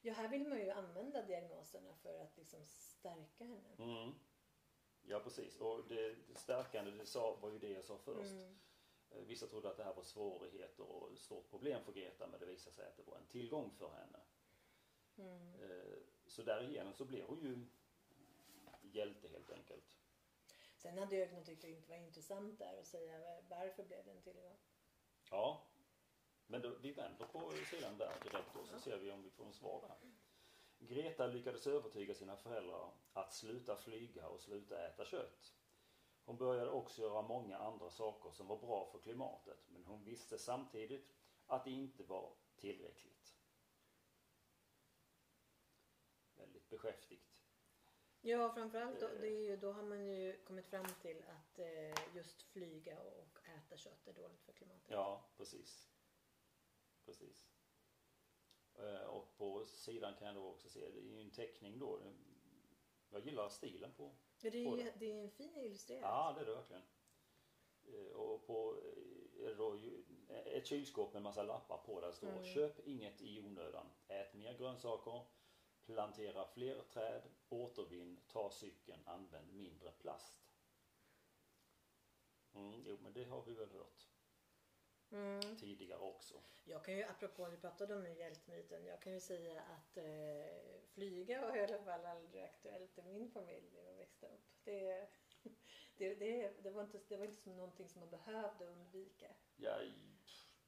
Ja, 0.00 0.12
här 0.12 0.28
vill 0.28 0.48
man 0.48 0.58
ju 0.58 0.70
använda 0.70 1.22
diagnoserna 1.22 1.94
för 1.94 2.18
att 2.20 2.36
liksom 2.36 2.64
stärka 2.66 3.44
henne. 3.44 3.74
Mm. 3.78 4.14
Ja, 5.10 5.20
precis. 5.20 5.56
Och 5.56 5.88
det, 5.88 6.14
det 6.28 6.34
stärkande, 6.38 6.90
det 6.90 7.06
sa, 7.06 7.36
var 7.36 7.50
ju 7.50 7.58
det 7.58 7.68
jag 7.70 7.84
sa 7.84 7.98
först. 7.98 8.30
Mm. 8.32 8.58
Eh, 9.10 9.22
Vissa 9.22 9.46
trodde 9.46 9.70
att 9.70 9.76
det 9.76 9.84
här 9.84 9.94
var 9.94 10.02
svårigheter 10.02 10.84
och 10.84 11.12
ett 11.12 11.18
stort 11.18 11.50
problem 11.50 11.84
för 11.84 11.92
Greta, 11.92 12.26
men 12.26 12.40
det 12.40 12.46
visade 12.46 12.76
sig 12.76 12.86
att 12.86 12.96
det 12.96 13.02
var 13.02 13.16
en 13.16 13.26
tillgång 13.26 13.70
för 13.70 13.88
henne. 13.90 14.20
Mm. 15.16 15.54
Eh, 15.54 15.98
Så 16.26 16.42
därigenom 16.42 16.94
så 16.94 17.04
blev 17.04 17.26
hon 17.26 17.40
ju 17.40 17.66
hjälte 18.82 19.28
helt 19.28 19.50
enkelt. 19.50 19.84
Sen 20.76 20.98
hade 20.98 21.16
jag 21.16 21.32
nog 21.32 21.46
tyckt 21.46 21.62
det 21.62 21.70
inte 21.70 21.88
var 21.88 21.96
intressant 21.96 22.58
där 22.58 22.78
att 22.80 22.86
säga 22.86 23.42
varför 23.48 23.84
blev 23.84 24.04
det 24.04 24.10
en 24.10 24.22
tillgång. 24.22 24.56
Ja, 25.30 25.62
men 26.46 26.62
då, 26.62 26.74
vi 26.80 26.92
vänder 26.92 27.26
på 27.26 27.52
sidan 27.70 27.98
där 27.98 28.12
direkt 28.22 28.54
då 28.54 28.64
så 28.64 28.74
Ja. 28.74 28.78
ser 28.80 28.96
vi 28.98 29.10
om 29.10 29.22
vi 29.22 29.30
får 29.30 29.46
en 29.46 29.52
svar 29.52 29.80
där. 29.88 30.10
Greta 30.78 31.26
lyckades 31.26 31.66
övertyga 31.66 32.14
sina 32.14 32.36
föräldrar 32.36 32.90
att 33.12 33.34
sluta 33.34 33.76
flyga 33.76 34.28
och 34.28 34.40
sluta 34.40 34.86
äta 34.88 35.04
kött. 35.04 35.54
Hon 36.24 36.36
började 36.36 36.70
också 36.70 37.02
göra 37.02 37.22
många 37.22 37.58
andra 37.58 37.90
saker 37.90 38.30
som 38.30 38.46
var 38.46 38.58
bra 38.58 38.88
för 38.92 38.98
klimatet 38.98 39.58
men 39.68 39.84
hon 39.84 40.04
visste 40.04 40.38
samtidigt 40.38 41.14
att 41.46 41.64
det 41.64 41.70
inte 41.70 42.02
var 42.04 42.32
tillräckligt. 42.56 43.34
Väldigt 46.36 46.68
beskäftigt. 46.68 47.42
Ja, 48.20 48.52
framförallt 48.54 49.00
då, 49.00 49.06
Eh. 49.06 49.20
det 49.20 49.28
är 49.28 49.40
ju, 49.50 49.56
då 49.56 49.72
har 49.72 49.82
man 49.82 50.06
ju 50.06 50.44
kommit 50.44 50.66
fram 50.66 50.86
till 51.02 51.22
att 51.28 51.58
eh, 51.58 52.16
just 52.16 52.42
flyga 52.42 53.00
och 53.00 53.38
äta 53.48 53.76
kött 53.76 54.06
är 54.08 54.12
dåligt 54.12 54.42
för 54.42 54.52
klimatet. 54.52 54.90
Ja, 54.90 55.24
precis. 55.36 55.88
Precis. 57.04 57.57
Eh, 58.78 59.06
Och 59.06 59.36
på 59.36 59.64
sidan 59.66 60.14
kan 60.14 60.26
jag 60.26 60.36
då 60.36 60.46
också 60.48 60.68
se, 60.68 60.80
det 60.80 60.98
är 60.98 61.02
ju 61.04 61.20
en 61.20 61.30
teckning 61.30 61.78
då. 61.78 62.00
Jag 63.10 63.24
gillar 63.26 63.48
stilen 63.48 63.92
på. 63.92 64.10
Det, 64.40 64.48
är 64.48 64.64
På 64.70 64.78
ju, 64.78 64.92
det. 64.98 65.12
är 65.12 65.22
en 65.24 65.30
fin 65.30 65.56
illustrerat. 65.56 66.02
Ja, 66.02 66.32
det 66.36 66.40
är 66.40 66.44
det 66.46 66.54
verkligen. 66.54 66.82
Eh, 67.84 68.12
Och 68.16 68.46
på 68.46 68.76
eh, 69.42 70.38
ett 70.46 70.66
kylskåp 70.66 71.12
med 71.12 71.22
massa 71.22 71.42
lappar 71.42 71.78
på 71.78 72.00
där 72.00 72.06
det 72.08 72.12
står 72.14 72.28
Mm. 72.28 72.44
Köp 72.44 72.86
inget 72.86 73.20
i 73.22 73.40
onödan. 73.40 73.86
Ät 74.08 74.34
mer 74.34 74.58
grönsaker. 74.58 75.24
Plantera 75.86 76.46
fler 76.46 76.82
träd. 76.82 77.22
Återvinn. 77.48 78.20
Ta 78.26 78.50
cykeln. 78.50 79.00
Använd 79.04 79.52
mindre 79.54 79.90
plast. 79.92 80.52
Mm, 82.54 82.82
jo, 82.86 82.98
men 83.02 83.12
det 83.12 83.24
har 83.24 83.42
vi 83.42 83.54
väl 83.54 83.70
hört 83.70 84.07
Mm. 85.12 85.56
tidigare 85.56 86.00
också. 86.00 86.34
Jag 86.64 86.84
kan 86.84 86.96
ju, 86.96 87.02
apropå 87.02 87.48
vi 87.50 87.56
pratade 87.56 87.96
om 87.96 88.06
hjältemyten, 88.06 88.84
jag 88.84 89.02
kan 89.02 89.12
ju 89.12 89.20
säga 89.20 89.60
att 89.60 89.96
eh, 89.96 90.80
flyga 90.94 91.40
var 91.40 91.56
i 91.56 91.60
alla 91.60 91.78
fall 91.78 92.06
aldrig 92.06 92.42
aktuellt 92.42 92.98
i 92.98 93.02
min 93.02 93.30
familj 93.30 93.70
när 93.74 93.90
jag 93.90 93.96
växte 93.96 94.26
upp. 94.26 94.48
Det, 94.64 95.08
det, 95.96 96.14
det, 96.14 96.62
det, 96.62 96.70
var 96.70 96.82
inte, 96.82 97.00
det 97.08 97.16
var 97.16 97.24
inte 97.24 97.42
som 97.42 97.56
någonting 97.56 97.88
som 97.88 98.00
man 98.00 98.10
behövde 98.10 98.66
undvika. 98.66 99.28
Ja, 99.56 99.78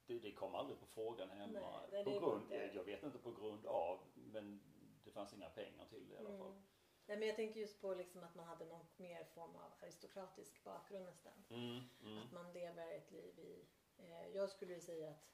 det, 0.05 0.19
det 0.19 0.31
kom 0.31 0.55
aldrig 0.55 0.79
på 0.79 0.85
frågan 0.85 1.29
hemma. 1.29 1.87
Nej, 1.91 2.03
på 2.03 2.19
grund, 2.19 2.53
Jag 2.73 2.83
vet 2.83 3.03
inte 3.03 3.19
på 3.19 3.31
grund 3.31 3.65
av, 3.65 3.99
men 4.13 4.61
det 5.03 5.11
fanns 5.11 5.33
inga 5.33 5.49
pengar 5.49 5.85
till 5.85 6.07
det 6.09 6.13
i 6.13 6.17
alla 6.17 6.37
fall. 6.37 6.51
Mm. 6.51 6.63
Nej, 7.05 7.17
men 7.17 7.27
jag 7.27 7.35
tänker 7.35 7.59
just 7.59 7.81
på 7.81 7.93
liksom 7.93 8.23
att 8.23 8.35
man 8.35 8.45
hade 8.45 8.65
någon 8.65 8.85
mer 8.97 9.23
form 9.23 9.55
av 9.55 9.73
aristokratisk 9.81 10.63
bakgrund 10.63 11.05
nästan. 11.05 11.33
Mm, 11.49 11.81
mm. 12.03 12.17
Att 12.23 12.31
man 12.31 12.53
lever 12.53 12.91
ett 12.91 13.11
liv 13.11 13.39
i... 13.39 13.65
Eh, 14.01 14.27
jag 14.35 14.49
skulle 14.49 14.81
säga 14.81 15.09
att... 15.09 15.27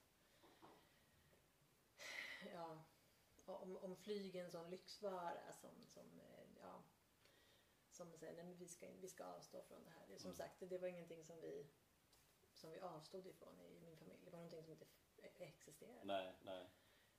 Ja, 2.54 2.84
om, 3.46 3.78
om 3.78 3.96
flygen 3.96 4.52
som 4.52 4.70
lyxvara 4.70 5.54
som, 5.54 5.86
som 5.88 6.20
eh, 6.20 6.46
ja, 6.62 6.84
som 7.90 8.18
säger 8.18 8.34
nej 8.34 8.44
men 8.46 8.58
vi 8.58 8.68
ska, 8.68 8.88
vi 8.92 9.10
ska 9.10 9.26
avstå 9.26 9.62
från 9.62 9.84
det 9.84 9.90
här. 9.90 10.06
Det, 10.08 10.20
som 10.20 10.28
Mm. 10.28 10.36
sagt, 10.36 10.60
det, 10.60 10.66
det 10.66 10.78
var 10.78 10.88
ingenting 10.88 11.26
som 11.26 11.42
vi, 11.42 11.68
som 12.54 12.72
vi 12.72 12.80
avstod 12.80 13.28
ifrån 13.28 13.60
i 13.60 13.80
min 13.80 13.98
familj. 13.98 14.20
Det 14.26 14.32
var 14.32 14.38
någonting 14.38 14.64
som 14.64 14.72
inte 14.72 14.86
f- 15.18 15.32
existerade. 15.40 16.04
Nej, 16.06 16.34
nej. 16.42 16.70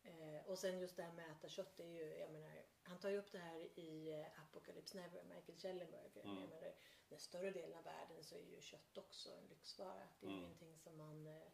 Eh, 0.02 0.46
och 0.46 0.58
sen 0.58 0.78
just 0.78 0.96
det 0.96 1.02
här 1.02 1.12
med 1.12 1.30
att 1.30 1.38
äta 1.38 1.48
kött, 1.48 1.76
det 1.76 1.82
är 1.82 1.88
ju, 1.88 2.16
jag 2.18 2.30
menar, 2.30 2.62
han 2.82 2.98
tar 2.98 3.08
ju 3.08 3.18
upp 3.18 3.32
det 3.32 3.38
här 3.38 3.78
i 3.78 4.20
eh, 4.20 4.40
Apocalypse 4.42 4.96
Never, 5.00 5.22
Michael 5.24 5.58
Schellenberg. 5.58 6.10
Mm. 6.14 6.40
Jag 6.40 6.48
menar, 6.48 6.74
den 7.09 7.18
större 7.18 7.51
delen 7.51 7.78
av 7.78 7.85
världen 7.85 8.24
så 8.24 8.35
är 8.35 8.43
ju 8.43 8.60
kött 8.60 8.98
också 8.98 9.32
en 9.35 9.47
lyxvara. 9.47 10.09
Det 10.20 10.26
är 10.26 10.30
ju 10.30 10.36
Mm. 10.36 10.44
ingenting 10.44 10.78
som 10.78 10.97
man, 10.97 11.26
eh, 11.26 11.48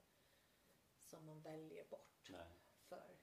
som 0.98 1.24
man 1.26 1.42
väljer 1.42 1.84
bort 1.84 2.28
nej. 2.30 2.48
för, 2.88 3.16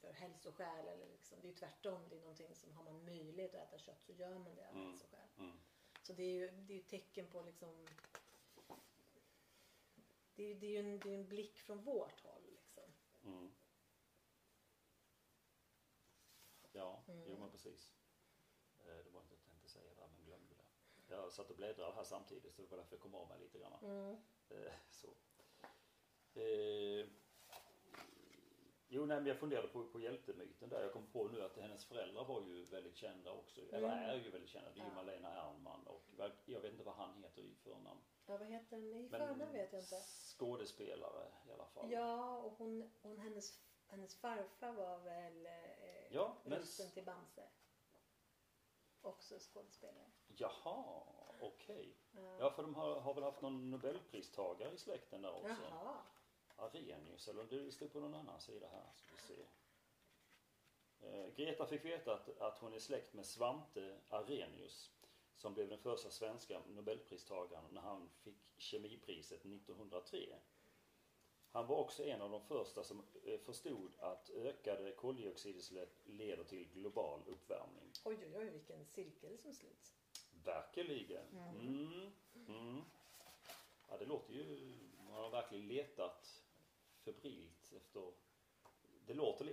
för 0.00 0.12
hälsoskäl. 0.12 0.88
Eller 0.88 1.06
liksom. 1.08 1.40
Det 1.40 1.46
är 1.46 1.50
ju 1.50 1.56
tvärtom. 1.56 2.08
Det 2.08 2.16
är 2.16 2.20
någonting 2.20 2.54
som 2.54 2.72
har 2.72 2.84
man 2.84 3.04
möjlighet 3.04 3.54
att 3.54 3.68
äta 3.68 3.78
kött 3.78 4.02
så 4.04 4.12
gör 4.12 4.38
man 4.38 4.54
det 4.54 4.68
av 4.68 4.74
Mm. 4.76 4.90
hälsoskäl. 4.90 5.28
Mm. 5.38 5.58
Så 6.02 6.12
det 6.12 6.22
är 6.22 6.32
ju 6.32 6.50
det 6.50 6.72
är 6.72 6.76
ju 6.78 6.82
tecken 6.82 7.26
på 7.26 7.42
liksom 7.42 7.86
det 10.34 10.42
är, 10.42 10.46
ju- 10.48 10.54
det 10.54 10.66
är 10.66 10.70
ju 10.70 10.78
en, 10.78 10.98
det 10.98 11.10
är 11.10 11.14
en 11.18 11.28
blick 11.28 11.58
från 11.60 11.82
vårt 11.84 12.20
håll. 12.20 12.42
Liksom. 12.50 12.92
Mm. 13.24 13.52
Ja, 16.72 17.02
Mm. 17.08 17.24
jo 17.28 17.38
men 17.38 17.50
precis. 17.50 17.92
Eh, 18.78 18.86
Det 19.04 19.10
var 19.10 19.20
inte 19.20 19.34
jag 19.34 19.42
tänkte 19.44 19.68
säga 19.68 19.94
där 19.94 20.08
men 20.08 20.24
glömde 20.24 20.54
det. 20.54 20.64
Jag 21.08 21.32
satt 21.32 21.50
och 21.50 21.56
bläddrade 21.56 21.92
här 21.94 22.04
samtidigt 22.04 22.54
så 22.54 22.62
det 22.62 22.68
var 22.70 22.76
därför 22.78 22.94
jag 22.96 23.00
kom 23.02 23.14
av 23.14 23.28
mig 23.28 23.38
lite 23.40 23.58
grann. 23.58 23.72
Mm. 23.82 24.16
Eh, 24.48 24.72
Så. 24.90 25.08
Eh, 26.40 27.06
Jo, 28.88 29.06
nej, 29.06 29.16
men 29.16 29.26
jag 29.26 29.38
funderade 29.38 29.68
på, 29.68 29.86
på 29.88 30.00
hjältemyten 30.00 30.68
där. 30.68 30.82
Jag 30.82 30.92
kom 30.92 31.06
på 31.06 31.28
nu 31.28 31.42
att 31.42 31.56
hennes 31.56 31.84
föräldrar 31.84 32.24
var 32.24 32.42
ju 32.42 32.64
väldigt 32.64 32.96
kända 32.96 33.32
också. 33.32 33.60
Eller 33.60 33.78
Mm. 33.92 34.10
är 34.10 34.14
ju 34.14 34.30
väldigt 34.30 34.50
kända. 34.50 34.70
Det 34.70 34.80
är 34.80 34.84
ju 34.84 34.88
Ja. 34.90 34.94
Malena 34.94 35.32
Ernman 35.32 35.86
och 35.86 36.02
jag 36.44 36.60
vet 36.60 36.72
inte 36.72 36.84
vad 36.84 36.94
han 36.94 37.22
heter 37.22 37.42
i 37.42 37.54
förnamn. 37.54 38.00
Ja, 38.26 38.36
vad 38.38 38.46
heter 38.46 38.76
den 38.76 38.94
i 38.94 39.08
Men 39.08 39.10
förnamn 39.20 39.52
vet 39.52 39.72
jag 39.72 39.82
inte. 39.82 40.00
Skådespelare 40.36 41.28
i 41.48 41.52
alla 41.52 41.66
fall. 41.66 41.92
Ja, 41.92 42.36
och 42.38 42.52
hon, 42.52 42.90
hon, 43.02 43.18
hennes, 43.18 43.60
hennes 43.86 44.14
farfar 44.20 44.72
var 44.72 44.98
väl 44.98 45.46
eh, 45.46 45.52
Ja, 46.12 46.36
men- 46.44 46.58
rösten 46.58 46.90
till 46.90 47.04
Bamse. 47.04 47.48
Också 49.06 49.38
skådespelare. 49.38 50.10
Jaha, 50.26 51.02
okej. 51.40 51.96
Ja. 52.10 52.36
Ja, 52.40 52.50
för 52.50 52.62
de 52.62 52.74
har, 52.74 53.00
har 53.00 53.14
väl 53.14 53.24
haft 53.24 53.42
någon 53.42 53.70
nobelpristagare 53.70 54.74
i 54.74 54.78
släkten 54.78 55.22
där 55.22 55.34
också. 55.34 55.56
Jaha. 55.70 56.02
Arrhenius, 56.56 57.28
eller 57.28 57.44
det 57.44 57.72
stod 57.72 57.92
på 57.92 58.00
någon 58.00 58.14
annan 58.14 58.40
sida 58.40 58.68
här. 58.72 58.90
Ska 58.94 59.14
vi 59.14 59.34
se. 59.34 59.46
Eh, 61.00 61.34
Greta 61.34 61.66
fick 61.66 61.84
veta 61.84 62.14
att, 62.14 62.40
att 62.40 62.58
hon 62.58 62.74
är 62.74 62.78
släkt 62.78 63.14
med 63.14 63.26
Svante 63.26 64.00
Arrhenius 64.08 64.90
som 65.34 65.54
blev 65.54 65.68
den 65.68 65.78
första 65.78 66.10
svenska 66.10 66.62
nobelpristagaren 66.66 67.64
när 67.70 67.80
han 67.80 68.08
fick 68.08 68.38
kemipriset 68.58 69.40
1903. 69.40 70.38
Han 71.50 71.66
var 71.66 71.76
också 71.76 72.04
en 72.04 72.20
av 72.22 72.30
de 72.30 72.40
första 72.42 72.84
som 72.84 73.02
eh, 73.24 73.38
förstod 73.38 73.92
att 73.98 74.30
ökade 74.30 74.92
koldioxidutsläpp 74.92 75.92
leder 76.04 76.44
till 76.44 76.68
global 76.68 77.20
uppvärmning. 77.26 77.92
Oj, 78.04 78.18
oj, 78.22 78.32
oj, 78.36 78.50
vilken 78.50 78.84
cirkel 78.86 79.38
som 79.38 79.54
sluts. 79.54 79.94
Verkligen. 80.44 81.26
Mm. 81.60 82.12
Mm. 82.48 82.82
Ja, 83.88 83.96
det 83.98 84.04
låter 84.04 84.34
ju... 84.34 84.74
Man 84.98 85.12
har 85.22 85.30
verkligen 85.30 85.68
letat 85.68 86.42
febrilt 87.04 87.72
efter... 87.76 88.12
Det 89.06 89.14
låter... 89.14 89.44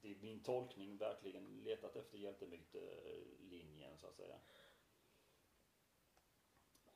Det 0.00 0.10
är 0.10 0.16
min 0.20 0.42
tolkning 0.42 0.96
verkligen 0.96 1.60
letat 1.64 1.96
efter 1.96 2.18
hjältemytelinjen 2.18 3.98
så 3.98 4.06
att 4.06 4.16
säga. 4.16 4.38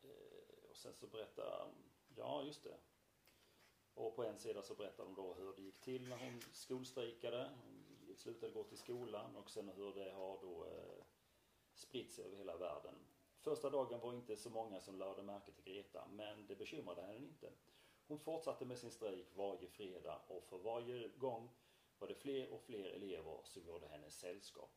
Eh, 0.03 0.71
Och 0.71 0.77
sen 0.77 0.95
så 0.95 1.07
berättar... 1.07 1.71
Ja, 2.17 2.43
just 2.43 2.63
det. 2.63 2.77
Och 3.99 4.17
på 4.17 4.25
en 4.25 4.39
sida 4.39 4.63
så 4.63 4.75
berättar 4.75 5.05
de 5.05 5.15
då 5.15 5.35
hur 5.35 5.53
det 5.57 5.63
gick 5.63 5.81
till 5.81 6.09
när 6.09 6.17
hon 6.17 6.41
skolstrejkade. 6.53 7.51
Hon 8.07 8.17
slutade 8.17 8.53
gå 8.53 8.65
till 8.65 8.79
skolan 8.79 9.37
och 9.37 9.51
sen 9.51 9.69
hur 9.69 9.95
det 9.95 10.13
har 10.13 10.39
då 10.41 10.67
eh, 10.67 11.05
spritt 11.75 12.13
sig 12.13 12.25
över 12.25 12.37
hela 12.37 12.57
världen. 12.57 12.95
Första 13.41 13.71
dagen 13.71 14.01
var 14.01 14.13
inte 14.13 14.37
så 14.37 14.51
många 14.51 14.81
som 14.81 14.99
lade 14.99 15.23
märke 15.23 15.53
till 15.53 15.65
Greta, 15.65 16.07
men 16.07 16.47
det 16.47 16.57
bekymrade 16.57 17.03
henne 17.03 17.17
inte. 17.17 17.53
Hon 18.07 18.19
fortsatte 18.19 18.65
med 18.65 18.79
sin 18.79 18.91
strejk 18.91 19.37
varje 19.37 19.69
fredag 19.69 20.21
och 20.29 20.45
för 20.45 20.59
varje 20.59 21.09
gång 21.09 21.51
var 21.99 22.09
det 22.09 22.15
fler 22.15 22.53
och 22.53 22.63
fler 22.63 22.85
elever 22.85 23.41
som 23.45 23.67
gjorde 23.67 23.89
henne 23.89 24.11
sällskap. 24.11 24.71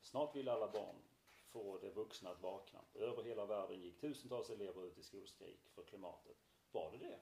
Snart 0.00 0.36
ville 0.36 0.52
alla 0.52 0.72
barn 0.72 0.96
få 1.46 1.78
de 1.78 1.90
vuxna 1.90 2.30
att 2.30 2.42
vakna. 2.42 2.84
Över 2.94 3.22
hela 3.22 3.46
världen 3.46 3.80
gick 3.80 4.00
tusentals 4.00 4.50
elever 4.50 4.86
ut 4.86 4.98
i 4.98 5.02
skolstrejk 5.02 5.68
för 5.68 5.82
klimatet. 5.82 6.53
Var 6.74 6.90
det 6.92 6.98
det? 6.98 7.20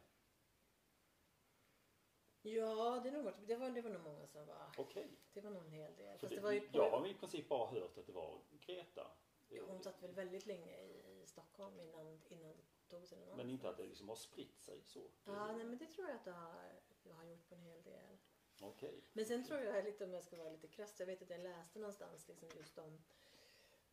Ja, 2.43 3.01
det, 3.03 3.09
är 3.09 3.23
varit- 3.23 3.47
det, 3.47 3.57
var, 3.57 3.71
det 3.71 3.81
var 3.83 3.91
nog 3.91 4.03
många 4.03 4.27
som 4.27 4.47
var. 4.47 4.71
Okej. 4.79 5.09
Det 5.33 5.41
var 5.41 5.51
nog 5.51 5.63
en 5.65 5.71
hel 5.71 5.97
del. 5.97 6.19
Fast 6.19 6.31
det- 6.31 6.37
det 6.37 6.43
var 6.43 6.53
ju 6.53 6.61
på, 6.61 6.79
Jag 6.79 6.91
har 6.91 7.07
i 7.07 7.15
princip 7.15 7.49
bara 7.49 7.67
hört 7.71 7.99
att 7.99 8.07
det 8.07 8.13
var 8.13 8.41
Greta. 8.51 9.11
Ja, 9.49 9.63
Hon 9.67 9.81
satt 9.83 10.03
väl 10.03 10.13
väldigt 10.13 10.47
länge 10.47 10.81
i, 10.81 11.23
i 11.23 11.27
Stockholm 11.27 11.81
innan, 11.81 12.21
innan 12.29 12.57
det 12.57 12.63
tog 12.89 13.09
sig 13.09 13.19
någon 13.19 13.37
Men 13.37 13.51
inte 13.51 13.69
att 13.69 13.77
det 13.77 13.87
liksom 13.87 14.09
har 14.09 14.17
spritt 14.17 14.61
sig 14.61 14.83
så. 14.85 15.01
Ja, 15.25 15.53
nej, 15.57 15.65
men 15.67 15.79
det 15.79 15.87
tror 15.87 16.09
jag 16.09 16.17
att 16.17 16.25
det 16.25 16.31
har, 16.33 16.81
det 17.03 17.13
har 17.13 17.25
gjort 17.25 17.49
på 17.49 17.55
en 17.55 17.61
hel 17.63 17.83
del. 17.83 18.19
Okej. 18.63 19.01
Men 19.13 19.25
sen 19.27 19.45
tror 19.45 19.61
jag 19.61 19.85
lite, 19.85 20.05
om 20.05 20.13
jag 20.15 20.25
ska 20.25 20.37
vara 20.37 20.49
lite 20.51 20.69
krass, 20.69 21.01
jag 21.01 21.07
vet 21.07 21.23
att 21.23 21.31
jag 21.31 21.41
läste 21.41 21.79
någonstans 21.79 22.29
liksom 22.29 22.49
just 22.57 22.79
om 22.79 23.03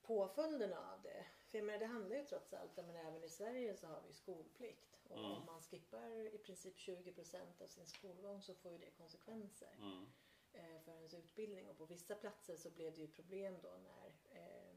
påföljderna 0.01 0.93
av 0.93 1.01
det. 1.01 1.25
För 1.45 1.57
jag 1.57 1.65
menar, 1.65 1.79
det 1.79 1.85
handlar 1.85 2.15
ju 2.15 2.23
trots 2.25 2.53
allt, 2.53 2.77
men 2.77 2.95
även 2.95 3.23
i 3.23 3.29
Sverige 3.29 3.75
så 3.75 3.87
har 3.87 4.01
vi 4.07 4.13
skolplikt. 4.13 4.98
Och 5.09 5.17
Mm. 5.19 5.31
om 5.31 5.45
man 5.45 5.61
skippar 5.61 6.09
i 6.35 6.37
princip 6.37 6.77
20% 6.77 7.61
av 7.61 7.67
sin 7.67 7.85
skolgång 7.87 8.41
så 8.41 8.53
får 8.53 8.71
ju 8.71 8.77
det 8.77 8.91
konsekvenser 8.91 9.75
Mm. 9.79 10.05
eh, 10.53 10.81
för 10.81 10.91
ens 10.91 11.13
utbildning. 11.13 11.67
Och 11.69 11.77
på 11.77 11.85
vissa 11.85 12.15
platser 12.15 12.55
så 12.57 12.69
blev 12.71 12.93
det 12.93 13.01
ju 13.01 13.07
problem 13.07 13.61
då 13.61 13.69
när 13.77 14.07
eh, 14.29 14.75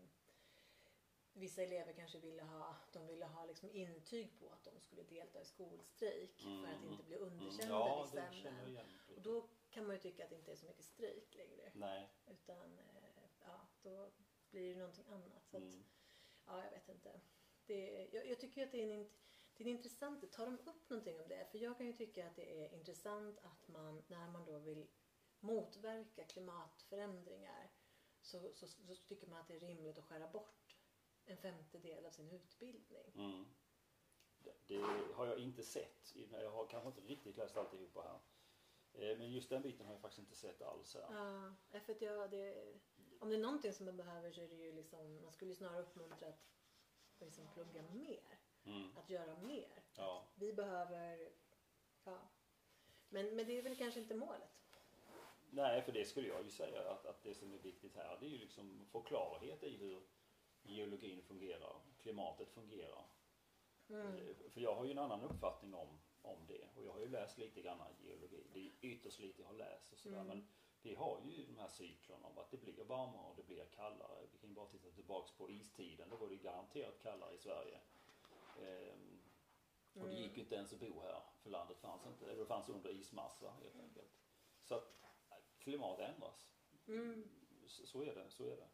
vissa 1.33 1.63
elever 1.63 1.93
kanske 1.93 2.19
ville 2.19 2.43
ha, 2.43 2.77
de 2.93 3.07
ville 3.07 3.27
ha 3.27 3.45
liksom 3.47 3.71
intyg 3.71 4.39
på 4.39 4.49
att 4.51 4.65
de 4.65 4.81
skulle 4.81 5.03
delta 5.03 5.41
i 5.41 5.45
skolstrejk 5.45 6.39
för 6.41 6.49
att 6.73 6.77
Mm. 6.83 6.93
inte 6.93 7.03
bli 7.05 7.17
Mm. 7.17 7.29
underkända 7.29 7.65
i 7.75 7.79
Ja, 7.79 8.03
vissa 8.03 8.17
det 8.31 8.37
känner 8.43 8.61
jag 8.61 8.69
ämnen. 8.69 8.87
Och 9.17 9.23
då 9.23 9.49
kan 9.71 9.87
man 9.87 9.97
ju 9.97 10.01
tycka 10.03 10.25
att 10.25 10.31
det 10.31 10.37
inte 10.37 10.53
är 10.53 10.57
så 10.57 10.67
mycket 10.67 10.85
strejk 10.85 11.35
längre. 11.35 11.71
Nej. 11.75 12.09
Utan 12.27 12.79
eh, 12.79 12.85
ja, 13.41 13.67
då 13.83 14.11
blir 14.51 14.73
det 14.75 14.79
någonting 14.79 15.05
annat. 15.09 15.49
Så 15.49 15.57
att, 15.57 15.63
Mm. 15.63 15.85
ja, 16.47 16.65
jag 16.65 16.71
vet 16.71 16.89
inte. 16.89 17.21
Det, 17.67 18.09
jag, 18.13 18.27
jag 18.27 18.41
tycker 18.41 18.63
att 18.67 18.73
det 18.73 18.79
är 18.83 18.85
en, 18.85 19.05
int- 19.07 19.22
det 19.57 19.65
är 19.65 19.69
intressant, 19.69 20.33
tar 20.33 20.47
de 20.47 20.59
upp 20.59 20.91
någonting 20.91 21.21
om 21.21 21.29
det? 21.29 21.47
För 21.51 21.59
jag 21.59 21.79
kan 21.79 21.87
ju 21.87 21.93
tycka 21.93 22.27
att 22.27 22.37
det 22.37 22.65
är 22.65 22.75
intressant 22.75 23.39
att 23.39 23.69
man, 23.69 24.03
när 24.09 24.31
man 24.31 24.45
då 24.45 24.59
vill 24.59 24.87
motverka 25.41 26.25
klimatförändringar 26.25 27.71
så, 28.21 28.53
så, 28.55 28.67
så 28.67 28.95
tycker 29.09 29.27
man 29.27 29.41
att 29.41 29.49
det 29.49 29.55
är 29.55 29.61
rimligt 29.61 29.99
att 29.99 30.05
skära 30.05 30.29
bort 30.29 30.77
en 31.25 31.37
femtedel 31.37 32.07
av 32.07 32.11
sin 32.11 32.31
utbildning. 32.31 33.13
Mm. 33.15 33.45
Det, 34.39 34.55
det 34.67 34.83
har 35.15 35.27
jag 35.27 35.39
inte 35.39 35.63
sett. 35.63 36.15
Jag 36.31 36.51
har 36.51 36.67
kanske 36.67 36.89
inte 36.89 37.01
riktigt 37.01 37.37
läst 37.37 37.57
alltihopa 37.57 38.03
här. 38.03 38.21
Eh, 38.93 39.19
Men 39.19 39.31
just 39.31 39.51
den 39.51 39.63
biten 39.63 39.87
har 39.87 39.93
jag 39.93 40.01
faktiskt 40.01 40.19
inte 40.19 40.35
sett 40.35 40.63
alls 40.63 40.95
här. 40.95 41.07
Ja, 41.71 41.81
för 41.81 41.93
att 41.93 42.03
jag, 42.03 42.31
det, 42.31 42.75
om 43.21 43.29
det 43.29 43.37
är 43.37 43.41
någonting 43.41 43.73
som 43.73 43.87
man 43.87 43.97
behöver 43.97 44.33
så 44.33 44.41
är 44.41 44.49
det 44.49 44.55
ju 44.55 44.73
liksom, 44.73 45.23
man 45.23 45.33
skulle 45.33 45.51
ju 45.51 45.57
snarare 45.57 45.83
uppmuntra 45.83 46.29
att 46.29 46.53
liksom 47.19 47.49
plugga 47.55 47.83
mer. 47.83 48.42
Mm. 48.65 48.97
Att 48.97 49.11
göra 49.11 49.37
mer. 49.41 49.83
Ja. 49.97 50.25
Vi 50.35 50.53
behöver, 50.53 51.33
ja. 52.05 52.19
Men, 53.09 53.37
men 53.37 53.47
det 53.47 53.59
är 53.59 53.63
väl 53.63 53.77
kanske 53.77 54.01
inte 54.01 54.15
målet. 54.15 54.49
Nej, 55.51 55.83
för 55.83 55.93
det 55.93 56.05
skulle 56.05 56.29
jag 56.29 56.43
ju 56.45 56.51
säga 56.51 56.91
att, 56.91 57.07
att 57.07 57.23
det 57.23 57.35
som 57.35 57.53
är 57.53 57.59
viktigt 57.59 57.97
här 57.97 58.17
det 58.21 58.27
är 58.27 58.31
ju 58.31 58.39
liksom 58.39 58.81
att 58.83 58.89
få 58.89 59.03
klarhet 59.03 59.63
i 59.63 59.77
hur 59.77 60.03
geologin 60.63 61.23
fungerar, 61.23 61.77
klimatet 61.99 62.51
fungerar. 62.51 63.05
Mm. 63.89 64.07
Eh, 64.17 64.51
För 64.51 64.61
jag 64.61 64.75
har 64.75 64.85
ju 64.85 64.91
en 64.91 64.99
annan 64.99 65.23
uppfattning 65.23 65.75
om, 65.75 65.99
om 66.23 66.47
det 66.47 66.69
och 66.77 66.85
jag 66.85 66.93
har 66.93 67.01
ju 67.01 67.09
läst 67.09 67.39
lite 67.39 67.61
grann 67.63 67.79
geologi. 68.01 68.47
Det 68.53 68.61
är 68.61 68.73
ytterst 68.81 69.19
lite 69.21 69.43
jag 69.43 69.49
har 69.49 69.55
läst 69.55 69.93
och 69.93 69.99
sådär 69.99 70.17
Mm. 70.21 70.27
men 70.27 70.49
vi 70.83 70.95
har 70.95 71.21
ju 71.25 71.47
de 71.47 71.59
här 71.59 71.69
cyklerna 71.69 72.27
om 72.27 72.39
att 72.39 72.51
det 72.51 72.57
blir 72.57 72.85
varmare 72.85 73.31
och 73.31 73.37
det 73.37 73.43
blir 73.43 73.65
kallare. 73.65 74.27
Vi 74.33 74.39
kan 74.39 74.49
ju 74.49 74.55
bara 74.55 74.67
titta 74.67 74.91
tillbaks 74.91 75.31
på 75.33 75.51
istiden, 75.51 76.09
då 76.11 76.17
var 76.17 76.29
det 76.29 76.37
garanterat 76.37 76.99
kallare 77.03 77.35
i 77.35 77.39
Sverige. 77.39 77.81
Ehm, 78.59 79.19
och 79.95 80.09
det 80.09 80.11
Mm. 80.15 80.23
gick 80.23 80.37
ju 80.37 80.43
inte 80.43 80.55
ens 80.55 80.73
att 80.73 80.81
bo 80.81 81.01
här 81.01 81.23
för 81.43 81.51
landet 81.51 81.79
fanns 81.79 82.07
inte, 82.07 82.25
eller 82.25 82.41
det 82.41 82.47
fanns 82.47 82.69
under 82.69 82.91
ismassa 82.91 83.51
helt 83.51 83.81
enkelt. 83.81 84.13
Så 84.63 84.75
att 84.75 85.03
eh, 85.31 85.37
klimat 85.59 85.99
ändras. 86.01 86.49
Mm. 86.87 87.29
Så, 87.67 87.87
så 87.87 88.03
är 88.03 88.15
det, 88.15 88.31
så 88.31 88.45
är 88.45 88.57
det. 88.57 88.69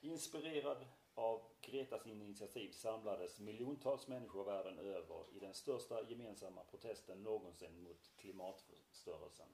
Inspirerad 0.00 0.86
av 1.14 1.50
Gretas 1.60 2.06
initiativ 2.06 2.70
samlades 2.72 3.40
miljontals 3.40 4.08
människor 4.08 4.44
världen 4.44 4.78
över 4.78 5.36
i 5.36 5.38
den 5.40 5.54
största 5.54 6.02
gemensamma 6.10 6.64
protesten 6.64 7.22
någonsin 7.22 7.82
mot 7.82 8.10
klimatförstörelsen. 8.16 9.48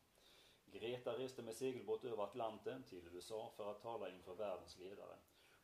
Greta 0.65 1.19
reste 1.19 1.43
med 1.43 1.57
segelbåt 1.57 2.05
över 2.05 2.25
Atlanten 2.25 2.83
till 2.83 3.09
USA 3.09 3.53
för 3.57 3.71
att 3.71 3.83
tala 3.83 4.11
inför 4.11 4.35
världens 4.35 4.79
ledare. 4.79 5.17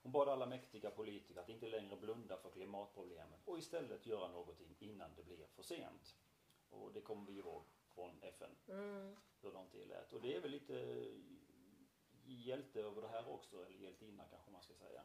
Hon 0.06 0.12
bad 0.12 0.28
alla 0.28 0.46
mäktiga 0.46 0.90
politiker 0.90 1.40
att 1.40 1.48
inte 1.48 1.68
längre 1.68 1.96
blunda 1.96 2.36
för 2.36 2.50
klimatproblemen 2.50 3.40
och 3.44 3.58
istället 3.58 4.06
göra 4.06 4.28
någonting 4.28 4.76
innan 4.78 5.14
det 5.16 5.22
blir 5.24 5.46
för 5.46 5.62
sent. 5.62 6.16
Och 6.70 6.92
det 6.92 7.00
kommer 7.00 7.26
vi 7.32 7.38
ihåg 7.38 7.62
från 7.94 8.22
FN 8.22 8.50
Mm. 8.68 9.16
hur 9.42 9.52
långt 9.52 9.72
det 9.72 9.84
lät. 9.84 10.12
Och 10.12 10.20
det 10.20 10.36
är 10.36 10.40
väl 10.40 10.50
lite 10.50 11.06
hjälte 12.24 12.80
över 12.80 13.02
det 13.02 13.08
här 13.08 13.28
också, 13.28 13.66
eller 13.66 13.78
hjältinna 13.78 14.24
kanske 14.30 14.50
man 14.50 14.62
ska 14.62 14.74
säga. 14.74 15.02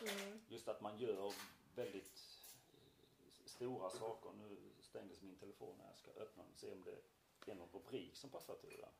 Mm. 0.00 0.40
Just 0.48 0.68
att 0.68 0.80
man 0.80 0.98
gör 0.98 1.32
väldigt 1.74 2.18
stora 3.44 3.90
saker. 3.90 4.32
Nu 4.32 4.72
stängdes 4.80 5.22
min 5.22 5.36
telefon 5.36 5.80
här. 5.80 5.88
Jag 5.88 5.98
ska 5.98 6.10
öppna 6.10 6.42
den 6.42 6.52
och 6.52 6.58
se 6.58 6.72
om 6.72 6.84
det 7.44 7.50
är 7.50 7.54
någon 7.54 7.68
rubrik 7.72 8.16
som 8.16 8.30
passar 8.30 8.54
till 8.54 8.70
det 8.70 8.76
där. 8.76 8.92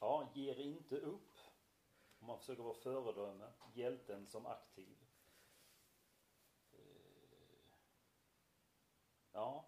Ja, 0.00 0.30
ger 0.34 0.58
inte 0.60 0.96
upp. 0.96 1.29
Om 2.20 2.26
man 2.26 2.38
försöker 2.38 2.62
vara 2.62 2.74
föredöme. 2.74 3.52
Hjälten 3.74 4.26
som 4.26 4.46
aktiv. 4.46 4.98
Eh, 6.72 6.78
Ja, 9.32 9.66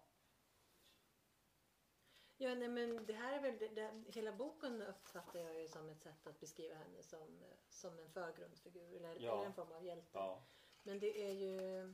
Ja, 2.37 2.55
nej, 2.55 2.67
men 2.67 3.05
det 3.05 3.13
här 3.13 3.33
är 3.33 3.41
väl, 3.41 3.75
det, 3.75 4.03
hela 4.07 4.31
boken 4.31 4.81
uppfattar 4.81 5.39
jag 5.39 5.61
ju 5.61 5.67
som 5.67 5.89
ett 5.89 6.01
sätt 6.01 6.27
att 6.27 6.39
beskriva 6.39 6.75
henne 6.75 7.03
som, 7.03 7.43
som 7.69 7.99
en 7.99 8.09
förgrundsfigur 8.11 8.95
eller, 8.95 9.15
Ja. 9.15 9.33
eller 9.33 9.45
en 9.45 9.53
form 9.53 9.71
av 9.71 9.85
hjälte. 9.85 10.09
ja, 10.13 10.43
Men 10.83 10.99
det 10.99 11.23
är 11.29 11.31
ju, 11.31 11.93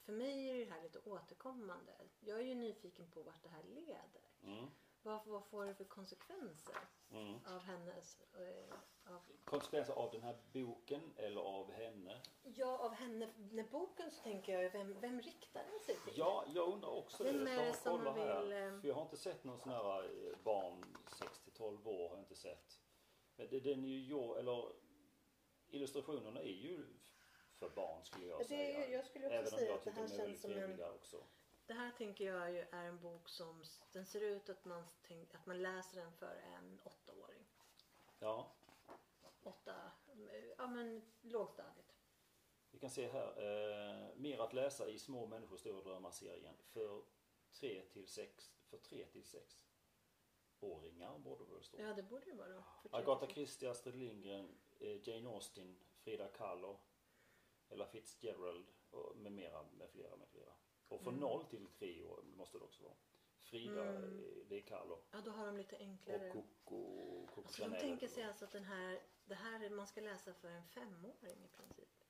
för 0.00 0.12
mig 0.12 0.48
är 0.50 0.66
det 0.66 0.72
här 0.72 0.82
lite 0.82 0.98
återkommande. 0.98 1.92
Jag 2.20 2.38
är 2.38 2.44
ju 2.44 2.54
nyfiken 2.54 3.10
på 3.10 3.22
vart 3.22 3.42
det 3.42 3.48
här 3.48 3.62
leder. 3.62 4.30
mm, 4.42 4.70
Vad, 5.02 5.26
vad 5.26 5.44
får 5.44 5.66
det 5.66 5.74
för 5.74 5.84
konsekvenser 5.84 6.76
mm. 7.10 7.34
av 7.46 7.58
hennes, 7.58 8.20
eh, 8.20 8.74
av, 9.14 9.20
Konsekvenser 9.44 9.92
av 9.92 10.10
den 10.12 10.22
här 10.22 10.36
boken 10.52 11.12
eller 11.16 11.40
av 11.40 11.72
henne? 11.72 12.20
ja, 12.42 12.78
av 12.78 12.92
henne. 12.92 13.32
När 13.50 13.64
boken 13.64 14.10
så 14.10 14.22
tänker 14.22 14.60
jag 14.62 14.70
vem, 14.70 15.00
vem 15.00 15.20
riktar 15.20 15.64
den 15.70 15.80
sig 15.80 15.94
till? 16.04 16.18
Ja, 16.18 16.44
jag 16.54 16.72
undrar 16.72 16.88
också 16.90 17.24
det. 17.24 17.32
Vem 17.32 17.46
är 17.46 17.52
Jag 17.52 17.66
det 17.66 17.72
som 17.74 18.06
här. 18.06 18.42
vill, 18.42 18.52
eh, 18.52 18.80
För 18.80 18.88
jag 18.88 18.94
har 18.94 19.02
inte 19.02 19.16
sett 19.16 19.44
någon 19.44 19.58
sån 19.58 19.72
här 19.72 20.02
eh, 20.04 20.36
barn 20.44 20.84
6-12 21.56 21.86
år 21.88 22.08
har 22.08 22.16
jag 22.16 22.22
inte 22.24 22.36
sett. 22.36 22.80
Men 23.36 23.48
det, 23.50 23.60
den 23.60 23.84
är 23.84 23.88
ju 23.88 24.04
gjord, 24.04 24.36
eller 24.36 24.72
illustrationerna 25.68 26.40
är 26.40 26.44
ju 26.46 26.86
för 27.58 27.68
barn 27.68 28.04
skulle 28.04 28.26
jag 28.26 28.40
Ja, 28.40 28.44
det 28.48 28.54
är, 28.54 28.72
säga. 28.72 28.86
ju- 28.86 28.92
jag 28.94 29.06
skulle 29.06 29.26
också 29.26 29.34
Även 29.36 29.52
om 29.52 29.58
säga 29.58 29.70
jag 29.70 29.78
att 29.78 29.84
det 29.84 29.90
tycker 29.90 30.02
här 30.02 30.14
är 30.14 30.26
känns 30.26 30.40
som 30.40 30.52
en 30.52 30.82
också. 30.82 31.24
Det 31.68 31.74
här 31.74 31.90
tänker 31.90 32.24
jag 32.24 32.52
ju 32.52 32.58
är 32.58 32.84
en 32.84 33.00
bok 33.00 33.28
som 33.28 33.64
den 33.92 34.06
ser 34.06 34.20
ut 34.20 34.48
att 34.48 34.64
man, 34.64 34.84
tänk, 35.02 35.34
att 35.34 35.46
man 35.46 35.62
läser 35.62 36.00
den 36.00 36.12
för 36.12 36.34
en 36.36 36.80
åttaåring. 36.84 37.46
Ja, 38.18 38.52
Åtta, 39.42 39.92
ja 40.58 40.66
men 40.66 41.02
lågstadiet. 41.20 41.94
vi 42.70 42.78
kan 42.78 42.90
se 42.90 43.08
här. 43.08 43.28
Eh, 43.28 44.16
mer 44.16 44.38
att 44.38 44.52
läsa 44.52 44.88
i 44.88 44.98
Små 44.98 45.26
människor 45.26 45.56
stora 45.56 45.82
drömmar-serien 45.82 46.54
för 46.64 47.02
3 47.52 47.82
till 47.82 48.08
6, 48.08 48.52
för 48.70 48.78
3 48.78 49.06
till 49.06 49.24
6 49.24 49.58
åringar 50.60 51.18
borde 51.18 51.56
det 51.56 51.62
stå. 51.62 51.80
Ja 51.80 51.94
det 51.94 52.02
borde 52.02 52.26
ju 52.26 52.36
vara 52.36 52.48
då. 52.48 52.64
tre 52.82 52.90
Agatha. 52.92 53.26
Christie, 53.26 53.70
Astrid 53.70 53.94
Lindgren, 53.94 54.58
eh, 54.80 55.08
Jane 55.08 55.28
Austen, 55.28 55.78
Frida 55.98 56.28
Kahlo, 56.28 56.80
Ella 57.68 57.86
Fitzgerald 57.86 58.66
och 58.90 59.16
med 59.16 59.32
mera, 59.32 59.62
med 59.72 59.90
flera, 59.90 60.16
med 60.16 60.28
flera. 60.28 60.52
Och 60.88 61.00
från 61.00 61.14
Mm. 61.14 61.28
0 61.28 61.44
till 61.44 61.66
3 61.66 62.02
år 62.04 62.22
måste 62.22 62.58
det 62.58 62.64
också 62.64 62.82
vara. 62.84 62.94
Frida, 63.38 63.84
Mm. 63.84 64.04
eh, 64.04 64.46
det 64.48 64.56
är 64.56 64.60
Kahlo. 64.60 64.98
Ja 65.10 65.20
då 65.20 65.30
har 65.30 65.46
de 65.46 65.56
lite 65.56 65.76
enklare. 65.76 66.28
Och 66.30 66.32
Coco, 66.64 67.26
Coco 67.26 67.40
Alltså 67.46 67.68
de 67.68 67.78
tänker 67.80 68.08
sig 68.08 68.24
alltså 68.24 68.44
att 68.44 68.52
den 68.52 68.64
här, 68.64 69.00
det 69.24 69.34
här 69.34 69.64
är- 69.64 69.70
man 69.70 69.86
ska 69.86 70.00
läsa 70.00 70.34
för 70.34 70.48
en 70.48 70.64
femåring 70.68 71.44
i 71.44 71.48
princip. 71.48 72.04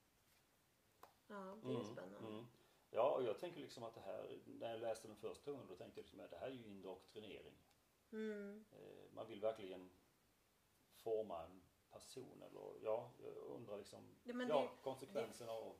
Ja 1.26 1.58
det 1.62 1.68
är 1.68 1.74
Mm, 1.74 1.84
spännande. 1.84 2.28
mm. 2.28 2.46
Ja, 2.90 3.14
och 3.16 3.22
jag 3.24 3.38
tänker 3.38 3.60
liksom 3.60 3.82
att 3.84 3.94
det 3.94 4.00
här, 4.00 4.40
när 4.46 4.70
jag 4.70 4.80
läste 4.80 5.08
den 5.08 5.16
första 5.16 5.50
gången 5.50 5.66
då 5.68 5.76
tänkte 5.76 6.00
jag 6.00 6.04
liksom 6.04 6.20
att 6.20 6.30
det 6.30 6.38
här 6.38 6.46
är 6.46 6.50
ju 6.54 6.64
indoktrinering. 6.66 7.58
Mm. 8.12 8.64
Eh, 8.72 9.12
Man 9.12 9.26
vill 9.28 9.40
verkligen 9.40 9.90
forma 10.94 11.44
en 11.44 11.62
person 11.90 12.42
eller 12.42 12.78
ja, 12.82 13.12
jag 13.18 13.36
undrar 13.36 13.78
liksom, 13.78 14.16
ja, 14.24 14.32
det- 14.34 14.82
konsekvenserna 14.82 15.52
av... 15.52 15.76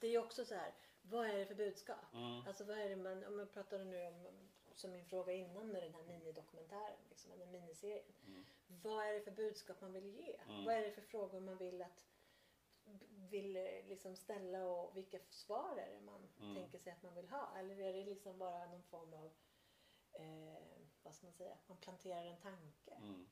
Det 0.00 0.06
är 0.06 0.10
ju 0.10 0.18
också 0.18 0.44
så 0.44 0.54
här, 0.54 0.74
vad 1.02 1.26
är 1.26 1.38
det 1.38 1.46
för 1.46 1.54
budskap? 1.54 2.14
Mm. 2.14 2.46
Alltså 2.46 2.64
vad 2.64 2.78
är 2.78 2.88
det 2.88 2.96
man, 2.96 3.24
om 3.24 3.38
jag 3.38 3.52
pratade 3.52 3.84
nu 3.84 4.06
om, 4.06 4.26
som 4.72 4.92
min 4.92 5.04
fråga 5.04 5.32
innan 5.32 5.68
med 5.68 5.82
den 5.82 5.94
här 5.94 6.04
minidokumentären, 6.04 6.98
liksom, 7.08 7.30
den 7.30 7.40
här 7.40 7.60
miniserien. 7.60 8.14
Mm. 8.26 8.44
Vad 8.82 9.06
är 9.06 9.12
det 9.12 9.20
för 9.20 9.30
budskap 9.30 9.80
man 9.80 9.92
vill 9.92 10.06
ge? 10.06 10.36
Mm. 10.36 10.64
Vad 10.64 10.74
är 10.74 10.82
det 10.82 10.92
för 10.92 11.02
frågor 11.02 11.40
man 11.40 11.56
vill 11.56 11.82
att 11.82 12.06
vill 13.30 13.56
eh, 13.56 13.84
liksom 13.88 14.16
ställa 14.16 14.64
och 14.64 14.96
vilka 14.96 15.18
svar 15.28 15.76
är 15.76 15.94
det 15.94 16.00
man 16.00 16.28
Mm. 16.40 16.54
tänker 16.54 16.78
sig 16.78 16.92
att 16.92 17.02
man 17.02 17.14
vill 17.14 17.28
ha? 17.28 17.58
Eller 17.58 17.80
är 17.80 17.92
det 17.92 18.04
liksom 18.04 18.38
bara 18.38 18.66
någon 18.66 18.82
form 18.82 19.12
av, 19.14 19.32
eh, 20.12 20.62
vad 21.02 21.14
ska 21.14 21.26
man 21.26 21.34
säga, 21.34 21.58
man 21.66 21.76
planterar 21.78 22.24
en 22.24 22.40
tanke? 22.40 22.94
Mm. 22.94 23.30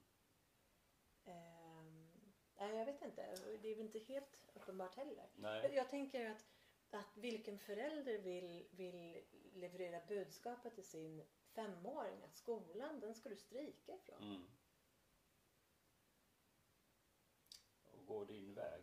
Ehm, 1.25 2.09
nej, 2.57 2.77
jag 2.77 2.87
vet 2.87 3.03
inte. 3.03 3.35
Det 3.63 3.69
är 3.69 3.75
väl 3.75 3.85
inte 3.85 3.99
helt 3.99 4.49
uppenbart 4.55 4.95
heller. 4.95 5.27
Nej. 5.35 5.63
Jag, 5.63 5.75
jag 5.75 5.91
tänker 5.91 6.31
att, 6.31 6.47
att 6.91 7.17
vilken 7.17 7.59
förälder 7.59 8.19
vill, 8.19 8.67
vill 8.71 9.23
leverera 9.55 10.01
budskapet 10.09 10.75
till 10.75 10.85
sin 10.89 11.25
femåring 11.55 12.23
att 12.23 12.37
skolan, 12.37 13.01
den 13.01 13.15
ska 13.15 13.29
du 13.29 13.37
strika 13.37 13.95
ifrån. 13.95 14.23
Mm. 14.23 14.47
Och 17.93 18.07
gå 18.07 18.25
din 18.25 18.55
väg. 18.55 18.83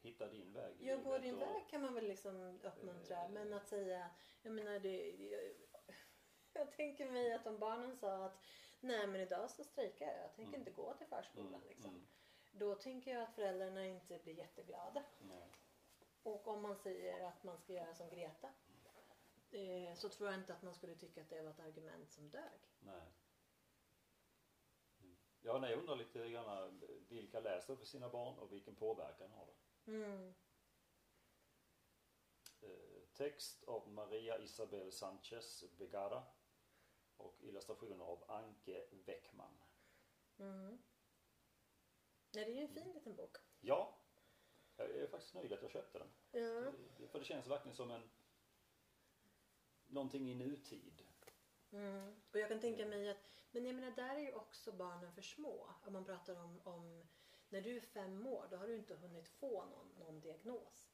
Hitta 0.00 0.28
din 0.28 0.52
väg 0.52 0.76
Ja, 0.80 0.96
gå 0.96 1.18
din 1.18 1.34
och- 1.34 1.40
väg 1.40 1.68
kan 1.68 1.82
man 1.82 1.94
väl 1.94 2.04
liksom 2.08 2.60
uppmuntra. 2.62 3.24
Eh. 3.24 3.30
Men 3.30 3.52
att 3.52 3.68
säga, 3.68 4.10
jag 4.42 4.52
menar 4.52 4.78
det, 4.78 5.10
jag, 5.10 5.40
jag 6.52 6.72
tänker 6.72 7.10
mig 7.10 7.32
att 7.32 7.46
om 7.46 7.58
barnen 7.58 7.96
sa 7.96 8.24
att 8.24 8.44
nej 8.80 9.06
men 9.06 9.20
idag 9.20 9.50
så 9.50 9.64
strejkar 9.64 10.06
jag, 10.06 10.16
jag 10.22 10.34
tänker 10.34 10.48
Mm. 10.48 10.60
inte 10.60 10.70
gå 10.70 10.94
till 10.94 11.06
förskolan 11.06 11.54
Mm, 11.54 11.68
liksom. 11.68 11.90
mm. 11.90 12.06
Då 12.52 12.74
tänker 12.74 13.10
jag 13.14 13.22
att 13.22 13.34
föräldrarna 13.34 13.86
inte 13.86 14.18
blir 14.18 14.34
jätteglada. 14.34 15.04
Nej. 15.20 15.48
Och 16.28 16.48
om 16.48 16.62
man 16.62 16.76
säger 16.76 17.24
att 17.24 17.44
man 17.44 17.58
ska 17.58 17.72
göra 17.72 17.94
som 17.94 18.08
Greta 18.08 18.54
eh, 19.50 19.94
så 19.94 20.08
tror 20.08 20.30
jag 20.30 20.40
inte 20.40 20.54
att 20.54 20.62
man 20.62 20.74
skulle 20.74 20.94
tycka 20.94 21.22
att 21.22 21.30
det 21.30 21.42
var 21.42 21.50
ett 21.50 21.60
argument 21.60 22.10
som 22.10 22.30
dög. 22.30 22.60
Nej. 22.78 23.12
Mm. 25.00 25.16
Ja, 25.40 25.58
nej, 25.58 25.70
jag 25.70 25.80
undrar 25.80 25.96
lite 25.96 26.28
grann 26.28 26.80
vilka 27.08 27.40
läser 27.40 27.76
för 27.76 27.84
sina 27.84 28.08
barn 28.08 28.38
och 28.38 28.52
vilken 28.52 28.74
påverkan 28.74 29.30
har 29.32 29.46
det? 29.46 29.92
Mm. 29.92 30.34
Eh, 32.60 33.02
text 33.12 33.64
av 33.64 33.88
Maria 33.88 34.38
Isabel 34.38 34.92
Sanchez 34.92 35.64
Begara 35.78 36.22
och 37.16 37.36
illustrationer 37.40 38.04
av 38.04 38.30
Anke 38.30 38.86
Weckman. 38.90 39.62
Mm. 40.38 40.78
Ja, 42.30 42.44
det 42.44 42.50
är 42.50 42.54
ju 42.54 42.62
en 42.62 42.74
fin 42.74 42.92
liten 42.92 43.16
bok. 43.16 43.36
Ja, 43.60 43.98
jag 44.76 44.90
är 44.90 45.06
faktiskt 45.06 45.34
nöjd 45.34 45.52
att 45.52 45.62
jag 45.62 45.70
köpte 45.70 45.98
den. 45.98 46.08
Ja. 46.32 46.72
För 47.08 47.18
det 47.18 47.24
känns 47.24 47.46
verkligen 47.46 47.76
som 47.76 47.90
en 47.90 48.10
någonting 49.86 50.30
i 50.30 50.34
nutid. 50.34 51.02
Mm. 51.72 52.14
Och 52.32 52.38
jag 52.38 52.48
kan 52.48 52.60
tänka 52.60 52.86
mig 52.86 53.10
att, 53.10 53.42
men 53.50 53.66
jag 53.66 53.74
menar 53.74 53.90
där 53.90 54.14
är 54.16 54.20
ju 54.20 54.32
också 54.34 54.72
barnen 54.72 55.12
för 55.12 55.22
små. 55.22 55.68
Om 55.86 55.92
man 55.92 56.04
pratar 56.04 56.36
om, 56.36 56.60
om 56.64 57.06
när 57.48 57.60
du 57.60 57.76
är 57.76 57.80
fem 57.80 58.26
år, 58.26 58.48
då 58.50 58.56
har 58.56 58.66
du 58.66 58.74
inte 58.74 58.94
hunnit 58.96 59.28
få 59.28 59.64
någon, 59.64 59.88
någon 59.98 60.20
diagnos. 60.20 60.90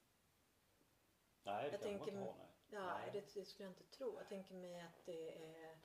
Nej, 1.43 1.65
det 1.65 1.71
Jag 1.71 1.81
kan 1.81 1.91
man 1.91 1.99
tänker- 1.99 2.13
inte 2.21 2.31
ha. 2.31 2.49
Ja, 2.71 2.99
Nej. 2.99 3.11
det, 3.13 3.35
det 3.35 3.45
skulle 3.45 3.65
jag 3.69 3.73
inte 3.73 3.97
tro. 3.97 4.19
Jag 4.19 4.29
tänker 4.29 4.55
mig 4.55 4.81
att 4.81 5.05
det 5.07 5.55
är 5.55 5.79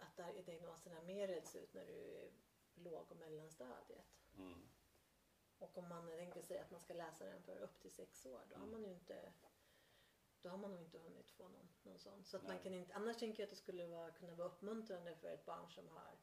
att 0.00 0.16
där 0.16 0.42
diagnoserna 0.42 1.02
mer 1.02 1.28
reds 1.28 1.56
ut 1.56 1.74
när 1.74 1.86
du 1.86 1.92
är 2.16 2.30
låg 2.74 3.10
och 3.10 3.16
mellanstadiet. 3.16 4.06
Mm. 4.36 4.68
Och 5.64 5.78
om 5.78 5.88
man 5.88 6.06
tänker 6.08 6.42
sig 6.42 6.58
att 6.58 6.70
man 6.70 6.80
ska 6.80 6.94
läsa 6.94 7.24
den 7.24 7.42
för 7.42 7.56
upp 7.58 7.80
till 7.80 7.90
sex 7.90 8.26
år, 8.26 8.40
då 8.50 8.56
har 8.56 8.62
Mm. 8.66 8.72
man 8.72 8.82
ju 8.84 8.90
inte 8.94 9.32
då 10.42 10.50
har 10.50 10.58
man 10.58 10.70
nog 10.70 10.80
inte 10.80 10.98
hunnit 10.98 11.30
få 11.30 11.48
någon, 11.48 11.68
någon 11.82 11.98
sån. 11.98 12.24
Så 12.24 12.36
att 12.36 12.42
man 12.42 12.58
kan 12.58 12.74
inte, 12.74 12.94
annars 12.94 13.16
tänker 13.16 13.42
jag 13.42 13.46
att 13.46 13.50
det 13.50 13.56
skulle 13.56 13.86
vara, 13.86 14.10
kunna 14.10 14.34
vara 14.34 14.48
uppmuntrande 14.48 15.16
för 15.16 15.28
ett 15.28 15.44
barn 15.46 15.70
som 15.70 15.88
har 15.88 16.18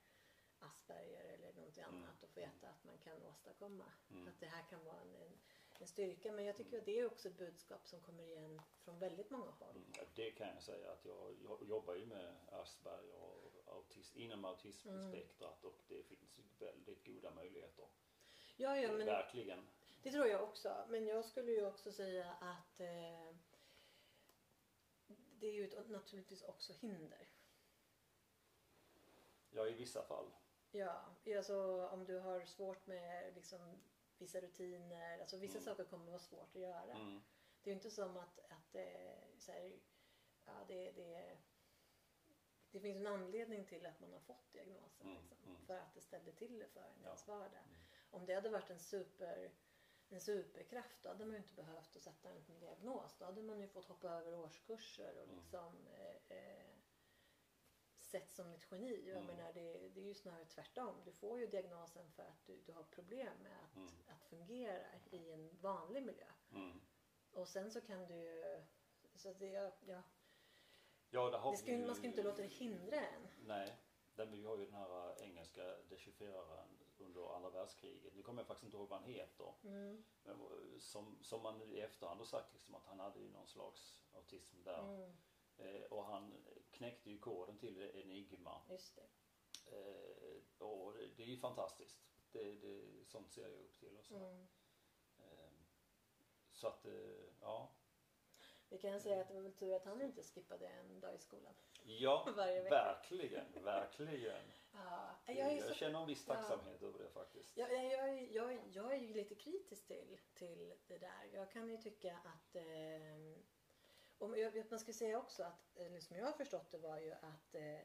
Asperger 0.59 1.23
eller 1.25 1.53
någonting 1.53 1.83
Mm. 1.83 1.95
annat 2.03 2.23
att 2.23 2.29
få 2.29 2.39
veta 2.39 2.67
att 2.69 2.83
man 2.83 2.97
kan 2.97 3.23
åstadkomma. 3.23 3.85
Mm. 4.11 4.27
Att 4.27 4.39
det 4.39 4.45
här 4.45 4.63
kan 4.69 4.83
vara 4.85 5.01
en, 5.01 5.15
en, 5.15 5.37
en 5.79 5.87
styrka. 5.87 6.31
Men 6.31 6.45
jag 6.45 6.57
tycker 6.57 6.77
att 6.79 6.85
det 6.85 6.99
är 6.99 7.05
också 7.05 7.27
ett 7.27 7.37
budskap 7.37 7.87
som 7.87 8.01
kommer 8.01 8.23
igen 8.23 8.61
från 8.83 8.99
väldigt 8.99 9.29
många 9.29 9.51
håll. 9.51 9.75
Mm, 9.75 9.91
Det 10.15 10.31
kan 10.31 10.47
jag 10.47 10.63
säga 10.63 10.91
att 10.91 11.05
jag, 11.05 11.35
jag 11.43 11.63
jobbar 11.63 11.95
ju 11.95 12.05
med 12.05 12.35
Asperger 12.51 13.15
och 13.15 13.51
autis, 13.67 14.13
inom 14.15 14.45
autismspektrat 14.45 15.63
och 15.63 15.81
det 15.87 16.03
finns 16.03 16.39
väldigt 16.59 17.05
goda 17.05 17.31
möjligheter. 17.31 17.85
Ja, 18.55 18.77
ja, 18.77 18.91
men 18.91 19.05
Verkligen. 19.07 19.67
det 20.03 20.11
tror 20.11 20.27
jag 20.27 20.43
också. 20.43 20.85
Men 20.89 21.05
jag 21.07 21.25
skulle 21.25 21.51
ju 21.51 21.65
också 21.65 21.91
säga 21.91 22.31
att 22.41 22.79
eh, 22.79 23.35
det 25.39 25.47
är 25.47 25.51
ju 25.53 25.67
ett, 25.67 25.89
naturligtvis 25.89 26.43
också 26.43 26.73
hinder. 26.73 27.27
Ja, 29.49 29.67
i 29.67 29.73
vissa 29.73 30.03
fall. 30.03 30.31
Ja, 30.71 31.05
alltså 31.37 31.87
om 31.87 32.05
du 32.05 32.19
har 32.19 32.45
svårt 32.45 32.87
med 32.87 33.35
liksom, 33.35 33.81
vissa 34.17 34.41
rutiner, 34.41 35.19
alltså 35.19 35.37
vissa 35.37 35.57
Mm. 35.57 35.65
saker 35.65 35.83
kommer 35.83 36.03
att 36.05 36.09
vara 36.11 36.19
svårt 36.19 36.55
att 36.55 36.61
göra. 36.61 36.93
Mm. 36.93 37.21
Det 37.63 37.69
är 37.69 37.71
ju 37.71 37.75
inte 37.75 37.91
som 37.91 38.17
att, 38.17 38.39
att 38.39 38.75
eh, 38.75 39.37
så 39.37 39.51
här, 39.51 39.79
ja, 40.45 40.53
det, 40.67 40.91
det, 40.91 41.37
det 42.71 42.79
finns 42.79 42.97
en 42.97 43.07
anledning 43.07 43.65
till 43.65 43.85
att 43.85 43.99
man 43.99 44.13
har 44.13 44.19
fått 44.19 44.53
diagnosen. 44.53 45.07
Mm, 45.07 45.23
Liksom, 45.29 45.49
mm. 45.51 45.65
För 45.65 45.77
att 45.77 45.93
det 45.93 46.01
ställde 46.01 46.31
till 46.31 46.59
det 46.59 46.67
för 46.67 46.79
en 46.81 46.95
Ja. 47.01 47.07
ens 47.07 47.27
vardag. 47.27 47.63
Om 48.11 48.25
det 48.25 48.33
hade 48.33 48.49
varit 48.49 48.69
en 48.69 48.79
super 48.79 49.51
en 50.09 50.21
superkraft. 50.21 51.03
Då 51.03 51.09
hade 51.09 51.25
man 51.25 51.33
ju 51.33 51.37
inte 51.41 51.53
behövt 51.53 51.95
att 51.95 52.01
sätta 52.01 52.29
en 52.29 52.59
diagnos. 52.59 53.15
Då 53.19 53.25
hade 53.25 53.41
man 53.41 53.59
ju 53.59 53.67
fått 53.67 53.85
hoppa 53.85 54.09
över 54.09 54.35
årskurser 54.35 55.17
och 55.17 55.23
Mm. 55.23 55.35
liksom 55.35 55.87
eh, 55.87 56.37
eh, 56.37 56.75
sett 57.99 58.31
som 58.31 58.53
ett 58.53 58.67
geni. 58.71 59.03
Jag 59.09 59.17
Mm. 59.23 59.35
menar, 59.35 59.53
det, 59.53 59.89
det 59.89 60.01
är 60.01 60.05
ju 60.05 60.13
snarare 60.13 60.45
tvärtom. 60.45 60.95
Du 61.05 61.11
får 61.11 61.39
ju 61.39 61.47
diagnosen 61.47 62.11
för 62.11 62.23
att 62.23 62.45
du, 62.45 62.61
du 62.65 62.71
har 62.71 62.83
problem 62.83 63.37
med 63.43 63.57
att, 63.63 63.75
Mm. 63.75 63.89
att 64.07 64.23
fungera 64.23 64.85
i 65.11 65.31
en 65.31 65.57
vanlig 65.61 66.03
miljö. 66.03 66.27
Mm. 66.53 66.81
Och 67.31 67.47
sen 67.47 67.71
så 67.71 67.81
kan 67.81 68.07
du 68.07 68.15
ju... 68.15 68.63
Så 69.15 69.33
det, 69.33 69.47
ja, 69.47 69.71
ja, 69.85 70.01
Ja, 71.09 71.51
det 71.51 71.57
ska, 71.57 71.71
ju- 71.71 71.85
man 71.85 71.95
ska 71.95 72.03
ju 72.03 72.09
inte 72.09 72.23
låta 72.23 72.41
det 72.41 72.47
hindra 72.47 72.95
en. 72.95 73.27
Nej, 73.45 73.77
vi 74.15 74.43
har 74.45 74.57
ju 74.57 74.65
den 74.65 74.73
här 74.73 75.09
äh, 75.09 75.23
engelska 75.27 75.63
dechiffreraren 75.89 76.77
under 77.17 77.35
andra 77.35 77.49
världskriget. 77.49 78.15
Nu 78.15 78.23
kommer 78.23 78.41
jag 78.41 78.47
faktiskt 78.47 78.65
inte 78.65 78.77
ihåg 78.77 78.89
vad 78.89 78.99
han 78.99 79.09
heter. 79.09 79.53
Mm. 79.63 80.03
Men 80.23 80.37
som, 80.79 81.17
som 81.21 81.41
man 81.43 81.57
nu 81.57 81.75
i 81.75 81.81
efterhand 81.81 82.19
har 82.19 82.25
sagt 82.25 82.53
liksom 82.53 82.75
att 82.75 82.85
han 82.85 82.99
hade 82.99 83.19
ju 83.19 83.29
någon 83.29 83.47
slags 83.47 83.97
autism 84.13 84.63
där. 84.63 84.79
Mm, 84.79 85.11
Eh, 85.61 85.83
och 85.89 86.05
han 86.05 86.33
knäckte 86.71 87.09
ju 87.09 87.19
koden 87.19 87.57
till 87.57 87.81
Enigma. 87.93 88.61
just 88.69 88.95
det. 88.95 89.07
Eh, 89.77 90.67
och 90.67 90.93
det, 90.93 91.07
det 91.17 91.23
är 91.23 91.27
ju 91.27 91.37
fantastiskt. 91.37 92.01
Det, 92.31 92.55
det, 92.55 93.05
sånt 93.05 93.31
ser 93.31 93.41
jag 93.41 93.51
upp 93.51 93.79
till. 93.79 93.97
Och 93.97 94.05
så. 94.05 94.15
Mm. 94.15 94.47
Eh, 95.19 95.51
så 96.51 96.67
att, 96.67 96.85
eh, 96.85 96.93
ja. 97.41 97.71
Vi 98.69 98.77
kan 98.77 98.99
säga 98.99 99.21
att 99.21 99.27
det 99.27 99.33
var 99.33 99.41
väl 99.41 99.53
tur 99.53 99.73
att 99.73 99.85
han 99.85 100.01
inte 100.01 100.23
skippade 100.23 100.67
en 100.67 100.99
dag 100.99 101.15
i 101.15 101.17
skolan. 101.17 101.53
Ja, 101.83 102.27
verkligen, 102.35 103.63
verkligen. 103.63 104.51
Ja, 104.73 105.15
jag, 105.25 105.57
Jag, 105.57 105.63
så, 105.63 105.73
känner 105.73 106.01
en 106.01 106.07
viss 106.07 106.25
Ja. 106.27 106.33
tacksamhet 106.35 106.81
över 106.81 106.99
det 106.99 107.09
faktiskt. 107.09 107.57
jag, 107.57 107.73
jag, 107.73 107.85
jag, 107.85 108.31
jag, 108.31 108.59
jag 108.71 108.93
är 108.93 108.97
ju 108.97 109.13
lite 109.13 109.35
kritisk 109.35 109.85
till, 109.85 110.17
till 110.33 110.73
det 110.87 110.97
där. 110.97 111.29
Jag 111.33 111.51
kan 111.51 111.69
ju 111.69 111.77
tycka 111.77 112.17
att... 112.17 112.55
Eh, 112.55 112.63
om, 114.17 114.37
jag, 114.37 114.71
man 114.71 114.79
ska 114.79 114.93
säga 114.93 115.19
också 115.19 115.43
att, 115.43 115.77
eller 115.77 115.99
som 115.99 116.17
jag 116.17 116.25
har 116.25 116.33
förstått 116.33 116.71
det 116.71 116.77
var 116.77 116.99
ju 116.99 117.11
att 117.11 117.55
eh, 117.55 117.79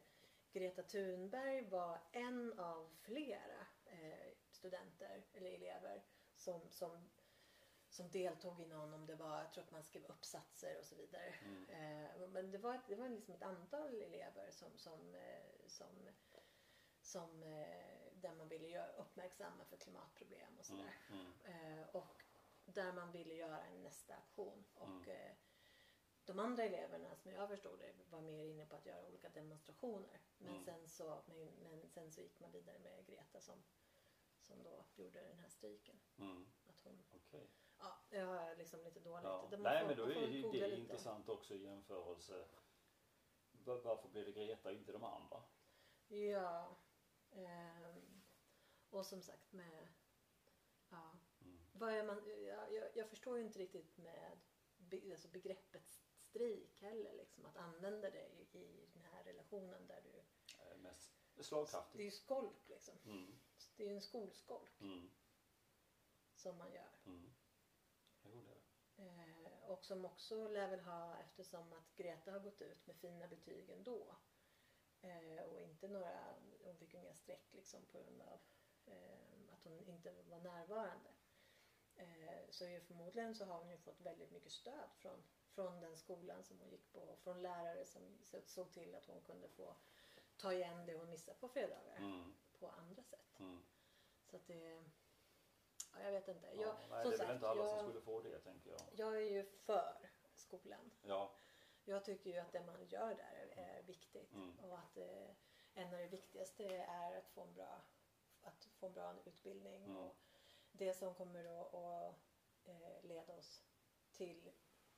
Greta 0.53 0.83
Thunberg 0.83 1.69
var 1.69 1.99
en 2.13 2.59
av 2.59 2.89
flera 3.01 3.67
eh, 3.85 4.33
studenter 4.51 5.27
eller 5.33 5.51
elever 5.51 6.05
som, 6.37 6.61
som, 6.71 7.11
som 7.89 8.11
deltog 8.11 8.61
i 8.61 8.67
någon, 8.67 8.95
om 8.95 9.07
det 9.07 9.15
var, 9.15 9.39
jag 9.39 9.53
tror 9.53 9.65
att 9.65 9.71
man 9.71 9.85
skrev 9.85 10.05
uppsatser 10.05 10.79
och 10.79 10.85
så 10.87 10.95
vidare. 10.95 11.35
Mm. 11.45 11.69
Eh, 11.69 12.29
men 12.29 12.51
det 12.51 12.59
var, 12.59 12.75
ett, 12.75 12.89
det 12.89 12.95
var 12.95 13.09
liksom 13.09 13.35
ett 13.35 13.43
antal 13.43 13.95
elever 13.95 14.51
som, 14.51 14.79
som, 14.79 15.15
eh, 15.15 15.67
som, 15.67 16.09
som 17.07 17.43
eh, 17.43 18.13
där 18.15 18.35
man 18.35 18.49
ville 18.49 18.69
göra, 18.69 18.93
uppmärksamma 18.93 19.65
för 19.65 19.77
klimatproblem 19.77 20.59
och 20.59 20.71
Mm. 20.71 20.81
sådär. 20.81 20.95
Mm. 21.11 21.33
Eh, 21.81 21.87
och 21.89 22.23
där 22.65 22.93
man 22.93 23.13
ville 23.13 23.35
göra 23.35 23.61
en 23.63 23.83
nästa 23.83 24.15
aktion. 24.15 24.65
Och 24.75 24.89
Mm. 24.89 25.09
eh, 25.09 25.33
de 26.25 26.39
andra 26.39 26.63
eleverna 26.65 27.17
som 27.17 27.33
jag 27.33 27.49
förstod 27.49 27.79
det 27.79 27.93
var 28.11 28.21
mer 28.21 28.45
inne 28.45 28.67
på 28.67 28.77
att 28.77 28.87
göra 28.87 29.07
olika 29.07 29.29
demonstrationer. 29.29 30.21
Men, 30.39 30.49
Mm. 30.53 30.65
sen, 30.65 30.89
så, 30.89 31.23
men, 31.27 31.47
men 31.63 31.89
sen 31.89 32.13
så 32.13 32.21
gick 32.21 32.41
man 32.41 32.51
vidare 32.53 32.79
med 32.79 33.07
Greta 33.07 33.41
som, 33.41 33.63
som 34.41 34.63
då 34.63 34.85
gjorde 34.97 35.21
den 35.21 35.39
här 35.39 35.49
strejken. 35.49 36.01
Mm. 36.19 36.47
Att 36.69 36.81
hon, 36.81 37.05
Okej. 37.15 37.51
ja, 37.79 37.97
jag 38.11 38.27
har 38.27 38.57
liksom 38.57 38.81
lite 38.85 39.01
dåligt. 39.01 39.25
Ja. 39.25 39.49
Man 39.51 39.63
Nej 39.63 39.81
får- 39.81 39.87
men 39.89 39.97
då 39.97 40.05
är 40.05 40.09
ju 40.27 40.43
det 40.43 40.49
lite. 40.69 40.81
intressant 40.81 41.29
också 41.29 41.55
i 41.55 41.63
jämförelse. 41.65 42.45
Va- 43.53 43.81
Varför 43.85 44.09
blev 44.09 44.25
det 44.25 44.33
Greta 44.33 44.69
och 44.69 44.75
inte 44.75 44.93
de 44.93 45.05
andra? 45.05 45.43
Ja. 46.09 46.77
Ehm, 47.37 48.23
och 48.91 49.07
som 49.07 49.23
sagt 49.23 49.53
med... 49.53 49.89
Ja. 50.91 51.11
Mm. 51.41 51.59
Vad 51.73 51.93
är 51.93 52.05
man, 52.05 52.23
jag, 52.73 52.91
jag, 52.97 53.09
förstår 53.09 53.39
ju 53.39 53.45
inte 53.45 53.59
riktigt 53.59 53.97
med 53.97 54.39
be, 54.77 55.13
alltså 55.13 55.29
begreppet 55.29 55.89
strejk 56.19 56.81
heller. 56.83 57.13
Liksom, 57.13 57.47
att 57.47 57.57
använda 57.57 58.11
det 58.11 58.29
i, 58.29 58.59
i 58.59 58.87
den 58.93 59.05
här 59.05 59.25
relationen 59.25 59.87
där 59.87 60.01
du... 60.03 60.19
Eh, 60.59 60.77
Mest 60.79 61.13
Det 61.35 61.41
är 61.41 61.45
slagkraftigt. 61.45 62.05
ju 62.05 62.11
skolk 62.11 62.69
liksom. 62.69 62.99
Mm. 63.05 63.39
Det 63.77 63.83
är 63.85 63.89
ju 63.89 63.95
en 63.95 64.03
skolskolk 64.03 64.81
Mm. 64.81 65.11
som 66.35 66.57
man 66.59 66.73
gör. 66.73 66.99
Mm. 67.07 67.35
Jo, 68.23 68.43
det. 68.43 69.03
Eh, 69.03 69.71
och 69.71 69.85
som 69.85 70.05
också 70.05 70.49
lär 70.49 70.69
väl 70.71 70.81
ha, 70.81 71.17
eftersom 71.17 71.73
att 71.73 71.97
Greta 71.97 72.31
har 72.33 72.41
gått 72.41 72.63
ut 72.63 72.87
med 72.87 72.97
fina 72.97 73.29
betyg 73.29 73.71
ändå. 73.71 74.17
Eh, 75.07 75.43
och 75.45 75.61
inte 75.61 75.89
några, 75.89 76.35
hon 76.65 76.77
fick 76.77 76.95
inga 76.95 77.15
streck 77.15 77.55
liksom 77.55 77.87
på 77.87 77.99
grund 77.99 78.23
av 78.23 78.41
eh, 78.87 79.53
att 79.53 79.65
hon 79.65 79.89
inte 79.89 80.13
var 80.29 80.41
närvarande. 80.41 81.11
Eh, 81.97 82.51
så 82.51 82.65
förmodligen 82.87 83.35
så 83.35 83.45
har 83.45 83.59
hon 83.59 83.71
ju 83.71 83.79
fått 83.79 84.01
väldigt 84.01 84.31
mycket 84.31 84.53
stöd 84.53 84.91
från, 84.99 85.23
från 85.49 85.81
den 85.81 85.97
skolan 85.97 86.45
som 86.45 86.59
hon 86.61 86.71
gick 86.71 86.93
på. 86.93 86.99
och 87.01 87.19
Från 87.19 87.43
lärare 87.43 87.85
som 87.87 88.19
så- 88.23 88.43
såg 88.47 88.73
till 88.73 88.95
att 88.95 89.07
hon 89.07 89.21
kunde 89.23 89.49
få 89.49 89.77
ta 90.37 90.53
igen 90.53 90.87
det 90.87 90.95
hon 90.95 91.11
missade 91.11 91.39
på 91.39 91.49
fredagar 91.49 91.97
Mm. 91.97 92.35
på 92.59 92.69
andra 92.69 93.03
sätt. 93.03 93.39
Mm. 93.41 93.63
Så 94.31 94.37
att 94.37 94.47
det... 94.47 94.83
Ja, 95.93 96.03
jag 96.03 96.13
vet 96.13 96.29
inte. 96.29 96.47
Ja, 96.47 96.63
Jag, 96.63 96.77
nej, 96.91 97.03
som 97.03 97.11
det 97.11 97.17
är 97.17 97.27
väl 97.27 97.35
inte 97.35 97.49
alla 97.49 97.65
jag, 97.65 97.71
som 97.79 97.89
skulle 97.89 98.01
få 98.01 98.21
det 98.23 98.39
tänker 98.39 98.71
jag. 98.71 98.81
jag 98.93 99.17
är 99.17 99.31
ju 99.31 99.45
för 99.45 100.11
skolan. 100.37 100.91
Ja. 101.03 101.35
Jag 101.89 102.05
tycker 102.05 102.31
ju 102.31 102.39
att 102.39 102.53
det 102.53 102.67
man 102.67 102.87
gör 102.87 103.15
där 103.15 103.53
är, 103.57 103.83
viktigt. 103.83 104.33
Mm. 104.33 104.59
Och 104.59 104.79
att 104.79 104.97
eh, 104.97 105.31
en 105.75 105.95
av 105.95 105.99
det 105.99 106.07
viktigaste 106.09 106.65
är 106.77 107.19
att 107.19 107.29
få 107.29 107.43
en 107.43 107.55
bra, 107.55 107.85
att 108.43 108.65
få 108.65 108.87
en 108.87 108.93
bra 108.93 109.15
utbildning. 109.25 109.85
Mm. 109.85 109.97
Och 109.97 110.17
det 110.73 110.95
som 110.95 111.15
kommer 111.15 111.45
att, 111.45 111.75
att 111.75 112.15
eh, 112.65 113.03
leda 113.03 113.37
oss 113.37 113.65
till 114.13 114.53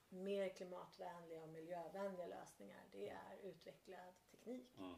mer 0.09 0.49
klimatvänliga 0.49 1.43
och 1.43 1.49
miljövänliga 1.49 2.27
lösningar 2.27 2.85
det 2.91 3.09
är 3.09 3.37
utvecklad 3.43 4.15
teknik 4.31 4.79
Mm. 4.79 4.95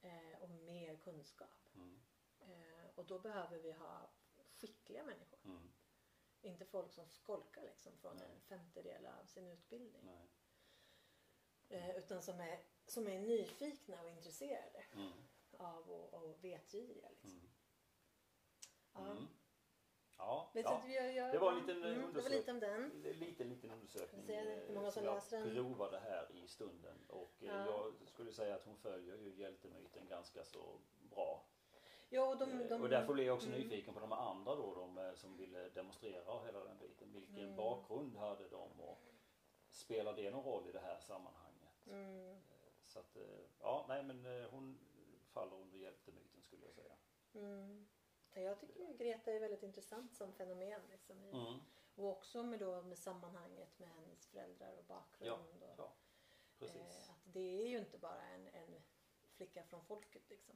eh, 0.00 0.42
och 0.42 0.50
mer 0.50 0.96
kunskap. 0.96 1.68
Mm. 1.74 2.00
Eh, 2.40 2.90
och 2.94 3.06
då 3.06 3.18
behöver 3.18 3.58
vi 3.58 3.72
ha 3.72 4.10
skickliga 4.50 5.04
människor. 5.04 5.38
Mm. 5.44 5.72
Inte 6.40 6.64
folk 6.64 6.92
som 6.92 7.08
skolkar 7.08 7.62
liksom 7.62 7.96
från 7.96 8.16
Nej. 8.16 8.30
en 8.34 8.40
femtedel 8.40 9.06
av 9.06 9.24
sin 9.24 9.48
utbildning. 9.48 10.04
Nej. 10.04 10.28
Eh, 11.68 11.96
utan 11.98 12.22
som 12.22 12.40
är, 12.40 12.58
som 12.86 13.08
är 13.08 13.18
nyfikna 13.20 14.02
och 14.02 14.10
intresserade 14.10 14.84
Mm. 14.94 15.12
av 15.58 15.90
och, 15.90 16.14
och 16.14 16.44
vetgiriga. 16.44 17.08
Liksom. 17.10 17.30
Mm. 17.30 17.48
Ja. 18.94 19.10
Mm. 19.10 19.26
Ja, 20.18 20.50
jag, 20.54 21.14
jag, 21.14 21.32
Det 21.32 21.38
var 21.38 21.52
en 21.52 21.58
liten, 21.58 21.82
eh, 21.82 21.88
mm, 21.88 22.00
Det 22.00 22.02
var 22.02 22.08
undersök- 22.08 22.30
lite 22.32 22.50
om 22.52 22.60
den. 22.60 23.02
Det 23.02 23.12
liten, 23.12 23.48
liten 23.48 23.70
undersökning 23.70 24.22
hur 24.26 24.74
många 24.74 24.86
eh, 24.86 24.92
som 24.92 24.92
som 24.92 25.04
jag 25.04 25.14
läser 25.14 25.40
den. 25.44 25.54
provade 25.54 25.98
här 25.98 26.30
i 26.32 26.48
stunden. 26.48 27.04
Och 27.08 27.32
Ja. 27.38 27.66
jag 27.66 28.08
skulle 28.08 28.32
säga 28.32 28.54
att 28.54 28.64
hon 28.64 28.76
följer 28.76 29.16
ju 29.16 29.34
hjältemyten 29.34 30.06
ganska 30.08 30.44
så 30.44 30.78
bra. 31.10 31.44
Ja, 32.08 32.28
och 32.28 32.38
de, 32.38 32.68
de, 32.68 32.82
och 32.82 32.88
därför 32.88 33.14
blev 33.14 33.26
jag 33.26 33.34
också 33.34 33.48
mm. 33.48 33.60
nyfiken 33.60 33.94
på 33.94 34.00
de 34.00 34.12
andra 34.12 34.54
då, 34.54 34.74
de 34.74 35.12
som 35.16 35.36
ville 35.36 35.68
demonstrera 35.68 36.32
och 36.32 36.46
hela 36.46 36.64
den 36.64 36.78
biten. 36.78 37.12
Vilken 37.12 37.38
Mm. 37.44 37.56
bakgrund 37.56 38.16
hade 38.16 38.48
de 38.48 38.80
och 38.80 38.98
spelar 39.70 40.12
det 40.16 40.30
någon 40.30 40.44
roll 40.44 40.68
i 40.68 40.72
det 40.72 40.80
här 40.80 40.98
sammanhanget? 40.98 41.45
Mm, 41.86 42.40
Så 42.82 42.98
att, 42.98 43.16
eh, 43.16 43.40
ja, 43.60 43.84
nej 43.88 44.02
men 44.02 44.26
eh, 44.26 44.50
hon 44.50 44.78
faller 45.32 45.56
under 45.56 45.78
hjältemyten 45.78 46.42
skulle 46.42 46.64
jag 46.66 46.74
säga. 46.74 46.96
mm. 47.34 47.86
Ja, 48.34 48.40
Jag 48.40 48.58
tycker 48.60 48.80
ju 48.80 48.96
Greta 48.96 49.32
är 49.32 49.40
väldigt 49.40 49.62
intressant 49.62 50.14
som 50.14 50.32
fenomen. 50.32 50.80
Liksom, 50.90 51.18
Mm. 51.24 51.60
Och 51.94 52.10
också 52.10 52.42
med, 52.42 52.60
då, 52.60 52.82
med 52.82 52.98
sammanhanget 52.98 53.78
med 53.78 53.88
hennes 53.88 54.26
föräldrar 54.26 54.76
och 54.78 54.84
bakgrund. 54.84 55.62
och, 55.62 55.74
Ja, 55.78 56.66
eh, 56.66 57.10
att 57.10 57.20
det 57.24 57.62
är 57.62 57.66
ju 57.68 57.78
inte 57.78 57.98
bara 57.98 58.22
en, 58.22 58.46
en 58.46 58.82
flicka 59.36 59.62
från 59.64 59.84
folket. 59.84 60.22
Liksom. 60.30 60.54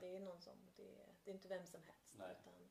Det 0.00 0.16
är 0.16 0.20
någon 0.20 0.40
som, 0.40 0.70
det, 0.76 0.88
är- 1.00 1.14
det 1.24 1.30
är 1.30 1.34
inte 1.34 1.48
vem 1.48 1.66
som 1.66 1.82
helst. 1.82 2.14
Nej. 2.18 2.36
Utan 2.40 2.68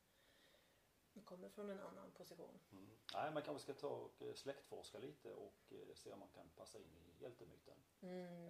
hon 1.17 1.23
kommer 1.25 1.49
från 1.49 1.69
en 1.69 1.79
annan 1.79 2.11
position. 2.11 2.59
Mm. 2.71 2.87
Nej, 3.13 3.31
man 3.33 3.43
kanske 3.43 3.63
ska 3.63 3.73
ta 3.73 3.87
och 3.87 4.21
eh, 4.21 4.33
släktforska 4.33 4.99
lite 4.99 5.33
och 5.33 5.63
eh, 5.69 5.93
se 5.95 6.11
om 6.13 6.19
man 6.19 6.27
kan 6.27 6.49
passa 6.55 6.79
in 6.79 6.85
i 6.97 7.23
hjältemyten. 7.23 7.75
Mm. 8.01 8.49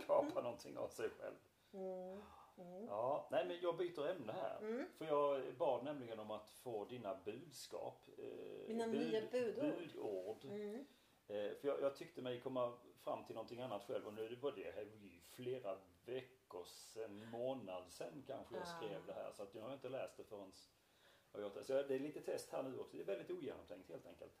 Skapa 0.02 0.42
någonting 0.42 0.78
av 0.78 0.88
sig 0.88 1.10
själv. 1.10 1.34
Mm. 1.72 2.22
Mm. 2.56 2.86
Ja, 2.86 3.28
nej 3.30 3.46
men 3.46 3.60
jag 3.60 3.76
byter 3.76 4.08
ämne 4.08 4.32
här. 4.32 4.58
Mm. 4.60 4.86
För 4.98 5.04
jag 5.04 5.54
bad 5.56 5.84
nämligen 5.84 6.18
om 6.18 6.30
att 6.30 6.50
få 6.50 6.84
dina 6.84 7.14
budskap. 7.24 8.08
Eh, 8.18 8.68
Mina 8.68 8.86
nya 8.86 9.20
budord. 9.30 9.74
budord. 9.78 10.44
Mm. 10.44 10.86
Eh, 11.28 11.54
för 11.54 11.68
jag, 11.68 11.80
jag 11.80 11.96
tyckte 11.96 12.22
mig 12.22 12.40
komma 12.40 12.76
fram 12.96 13.24
till 13.24 13.34
någonting 13.34 13.60
annat 13.60 13.84
själv 13.84 14.06
och 14.06 14.14
nu 14.14 14.36
var 14.36 14.52
det 14.52 14.72
här 14.74 14.84
var 14.84 14.96
ju 14.96 15.20
flera 15.20 15.78
veckor 16.04 16.64
sedan, 16.64 17.30
månad 17.30 17.92
sedan 17.92 18.24
kanske 18.26 18.54
jag 18.54 18.62
Ah. 18.62 18.66
skrev 18.66 19.06
det 19.06 19.12
här. 19.12 19.32
Så 19.32 19.42
att 19.42 19.54
jag 19.54 19.62
har 19.62 19.72
inte 19.72 19.88
läst 19.88 20.16
det 20.16 20.24
förrän 20.24 20.40
jag 20.44 20.52
har 21.34 21.42
gjort 21.48 21.54
det. 21.54 21.64
Så 21.64 21.72
det 21.82 21.94
är 21.94 21.98
lite 21.98 22.20
test 22.20 22.50
här 22.50 22.62
nu 22.62 22.78
också. 22.78 22.96
Det 22.96 23.02
är 23.02 23.06
väldigt 23.06 23.30
ogenomtänkt 23.30 23.88
helt 23.90 24.06
enkelt. 24.06 24.32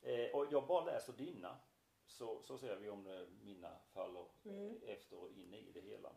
Eh, 0.00 0.30
och 0.36 0.52
jag 0.52 0.66
bara 0.66 0.84
läser 0.84 1.12
dina. 1.12 1.58
Så, 2.06 2.42
så 2.42 2.58
ser 2.58 2.76
vi 2.76 2.88
om 2.90 3.06
eh, 3.06 3.26
mina 3.42 3.78
faller 3.92 4.20
eh, 4.44 4.52
Mm. 4.52 4.80
efter 4.86 5.16
och 5.18 5.30
in 5.30 5.54
i 5.54 5.72
det 5.72 5.80
hela. 5.80 6.12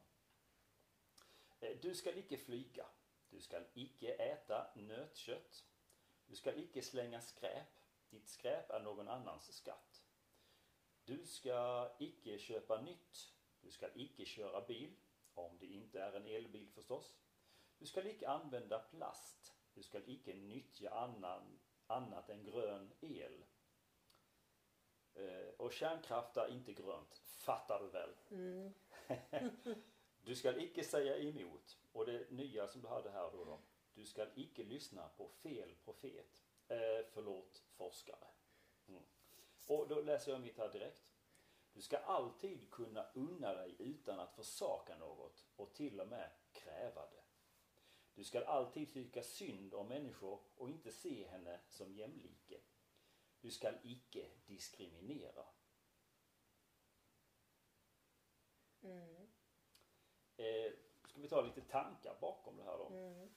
Eh, 1.60 1.78
Du 1.82 1.96
skall 1.96 2.18
icke 2.18 2.38
flyga. 2.38 2.86
Du 3.30 3.42
skall 3.42 3.64
icke 3.74 4.14
äta 4.14 4.68
nötkött. 4.76 5.66
Du 6.26 6.36
ska 6.36 6.54
icke 6.56 6.82
slänga 6.82 7.22
skräp. 7.22 7.80
Ditt 8.10 8.28
skräp 8.28 8.70
är 8.70 8.80
någon 8.80 9.08
annans 9.08 9.54
skatt. 9.58 10.04
Du 11.06 11.26
ska 11.26 11.90
icke 12.00 12.40
köpa 12.40 12.82
nytt. 12.82 13.34
Du 13.62 13.72
ska 13.72 13.88
icke 13.96 14.26
köra 14.26 14.62
bil. 14.62 14.96
Om 15.34 15.58
det 15.60 15.66
inte 15.66 16.02
är 16.02 16.14
en 16.14 16.26
elbil 16.26 16.70
förstås. 16.70 17.18
Du 17.78 17.86
ska 17.86 18.10
icke 18.10 18.28
använda 18.28 18.80
plast. 18.80 19.37
Du 19.78 19.84
ska 19.84 20.02
icke 20.06 20.34
nyttja 20.34 20.90
annan, 20.90 21.60
annat 21.88 22.30
än 22.30 22.44
grön 22.44 22.92
el. 23.02 23.46
Eh, 25.14 25.50
och 25.58 25.74
kärnkraft 25.74 26.38
är 26.38 26.48
inte 26.48 26.74
grönt, 26.74 27.18
fattar 27.18 27.80
du 27.80 27.90
väl? 27.90 28.10
Mm. 28.32 28.74
du 30.22 30.36
ska 30.36 30.58
icke 30.58 30.84
säga 30.84 31.18
emot. 31.18 31.78
Och 31.92 32.06
det 32.06 32.32
nya 32.32 32.68
som 32.68 32.82
du 32.82 32.88
hade 32.88 33.12
här 33.12 33.32
då, 33.32 33.46
då 33.46 33.60
du 33.94 34.06
ska 34.06 34.28
icke 34.36 34.64
lyssna 34.64 35.10
på 35.18 35.28
fel 35.28 35.76
profet. 35.86 36.40
Eh, 36.68 37.06
förlåt, 37.14 37.64
forskare. 37.72 38.28
Mm. 38.88 39.04
Och 39.68 39.88
då 39.88 40.02
läser 40.02 40.32
jag 40.32 40.42
mitt 40.42 40.58
här 40.58 40.72
direkt. 40.72 41.12
Du 41.74 41.82
ska 41.82 41.98
alltid 41.98 42.72
kunna 42.72 43.06
unna 43.14 43.54
dig 43.54 43.76
utan 43.80 44.20
att 44.20 44.36
försaka 44.36 44.98
något 44.98 45.46
och 45.56 45.74
till 45.74 46.02
och 46.02 46.08
med 46.08 46.30
kräva 46.52 47.02
det. 47.02 47.27
Du 48.18 48.24
ska 48.24 48.46
alltid 48.46 48.94
tycka 48.94 49.24
synd 49.24 49.74
om 49.74 49.88
människor 49.88 50.40
och 50.56 50.70
inte 50.70 50.92
se 50.92 51.28
henne 51.28 51.60
som 51.70 51.94
jämlike. 51.94 52.62
Du 53.42 53.52
ska 53.52 53.74
icke 53.84 54.30
diskriminera. 54.46 55.46
Mm. 58.82 59.28
Eh, 60.38 60.72
ska 61.08 61.22
vi 61.22 61.30
ta 61.30 61.42
lite 61.42 61.62
tankar 61.62 62.18
bakom 62.22 62.58
det 62.58 62.64
här 62.64 62.78
då? 62.78 62.88
Mm. 62.88 63.30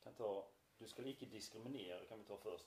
Kan 0.00 0.14
ta, 0.14 0.52
du 0.78 0.88
ska 0.88 1.02
icke 1.02 1.26
diskriminera 1.26 2.06
kan 2.06 2.18
vi 2.18 2.24
ta 2.24 2.36
först. 2.36 2.66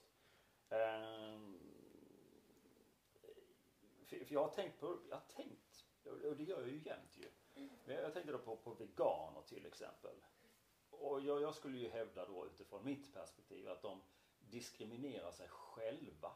För, 4.06 4.24
för 4.24 4.34
jag 4.34 4.44
har 4.44 4.54
tänkt 4.54 4.80
på, 4.80 4.98
jag 5.08 5.16
har 5.16 5.26
tänkt, 5.28 5.86
och 6.04 6.36
det 6.36 6.44
gör 6.44 6.60
jag 6.60 6.70
ju 6.70 6.82
jämt 6.82 7.16
ju. 7.16 7.30
Jag 7.86 8.12
tänkte 8.14 8.32
då 8.32 8.38
på, 8.38 8.56
på 8.56 8.70
veganer 8.74 9.42
till 9.42 9.66
exempel. 9.66 10.24
Och 10.90 11.20
jag, 11.20 11.42
jag 11.42 11.54
skulle 11.54 11.78
ju 11.78 11.88
hävda 11.88 12.26
då 12.26 12.46
utifrån 12.46 12.84
mitt 12.84 13.12
perspektiv 13.14 13.68
att 13.70 13.82
de 13.82 14.02
diskriminerar 14.38 15.30
sig 15.32 15.48
själva. 15.48 16.32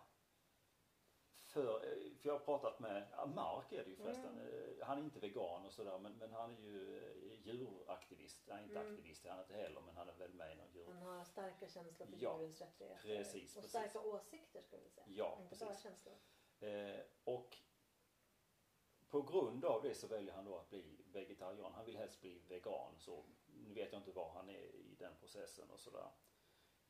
För, 1.46 1.80
för 2.20 2.28
jag 2.28 2.32
har 2.38 2.44
pratat 2.44 2.80
med, 2.80 3.08
ja, 3.12 3.26
Mark 3.26 3.72
är 3.72 3.84
det 3.84 3.90
ju 3.90 3.96
förresten, 3.96 4.38
Eh, 4.40 4.86
han 4.86 4.98
är 4.98 5.02
inte 5.02 5.20
vegan 5.20 5.66
och 5.66 5.72
sådär 5.72 5.98
men, 5.98 6.12
men 6.18 6.32
han 6.32 6.56
är 6.56 6.60
ju 6.60 6.98
eh, 7.32 7.40
djuraktivist. 7.46 8.48
Han 8.48 8.58
är 8.58 8.62
inte 8.62 8.78
Mm. 8.80 8.92
aktivist, 8.92 9.26
han 9.26 9.38
är 9.38 9.42
inte 9.42 9.54
heller 9.54 9.80
men 9.80 9.96
han 9.96 10.08
är 10.08 10.12
väl 10.14 10.34
med 10.34 10.52
i 10.52 10.54
någon 10.54 10.70
djur... 10.72 10.86
Han 10.86 11.02
har 11.02 11.24
starka 11.24 11.68
känslor 11.68 12.06
för 12.06 12.16
Ja, 12.18 12.36
djurens 12.38 12.60
rättigheter. 12.60 13.00
precis, 13.02 13.56
Och 13.56 13.62
precis. 13.62 13.70
starka 13.70 14.00
åsikter 14.00 14.62
skulle 14.62 14.82
vi 14.82 14.90
säga. 14.90 15.06
Ja, 15.10 15.38
Inte 15.42 15.56
bara 15.56 15.68
precis. 15.68 15.82
känslor. 15.82 16.14
Eh, 16.60 17.00
och 17.24 17.56
på 19.08 19.22
grund 19.22 19.64
av 19.64 19.82
det 19.82 19.94
så 19.94 20.06
väljer 20.06 20.34
han 20.34 20.44
då 20.44 20.56
att 20.58 20.68
bli 20.70 21.05
vegetarian. 21.16 21.72
Han 21.72 21.84
vill 21.86 21.96
helst 21.96 22.20
bli 22.20 22.40
vegan. 22.48 22.94
Så 22.98 23.24
nu 23.46 23.74
vet 23.74 23.92
jag 23.92 24.00
inte 24.00 24.12
var 24.12 24.30
han 24.30 24.48
är 24.48 24.62
i 24.62 24.96
den 24.98 25.12
processen 25.20 25.70
och 25.70 25.80
sådär. 25.80 26.10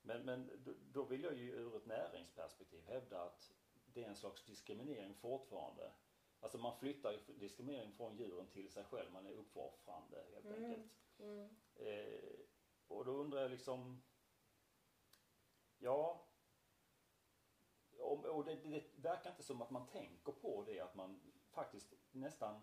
Men, 0.03 0.24
men 0.24 0.51
då, 0.93 1.05
vill 1.05 1.23
jag 1.23 1.35
ju 1.35 1.51
ur 1.53 1.77
ett 1.77 1.86
näringsperspektiv 1.86 2.85
hävda 2.86 3.23
att 3.23 3.53
det 3.86 4.05
är 4.05 4.09
en 4.09 4.16
slags 4.16 4.44
diskriminering 4.44 5.15
fortfarande. 5.15 5.93
Alltså 6.40 6.59
man 6.59 6.78
flyttar 6.78 7.12
ju 7.12 7.19
diskriminering 7.39 7.93
från 7.93 8.16
djuren 8.16 8.47
till 8.47 8.70
sig 8.70 8.85
själv. 8.85 9.12
Man 9.12 9.27
är 9.27 9.32
uppvarfrande 9.32 10.24
helt 10.32 10.47
Mm. 10.47 10.65
enkelt. 10.65 10.93
Mm. 11.19 11.48
Eh, 11.74 12.40
och 12.89 13.05
då 13.05 13.12
undrar 13.12 13.40
jag 13.40 13.51
liksom, 13.51 14.03
ja, 15.78 16.27
och 17.98 18.44
det, 18.44 18.55
det 18.55 18.85
verkar 18.97 19.31
inte 19.31 19.43
som 19.43 19.62
att 19.62 19.70
man 19.70 19.86
tänker 19.86 20.32
på 20.32 20.65
det 20.66 20.81
att 20.81 20.94
man 20.94 21.20
faktiskt 21.51 21.94
nästan 22.11 22.61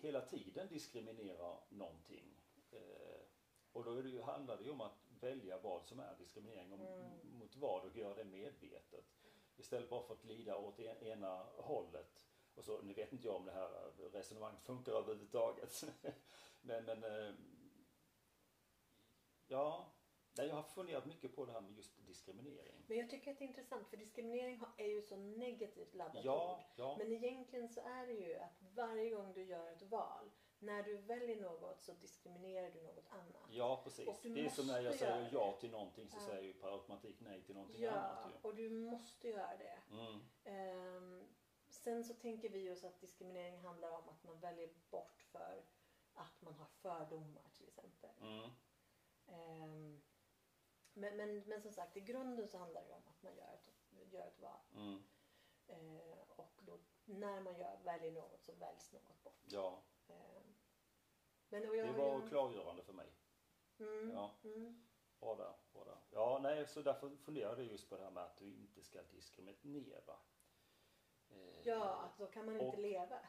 hela 0.00 0.20
tiden 0.20 0.68
diskriminerar 0.68 1.60
någonting. 1.68 2.40
Eh, 2.70 3.20
och 3.72 3.84
då 3.84 3.94
är 3.94 4.02
det 4.02 4.08
ju, 4.08 4.22
handlar 4.22 4.56
det 4.56 4.64
ju 4.64 4.70
om 4.70 4.80
att 4.80 5.06
välja 5.20 5.58
vad 5.58 5.84
som 5.84 6.00
är 6.00 6.16
diskriminering 6.18 6.72
och 6.72 6.78
Mm. 6.80 7.38
mot 7.38 7.56
vad 7.56 7.84
och 7.84 7.96
göra 7.96 8.14
det 8.14 8.24
medvetet. 8.24 9.04
Istället 9.56 9.90
bara 9.90 10.02
för 10.02 10.14
att 10.14 10.22
glida 10.22 10.56
åt 10.56 10.78
en, 10.78 11.02
ena 11.02 11.42
hållet. 11.56 12.26
Och 12.54 12.64
så, 12.64 12.82
nu 12.82 12.94
vet 12.94 13.12
inte 13.12 13.26
jag 13.26 13.36
om 13.36 13.44
det 13.44 13.52
här 13.52 13.92
resonemanget 14.12 14.62
funkar 14.62 14.92
överhuvudtaget. 14.92 15.84
men, 16.60 16.84
men 16.84 17.04
eh, 17.04 17.34
ja, 19.46 19.92
nej, 20.36 20.46
jag 20.48 20.54
har 20.54 20.62
funderat 20.62 21.06
mycket 21.06 21.36
på 21.36 21.44
det 21.44 21.52
här 21.52 21.60
med 21.60 21.72
just 21.76 22.06
diskriminering. 22.06 22.84
Men 22.86 22.98
jag 22.98 23.10
tycker 23.10 23.30
att 23.32 23.38
det 23.38 23.44
är 23.44 23.48
intressant 23.48 23.88
för 23.88 23.96
diskriminering 23.96 24.62
är 24.76 24.86
ju 24.86 25.02
så 25.02 25.16
negativt 25.16 25.94
laddat 25.94 26.16
ord. 26.16 26.24
Ja, 26.24 26.64
ja, 26.76 26.96
Men 26.98 27.12
egentligen 27.12 27.68
så 27.68 27.80
är 27.80 28.06
det 28.06 28.12
ju 28.12 28.34
att 28.36 28.62
varje 28.74 29.10
gång 29.10 29.32
du 29.32 29.44
gör 29.44 29.72
ett 29.72 29.82
val, 29.82 30.30
när 30.58 30.82
du 30.82 30.96
väljer 30.96 31.40
något 31.40 31.82
så 31.82 31.92
diskriminerar 31.92 32.70
du 32.70 32.82
något 32.82 33.08
annat. 33.08 33.46
ja 33.50 33.80
precis. 33.84 34.20
Det 34.22 34.44
är 34.44 34.48
som 34.48 34.66
när 34.66 34.80
jag 34.80 34.94
säger 34.94 35.28
ja 35.32 35.56
till 35.60 35.70
någonting 35.70 36.08
så 36.08 36.16
Ja. 36.16 36.26
säger 36.26 36.48
jag 36.48 36.60
per 36.60 36.72
automatik 36.72 37.16
nej 37.20 37.42
till 37.42 37.54
någonting 37.54 37.82
Ja, 37.82 37.90
annat 37.90 38.30
ju. 38.32 38.48
och 38.48 38.54
du 38.54 38.70
måste 38.70 39.28
göra 39.28 39.56
det. 39.56 39.78
Mm. 39.90 40.20
Ehm, 40.44 41.28
sen 41.68 42.04
så 42.04 42.14
tänker 42.14 42.48
vi 42.48 42.70
oss 42.70 42.84
att 42.84 43.00
diskriminering 43.00 43.58
handlar 43.58 43.90
om 43.90 44.08
att 44.08 44.24
man 44.24 44.40
väljer 44.40 44.70
bort 44.90 45.22
för 45.32 45.64
att 46.14 46.42
man 46.42 46.54
har 46.54 46.66
fördomar 46.66 47.42
till 47.52 47.68
exempel. 47.68 48.10
Mm. 48.20 48.50
Ehm, 49.26 50.02
men, 50.94 51.16
men, 51.16 51.40
men 51.48 51.62
som 51.62 51.72
sagt, 51.72 51.96
i 51.96 52.00
grunden 52.00 52.48
så 52.48 52.58
handlar 52.58 52.84
det 52.84 52.92
om 52.92 53.02
att 53.08 53.22
man 53.22 53.36
gör 53.36 53.54
ett, 53.54 54.12
gör 54.12 54.26
ett 54.26 54.40
val. 54.40 54.60
Mm. 54.74 55.02
Ehm, 55.68 56.00
och 56.28 56.60
då, 56.62 56.78
när 57.04 57.40
man 57.40 57.58
gör, 57.58 57.78
väljer 57.84 58.12
något 58.12 58.42
så 58.42 58.54
väljs 58.54 58.92
något 58.92 59.22
bort. 59.22 59.40
Ja, 59.44 59.82
Ehm, 60.08 60.54
men, 61.48 61.62
jag 61.62 61.86
det 61.88 61.92
var 61.92 62.28
klargörande 62.28 62.82
för 62.82 62.92
mig. 62.92 63.12
Mm, 63.78 64.10
Ja. 64.10 64.30
mm, 64.44 64.88
Bra 65.20 65.34
där, 65.36 65.54
bra 65.72 65.84
där. 65.84 65.98
Ja, 66.10 66.38
nej, 66.42 66.66
så 66.66 66.82
därför 66.82 67.16
funderade 67.16 67.62
jag 67.62 67.72
just 67.72 67.88
på 67.88 67.96
det 67.96 68.02
här 68.04 68.10
med 68.10 68.22
att 68.22 68.36
du 68.36 68.54
inte 68.54 68.82
ska 68.82 69.02
diskriminera. 69.02 70.16
Eh, 71.30 71.60
ja, 71.64 71.94
att 71.94 72.18
då 72.18 72.26
kan 72.26 72.44
man 72.46 72.54
inte 72.54 72.66
och- 72.76 72.78
leva. 72.78 73.20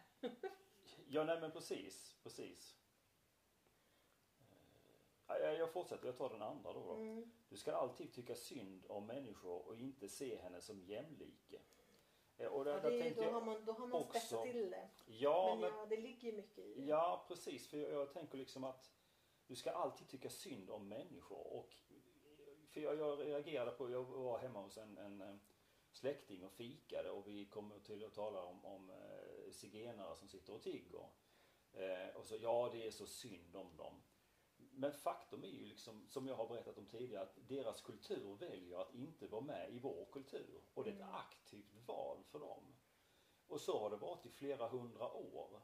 Ja, 1.08 1.24
nej 1.24 1.40
men 1.42 1.52
precis, 1.52 2.16
precis. 2.24 2.78
Jag, 5.28 5.56
jag 5.58 5.72
fortsätter, 5.72 6.06
jag 6.06 6.18
tar 6.18 6.30
den 6.30 6.42
andra 6.42 6.74
då. 6.74 6.80
då. 6.88 6.94
Mm. 6.94 7.32
Du 7.50 7.58
ska 7.58 7.76
alltid 7.76 8.14
tycka 8.14 8.36
synd 8.36 8.86
om 8.90 9.06
människor 9.06 9.68
och 9.68 9.76
inte 9.76 10.10
se 10.10 10.38
henne 10.38 10.62
som 10.62 10.82
jämlike. 10.82 11.60
Eh, 12.38 12.48
Och 12.48 12.66
där, 12.66 12.74
Ja, 12.84 12.90
det 12.90 13.08
är, 13.10 13.16
då, 13.16 13.24
har 13.24 13.42
man, 13.42 13.66
då 13.66 13.72
har 13.72 13.88
man 13.88 14.02
också- 14.02 14.10
spetsat 14.20 14.44
till 14.44 14.72
det. 14.72 14.90
ja, 15.06 15.58
men 15.62 15.70
ja, 15.70 15.86
det 15.90 15.98
ligger 15.98 16.32
ju 16.32 16.38
mycket 16.38 16.58
i 16.66 16.74
det. 16.74 16.82
ja 16.86 17.26
precis, 17.28 17.68
för 17.68 17.78
jag, 17.78 17.92
jag 17.92 18.14
tänker 18.14 18.38
liksom 18.38 18.64
att 18.64 18.92
du 19.48 19.56
ska 19.56 19.72
alltid 19.72 20.08
tycka 20.08 20.30
synd 20.30 20.70
om 20.70 20.88
människor. 20.88 21.54
Och, 21.54 21.74
för 22.70 22.82
jag, 22.82 22.98
jag 23.00 23.20
reagerade 23.20 23.72
på, 23.72 23.90
jag 23.92 24.04
var 24.04 24.40
hemma 24.40 24.62
hos 24.62 24.78
en, 24.78 24.98
en 24.98 25.22
eh, 25.22 25.36
släkting 25.92 26.46
och 26.46 26.52
fikade 26.52 27.10
och 27.12 27.28
vi 27.28 27.46
kom 27.46 27.74
till 27.84 28.06
att 28.06 28.14
tala 28.14 28.44
om, 28.44 28.66
om 28.66 28.90
eh, 28.90 29.52
zigenare 29.52 30.16
som 30.16 30.28
sitter 30.28 30.54
och 30.54 30.62
tigger. 30.62 31.10
Eh, 31.74 32.16
och 32.16 32.26
så, 32.26 32.36
ja 32.38 32.70
det 32.74 32.88
är 32.88 32.92
så 32.92 33.06
synd 33.06 33.56
om 33.56 33.76
dem. 33.78 34.02
Men 34.76 34.94
faktum 34.94 35.44
är 35.44 35.48
ju 35.48 35.66
liksom, 35.66 36.08
som 36.10 36.28
jag 36.28 36.36
har 36.36 36.48
berättat 36.48 36.78
om 36.78 36.86
tidigare, 36.86 37.24
att 37.24 37.38
deras 37.48 37.82
kultur 37.82 38.36
väljer 38.36 38.78
att 38.78 38.94
inte 38.94 39.28
vara 39.28 39.42
med 39.42 39.74
i 39.74 39.80
vår 39.80 40.06
kultur. 40.12 40.62
Och 40.74 40.84
det 40.84 40.90
är 40.90 40.94
ett 40.94 41.02
Mm. 41.02 41.16
aktivt 41.16 41.74
val 41.88 42.24
för 42.24 42.40
dem. 42.40 42.76
Och 43.48 43.62
så 43.62 43.80
har 43.80 43.90
det 43.90 43.98
varit 43.98 44.26
i 44.26 44.30
flera 44.30 44.68
hundra 44.68 45.12
år. 45.14 45.62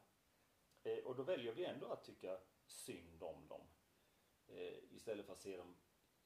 Eh, 0.83 0.97
och 1.05 1.15
då 1.15 1.23
väljer 1.23 1.53
vi 1.53 1.65
ändå 1.65 1.87
att 1.87 2.03
tycka 2.03 2.39
synd 2.65 3.23
om 3.23 3.47
dem. 3.47 3.67
Eh, 4.47 4.93
istället 4.93 5.25
för 5.25 5.33
att 5.33 5.39
se 5.41 5.57
dem 5.57 5.75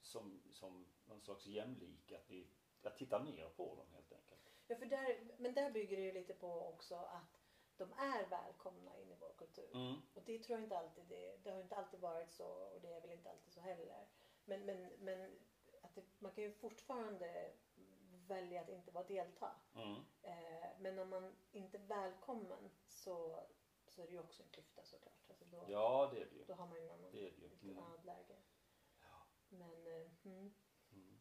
som, 0.02 0.42
som 0.52 0.88
någon 1.06 1.22
slags 1.22 1.46
jämlika, 1.46 2.18
att 2.18 2.30
vi 2.30 2.48
att 2.82 2.98
titta 2.98 3.24
ner 3.24 3.50
på 3.50 3.76
dem 3.76 3.88
helt 3.94 4.12
enkelt. 4.14 4.50
Ja, 4.68 4.76
för 4.76 4.86
där, 4.86 5.32
men 5.38 5.54
där 5.54 5.72
bygger 5.72 5.98
det 5.98 6.04
ju 6.04 6.12
lite 6.12 6.34
på 6.34 6.68
också 6.68 6.96
att 6.96 7.43
de 7.78 7.94
är 7.94 8.30
välkomna 8.30 8.98
in 8.98 9.12
i 9.12 9.16
vår 9.20 9.34
kultur. 9.38 9.76
Mm. 9.76 10.02
Och 10.14 10.24
det 10.26 10.40
tror 10.44 10.58
jag 10.58 10.66
inte 10.66 10.78
alltid 10.78 11.06
det, 11.08 11.38
det 11.44 11.52
har 11.52 11.60
inte 11.62 11.76
alltid 11.76 12.00
varit 12.00 12.32
så 12.32 12.48
och 12.48 12.82
det 12.82 12.94
är 12.94 13.02
väl 13.02 13.12
inte 13.12 13.30
alltid 13.30 13.54
så 13.54 13.60
heller. 13.62 14.08
Men, 14.46 14.66
men, 14.66 14.92
men 15.00 15.40
att 15.82 15.96
det, 15.96 16.04
man 16.20 16.32
kan 16.32 16.44
ju 16.44 16.52
fortfarande 16.52 17.54
välja 18.28 18.62
att 18.62 18.70
inte 18.70 18.92
vara 18.92 19.08
delta. 19.08 19.52
Mm. 19.76 19.96
Eh, 20.22 20.70
men 20.80 21.00
om 21.00 21.10
man 21.10 21.36
inte 21.52 21.78
är 21.78 21.82
välkommen 21.82 22.70
så, 22.88 23.44
så 23.88 24.02
är 24.02 24.06
det 24.06 24.12
ju 24.14 24.20
också 24.20 24.44
en 24.44 24.50
klyfta 24.50 24.84
såklart. 24.84 25.30
Alltså 25.30 25.46
då, 25.46 25.66
Ja, 25.68 26.10
det 26.14 26.22
är 26.22 26.26
det 26.26 26.36
ju. 26.36 26.44
då 26.46 26.54
har 26.54 26.68
man 26.68 26.78
ju 26.78 26.84
en 26.84 26.92
annan, 26.92 27.12
Det 27.12 27.28
är 27.28 27.32
det 27.32 27.42
ju. 27.42 27.72
Mm. 27.72 27.84
annat 27.84 28.06
läge. 28.06 28.36
Ja. 29.02 29.28
Men, 29.50 29.88
eh, 29.88 30.10
mm. 30.26 30.54
Mm. 30.92 31.20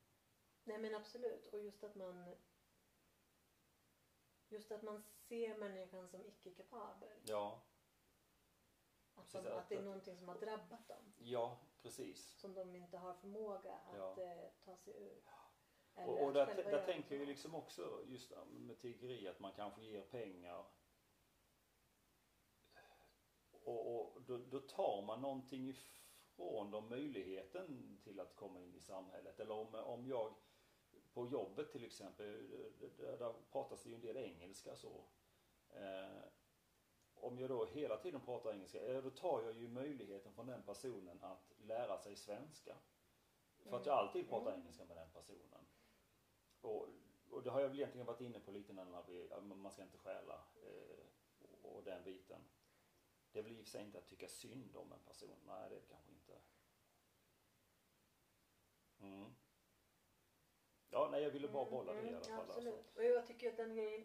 Nej 0.64 0.78
men 0.78 0.94
absolut. 0.94 1.46
Och 1.46 1.62
just 1.62 1.84
att 1.84 1.94
man 1.94 2.34
Just 4.52 4.72
att 4.72 4.82
man 4.82 5.02
ser 5.28 5.56
människan 5.58 6.08
som 6.08 6.26
icke-kapabel. 6.26 7.18
Ja, 7.26 7.62
Att, 9.14 9.32
Precis, 9.32 9.44
de, 9.50 9.58
att 9.58 9.68
det 9.68 9.74
är 9.74 9.78
att- 9.78 9.84
någonting 9.84 10.16
som 10.18 10.28
har 10.28 10.38
drabbat 10.38 10.88
dem. 10.88 11.12
Ja, 11.18 11.58
precis. 11.82 12.30
Som 12.38 12.54
de 12.54 12.76
inte 12.76 12.98
har 12.98 13.14
förmåga 13.14 13.72
att 13.74 13.96
Ja. 13.96 14.22
eh, 14.22 14.50
ta 14.64 14.76
sig 14.76 14.94
ur. 15.02 15.22
Eller 15.94 16.08
Och, 16.08 16.22
och 16.22 16.28
att 16.28 16.34
där, 16.34 16.54
där 16.64 16.86
tänker 16.86 17.16
jag 17.18 17.28
liksom 17.28 17.54
också 17.54 18.02
just 18.06 18.32
med 18.50 18.78
tiggeri 18.80 19.28
att 19.28 19.40
man 19.40 19.52
kanske 19.52 19.82
ger 19.82 20.02
pengar 20.02 20.64
och, 23.50 23.94
och 24.14 24.22
då, 24.22 24.38
då 24.38 24.60
tar 24.60 25.02
man 25.02 25.22
någonting 25.22 25.68
ifrån 25.68 26.70
dem 26.70 26.88
möjligheten 26.88 27.98
till 28.04 28.20
att 28.20 28.36
komma 28.36 28.60
in 28.60 28.74
i 28.74 28.80
samhället. 28.80 29.40
Eller 29.40 29.54
om, 29.54 29.74
om 29.74 30.06
jag 30.06 30.34
på 31.14 31.26
jobbet 31.26 31.72
till 31.72 31.84
exempel, 31.84 32.50
där, 32.78 33.16
där 33.18 33.34
pratas 33.52 33.82
det 33.82 33.88
ju 33.88 33.94
en 33.94 34.00
del 34.00 34.16
engelska 34.16 34.76
så. 34.76 35.04
Eh, 35.68 36.22
om 37.14 37.38
jag 37.38 37.50
då 37.50 37.66
hela 37.66 37.96
tiden 37.96 38.20
pratar 38.20 38.52
engelska, 38.52 38.86
eh, 38.86 39.02
då 39.02 39.10
tar 39.10 39.42
jag 39.42 39.52
ju 39.52 39.68
möjligheten 39.68 40.32
från 40.32 40.46
den 40.46 40.62
personen 40.62 41.24
att 41.24 41.52
lära 41.58 41.98
sig 41.98 42.16
svenska. 42.16 42.76
För 43.62 43.76
att 43.76 43.86
jag 43.86 43.98
alltid 43.98 44.28
pratar 44.28 44.50
Mm. 44.50 44.60
engelska 44.60 44.84
med 44.84 44.96
den 44.96 45.10
personen. 45.10 45.66
Och, 46.60 46.88
och 47.30 47.42
det 47.42 47.50
har 47.50 47.60
jag 47.60 47.68
väl 47.68 47.78
egentligen 47.78 48.06
varit 48.06 48.20
inne 48.20 48.40
på 48.40 48.50
lite 48.50 48.72
när 48.72 49.02
vi, 49.06 49.28
man 49.40 49.72
ska 49.72 49.82
inte 49.82 49.98
stjäla 49.98 50.44
eh, 50.62 51.06
och, 51.38 51.76
och 51.76 51.84
den 51.84 52.04
biten. 52.04 52.40
Det 53.32 53.38
är 53.38 53.42
väl 53.42 53.52
i 53.52 53.60
och 53.60 53.64
för 53.64 53.70
sig 53.70 53.84
inte 53.84 53.98
att 53.98 54.06
tycka 54.08 54.28
synd 54.28 54.76
om 54.76 54.92
en 54.92 55.04
person, 55.04 55.36
nej 55.46 55.68
det 55.70 55.76
är 55.76 55.80
det 55.80 55.86
kanske 55.86 56.10
inte. 56.10 56.40
Mm. 59.00 59.34
Ja, 60.92 61.08
nej 61.10 61.22
jag 61.22 61.30
ville 61.30 61.48
bara 61.48 61.70
bolla 61.70 61.92
det 61.92 61.98
i 62.02 62.08
alla 62.14 62.20
fall. 62.20 62.30
Mm, 62.32 62.40
Absolut. 62.48 62.74
Alltså. 62.74 62.98
Och 62.98 63.04
jag 63.04 63.26
tycker 63.26 63.48
att 63.50 63.56
den 63.56 63.74
grejen... 63.76 64.04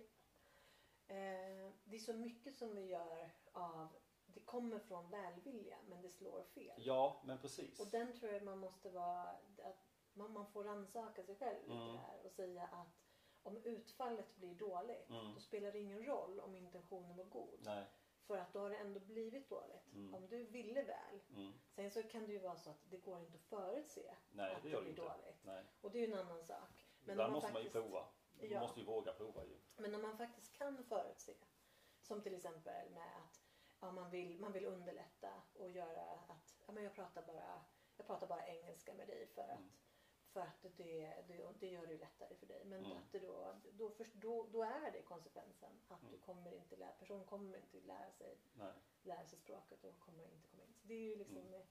Eh, 1.08 1.72
det 1.84 1.96
är 1.96 2.00
så 2.00 2.14
mycket 2.14 2.56
som 2.56 2.76
vi 2.76 2.86
gör 2.86 3.30
av... 3.52 3.88
Det 4.26 4.40
kommer 4.40 4.80
från 4.80 5.10
välvilja 5.10 5.78
men 5.90 6.02
det 6.02 6.10
slår 6.10 6.44
fel. 6.44 6.82
Ja, 6.86 7.22
men 7.26 7.38
precis. 7.38 7.80
Och 7.80 7.88
den 7.88 8.14
tror 8.20 8.32
jag 8.32 8.44
man 8.44 8.58
måste 8.58 8.90
vara... 8.90 9.22
Att 9.64 9.88
man, 10.14 10.34
man 10.34 10.46
får 10.48 10.64
rannsaka 10.64 11.24
sig 11.24 11.36
själv 11.36 11.60
lite 11.62 11.74
Mm. 11.74 11.96
där 11.96 12.26
och 12.26 12.32
säga 12.32 12.64
att 12.64 12.88
om 13.44 13.58
utfallet 13.64 14.36
blir 14.36 14.56
dåligt 14.56 15.10
Mm. 15.10 15.34
då 15.34 15.40
spelar 15.40 15.72
det 15.72 15.80
ingen 15.80 16.06
roll 16.06 16.40
om 16.40 16.56
intentionen 16.56 17.18
var 17.18 17.26
god. 17.26 17.60
Nej. 17.64 17.86
För 18.28 18.38
att 18.38 18.54
då 18.54 18.60
har 18.60 18.70
det 18.70 18.76
ändå 18.78 19.00
blivit 19.00 19.50
dåligt. 19.50 19.94
Mm. 19.94 20.14
Om 20.16 20.28
du 20.28 20.44
ville 20.44 20.84
väl. 20.84 21.20
Mm. 21.36 21.54
Sen 21.70 21.92
så 21.92 22.04
kan 22.04 22.26
det 22.28 22.34
ju 22.34 22.40
vara 22.40 22.56
så 22.58 22.70
att 22.70 22.82
det 22.90 22.98
går 22.98 23.20
inte 23.20 23.36
att 23.36 23.44
förutse 23.44 24.16
Nej, 24.32 24.56
att 24.56 24.64
det 24.64 24.70
det 24.70 24.78
blir 24.82 24.90
inte. 24.90 25.02
dåligt. 25.02 25.44
Och 25.88 25.94
det 25.94 26.00
är 26.04 26.08
ju 26.08 26.14
en 26.14 26.20
annan 26.20 26.44
sak. 26.44 26.88
Men 27.00 27.12
Ibland 27.14 27.34
måste 27.34 27.54
man 27.54 27.62
ju 27.62 27.70
faktiskt- 27.70 27.84
prova. 27.86 28.08
Man 28.34 28.50
Ja. 28.50 28.60
måste 28.62 28.80
ju 28.80 28.86
våga 28.86 29.14
prova 29.14 29.46
ju. 29.46 29.58
Men 29.78 29.96
om 29.96 30.02
man 30.02 30.18
faktiskt 30.18 30.54
kan 30.58 30.84
förutse, 30.84 31.34
som 32.02 32.22
till 32.22 32.36
exempel 32.36 32.90
med 32.90 33.18
att 33.18 33.42
ja, 33.80 33.92
man, 33.92 34.10
vill, 34.10 34.40
man 34.40 34.52
vill 34.52 34.66
underlätta 34.66 35.42
och 35.54 35.70
göra 35.70 36.02
att 36.02 36.56
ja, 36.68 36.74
men 36.74 36.84
jag, 36.84 36.94
pratar 36.94 37.22
bara, 37.26 37.66
jag 37.98 38.08
pratar 38.08 38.28
bara 38.28 38.48
engelska 38.48 38.94
med 38.94 39.08
dig 39.08 39.28
för 39.28 39.44
Mm. 39.44 39.54
att, 39.58 39.72
för 40.34 40.40
att 40.42 40.62
det, 40.78 41.24
det, 41.28 41.54
det 41.60 41.68
gör 41.68 41.88
det 41.88 41.98
lättare 41.98 42.36
för 42.36 42.46
dig. 42.46 42.66
Men 42.66 42.86
Mm. 42.86 42.98
att 42.98 43.12
det 43.12 43.20
då, 43.20 43.56
då, 43.72 43.90
först, 43.90 44.14
då, 44.14 44.48
då 44.48 44.64
är 44.64 44.92
det 44.92 45.02
konsekvensen 45.02 45.82
att 45.88 46.02
du 46.02 46.08
Mm. 46.08 46.20
kommer 46.22 46.52
inte 46.54 46.76
lära, 46.76 46.92
personen 46.92 47.26
kommer 47.26 47.58
inte 47.58 47.80
lära 47.82 48.12
sig, 48.12 48.38
Nej. 48.54 48.74
lära 49.04 49.26
sig 49.26 49.40
språket 49.40 49.84
och 49.84 50.00
kommer 50.00 50.24
inte 50.24 50.48
komma 50.48 50.64
in. 50.64 50.74
Så 50.74 50.88
det 50.88 50.94
är 50.94 51.02
ju 51.10 51.16
liksom 51.16 51.38
Mm. 51.38 51.62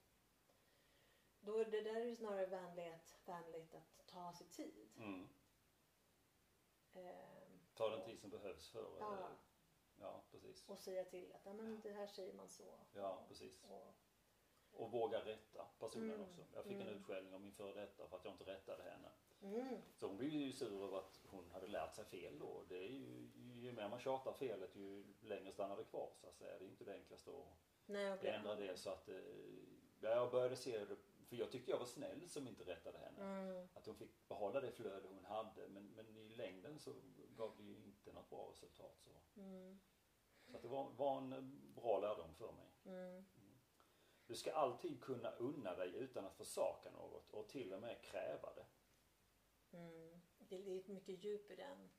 då, 1.40 1.64
det 1.64 1.80
där 1.80 1.96
är 1.96 2.04
ju 2.04 2.16
snarare 2.16 2.46
vänlighet, 2.46 3.18
vänligt 3.24 3.74
att 3.74 4.05
ta 4.16 4.32
sig 4.32 4.46
tid. 4.46 4.88
Mm. 4.98 5.28
Ehm, 6.94 7.60
Ta 7.74 7.88
den 7.90 8.04
tid 8.04 8.20
som 8.20 8.30
behövs 8.30 8.68
för... 8.70 8.80
eh, 8.80 8.96
Ja. 9.00 9.28
ja 10.00 10.22
precis. 10.30 10.68
och 10.68 10.78
säga 10.78 11.04
till 11.04 11.32
att 11.32 11.40
ja, 11.44 11.52
men 11.52 11.80
det 11.80 11.92
här 11.92 12.06
säger 12.06 12.34
man 12.34 12.48
så. 12.48 12.78
Ja, 12.94 13.24
precis. 13.28 13.62
Och, 13.64 13.94
Och 14.72 14.90
våga 14.90 15.24
rätta 15.24 15.64
personen 15.78 16.10
Mm. 16.10 16.20
också. 16.22 16.42
Jag 16.54 16.64
fick 16.64 16.72
en 16.76 16.80
Mm. 16.82 16.94
utskällning 16.94 17.34
av 17.34 17.40
min 17.40 17.52
före 17.52 17.80
detta 17.80 18.08
för 18.08 18.16
att 18.16 18.24
jag 18.24 18.34
inte 18.34 18.44
rättade 18.44 18.82
henne. 18.82 19.08
mm, 19.42 19.82
Så 19.94 20.06
hon 20.06 20.16
blev 20.16 20.30
ju 20.30 20.52
sur 20.52 20.84
över 20.84 20.98
att 20.98 21.20
hon 21.30 21.50
hade 21.50 21.66
lärt 21.66 21.94
sig 21.94 22.04
fel 22.04 22.38
då. 22.38 22.64
Det 22.68 22.78
är 22.78 22.88
ju, 22.88 23.30
ju 23.54 23.72
mer 23.72 23.88
man 23.88 24.00
tjatar 24.00 24.32
felet 24.32 24.76
ju 24.76 25.04
längre 25.20 25.52
stannar 25.52 25.76
det 25.76 25.84
kvar 25.84 26.12
så 26.20 26.26
att 26.26 26.36
säga. 26.36 26.58
Det 26.58 26.64
är 26.64 26.68
inte 26.68 26.84
det 26.84 26.92
enklaste 26.94 27.30
att 27.30 27.36
jag 27.86 28.18
blev 28.20 28.34
ändra 28.34 28.54
det 28.54 28.76
så 28.76 28.90
att 28.90 29.08
eh, 29.08 29.16
ja, 30.00 30.10
jag 30.10 30.30
började 30.30 30.56
se 30.56 30.84
det, 30.84 30.96
för 31.28 31.36
jag 31.36 31.50
tyckte 31.52 31.70
jag 31.70 31.78
var 31.78 31.86
snäll 31.86 32.28
som 32.28 32.48
inte 32.48 32.64
rättade 32.64 32.98
henne. 32.98 33.22
Mm, 33.22 33.68
Att 33.74 33.86
hon 33.86 33.96
fick 33.96 34.28
behålla 34.28 34.60
det 34.60 34.72
flöde 34.72 35.08
hon 35.08 35.24
hade 35.24 35.68
men, 35.68 35.86
men 35.86 36.16
i 36.16 36.28
längden 36.28 36.78
så 36.78 36.94
gav 37.36 37.56
det 37.56 37.62
ju 37.62 37.76
inte 37.76 38.12
något 38.12 38.30
bra 38.30 38.50
resultat. 38.50 38.98
Så, 39.00 39.40
mm, 39.40 39.80
så 40.46 40.56
att 40.56 40.62
det 40.62 40.68
var, 40.68 40.90
var 40.90 41.18
en 41.18 41.32
eh, 41.32 41.40
bra 41.82 41.98
lärdom 42.00 42.34
för 42.34 42.52
mig. 42.52 42.72
mm, 42.84 43.24
Du 44.26 44.34
ska 44.36 44.52
alltid 44.52 45.02
kunna 45.02 45.30
unna 45.30 45.74
dig 45.74 45.94
utan 45.96 46.24
att 46.26 46.36
försaka 46.36 46.90
något 46.90 47.30
och 47.30 47.48
till 47.48 47.72
och 47.72 47.80
med 47.80 48.02
kräva 48.02 48.54
det. 48.54 48.66
mm. 49.76 50.20
Det 50.38 50.56
är 50.56 50.88
mycket 50.92 51.24
djup 51.24 51.50
i 51.50 51.56
den 51.56 51.90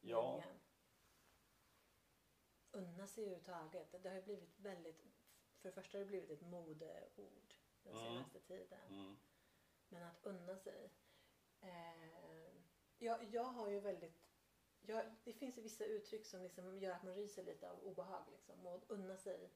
Ja. 0.00 0.36
meningen. 0.36 0.60
Unna 2.70 3.06
sig 3.06 3.24
överhuvudtaget. 3.24 4.02
Det 4.02 4.08
har 4.08 4.16
ju 4.16 4.22
blivit 4.22 4.58
väldigt, 4.60 5.06
för 5.58 5.68
det 5.68 5.72
första 5.74 5.98
har 5.98 6.04
det 6.04 6.08
blivit 6.08 6.30
ett 6.30 6.40
modeord 6.46 7.54
den 7.82 7.92
Mm. 7.96 8.04
senaste 8.04 8.40
tiden. 8.40 8.78
Mm. 8.90 9.16
Men 9.88 10.02
att 10.02 10.18
unna 10.26 10.56
sig. 10.56 10.90
Eh, 11.60 12.52
jag, 12.98 13.24
jag 13.24 13.44
har 13.44 13.68
ju 13.68 13.80
väldigt 13.80 14.24
jag, 14.80 15.14
det 15.24 15.32
finns 15.32 15.58
ju 15.58 15.62
vissa 15.62 15.84
uttryck 15.84 16.26
som 16.26 16.42
liksom 16.42 16.78
gör 16.78 16.92
att 16.92 17.02
man 17.02 17.14
ryser 17.14 17.44
lite 17.44 17.70
av 17.70 17.80
obehag. 17.84 18.24
Liksom. 18.32 18.66
Och 18.66 18.82
unna 18.88 19.16
sig. 19.16 19.50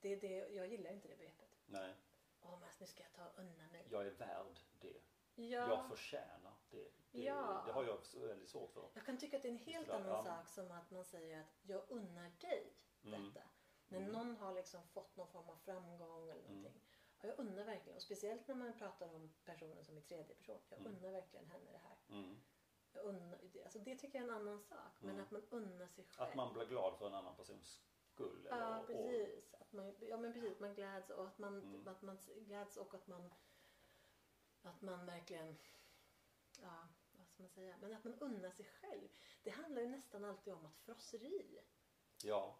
Det, 0.00 0.08
är 0.08 0.20
det, 0.20 0.48
jag 0.48 0.66
gillar 0.68 0.90
inte 0.90 1.08
det 1.08 1.16
begreppet. 1.16 1.50
Nej, 1.66 1.94
Åh, 2.40 2.58
men 2.60 2.68
nu 2.78 2.86
ska 2.86 3.02
jag 3.02 3.12
ta 3.12 3.26
och 3.28 3.38
unna 3.38 3.68
mig. 3.72 3.86
jag 3.90 4.06
är 4.06 4.10
värd 4.10 4.60
det. 4.80 5.00
Ja. 5.34 5.68
Jag 5.68 5.88
förtjänar 5.88 6.54
det. 6.70 6.90
Det, 7.10 7.22
Ja. 7.22 7.62
det 7.66 7.72
har 7.72 7.84
jag 7.84 8.26
väldigt 8.28 8.48
svårt 8.48 8.70
för. 8.72 8.90
Jag 8.94 9.06
kan 9.06 9.18
tycka 9.18 9.36
att 9.36 9.42
det 9.42 9.48
är 9.48 9.52
en 9.52 9.58
helt 9.58 9.86
Sådär, 9.86 9.98
annan 10.00 10.10
ja. 10.10 10.24
sak 10.24 10.48
som 10.48 10.70
att 10.70 10.90
man 10.90 11.04
säger 11.04 11.40
att 11.40 11.58
jag 11.62 11.82
unnar 11.88 12.30
dig 12.40 12.72
Mm. 13.04 13.24
detta. 13.32 13.46
När 13.88 13.98
Mm. 13.98 14.12
någon 14.12 14.36
har 14.36 14.54
liksom 14.54 14.82
fått 14.88 15.16
någon 15.16 15.28
form 15.28 15.48
av 15.48 15.56
framgång 15.56 16.28
eller 16.30 16.48
Mm. 16.48 16.72
Och 17.20 17.28
jag 17.28 17.38
unnar 17.38 17.64
verkligen, 17.64 17.96
och 17.96 18.02
speciellt 18.02 18.48
när 18.48 18.54
man 18.54 18.78
pratar 18.78 19.14
om 19.14 19.32
personen 19.44 19.84
som 19.84 19.96
är 19.96 20.00
tredje 20.00 20.34
person. 20.34 20.60
Jag 20.68 20.78
Mm. 20.80 20.92
unnar 20.96 21.10
verkligen 21.12 21.46
henne 21.46 21.72
det 21.72 21.78
här. 21.78 21.96
Mm. 22.08 22.40
Unnar, 22.94 23.38
alltså 23.64 23.78
det 23.78 23.96
tycker 23.96 24.18
jag 24.18 24.28
är 24.28 24.32
en 24.32 24.36
annan 24.40 24.60
sak. 24.62 24.92
Men 25.00 25.10
Mm. 25.10 25.22
att 25.24 25.30
man 25.30 25.42
unnar 25.50 25.86
sig 25.88 26.04
själv. 26.04 26.28
Att 26.30 26.34
man 26.36 26.52
blir 26.52 26.66
glad 26.66 26.98
för 26.98 27.06
en 27.06 27.14
annan 27.14 27.36
persons 27.36 27.82
skull. 28.12 28.46
Ja, 28.50 28.84
precis. 28.86 29.54
Att 29.54 29.72
man, 29.72 29.94
ja, 30.00 30.16
men 30.16 30.32
precis. 30.32 30.60
Man 30.60 30.74
gläds 30.74 31.10
och 31.10 31.26
att 31.26 31.38
man, 31.38 31.58
Mm. 31.62 31.88
att 31.88 32.02
man 32.02 32.18
gläds 32.36 32.76
och 32.76 32.94
att 32.94 33.06
man, 33.06 33.30
att 34.62 34.80
man 34.82 35.06
verkligen, 35.06 35.56
ja, 36.60 36.88
vad 37.12 37.26
ska 37.28 37.42
man 37.42 37.50
säga, 37.50 37.76
men 37.80 37.92
att 37.94 38.04
man 38.04 38.14
unnar 38.18 38.50
sig 38.50 38.64
själv. 38.66 39.08
Det 39.42 39.50
handlar 39.50 39.82
ju 39.82 39.88
nästan 39.88 40.24
alltid 40.24 40.52
om 40.54 40.66
att 40.66 40.76
frosseri. 40.78 41.58
ja. 42.22 42.56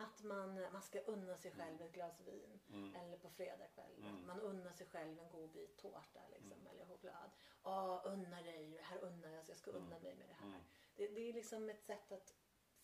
Att 0.00 0.22
man, 0.22 0.72
man 0.72 0.82
ska 0.82 1.00
unna 1.00 1.36
sig 1.36 1.50
själv 1.52 1.82
ett 1.82 1.92
glas 1.92 2.20
vin. 2.20 2.60
Mm. 2.68 2.94
Eller 2.94 3.18
på 3.18 3.30
fredagskvällen. 3.30 4.04
Mm. 4.06 4.26
Man 4.26 4.40
unnar 4.40 4.72
sig 4.72 4.86
själv 4.86 5.18
en 5.18 5.30
god 5.30 5.50
bit 5.50 5.76
tårta 5.78 6.28
liksom, 6.30 6.52
Mm. 6.52 6.66
eller 6.66 6.84
choklad. 6.86 7.30
Ja, 7.62 8.02
unna 8.04 8.42
dig. 8.42 8.78
Här 8.82 8.98
unnar 8.98 9.28
jag. 9.28 9.44
Så 9.44 9.50
jag 9.50 9.58
ska 9.58 9.70
unna 9.70 9.96
Mm. 9.96 10.02
mig 10.02 10.14
med 10.14 10.28
det 10.28 10.34
här. 10.34 10.46
Mm. 10.48 10.60
Det, 10.96 11.08
det 11.08 11.20
är 11.28 11.32
liksom 11.32 11.68
ett 11.68 11.84
sätt 11.84 12.12
att, 12.12 12.34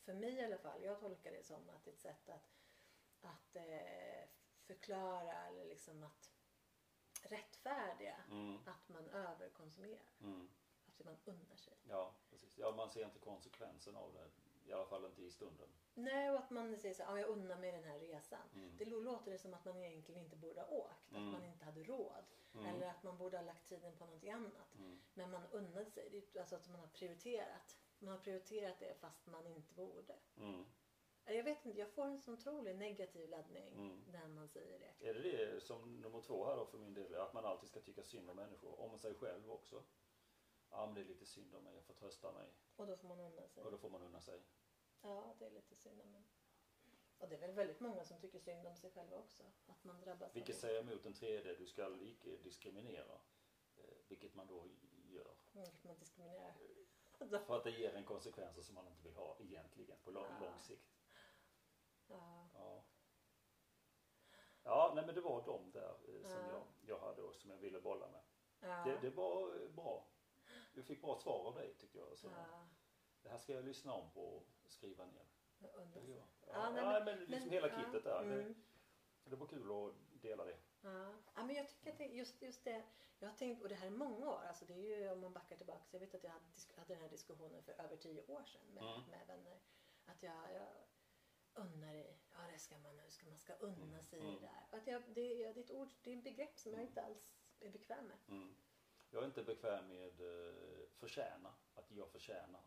för 0.04 0.14
mig 0.14 0.34
i 0.34 0.44
alla 0.44 0.58
fall, 0.58 0.82
jag 0.84 1.00
tolkar 1.00 1.32
det 1.32 1.42
som 1.46 1.68
att 1.70 1.84
det 1.84 1.90
är 1.90 1.94
ett 1.94 2.00
sätt 2.00 2.28
att, 2.28 2.54
att 3.20 3.56
eh, 3.56 4.28
förklara 4.62 5.46
eller 5.46 5.64
liksom 5.64 6.02
att 6.02 6.32
rättfärdiga 7.22 8.16
Mm. 8.30 8.58
att 8.66 8.88
man 8.88 9.08
överkonsumerar. 9.08 10.10
Mm. 10.20 10.48
Att 10.86 11.04
man 11.04 11.16
unnar 11.24 11.56
sig. 11.56 11.74
Ja, 11.88 12.14
precis. 12.30 12.58
Ja, 12.58 12.70
man 12.72 12.90
ser 12.90 13.04
inte 13.04 13.18
konsekvensen 13.18 13.96
av 13.96 14.12
det. 14.14 14.30
I 14.66 14.72
alla 14.72 14.86
fall 14.86 15.04
inte 15.04 15.22
i 15.22 15.30
stunden. 15.30 15.68
Nej, 15.94 16.30
och 16.30 16.38
att 16.38 16.50
man 16.50 16.78
säger 16.78 16.94
så 16.94 17.02
här, 17.02 17.10
ja, 17.10 17.20
jag 17.20 17.28
unnar 17.28 17.56
mig 17.58 17.72
den 17.72 17.84
här 17.84 17.98
resan. 17.98 18.48
Mm. 18.54 18.76
Det 18.78 18.84
låter 18.84 19.30
det 19.30 19.38
som 19.38 19.54
att 19.54 19.64
man 19.64 19.76
egentligen 19.76 20.20
inte 20.24 20.36
borde 20.36 20.60
ha 20.60 20.68
åkt. 20.68 21.10
Mm. 21.12 21.26
Att 21.26 21.32
man 21.32 21.44
inte 21.44 21.64
hade 21.64 21.82
råd. 21.82 22.24
Mm. 22.54 22.66
Eller 22.66 22.86
att 22.86 23.02
man 23.02 23.18
borde 23.18 23.36
ha 23.36 23.44
lagt 23.44 23.68
tiden 23.68 23.96
på 23.96 24.04
någonting 24.04 24.30
annat. 24.30 24.74
Mm. 24.78 25.00
Men 25.14 25.30
man 25.30 25.42
unnade 25.52 25.90
sig. 25.90 26.24
Alltså 26.38 26.56
att 26.56 26.68
man 26.68 26.80
har 26.80 26.86
prioriterat. 26.86 27.76
Man 27.98 28.12
har 28.12 28.18
prioriterat 28.18 28.78
det 28.78 28.94
fast 29.00 29.26
man 29.26 29.46
inte 29.46 29.74
borde. 29.74 30.16
Mm. 30.36 30.64
Jag 31.28 31.44
vet 31.44 31.66
inte, 31.66 31.78
jag 31.78 31.90
får 31.90 32.04
en 32.04 32.20
sån 32.20 32.34
otrolig 32.34 32.76
negativ 32.76 33.28
laddning 33.28 33.72
Mm. 33.72 34.04
när 34.12 34.28
man 34.28 34.48
säger 34.48 34.78
det. 34.78 35.08
Är 35.08 35.14
det 35.14 35.22
det 35.22 35.60
som 35.60 36.00
nummer 36.00 36.20
två 36.20 36.44
här 36.46 36.56
då 36.56 36.66
för 36.66 36.78
min 36.78 36.94
del? 36.94 37.14
Att 37.14 37.32
man 37.34 37.44
alltid 37.44 37.68
ska 37.68 37.80
tycka 37.80 38.02
synd 38.02 38.30
om 38.30 38.36
människor. 38.36 38.80
Om 38.80 38.98
sig 38.98 39.14
själv 39.14 39.50
också. 39.50 39.82
Ja 40.76 40.86
men 40.86 40.94
det 40.94 41.00
är 41.00 41.04
lite 41.04 41.26
synd 41.26 41.54
om 41.54 41.64
mig, 41.64 41.74
jag 41.74 41.84
får 41.84 41.94
trösta 41.94 42.32
mig. 42.32 42.46
Och 42.76 42.86
då 42.86 42.96
får 42.96 43.08
man 43.08 43.20
unna 43.20 43.48
sig. 43.48 43.64
Och 43.64 43.70
då 43.70 43.78
får 43.78 43.90
man 43.90 44.02
unna 44.02 44.20
sig. 44.20 44.42
Ja, 45.02 45.34
det 45.38 45.46
är 45.46 45.50
lite 45.50 45.76
synd 45.76 46.00
om 46.00 46.14
en. 46.14 46.24
Och 47.18 47.28
det 47.28 47.34
är 47.34 47.40
väl 47.40 47.52
väldigt 47.52 47.80
många 47.80 48.04
som 48.04 48.20
tycker 48.20 48.38
synd 48.38 48.66
om 48.66 48.76
sig 48.76 48.90
själva 48.90 49.16
också. 49.16 49.42
Att 49.66 49.84
man 49.84 50.00
drabbas 50.00 50.36
Vilket 50.36 50.56
av 50.56 50.60
säger 50.60 50.80
emot 50.80 51.02
den 51.02 51.14
tredje, 51.14 51.54
du 51.54 51.66
ska 51.66 51.96
icke 52.02 52.36
diskriminera. 52.36 53.18
Eh, 53.76 53.94
vilket 54.08 54.34
man 54.34 54.46
då 54.46 54.64
gör. 55.08 55.34
Mm, 55.54 55.68
att 55.68 55.84
man 55.84 55.98
diskriminerar. 55.98 56.54
För 57.46 57.56
att 57.56 57.64
det 57.64 57.70
ger 57.70 57.94
en 57.94 58.04
konsekvenser 58.04 58.62
som 58.62 58.74
man 58.74 58.88
inte 58.88 59.02
vill 59.02 59.14
ha 59.14 59.36
egentligen 59.40 59.96
på 60.04 60.10
lång, 60.10 60.24
Ja. 60.40 60.46
lång 60.46 60.60
sikt. 60.60 60.96
Ja. 62.06 62.48
Ja. 62.54 62.84
Ja, 64.62 64.92
nej 64.94 65.06
men 65.06 65.14
det 65.14 65.20
var 65.20 65.42
de 65.46 65.70
där 65.70 65.90
eh, 66.08 66.22
som 66.22 66.40
Ja. 66.40 66.48
jag, 66.52 66.62
jag 66.80 66.98
hade 66.98 67.22
och 67.22 67.34
som 67.34 67.50
jag 67.50 67.56
ville 67.58 67.80
bolla 67.80 68.08
med. 68.10 68.22
Ja. 68.60 68.84
Det, 68.84 68.98
det 69.00 69.10
var 69.10 69.62
eh, 69.62 69.68
bra. 69.68 70.06
Vi 70.76 70.82
fick 70.82 71.02
bra 71.02 71.16
svar 71.16 71.46
av 71.48 71.54
dig 71.54 71.74
tyckte 71.74 71.98
jag. 71.98 72.18
Så 72.18 72.26
ja. 72.26 72.68
Det 73.22 73.28
här 73.28 73.38
ska 73.38 73.52
jag 73.52 73.64
lyssna 73.64 73.92
om 73.92 74.10
på 74.10 74.20
och 74.64 74.72
skriva 74.72 75.06
ner. 75.06 75.26
Ja, 75.58 75.68
Ja, 76.46 76.70
nej, 76.70 76.84
ja, 76.84 76.92
men- 76.92 77.04
men 77.04 77.18
liksom 77.18 77.38
men- 77.40 77.50
hela 77.50 77.68
kittet 77.68 78.04
där. 78.04 78.22
mm. 78.22 78.54
Det, 79.24 79.30
det 79.30 79.36
var 79.36 79.46
kul 79.46 79.70
att 79.72 79.94
dela 80.22 80.44
det. 80.44 80.56
Ja. 80.80 81.14
ja, 81.34 81.44
men 81.44 81.56
jag 81.56 81.68
tycker 81.68 81.90
att 81.92 81.98
det, 81.98 82.04
just, 82.06 82.42
just 82.42 82.64
det. 82.64 82.82
Jag 83.18 83.28
har 83.28 83.36
tänkt, 83.36 83.62
och 83.62 83.68
det 83.68 83.74
här 83.74 83.86
är 83.86 83.90
många 83.90 84.28
år, 84.28 84.40
alltså 84.48 84.64
det 84.64 84.74
är 84.74 84.98
ju 85.00 85.10
om 85.10 85.20
man 85.20 85.32
backar 85.32 85.56
tillbaka. 85.56 85.84
Jag 85.90 86.00
vet 86.00 86.14
att 86.14 86.24
jag 86.24 86.30
hade, 86.30 86.44
hade 86.76 86.94
den 86.94 87.02
här 87.02 87.08
diskussionen 87.08 87.62
för 87.62 87.72
över 87.72 87.96
tio 87.96 88.22
år 88.26 88.44
sedan 88.44 88.66
med, 88.74 88.82
Mm. 88.84 89.00
med 89.10 89.26
vänner. 89.26 89.58
Att 90.06 90.22
jag, 90.22 90.52
jag 90.54 90.68
unnar 91.54 91.94
i, 91.94 92.06
ja 92.30 92.38
det 92.52 92.58
ska 92.58 92.78
man 92.78 92.96
nu, 92.96 93.10
ska 93.10 93.26
man 93.26 93.38
ska 93.38 93.54
unna 93.54 93.84
Mm, 93.84 94.02
sig 94.04 94.20
mm. 94.20 94.34
det 94.34 94.40
där. 94.40 94.78
Att 94.78 94.86
jag, 94.86 95.02
det, 95.02 95.12
det 95.34 95.44
är 95.44 95.58
ett 95.58 95.70
ord, 95.70 95.88
det 96.02 96.12
är 96.12 96.16
ett 96.16 96.24
begrepp 96.24 96.58
som 96.58 96.72
jag 96.72 96.78
Mm. 96.80 96.88
inte 96.88 97.02
alls 97.04 97.32
är 97.60 97.70
bekväm 97.70 98.06
med. 98.06 98.18
Mm. 98.28 98.56
Jag 99.10 99.22
är 99.22 99.26
inte 99.26 99.42
bekväm 99.42 99.88
med 99.88 100.20
uh, 100.20 100.86
förtjäna. 100.96 101.54
Att 101.74 101.90
jag 101.90 102.10
förtjänar 102.10 102.60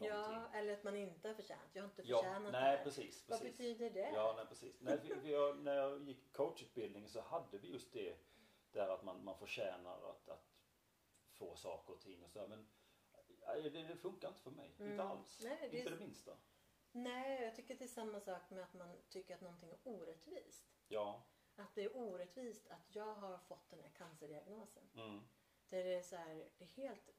Ja, 0.00 0.28
någonting. 0.28 0.58
eller 0.60 0.72
att 0.72 0.84
man 0.84 0.96
inte 0.96 1.28
har 1.28 1.34
förtjänat. 1.34 1.68
Jag 1.72 1.82
har 1.82 1.88
inte 1.90 2.02
Ja, 2.04 2.16
förtjänat 2.16 2.52
det 2.52 2.60
nej 2.60 2.76
här. 2.76 2.84
precis. 2.84 3.28
Vad 3.28 3.40
precis. 3.40 3.58
betyder 3.58 3.90
det? 3.90 4.10
Ja, 4.14 4.34
nej, 4.36 4.46
precis. 4.46 4.80
Nej, 4.80 4.98
vi, 5.02 5.14
vi 5.14 5.34
har, 5.34 5.54
när 5.54 5.74
jag 5.74 6.02
gick 6.02 6.32
coachutbildning 6.32 7.08
så 7.08 7.20
hade 7.20 7.58
vi 7.58 7.68
just 7.72 7.92
det 7.92 8.16
där 8.72 8.88
att 8.88 9.04
man, 9.04 9.24
man 9.24 9.38
förtjänar 9.38 10.10
att, 10.10 10.28
att 10.28 10.54
få 11.32 11.56
saker 11.56 11.92
och 11.94 12.00
ting 12.00 12.24
och 12.24 12.30
så. 12.30 12.48
Men 12.48 12.66
nej, 13.46 13.62
det, 13.62 13.82
det 13.82 13.96
funkar 13.96 14.28
inte 14.28 14.40
för 14.40 14.50
mig. 14.50 14.74
Mm. 14.78 14.90
Inte 14.92 15.04
alls. 15.04 15.40
Nej, 15.44 15.58
det 15.70 15.76
är- 15.76 15.78
Inte 15.78 15.90
det 15.90 15.96
minsta. 16.00 16.36
Nej, 16.92 17.42
jag 17.44 17.56
tycker 17.56 17.74
det 17.74 17.84
är 17.84 17.88
samma 17.88 18.20
sak 18.20 18.50
med 18.50 18.62
att 18.64 18.74
man 18.74 18.96
tycker 19.08 19.34
att 19.34 19.40
någonting 19.40 19.70
är 19.70 19.78
orättvist. 19.82 20.66
Ja. 20.88 21.22
Att 21.56 21.74
det 21.74 21.84
är 21.84 21.96
orättvist 21.96 22.66
att 22.70 22.94
jag 22.94 23.14
har 23.14 23.38
fått 23.38 23.70
den 23.70 23.80
här 23.80 23.90
cancerdiagnosen. 23.90 24.90
Mm. 24.94 25.20
Där 25.68 25.84
det 25.84 25.94
är 25.94 26.02
så 26.02 26.16
här, 26.16 26.48
det 26.58 26.64
är 26.64 26.68
helt... 26.68 27.10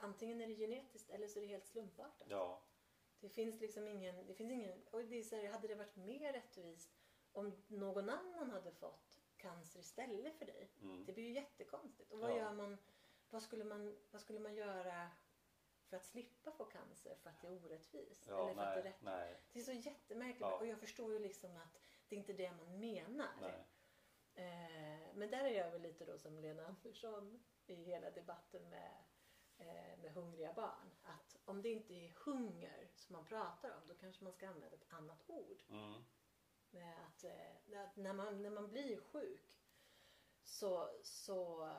Antingen 0.00 0.40
är 0.40 0.46
det 0.46 0.54
genetiskt 0.54 1.10
eller 1.10 1.28
så 1.28 1.38
är 1.38 1.42
det 1.42 1.48
helt 1.48 1.66
slumpartat. 1.66 2.26
Ja. 2.30 2.62
Det 3.20 3.28
finns 3.28 3.60
liksom 3.60 3.88
ingen... 3.88 4.26
Det 4.26 4.34
finns 4.34 4.52
ingen 4.52 4.82
och 4.90 5.04
det 5.04 5.18
är 5.18 5.22
så 5.22 5.36
här, 5.36 5.48
hade 5.48 5.68
det 5.68 5.74
varit 5.74 5.96
mer 5.96 6.32
rättvist 6.32 6.90
om 7.32 7.62
någon 7.68 8.08
annan 8.08 8.50
hade 8.50 8.72
fått 8.72 9.20
cancer 9.36 9.80
istället 9.80 10.38
för 10.38 10.46
dig? 10.46 10.70
Mm. 10.82 11.04
Det 11.04 11.12
blir 11.12 11.24
ju 11.24 11.32
jättekonstigt. 11.32 12.12
Och 12.12 12.18
vad 12.18 12.30
Ja. 12.30 12.36
gör 12.36 12.52
man... 12.52 12.78
Vad 13.30 13.42
skulle 13.42 13.64
man, 13.64 13.96
vad 14.10 14.20
skulle 14.20 14.40
man 14.40 14.54
göra 14.54 15.08
för 15.88 15.96
att 15.96 16.04
slippa 16.04 16.50
få 16.52 16.64
cancer 16.64 17.14
för 17.22 17.30
att 17.30 17.40
det 17.40 17.46
är 17.46 17.64
orättvist? 17.64 18.26
Ja, 18.28 18.50
eller 18.50 18.54
för 18.54 18.68
att 18.68 18.74
det 18.74 18.80
är 18.80 18.84
nej, 18.84 18.92
rätt? 18.92 19.02
nej, 19.02 19.40
Det 19.52 19.58
är 19.60 19.64
så 19.64 19.72
jättemärkligt. 19.72 20.40
Ja. 20.40 20.58
Och 20.58 20.66
jag 20.66 20.80
förstår 20.80 21.12
ju 21.12 21.18
liksom 21.18 21.56
att 21.56 21.78
det 22.08 22.16
är 22.16 22.18
inte 22.20 22.32
det 22.32 22.52
man 22.52 22.80
menar. 22.80 23.28
nej. 23.40 23.64
Eh, 24.34 25.14
men 25.14 25.30
där 25.30 25.44
är 25.44 25.58
jag 25.58 25.70
väl 25.70 25.82
lite 25.82 26.04
då 26.04 26.18
som 26.18 26.38
Lena 26.38 26.66
Andersson 26.66 27.44
i 27.66 27.74
hela 27.74 28.10
debatten 28.10 28.68
med, 28.68 29.04
eh, 29.58 29.98
med 29.98 30.12
hungriga 30.12 30.52
barn. 30.52 30.90
Att 31.02 31.36
om 31.44 31.62
det 31.62 31.68
inte 31.68 31.94
är 31.94 32.12
hunger 32.24 32.90
som 32.94 33.12
man 33.12 33.24
pratar 33.24 33.70
om 33.70 33.88
då 33.88 33.94
kanske 33.94 34.24
man 34.24 34.32
ska 34.32 34.48
använda 34.48 34.76
ett 34.76 34.92
annat 34.92 35.24
ord. 35.26 35.62
Mm. 35.68 36.04
Med 36.70 37.06
att, 37.06 37.24
eh, 37.24 37.80
att 37.84 37.96
när, 37.96 38.12
man, 38.12 38.42
när 38.42 38.50
man 38.50 38.70
blir 38.70 39.00
sjuk 39.00 39.60
så, 40.42 40.90
så 41.02 41.70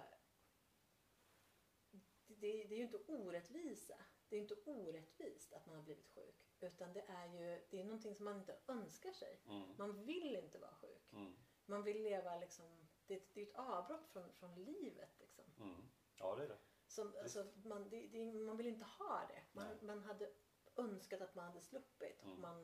det, 2.28 2.64
det 2.64 2.76
är 2.76 2.78
ju 2.78 2.84
inte 2.84 2.98
orättvisa. 2.98 3.96
Det 4.30 4.36
är 4.36 4.42
inte 4.42 4.56
orättvist 4.66 5.54
att 5.54 5.66
man 5.66 5.76
har 5.76 5.84
blivit 5.84 6.08
sjuk. 6.08 6.46
Utan 6.60 6.94
det 6.94 7.06
är 7.08 7.28
ju 7.28 7.62
det 7.70 7.80
är 7.80 7.84
någonting 7.84 8.16
som 8.16 8.26
man 8.26 8.38
inte 8.38 8.58
önskar 8.68 9.12
sig. 9.12 9.42
Mm. 9.48 9.76
Man 9.78 10.06
vill 10.06 10.36
inte 10.36 10.60
vara 10.60 10.74
sjuk. 10.74 11.14
Mm. 11.14 11.36
Man 11.66 11.84
vill 11.84 12.04
leva 12.04 12.40
liksom, 12.40 12.88
det, 13.08 13.34
det 13.34 13.42
är 13.42 13.46
ett 13.48 13.56
avbrott 13.56 14.08
från, 14.08 14.34
från 14.34 14.56
livet. 14.64 15.20
Liksom. 15.20 15.44
Mm. 15.60 15.90
Ja, 16.18 16.36
det 16.36 16.44
är 16.44 16.48
det. 16.48 16.58
Som, 16.88 17.16
alltså, 17.22 17.48
man, 17.64 17.90
det, 17.90 18.08
det, 18.08 18.34
man 18.34 18.58
vill 18.58 18.68
inte 18.68 18.86
ha 18.86 19.26
det. 19.28 19.44
Man, 19.52 19.68
Nej. 19.68 19.78
man 19.82 20.04
hade 20.04 20.32
önskat 20.76 21.22
att 21.22 21.36
man 21.36 21.46
hade 21.46 21.62
sluppit. 21.62 22.22
Och 22.22 22.28
Mm. 22.28 22.42
man, 22.42 22.64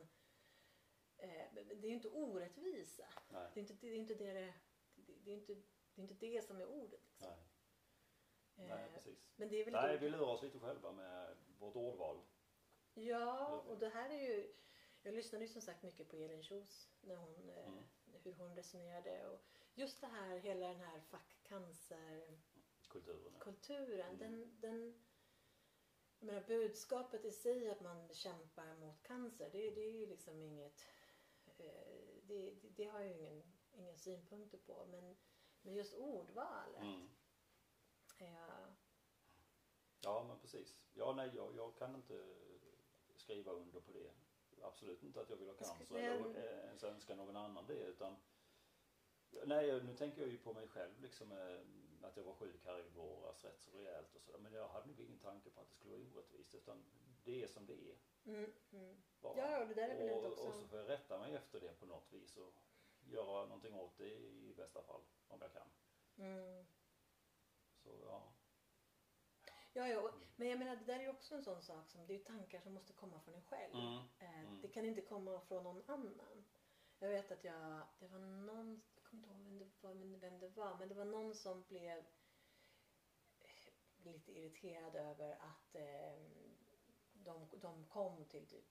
eh, 1.16 1.46
det 1.54 1.86
är 1.86 1.88
ju 1.88 1.94
inte 1.94 2.08
orättvisa. 2.08 3.06
Nej. 3.28 3.50
Det 3.54 3.60
är 3.60 3.62
inte 3.62 3.74
det, 3.74 3.86
är 3.88 3.94
inte 3.96 4.14
det, 4.14 4.32
det, 4.94 5.14
det, 5.24 5.30
är 5.30 5.34
inte, 5.34 5.54
det 5.94 6.00
är 6.00 6.02
inte 6.02 6.14
det 6.14 6.44
som 6.46 6.60
är 6.60 6.66
ordet. 6.66 7.00
Liksom. 7.10 7.28
Nej. 8.54 8.68
Eh, 8.70 8.76
Nej, 8.76 8.90
precis. 8.94 9.32
men 9.36 9.48
det 9.48 9.56
är 9.60 9.64
väl 9.64 9.72
Nej, 9.74 9.98
vi 9.98 10.10
lurar 10.10 10.26
oss 10.26 10.42
lite 10.42 10.58
själva 10.58 10.92
med 10.92 11.36
vårt 11.58 11.76
ordval. 11.76 12.20
Ja, 12.94 13.60
och 13.66 13.78
det 13.78 13.88
här 13.88 14.10
är 14.10 14.20
ju... 14.20 14.54
Jag 15.02 15.14
lyssnade 15.14 15.44
ju 15.44 15.48
som 15.52 15.62
sagt 15.62 15.82
mycket 15.82 16.08
på 16.08 16.16
Elin 16.16 16.42
Kjos 16.42 16.88
när 17.00 17.16
hon, 17.16 17.48
eh, 17.50 17.66
Mm. 17.68 17.81
Hur 18.26 18.32
hon 18.32 18.56
resonerade. 18.56 19.26
Och 19.26 19.44
just 19.74 20.00
det 20.00 20.06
här, 20.06 20.38
hela 20.38 20.68
den 20.68 20.80
här 20.80 21.00
fackcancerkulturen. 21.00 23.38
Kulturen. 23.40 24.14
Mm. 24.14 24.18
Den, 24.18 24.60
den, 24.60 25.04
jag 26.18 26.26
menar, 26.26 26.44
budskapet 26.46 27.24
i 27.24 27.30
sig 27.30 27.70
att 27.70 27.80
man 27.80 28.14
kämpar 28.14 28.74
mot 28.74 29.02
cancer, 29.02 29.50
det, 29.52 29.70
det 29.70 29.84
är 29.84 29.92
ju 29.92 30.06
liksom 30.06 30.42
inget... 30.42 30.86
Eh, 31.58 32.02
det, 32.22 32.50
det, 32.50 32.68
det 32.68 32.84
har 32.84 33.00
jag 33.00 33.08
ju 33.08 33.18
ingen, 33.18 33.42
inga 33.72 33.96
synpunkter 33.96 34.58
på. 34.58 34.86
Men, 34.90 35.16
men 35.62 35.74
just 35.74 35.94
ordvalet. 35.94 36.82
Mm. 36.82 37.08
Eh, 38.18 38.72
Ja, 40.04 40.24
men 40.28 40.38
precis. 40.38 40.80
Ja, 40.94 41.12
nej, 41.12 41.30
jag, 41.34 41.56
jag 41.56 41.76
kan 41.76 41.94
inte 41.94 42.24
skriva 43.16 43.52
under 43.52 43.80
på 43.80 43.92
det. 43.92 44.10
Absolut 44.62 45.02
inte 45.02 45.20
att 45.20 45.30
jag 45.30 45.36
vill 45.36 45.48
ha 45.48 45.54
cancer 45.54 45.96
eller 45.96 46.38
eh, 46.38 46.66
ens 46.66 46.84
önska 46.84 47.14
någon 47.14 47.36
annan 47.36 47.66
det. 47.66 47.86
Utan, 47.86 48.16
nej, 49.44 49.82
nu 49.82 49.96
tänker 49.96 50.20
jag 50.20 50.30
ju 50.30 50.38
på 50.38 50.52
mig 50.52 50.68
själv 50.68 51.00
liksom 51.00 51.32
eh, 51.32 51.60
att 52.06 52.16
jag 52.16 52.24
var 52.24 52.34
sjuk 52.34 52.64
här 52.64 52.78
i 52.78 52.88
våras 52.88 53.44
rätt 53.44 53.60
så 53.60 53.70
rejält 53.70 54.14
och 54.14 54.22
sådär. 54.22 54.38
Men 54.38 54.52
jag 54.52 54.68
hade 54.68 54.86
nog 54.86 55.00
ingen 55.00 55.18
tanke 55.18 55.50
på 55.50 55.60
att 55.60 55.68
det 55.68 55.74
skulle 55.74 55.94
vara 55.96 56.02
orättvist. 56.14 56.54
Utan 56.54 56.84
det 57.24 57.42
är 57.42 57.46
som 57.46 57.66
det 57.66 57.90
är. 57.90 57.96
mm, 58.24 58.52
mm. 58.72 59.02
Ja, 59.22 59.60
och 59.60 59.68
det 59.68 59.74
där 59.74 59.88
är 59.88 59.96
väl 59.96 60.10
och, 60.10 60.16
inte 60.16 60.28
också... 60.28 60.48
och 60.48 60.54
så 60.54 60.66
får 60.66 60.78
jag 60.78 60.88
rätta 60.88 61.18
mig 61.18 61.34
efter 61.34 61.60
det 61.60 61.80
på 61.80 61.86
något 61.86 62.12
vis 62.12 62.36
och 62.36 62.54
göra 63.04 63.46
någonting 63.46 63.74
åt 63.74 63.98
det 63.98 64.14
i 64.14 64.54
bästa 64.56 64.82
fall. 64.82 65.00
Om 65.28 65.40
jag 65.40 65.52
kan. 65.52 65.68
Mm. 66.16 66.66
Så 67.82 67.90
ja. 68.04 68.31
Ja, 69.74 69.88
ja, 69.88 70.00
och- 70.00 70.14
men 70.36 70.48
jag 70.48 70.58
menar 70.58 70.76
det 70.76 70.84
där 70.84 70.98
är 70.98 71.02
ju 71.02 71.08
också 71.10 71.34
en 71.34 71.42
sån 71.44 71.62
sak 71.62 71.88
som 71.90 72.06
det 72.06 72.12
är 72.14 72.18
ju 72.18 72.24
tankar 72.24 72.60
som 72.60 72.72
måste 72.74 72.92
komma 72.92 73.20
från 73.20 73.34
en 73.34 73.42
själv. 73.42 73.74
Mm. 73.74 73.98
Eh, 74.18 74.40
Mm. 74.40 74.60
Det 74.62 74.68
kan 74.68 74.84
inte 74.84 75.00
komma 75.02 75.40
från 75.40 75.62
någon 75.64 75.82
annan. 75.86 76.44
Jag 76.98 77.08
vet 77.08 77.30
att 77.32 77.44
jag, 77.44 77.82
det 77.98 78.06
var 78.08 78.18
någon, 78.18 78.82
jag 78.94 79.04
kommer 79.04 79.22
inte 79.22 79.30
ihåg 79.34 79.42
vem 79.42 79.58
det 79.58 79.68
var, 79.80 79.94
men 79.94 80.20
vem 80.20 80.38
det 80.38 80.48
var, 80.48 80.76
men 80.78 80.88
det 80.88 80.94
var 80.94 81.04
någon 81.04 81.34
som 81.34 81.62
blev 81.62 81.98
eh, 83.40 83.72
lite 83.96 84.32
irriterad 84.32 84.94
över 84.96 85.32
att 85.32 85.74
eh, 85.74 86.22
de, 87.12 87.48
de 87.52 87.86
kom 87.86 88.24
till 88.24 88.46
typ, 88.46 88.64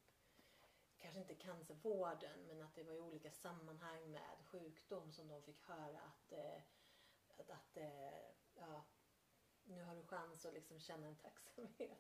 kanske 0.97 1.19
inte 1.19 1.35
cancervården, 1.35 2.47
men 2.47 2.61
att 2.61 2.75
det 2.75 2.83
var 2.83 2.93
i 2.93 2.99
olika 2.99 3.31
sammanhang 3.31 4.11
med 4.11 4.45
sjukdom 4.45 5.11
som 5.11 5.27
de 5.27 5.41
fick 5.41 5.61
höra 5.61 5.99
att, 6.01 6.31
eh, 6.31 6.61
att, 7.37 7.49
att 7.49 7.77
eh, 7.77 8.29
ja, 8.55 8.83
nu 9.71 9.83
har 9.83 9.95
du 9.95 10.03
chans 10.03 10.45
att 10.45 10.53
liksom 10.53 10.79
känna 10.79 11.07
en 11.07 11.15
tacksamhet. 11.15 11.99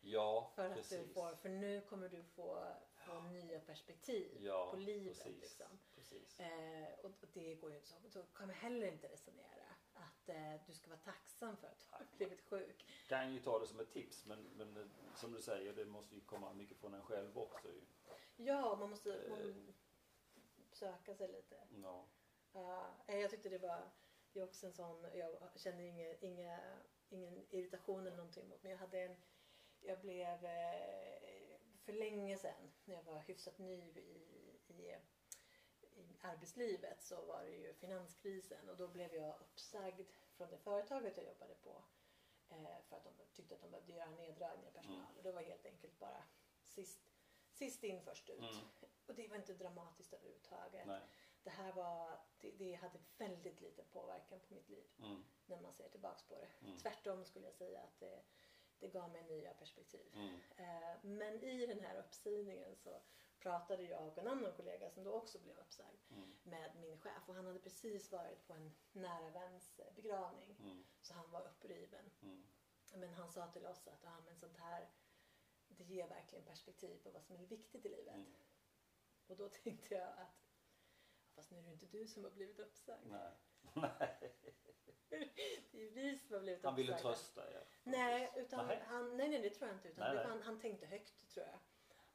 Ja, 0.00 0.52
För 0.54 0.66
att 0.66 0.74
precis. 0.74 0.98
du 1.06 1.14
får, 1.14 1.34
för 1.34 1.48
nu 1.48 1.80
kommer 1.80 2.08
du 2.08 2.22
få, 2.22 2.66
få 2.94 3.20
nya 3.20 3.60
perspektiv 3.60 4.38
ja, 4.40 4.70
på 4.70 4.76
livet. 4.76 5.16
Precis. 5.24 5.40
Liksom. 5.42 5.78
precis. 5.94 6.40
Eh, 6.40 6.94
och 7.02 7.10
det 7.32 7.54
går 7.54 7.70
ju 7.70 7.76
inte 7.76 7.88
så. 7.88 7.96
Så 8.08 8.22
kan 8.22 8.46
man 8.46 8.56
heller 8.56 8.86
inte 8.86 9.08
resonera. 9.08 9.64
Att 9.94 10.28
eh, 10.28 10.54
du 10.66 10.74
ska 10.74 10.90
vara 10.90 11.00
tacksam 11.00 11.56
för 11.56 11.66
att 11.66 11.78
du 11.80 11.86
har 11.90 12.06
blivit 12.16 12.40
sjuk. 12.42 12.86
kan 13.08 13.34
ju 13.34 13.40
ta 13.40 13.58
det 13.58 13.66
som 13.66 13.80
ett 13.80 13.92
tips 13.92 14.26
men, 14.26 14.42
men 14.42 14.76
eh, 14.76 14.86
som 15.16 15.32
du 15.32 15.42
säger 15.42 15.72
det 15.72 15.84
måste 15.84 16.14
ju 16.14 16.20
komma 16.20 16.52
mycket 16.52 16.78
från 16.78 16.94
en 16.94 17.02
själv 17.02 17.38
också 17.38 17.68
ju. 17.68 17.80
Ja, 18.36 18.76
man 18.76 18.90
måste 18.90 19.14
Eh. 19.14 19.30
man, 19.30 19.74
söka 20.72 21.14
sig 21.14 21.28
lite. 21.32 21.56
Ja. 21.82 22.06
Ja, 22.52 22.86
eh, 23.06 23.16
jag 23.18 23.30
tyckte 23.30 23.48
det 23.48 23.58
var, 23.58 23.90
det 24.32 24.40
är 24.40 24.44
också 24.44 24.66
en 24.66 24.72
sån, 24.72 25.06
jag 25.14 25.60
kände 25.60 25.82
inga, 25.82 26.14
inga, 26.14 26.60
ingen 27.08 27.46
irritation 27.50 28.06
eller 28.06 28.16
någonting 28.16 28.48
mot 28.48 28.62
men 28.62 28.72
jag 28.72 28.78
hade 28.78 29.00
en, 29.00 29.16
jag 29.80 30.00
blev 30.00 30.44
eh, 30.44 31.58
för 31.84 31.92
länge 31.92 32.38
sedan 32.38 32.72
när 32.84 32.94
jag 32.94 33.02
var 33.02 33.18
hyfsat 33.20 33.58
ny 33.58 33.82
i, 33.96 34.58
i, 34.66 34.96
i 35.80 36.16
arbetslivet 36.20 37.02
så 37.02 37.24
var 37.24 37.44
det 37.44 37.50
ju 37.50 37.74
finanskrisen 37.74 38.68
och 38.68 38.76
då 38.76 38.88
blev 38.88 39.14
jag 39.14 39.40
uppsagd 39.40 40.10
från 40.36 40.50
det 40.50 40.58
företaget 40.58 41.16
jag 41.16 41.26
jobbade 41.26 41.54
på 41.54 41.82
eh, 42.50 42.82
för 42.88 42.96
att 42.96 43.04
de 43.04 43.10
tyckte 43.32 43.54
att 43.54 43.60
de 43.60 43.70
behövde 43.70 43.92
göra 43.92 44.10
neddragningar 44.10 44.68
av 44.68 44.72
personal 44.72 44.98
Mm. 44.98 45.16
och 45.16 45.22
det 45.22 45.32
var 45.32 45.42
helt 45.42 45.66
enkelt 45.66 45.98
bara 45.98 46.22
sist, 46.62 47.00
sist 47.52 47.84
in 47.84 48.02
först 48.02 48.30
ut. 48.30 48.38
Mm. 48.38 48.68
Och 49.06 49.14
det 49.14 49.28
var 49.28 49.36
inte 49.36 49.54
dramatiskt 49.54 50.12
överhuvudtaget. 50.12 50.86
Nej. 50.86 51.00
Det 51.44 51.50
här 51.50 51.72
var, 51.72 52.18
det, 52.40 52.50
det 52.50 52.74
hade 52.74 52.98
väldigt 53.18 53.60
liten 53.60 53.84
påverkan 53.92 54.40
på 54.40 54.54
mitt 54.54 54.68
liv 54.68 54.84
Mm. 54.98 55.24
när 55.46 55.60
man 55.60 55.72
ser 55.74 55.88
tillbaks 55.88 56.22
på 56.28 56.34
det. 56.34 56.48
Mm. 56.66 56.78
Tvärtom 56.78 57.24
skulle 57.24 57.46
jag 57.46 57.54
säga 57.54 57.80
att 57.80 58.00
det, 58.00 58.22
det 58.78 58.88
gav 58.88 59.10
mig 59.10 59.22
nya 59.24 59.54
perspektiv. 59.54 60.12
Mm. 60.14 60.34
Eh, 60.56 60.96
men 61.02 61.42
i 61.44 61.66
den 61.66 61.80
här 61.80 61.96
uppsägningen 61.96 62.76
så 62.76 63.02
pratade 63.38 63.82
jag 63.82 64.06
och 64.08 64.18
en 64.18 64.26
annan 64.26 64.52
kollega 64.52 64.90
som 64.90 65.04
då 65.04 65.12
också 65.12 65.38
blev 65.38 65.58
uppsagd 65.58 65.98
Mm. 66.10 66.32
med 66.42 66.76
min 66.76 66.98
chef 67.00 67.28
och 67.28 67.34
han 67.34 67.46
hade 67.46 67.58
precis 67.58 68.12
varit 68.12 68.46
på 68.46 68.52
en 68.52 68.74
nära 68.92 69.30
väns 69.30 69.78
eh, 69.80 69.94
begravning 69.94 70.56
Mm. 70.60 70.84
så 71.02 71.14
han 71.14 71.30
var 71.30 71.46
uppriven. 71.46 72.10
Mm. 72.22 72.46
Men 72.94 73.12
han 73.14 73.30
sa 73.32 73.46
till 73.52 73.66
oss 73.66 73.88
att 73.88 74.02
ja, 74.02 74.20
men 74.24 74.36
sånt 74.36 74.56
här 74.56 74.88
det 75.68 75.84
ger 75.84 76.08
verkligen 76.08 76.44
perspektiv 76.44 77.02
på 77.02 77.10
vad 77.10 77.24
som 77.24 77.36
är 77.36 77.46
viktigt 77.46 77.84
i 77.86 77.88
livet. 77.88 78.14
Mm. 78.14 78.34
Och 79.26 79.36
då 79.36 79.48
tänkte 79.62 79.94
jag 79.94 80.08
att 80.08 80.41
fast 81.34 81.50
nu 81.50 81.58
är 81.58 81.62
det 81.62 81.70
inte 81.70 81.86
du 81.86 82.06
som 82.06 82.24
har 82.24 82.30
blivit 82.30 82.58
uppsagd. 82.58 83.06
Nej. 83.06 83.30
Nej. 83.74 84.32
Det 85.72 85.82
är 85.86 85.90
vi 85.90 86.18
som 86.18 86.34
har 86.34 86.40
blivit 86.40 86.64
Han 86.64 86.74
ville 86.74 86.92
uppsagda. 86.92 87.14
trösta 87.14 87.50
er. 87.52 87.66
Nej, 87.84 88.32
utan 88.36 88.66
Nej. 88.66 88.82
Han, 88.86 89.16
nej, 89.16 89.28
nej, 89.28 89.42
det 89.42 89.50
tror 89.50 89.68
jag 89.68 89.76
inte. 89.76 89.88
Utan 89.88 90.14
Nej. 90.16 90.24
Han, 90.26 90.42
han 90.42 90.60
tänkte 90.60 90.86
högt 90.86 91.28
tror 91.34 91.46
jag. 91.46 91.58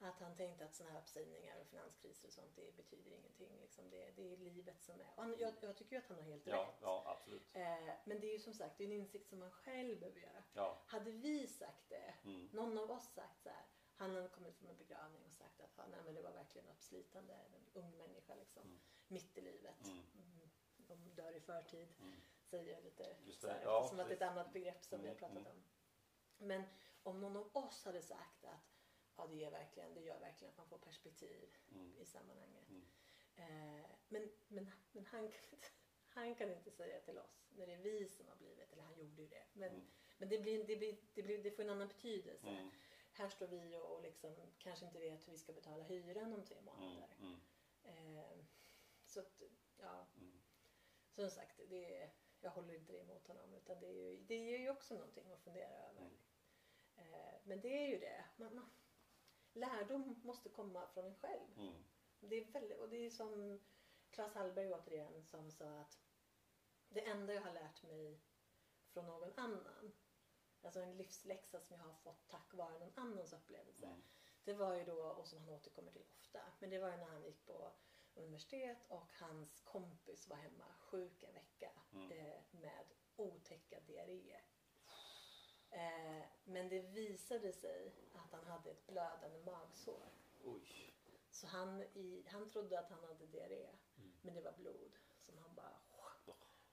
Att 0.09 0.19
han 0.19 0.35
tänkte 0.35 0.65
att 0.65 0.75
sådana 0.75 0.93
här 0.93 0.99
uppsägningar 1.01 1.59
och 1.61 1.67
finanskriser 1.67 2.27
och 2.27 2.33
sånt 2.33 2.55
det 2.55 2.77
betyder 2.77 3.11
ingenting. 3.11 3.57
Liksom. 3.61 3.89
Det, 3.89 4.11
det 4.11 4.33
är 4.33 4.37
livet 4.37 4.81
som 4.83 4.99
är. 4.99 5.07
Och 5.15 5.23
han, 5.23 5.35
jag, 5.39 5.53
jag 5.61 5.77
tycker 5.77 5.95
ju 5.95 5.97
att 6.01 6.07
han 6.07 6.17
har 6.17 6.23
helt 6.23 6.47
Ja, 6.47 6.57
rätt. 6.61 6.77
ja 6.81 7.03
absolut. 7.17 7.55
Eh, 7.55 7.93
men 8.05 8.19
det 8.19 8.27
är 8.27 8.33
ju 8.33 8.39
som 8.39 8.53
sagt 8.53 8.77
det 8.77 8.83
är 8.83 8.85
en 8.87 8.93
insikt 8.93 9.29
som 9.29 9.39
man 9.39 9.51
själv 9.51 9.99
behöver 9.99 10.19
göra. 10.19 10.43
Ja. 10.53 10.83
Hade 10.87 11.11
vi 11.11 11.47
sagt 11.47 11.89
det, 11.89 12.13
Mm. 12.23 12.49
någon 12.53 12.77
av 12.77 12.91
oss 12.91 13.13
sagt 13.13 13.41
så 13.43 13.49
här. 13.49 13.65
Han 13.95 14.15
hade 14.15 14.27
kommit 14.27 14.55
från 14.55 14.69
en 14.69 14.77
begravning 14.77 15.25
och 15.25 15.33
sagt 15.33 15.61
att 15.61 15.73
ja, 15.77 15.83
nej, 15.91 15.99
men 16.05 16.15
det 16.15 16.21
var 16.21 16.31
verkligen 16.31 16.67
uppslitande. 16.69 17.33
En 17.33 17.65
ung 17.83 17.97
människa 17.97 18.35
liksom. 18.35 18.63
Mm. 18.63 18.79
Mitt 19.07 19.37
i 19.37 19.41
livet. 19.41 19.85
Mm. 19.85 19.97
Mm. 20.15 20.49
De 20.77 21.15
dör 21.15 21.35
i 21.35 21.39
förtid. 21.39 21.87
Mm. 21.99 22.21
Säger 22.43 22.73
jag 22.73 22.83
lite 22.83 23.15
Just 23.25 23.41
så 23.41 23.47
det, 23.47 23.53
här, 23.53 23.61
ja, 23.63 23.87
som 23.87 23.99
att 23.99 24.07
det 24.07 24.13
är 24.13 24.15
ett 24.15 24.21
annat 24.31 24.53
begrepp 24.53 24.83
som 24.85 25.01
vi 25.01 25.07
har 25.07 25.15
Mm, 25.15 25.19
pratat 25.19 25.37
mm. 25.37 25.51
om. 25.51 25.63
Men 26.47 26.63
om 27.03 27.19
någon 27.19 27.37
av 27.37 27.49
oss 27.57 27.85
hade 27.85 28.01
sagt 28.01 28.45
att 28.45 28.75
ja, 29.15 29.27
det, 29.27 29.35
ger 29.35 29.51
verkligen, 29.51 29.93
det 29.93 30.01
gör 30.01 30.19
verkligen 30.19 30.51
att 30.51 30.57
man 30.57 30.67
får 30.67 30.77
perspektiv 30.77 31.49
i 31.97 32.05
sammanhanget. 32.05 32.69
Mm. 32.69 32.85
Eh, 33.35 33.85
men 34.07 34.29
men, 34.47 34.71
men 34.91 35.05
han, 35.05 35.31
kan 35.31 35.43
inte, 35.53 35.67
han 36.07 36.35
kan 36.35 36.51
inte 36.51 36.71
säga 36.71 36.99
till 36.99 37.17
oss 37.17 37.47
när 37.49 37.67
det 37.67 37.73
är 37.73 37.77
vi 37.81 38.07
som 38.09 38.27
har 38.27 38.35
blivit, 38.35 38.71
eller 38.71 38.83
han 38.83 38.97
gjorde 38.97 39.21
ju 39.21 39.27
det. 39.27 39.43
Men, 39.53 39.69
Mm. 39.69 39.87
men 40.17 40.29
det, 40.29 40.37
blir, 40.39 40.63
det, 40.63 40.75
blir, 40.75 40.97
det, 41.13 41.23
blir, 41.23 41.43
det 41.43 41.51
får 41.51 41.63
en 41.63 41.69
annan 41.69 41.87
betydelse. 41.87 42.47
Mm. 42.49 42.71
Här 43.11 43.29
står 43.29 43.47
vi 43.47 43.75
och 43.75 44.01
liksom, 44.01 44.35
kanske 44.57 44.85
inte 44.85 44.99
vet 44.99 45.27
hur 45.27 45.31
vi 45.31 45.37
ska 45.37 45.53
betala 45.53 45.83
hyran 45.83 46.33
om 46.33 46.43
tre 46.45 46.61
månader. 46.61 47.15
Mm. 47.19 47.39
Eh, 47.83 48.45
så 49.07 49.19
att, 49.19 49.41
ja, 49.77 50.07
Mm. 50.15 50.41
som 51.11 51.29
sagt, 51.29 51.59
det 51.69 52.01
är, 52.01 52.13
jag 52.41 52.51
håller 52.51 52.73
inte 52.73 52.93
det 52.93 52.99
emot 52.99 53.27
honom. 53.27 53.53
Utan 53.53 53.79
det 53.79 53.87
är 53.87 54.11
ju, 54.11 54.23
det 54.23 54.55
är 54.55 54.59
ju 54.59 54.69
också 54.69 54.93
någonting 54.93 55.31
att 55.31 55.43
fundera 55.43 55.89
över. 55.89 56.01
Mm. 56.01 56.17
Eh, 56.95 57.39
men 57.43 57.61
det 57.61 57.83
är 57.83 57.87
ju 57.87 57.99
det. 57.99 58.25
Man, 58.35 58.55
man, 58.55 58.69
lärdom 59.53 60.21
måste 60.23 60.49
komma 60.49 60.87
från 60.87 61.05
en 61.05 61.15
själv. 61.15 61.57
Mm. 61.57 61.83
Det 62.19 62.35
är 62.35 62.51
väldigt, 62.51 62.79
och 62.79 62.89
det 62.89 63.05
är 63.05 63.09
som 63.09 63.59
Claes 64.09 64.33
Hallberg 64.33 64.73
återigen 64.73 65.23
som 65.23 65.51
sa 65.51 65.79
att 65.79 65.99
det 66.89 67.05
enda 67.07 67.33
jag 67.33 67.41
har 67.41 67.53
lärt 67.53 67.83
mig 67.83 68.21
från 68.87 69.05
någon 69.05 69.33
annan, 69.39 69.93
alltså 70.61 70.79
en 70.79 70.97
livsläxa 70.97 71.61
som 71.61 71.75
jag 71.77 71.83
har 71.83 71.93
fått 71.93 72.27
tack 72.27 72.53
vare 72.53 72.79
någon 72.79 72.93
annans 72.95 73.33
upplevelse. 73.33 73.85
Mm. 73.85 74.01
Det 74.43 74.53
var 74.53 74.75
ju 74.75 74.83
då, 74.83 75.03
och 75.03 75.27
som 75.27 75.39
han 75.39 75.49
återkommer 75.49 75.91
till 75.91 76.01
ofta, 76.01 76.39
men 76.59 76.69
det 76.69 76.79
var 76.79 76.91
ju 76.91 76.97
när 76.97 77.05
han 77.05 77.23
gick 77.23 77.45
på 77.45 77.71
universitet 78.17 78.85
och 78.89 79.13
hans 79.13 79.61
kompis 79.61 80.27
var 80.27 80.35
hemma 80.37 80.65
sjuk 80.79 81.23
en 81.23 81.33
vecka 81.33 81.71
Mm. 81.93 82.11
eh, 82.11 82.41
med 82.51 82.85
otäcka 83.15 83.79
diarréer. 83.79 84.45
Eh, 85.69 86.23
men 86.43 86.69
det 86.69 86.79
visade 86.81 87.53
sig 87.53 87.95
att 88.13 88.31
han 88.31 88.45
hade 88.47 88.71
ett 88.71 88.87
blödande 88.87 89.39
magsår. 89.39 90.09
Oj. 90.43 90.93
Så 91.31 91.47
han, 91.47 91.81
i, 91.81 92.25
han 92.27 92.49
trodde 92.49 92.79
att 92.79 92.89
han 92.89 93.03
hade 93.03 93.25
diarré, 93.25 93.69
Mm. 93.97 94.13
men 94.21 94.35
det 94.35 94.41
var 94.41 94.51
blod 94.51 94.97
som 95.19 95.37
han 95.37 95.55
bara 95.55 95.79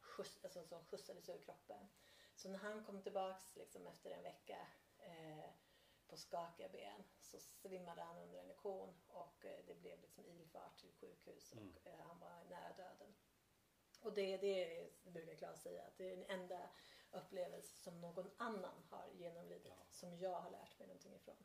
skjuts, 0.01 0.45
alltså, 0.45 0.65
som 0.67 0.85
skjutsades 0.85 1.29
ur 1.29 1.39
kroppen. 1.43 1.89
Så 2.35 2.49
när 2.49 2.59
han 2.59 2.85
kom 2.85 3.03
tillbaks 3.03 3.57
liksom, 3.57 3.87
efter 3.87 4.11
en 4.11 4.23
vecka 4.23 4.67
eh, 4.99 5.51
på 6.15 6.19
skakiga 6.19 6.69
ben 6.69 7.05
så 7.21 7.39
svimmade 7.41 8.03
han 8.03 8.19
under 8.19 8.39
en 8.41 8.49
lektion 8.49 8.95
och 9.07 9.45
eh, 9.45 9.65
det 9.67 9.75
blev 9.75 10.01
liksom 10.01 10.27
ilfart 10.27 10.79
till 10.79 10.93
sjukhus 10.93 11.53
och 11.53 11.59
Mm. 11.59 11.77
eh, 11.85 12.07
han 12.07 12.19
var 12.19 12.45
nära 12.51 12.73
döden. 12.77 13.15
Och 14.01 14.13
det, 14.15 14.37
det, 14.37 14.79
är- 14.81 14.91
det 15.03 15.11
brukar 15.11 15.35
Claes 15.35 15.63
säga 15.63 15.85
att 15.85 15.97
det 15.99 16.13
är 16.13 16.17
den 16.17 16.25
enda 16.41 16.71
upplevelse 17.11 17.77
som 17.83 18.01
någon 18.01 18.31
annan 18.37 18.83
har 18.91 19.09
genomlidit 19.15 19.67
Ja. 19.67 19.87
som 19.91 20.19
jag 20.19 20.41
har 20.41 20.51
lärt 20.51 20.79
mig 20.79 20.89
någonting 20.89 21.15
ifrån. 21.15 21.37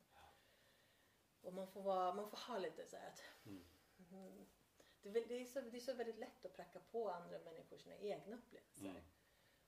Och 1.41 1.53
man 1.53 1.67
får, 1.67 1.81
vara, 1.81 2.13
man 2.13 2.29
får 2.29 2.37
ha 2.37 2.57
lite 2.57 2.85
så 2.85 2.97
att 2.97 3.21
Mm. 3.45 3.65
mm, 4.11 4.45
det, 5.01 5.09
är, 5.09 5.13
väl- 5.13 5.27
det, 5.27 5.35
är 5.41 5.45
så, 5.45 5.61
det 5.61 5.77
är 5.77 5.81
så 5.81 5.93
väldigt 5.93 6.17
lätt 6.19 6.45
att 6.45 6.53
pracka 6.53 6.79
på 6.79 7.09
andra 7.11 7.39
människor 7.39 7.77
sina 7.77 7.95
egna 7.95 8.35
upplevelser. 8.35 9.03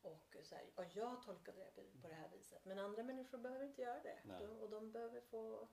Och 0.04 0.36
så 0.44 0.56
här, 0.56 0.66
ja, 0.76 0.84
jag 0.94 1.24
tolkade 1.24 1.58
det 1.60 1.72
på- 1.76 2.08
det 2.08 2.14
här 2.14 2.30
viset. 2.30 2.66
Men 2.66 2.80
andra 2.80 3.04
människor 3.04 3.38
behöver 3.38 3.66
inte 3.66 3.82
göra 3.82 4.00
det. 4.04 4.20
De, 4.40 4.60
och 4.60 4.70
de 4.70 4.92
behöver 4.92 5.22
få 5.22 5.68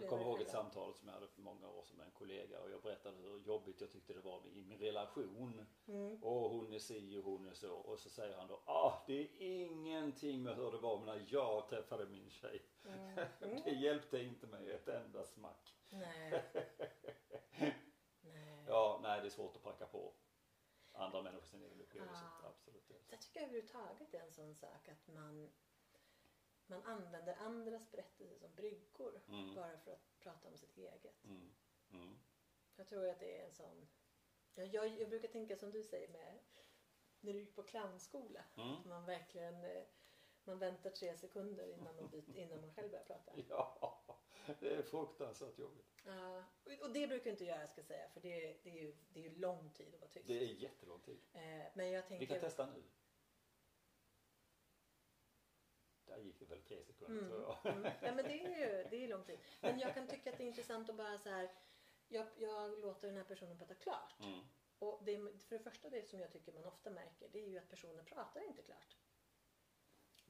Jag 0.00 0.08
kommer 0.08 0.22
ihåg 0.22 0.40
ett 0.40 0.50
samtal 0.50 0.94
som 0.94 1.08
jag 1.08 1.14
hade 1.14 1.28
för 1.28 1.40
många 1.40 1.68
år 1.68 1.84
sedan 1.84 1.96
med 1.96 2.06
en 2.06 2.12
kollega 2.12 2.60
och 2.60 2.70
jag 2.70 2.82
berättade 2.82 3.16
hur 3.16 3.38
jobbigt 3.40 3.80
jag 3.80 3.90
tyckte 3.90 4.12
det 4.12 4.20
var 4.20 4.46
i 4.46 4.64
min 4.64 4.78
relation. 4.78 5.66
Mm. 5.86 6.22
Och 6.22 6.50
hon 6.50 6.72
är 6.72 6.78
si 6.78 7.16
och 7.18 7.24
hon 7.24 7.46
är 7.48 7.54
så. 7.54 7.74
Och 7.74 7.98
så 7.98 8.10
säger 8.10 8.36
han 8.36 8.48
då, 8.48 8.62
ah 8.66 9.04
det 9.06 9.20
är 9.22 9.28
ingenting 9.40 10.42
med 10.42 10.56
hur 10.56 10.72
det 10.72 10.78
var 10.78 10.98
när 11.04 11.26
jag 11.28 11.68
träffade 11.68 12.06
min 12.06 12.30
tjej. 12.30 12.62
Mm. 12.84 13.18
Mm. 13.40 13.62
Det 13.64 13.70
hjälpte 13.70 14.18
inte 14.18 14.46
mig 14.46 14.70
ett 14.70 14.88
enda 14.88 15.24
smack. 15.24 15.74
Nej. 15.90 16.42
Nej. 18.20 18.64
Ja, 18.66 19.00
nej 19.02 19.20
det 19.20 19.26
är 19.26 19.30
svårt 19.30 19.56
att 19.56 19.62
pracka 19.62 19.86
på 19.86 20.12
andra 21.02 21.22
människor 21.22 21.46
sin 21.46 21.62
egen 21.62 21.80
upplevelse. 21.80 22.24
Ja. 22.42 22.48
Absolut. 22.48 22.90
Jag 23.08 23.20
tycker 23.20 23.40
överhuvudtaget 23.40 24.14
är 24.14 24.20
en 24.20 24.32
sån 24.32 24.54
sak 24.54 24.88
att 24.88 25.08
man, 25.08 25.50
man 26.66 26.82
använder 26.82 27.34
andras 27.36 27.90
berättelser 27.90 28.38
som 28.38 28.54
bryggor 28.54 29.20
Mm. 29.28 29.54
bara 29.54 29.78
för 29.78 29.92
att 29.92 30.18
prata 30.18 30.48
om 30.48 30.56
sitt 30.58 30.76
eget. 30.78 31.24
Mm. 31.24 31.54
Mm. 31.90 32.18
Jag 32.76 32.86
tror 32.86 33.08
att 33.08 33.20
det 33.20 33.40
är 33.40 33.46
en 33.46 33.54
sån... 33.54 33.88
Ja, 34.54 34.64
jag, 34.64 34.88
jag 35.00 35.08
brukar 35.08 35.28
tänka 35.28 35.56
som 35.56 35.70
du 35.70 35.82
säger 35.82 36.08
med 36.08 36.38
när 37.20 37.32
du 37.32 37.38
gick 37.38 37.54
på 37.56 37.62
clownskola. 37.62 38.44
Mm. 38.56 38.88
Man 38.88 39.04
verkligen 39.04 39.64
eh, 39.64 39.84
man 40.44 40.58
väntar 40.58 40.90
tre 40.90 41.16
sekunder 41.16 41.66
innan 41.66 41.96
man, 41.96 42.08
byter, 42.10 42.36
innan 42.36 42.60
man 42.60 42.74
själv 42.74 42.90
börjar 42.90 43.04
prata. 43.04 43.32
Ja, 43.48 43.98
det 44.60 44.74
är 44.76 44.82
fruktansvärt 44.82 45.58
jobbigt. 45.58 45.86
Ja, 46.04 46.44
och- 46.82 46.90
det 46.92 47.06
brukar 47.06 47.26
jag 47.26 47.34
inte 47.34 47.44
göra 47.44 47.66
ska 47.68 47.80
jag 47.80 47.86
säga 47.86 48.08
för 48.08 48.20
det, 48.20 48.56
det, 48.62 48.70
är 48.70 48.82
ju, 48.82 48.96
det 49.08 49.20
är 49.20 49.24
ju 49.30 49.38
lång 49.38 49.70
tid 49.70 49.94
att 49.94 50.00
vara 50.00 50.10
tyst. 50.10 50.26
Det 50.28 50.38
är 50.38 50.46
jättelång 50.46 51.00
tid. 51.00 51.20
Eh, 51.32 51.66
men 51.74 51.90
jag 51.90 52.02
Vi 52.02 52.08
tänker... 52.08 52.26
kan 52.26 52.40
testa 52.40 52.66
nu. 52.66 52.82
Där 56.04 56.18
gick 56.18 56.38
det 56.38 56.44
väl 56.44 56.62
tre 56.62 56.84
sekunder 56.84 57.18
Mm. 57.20 57.30
tror 57.30 57.42
jag. 57.64 57.76
Mm. 57.76 57.92
Ja, 58.02 58.14
men 58.14 58.24
det 58.24 58.44
är 58.44 58.58
ju 58.58 58.88
det 58.90 59.04
är 59.04 59.08
lång 59.08 59.24
tid. 59.24 59.38
Men 59.60 59.78
jag 59.78 59.94
kan 59.94 60.06
tycka 60.08 60.30
att 60.32 60.38
det 60.38 60.44
är 60.44 60.48
intressant 60.48 60.90
att 60.90 60.96
bara 60.96 61.18
så 61.18 61.28
här. 61.28 61.50
Jag, 62.08 62.26
jag 62.38 62.78
låter 62.80 63.08
den 63.08 63.16
här 63.16 63.24
personen 63.24 63.58
prata 63.58 63.74
klart. 63.74 64.20
Mm. 64.20 64.40
Och 64.78 65.04
det, 65.04 65.16
för 65.38 65.58
det 65.58 65.64
första 65.64 65.90
det 65.90 66.08
som 66.08 66.20
jag 66.20 66.32
tycker 66.32 66.52
man 66.52 66.64
ofta 66.64 66.90
märker 66.90 67.28
det 67.28 67.38
är 67.44 67.48
ju 67.48 67.58
att 67.58 67.68
personen 67.70 68.04
pratar 68.04 68.40
inte 68.48 68.62
klart. 68.62 68.96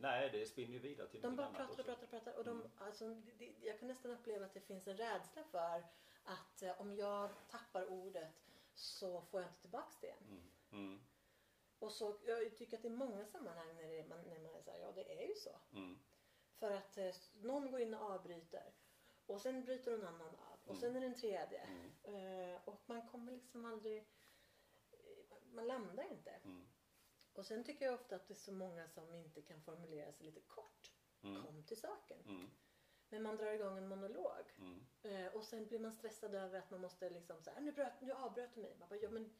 Nej, 0.02 0.30
det 0.30 0.46
spinner 0.46 0.72
ju 0.72 0.78
vidare 0.78 1.08
till 1.08 1.20
De 1.20 1.36
bara 1.36 1.46
annat 1.46 1.56
pratar 1.76 1.80
och 1.80 1.86
pratar 1.86 2.02
och 2.04 2.10
pratar. 2.10 2.38
Och 2.38 2.44
de, 2.44 2.60
Mm. 2.60 2.70
alltså, 2.78 3.08
det, 3.38 3.54
jag 3.60 3.78
kan 3.78 3.88
nästan 3.88 4.10
uppleva 4.10 4.46
att 4.46 4.54
det 4.54 4.60
finns 4.60 4.86
en 4.88 4.96
rädsla 4.96 5.44
för 5.44 5.84
att 6.24 6.62
eh, 6.62 6.80
om 6.80 6.94
jag 6.96 7.30
tappar 7.50 7.86
ordet 7.90 8.34
så 8.74 9.20
får 9.22 9.40
jag 9.40 9.48
inte 9.50 9.60
tillbaks 9.60 9.96
det 10.00 10.06
igen. 10.06 10.18
Mm. 10.28 10.50
Mm. 10.72 11.00
Och 11.78 11.92
så, 11.92 12.18
jag 12.26 12.56
tycker 12.56 12.76
att 12.76 12.82
det 12.82 12.88
är 12.88 12.92
många 12.92 13.26
sammanhang 13.26 13.74
när, 13.76 13.88
det, 13.88 14.08
man, 14.08 14.18
när 14.22 14.38
man 14.38 14.54
är 14.54 14.62
så 14.62 14.70
här, 14.70 14.78
ja 14.78 14.92
det 14.92 15.22
är 15.24 15.28
ju 15.28 15.34
så. 15.34 15.58
Mm. 15.72 15.98
För 16.58 16.70
att 16.70 16.98
eh, 16.98 17.14
någon 17.40 17.70
går 17.70 17.80
in 17.80 17.94
och 17.94 18.10
avbryter. 18.10 18.72
Och 19.26 19.40
sen 19.40 19.64
bryter 19.64 19.90
någon 19.90 20.06
annan 20.06 20.34
av. 20.34 20.58
Och 20.64 20.70
Mm. 20.76 20.80
sen 20.80 20.96
är 20.96 21.00
det 21.00 21.06
en 21.06 21.14
tredje. 21.20 21.60
Mm. 22.04 22.52
Eh, 22.54 22.60
och 22.64 22.82
man 22.86 23.08
kommer 23.08 23.32
liksom 23.32 23.64
aldrig... 23.64 23.98
eh, 24.92 25.36
Man 25.52 25.66
landar 25.66 26.04
inte. 26.12 26.40
Och 27.34 27.46
sen 27.46 27.64
tycker 27.64 27.84
jag 27.84 27.94
ofta 27.94 28.16
att 28.16 28.28
det 28.28 28.34
är 28.34 28.36
så 28.38 28.52
många 28.52 28.88
som 28.88 29.14
inte 29.14 29.42
kan 29.42 29.60
formulera 29.60 30.12
sig 30.12 30.26
lite 30.26 30.40
kort. 30.40 30.92
Mm. 31.22 31.42
Kom 31.42 31.62
till 31.64 31.80
saken. 31.80 32.18
Mm. 32.26 32.50
Men 33.08 33.22
man 33.22 33.36
drar 33.36 33.52
igång 33.52 33.78
en 33.78 33.88
monolog. 33.88 34.44
Mm. 34.58 34.86
Eh, 35.02 35.32
och 35.34 35.44
sen 35.44 35.66
blir 35.66 35.78
man 35.78 35.92
stressad 35.92 36.34
över 36.34 36.58
att 36.58 36.70
man 36.70 36.80
måste 36.80 37.10
liksom 37.10 37.42
så 37.42 37.50
här, 37.50 37.60
nu, 37.60 37.72
bröt, 37.72 38.00
nu 38.00 38.12
avbröt 38.12 38.54
du 38.54 38.60
mig. 38.60 38.76
Man 38.78 38.88
bara, 38.88 38.98
ja 38.98 39.10
men 39.10 39.32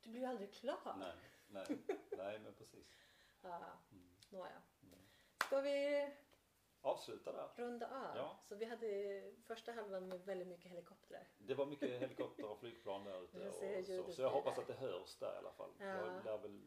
du 0.00 0.10
blir 0.10 0.20
ju 0.20 0.26
aldrig 0.26 0.54
klar. 0.54 0.96
Nej, 0.98 1.14
nej, 1.48 1.78
nej 2.16 2.38
men 2.38 2.54
precis. 2.54 2.86
Ja, 3.42 3.64
Mm. 3.92 4.08
nåja. 4.30 4.62
Mm. 4.82 4.98
Ska 5.46 5.60
vi 5.60 6.08
Avsluta 6.80 7.32
där. 7.32 7.48
runda 7.56 7.86
av? 7.86 8.16
Ja. 8.16 8.38
Så 8.44 8.54
vi 8.54 8.64
hade 8.64 9.32
första 9.46 9.72
halvan 9.72 10.08
med 10.08 10.20
väldigt 10.20 10.48
mycket 10.48 10.70
helikoptrar. 10.70 11.28
Det 11.38 11.54
var 11.54 11.66
mycket 11.66 12.00
helikopter 12.00 12.50
och 12.50 12.58
flygplan 12.58 13.04
där 13.04 13.22
ute. 13.24 13.48
Och 13.48 13.54
så, 13.86 14.12
så 14.12 14.22
jag 14.22 14.30
hoppas 14.30 14.58
att 14.58 14.66
det 14.66 14.72
hörs 14.74 15.16
där 15.16 15.34
i 15.34 15.38
alla 15.38 15.52
fall. 15.52 15.70
Ja. 15.78 15.86
Jag 15.86 16.24
lär 16.24 16.38
väl 16.38 16.60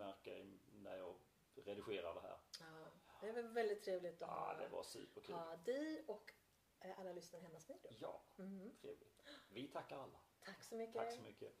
märka 0.00 0.30
när 0.72 0.96
jag 0.96 1.14
redigerar 1.54 2.14
det 2.14 2.20
här. 2.20 2.38
Ja, 2.60 2.90
det 3.20 3.32
var 3.32 3.42
väldigt 3.42 3.82
trevligt 3.82 4.14
att 4.22 4.28
Ja, 4.28 4.34
ha, 4.34 4.54
det 4.54 4.68
var 4.68 4.82
superkul. 4.82 5.34
ha 5.34 5.56
dig 5.56 6.04
och 6.06 6.32
eh, 6.80 6.98
alla 7.00 7.12
lyssnare 7.12 7.42
hemma 7.42 7.54
hos 7.54 7.68
mig 7.68 7.78
då. 7.82 7.88
Ja, 8.00 8.22
Mm. 8.38 8.70
trevligt. 8.80 9.22
Vi 9.48 9.68
tackar 9.68 9.96
alla. 9.98 10.18
Tack 10.44 10.62
så 10.62 10.74
mycket. 10.74 10.94
Tack 10.94 11.12
så 11.12 11.20
mycket. 11.20 11.54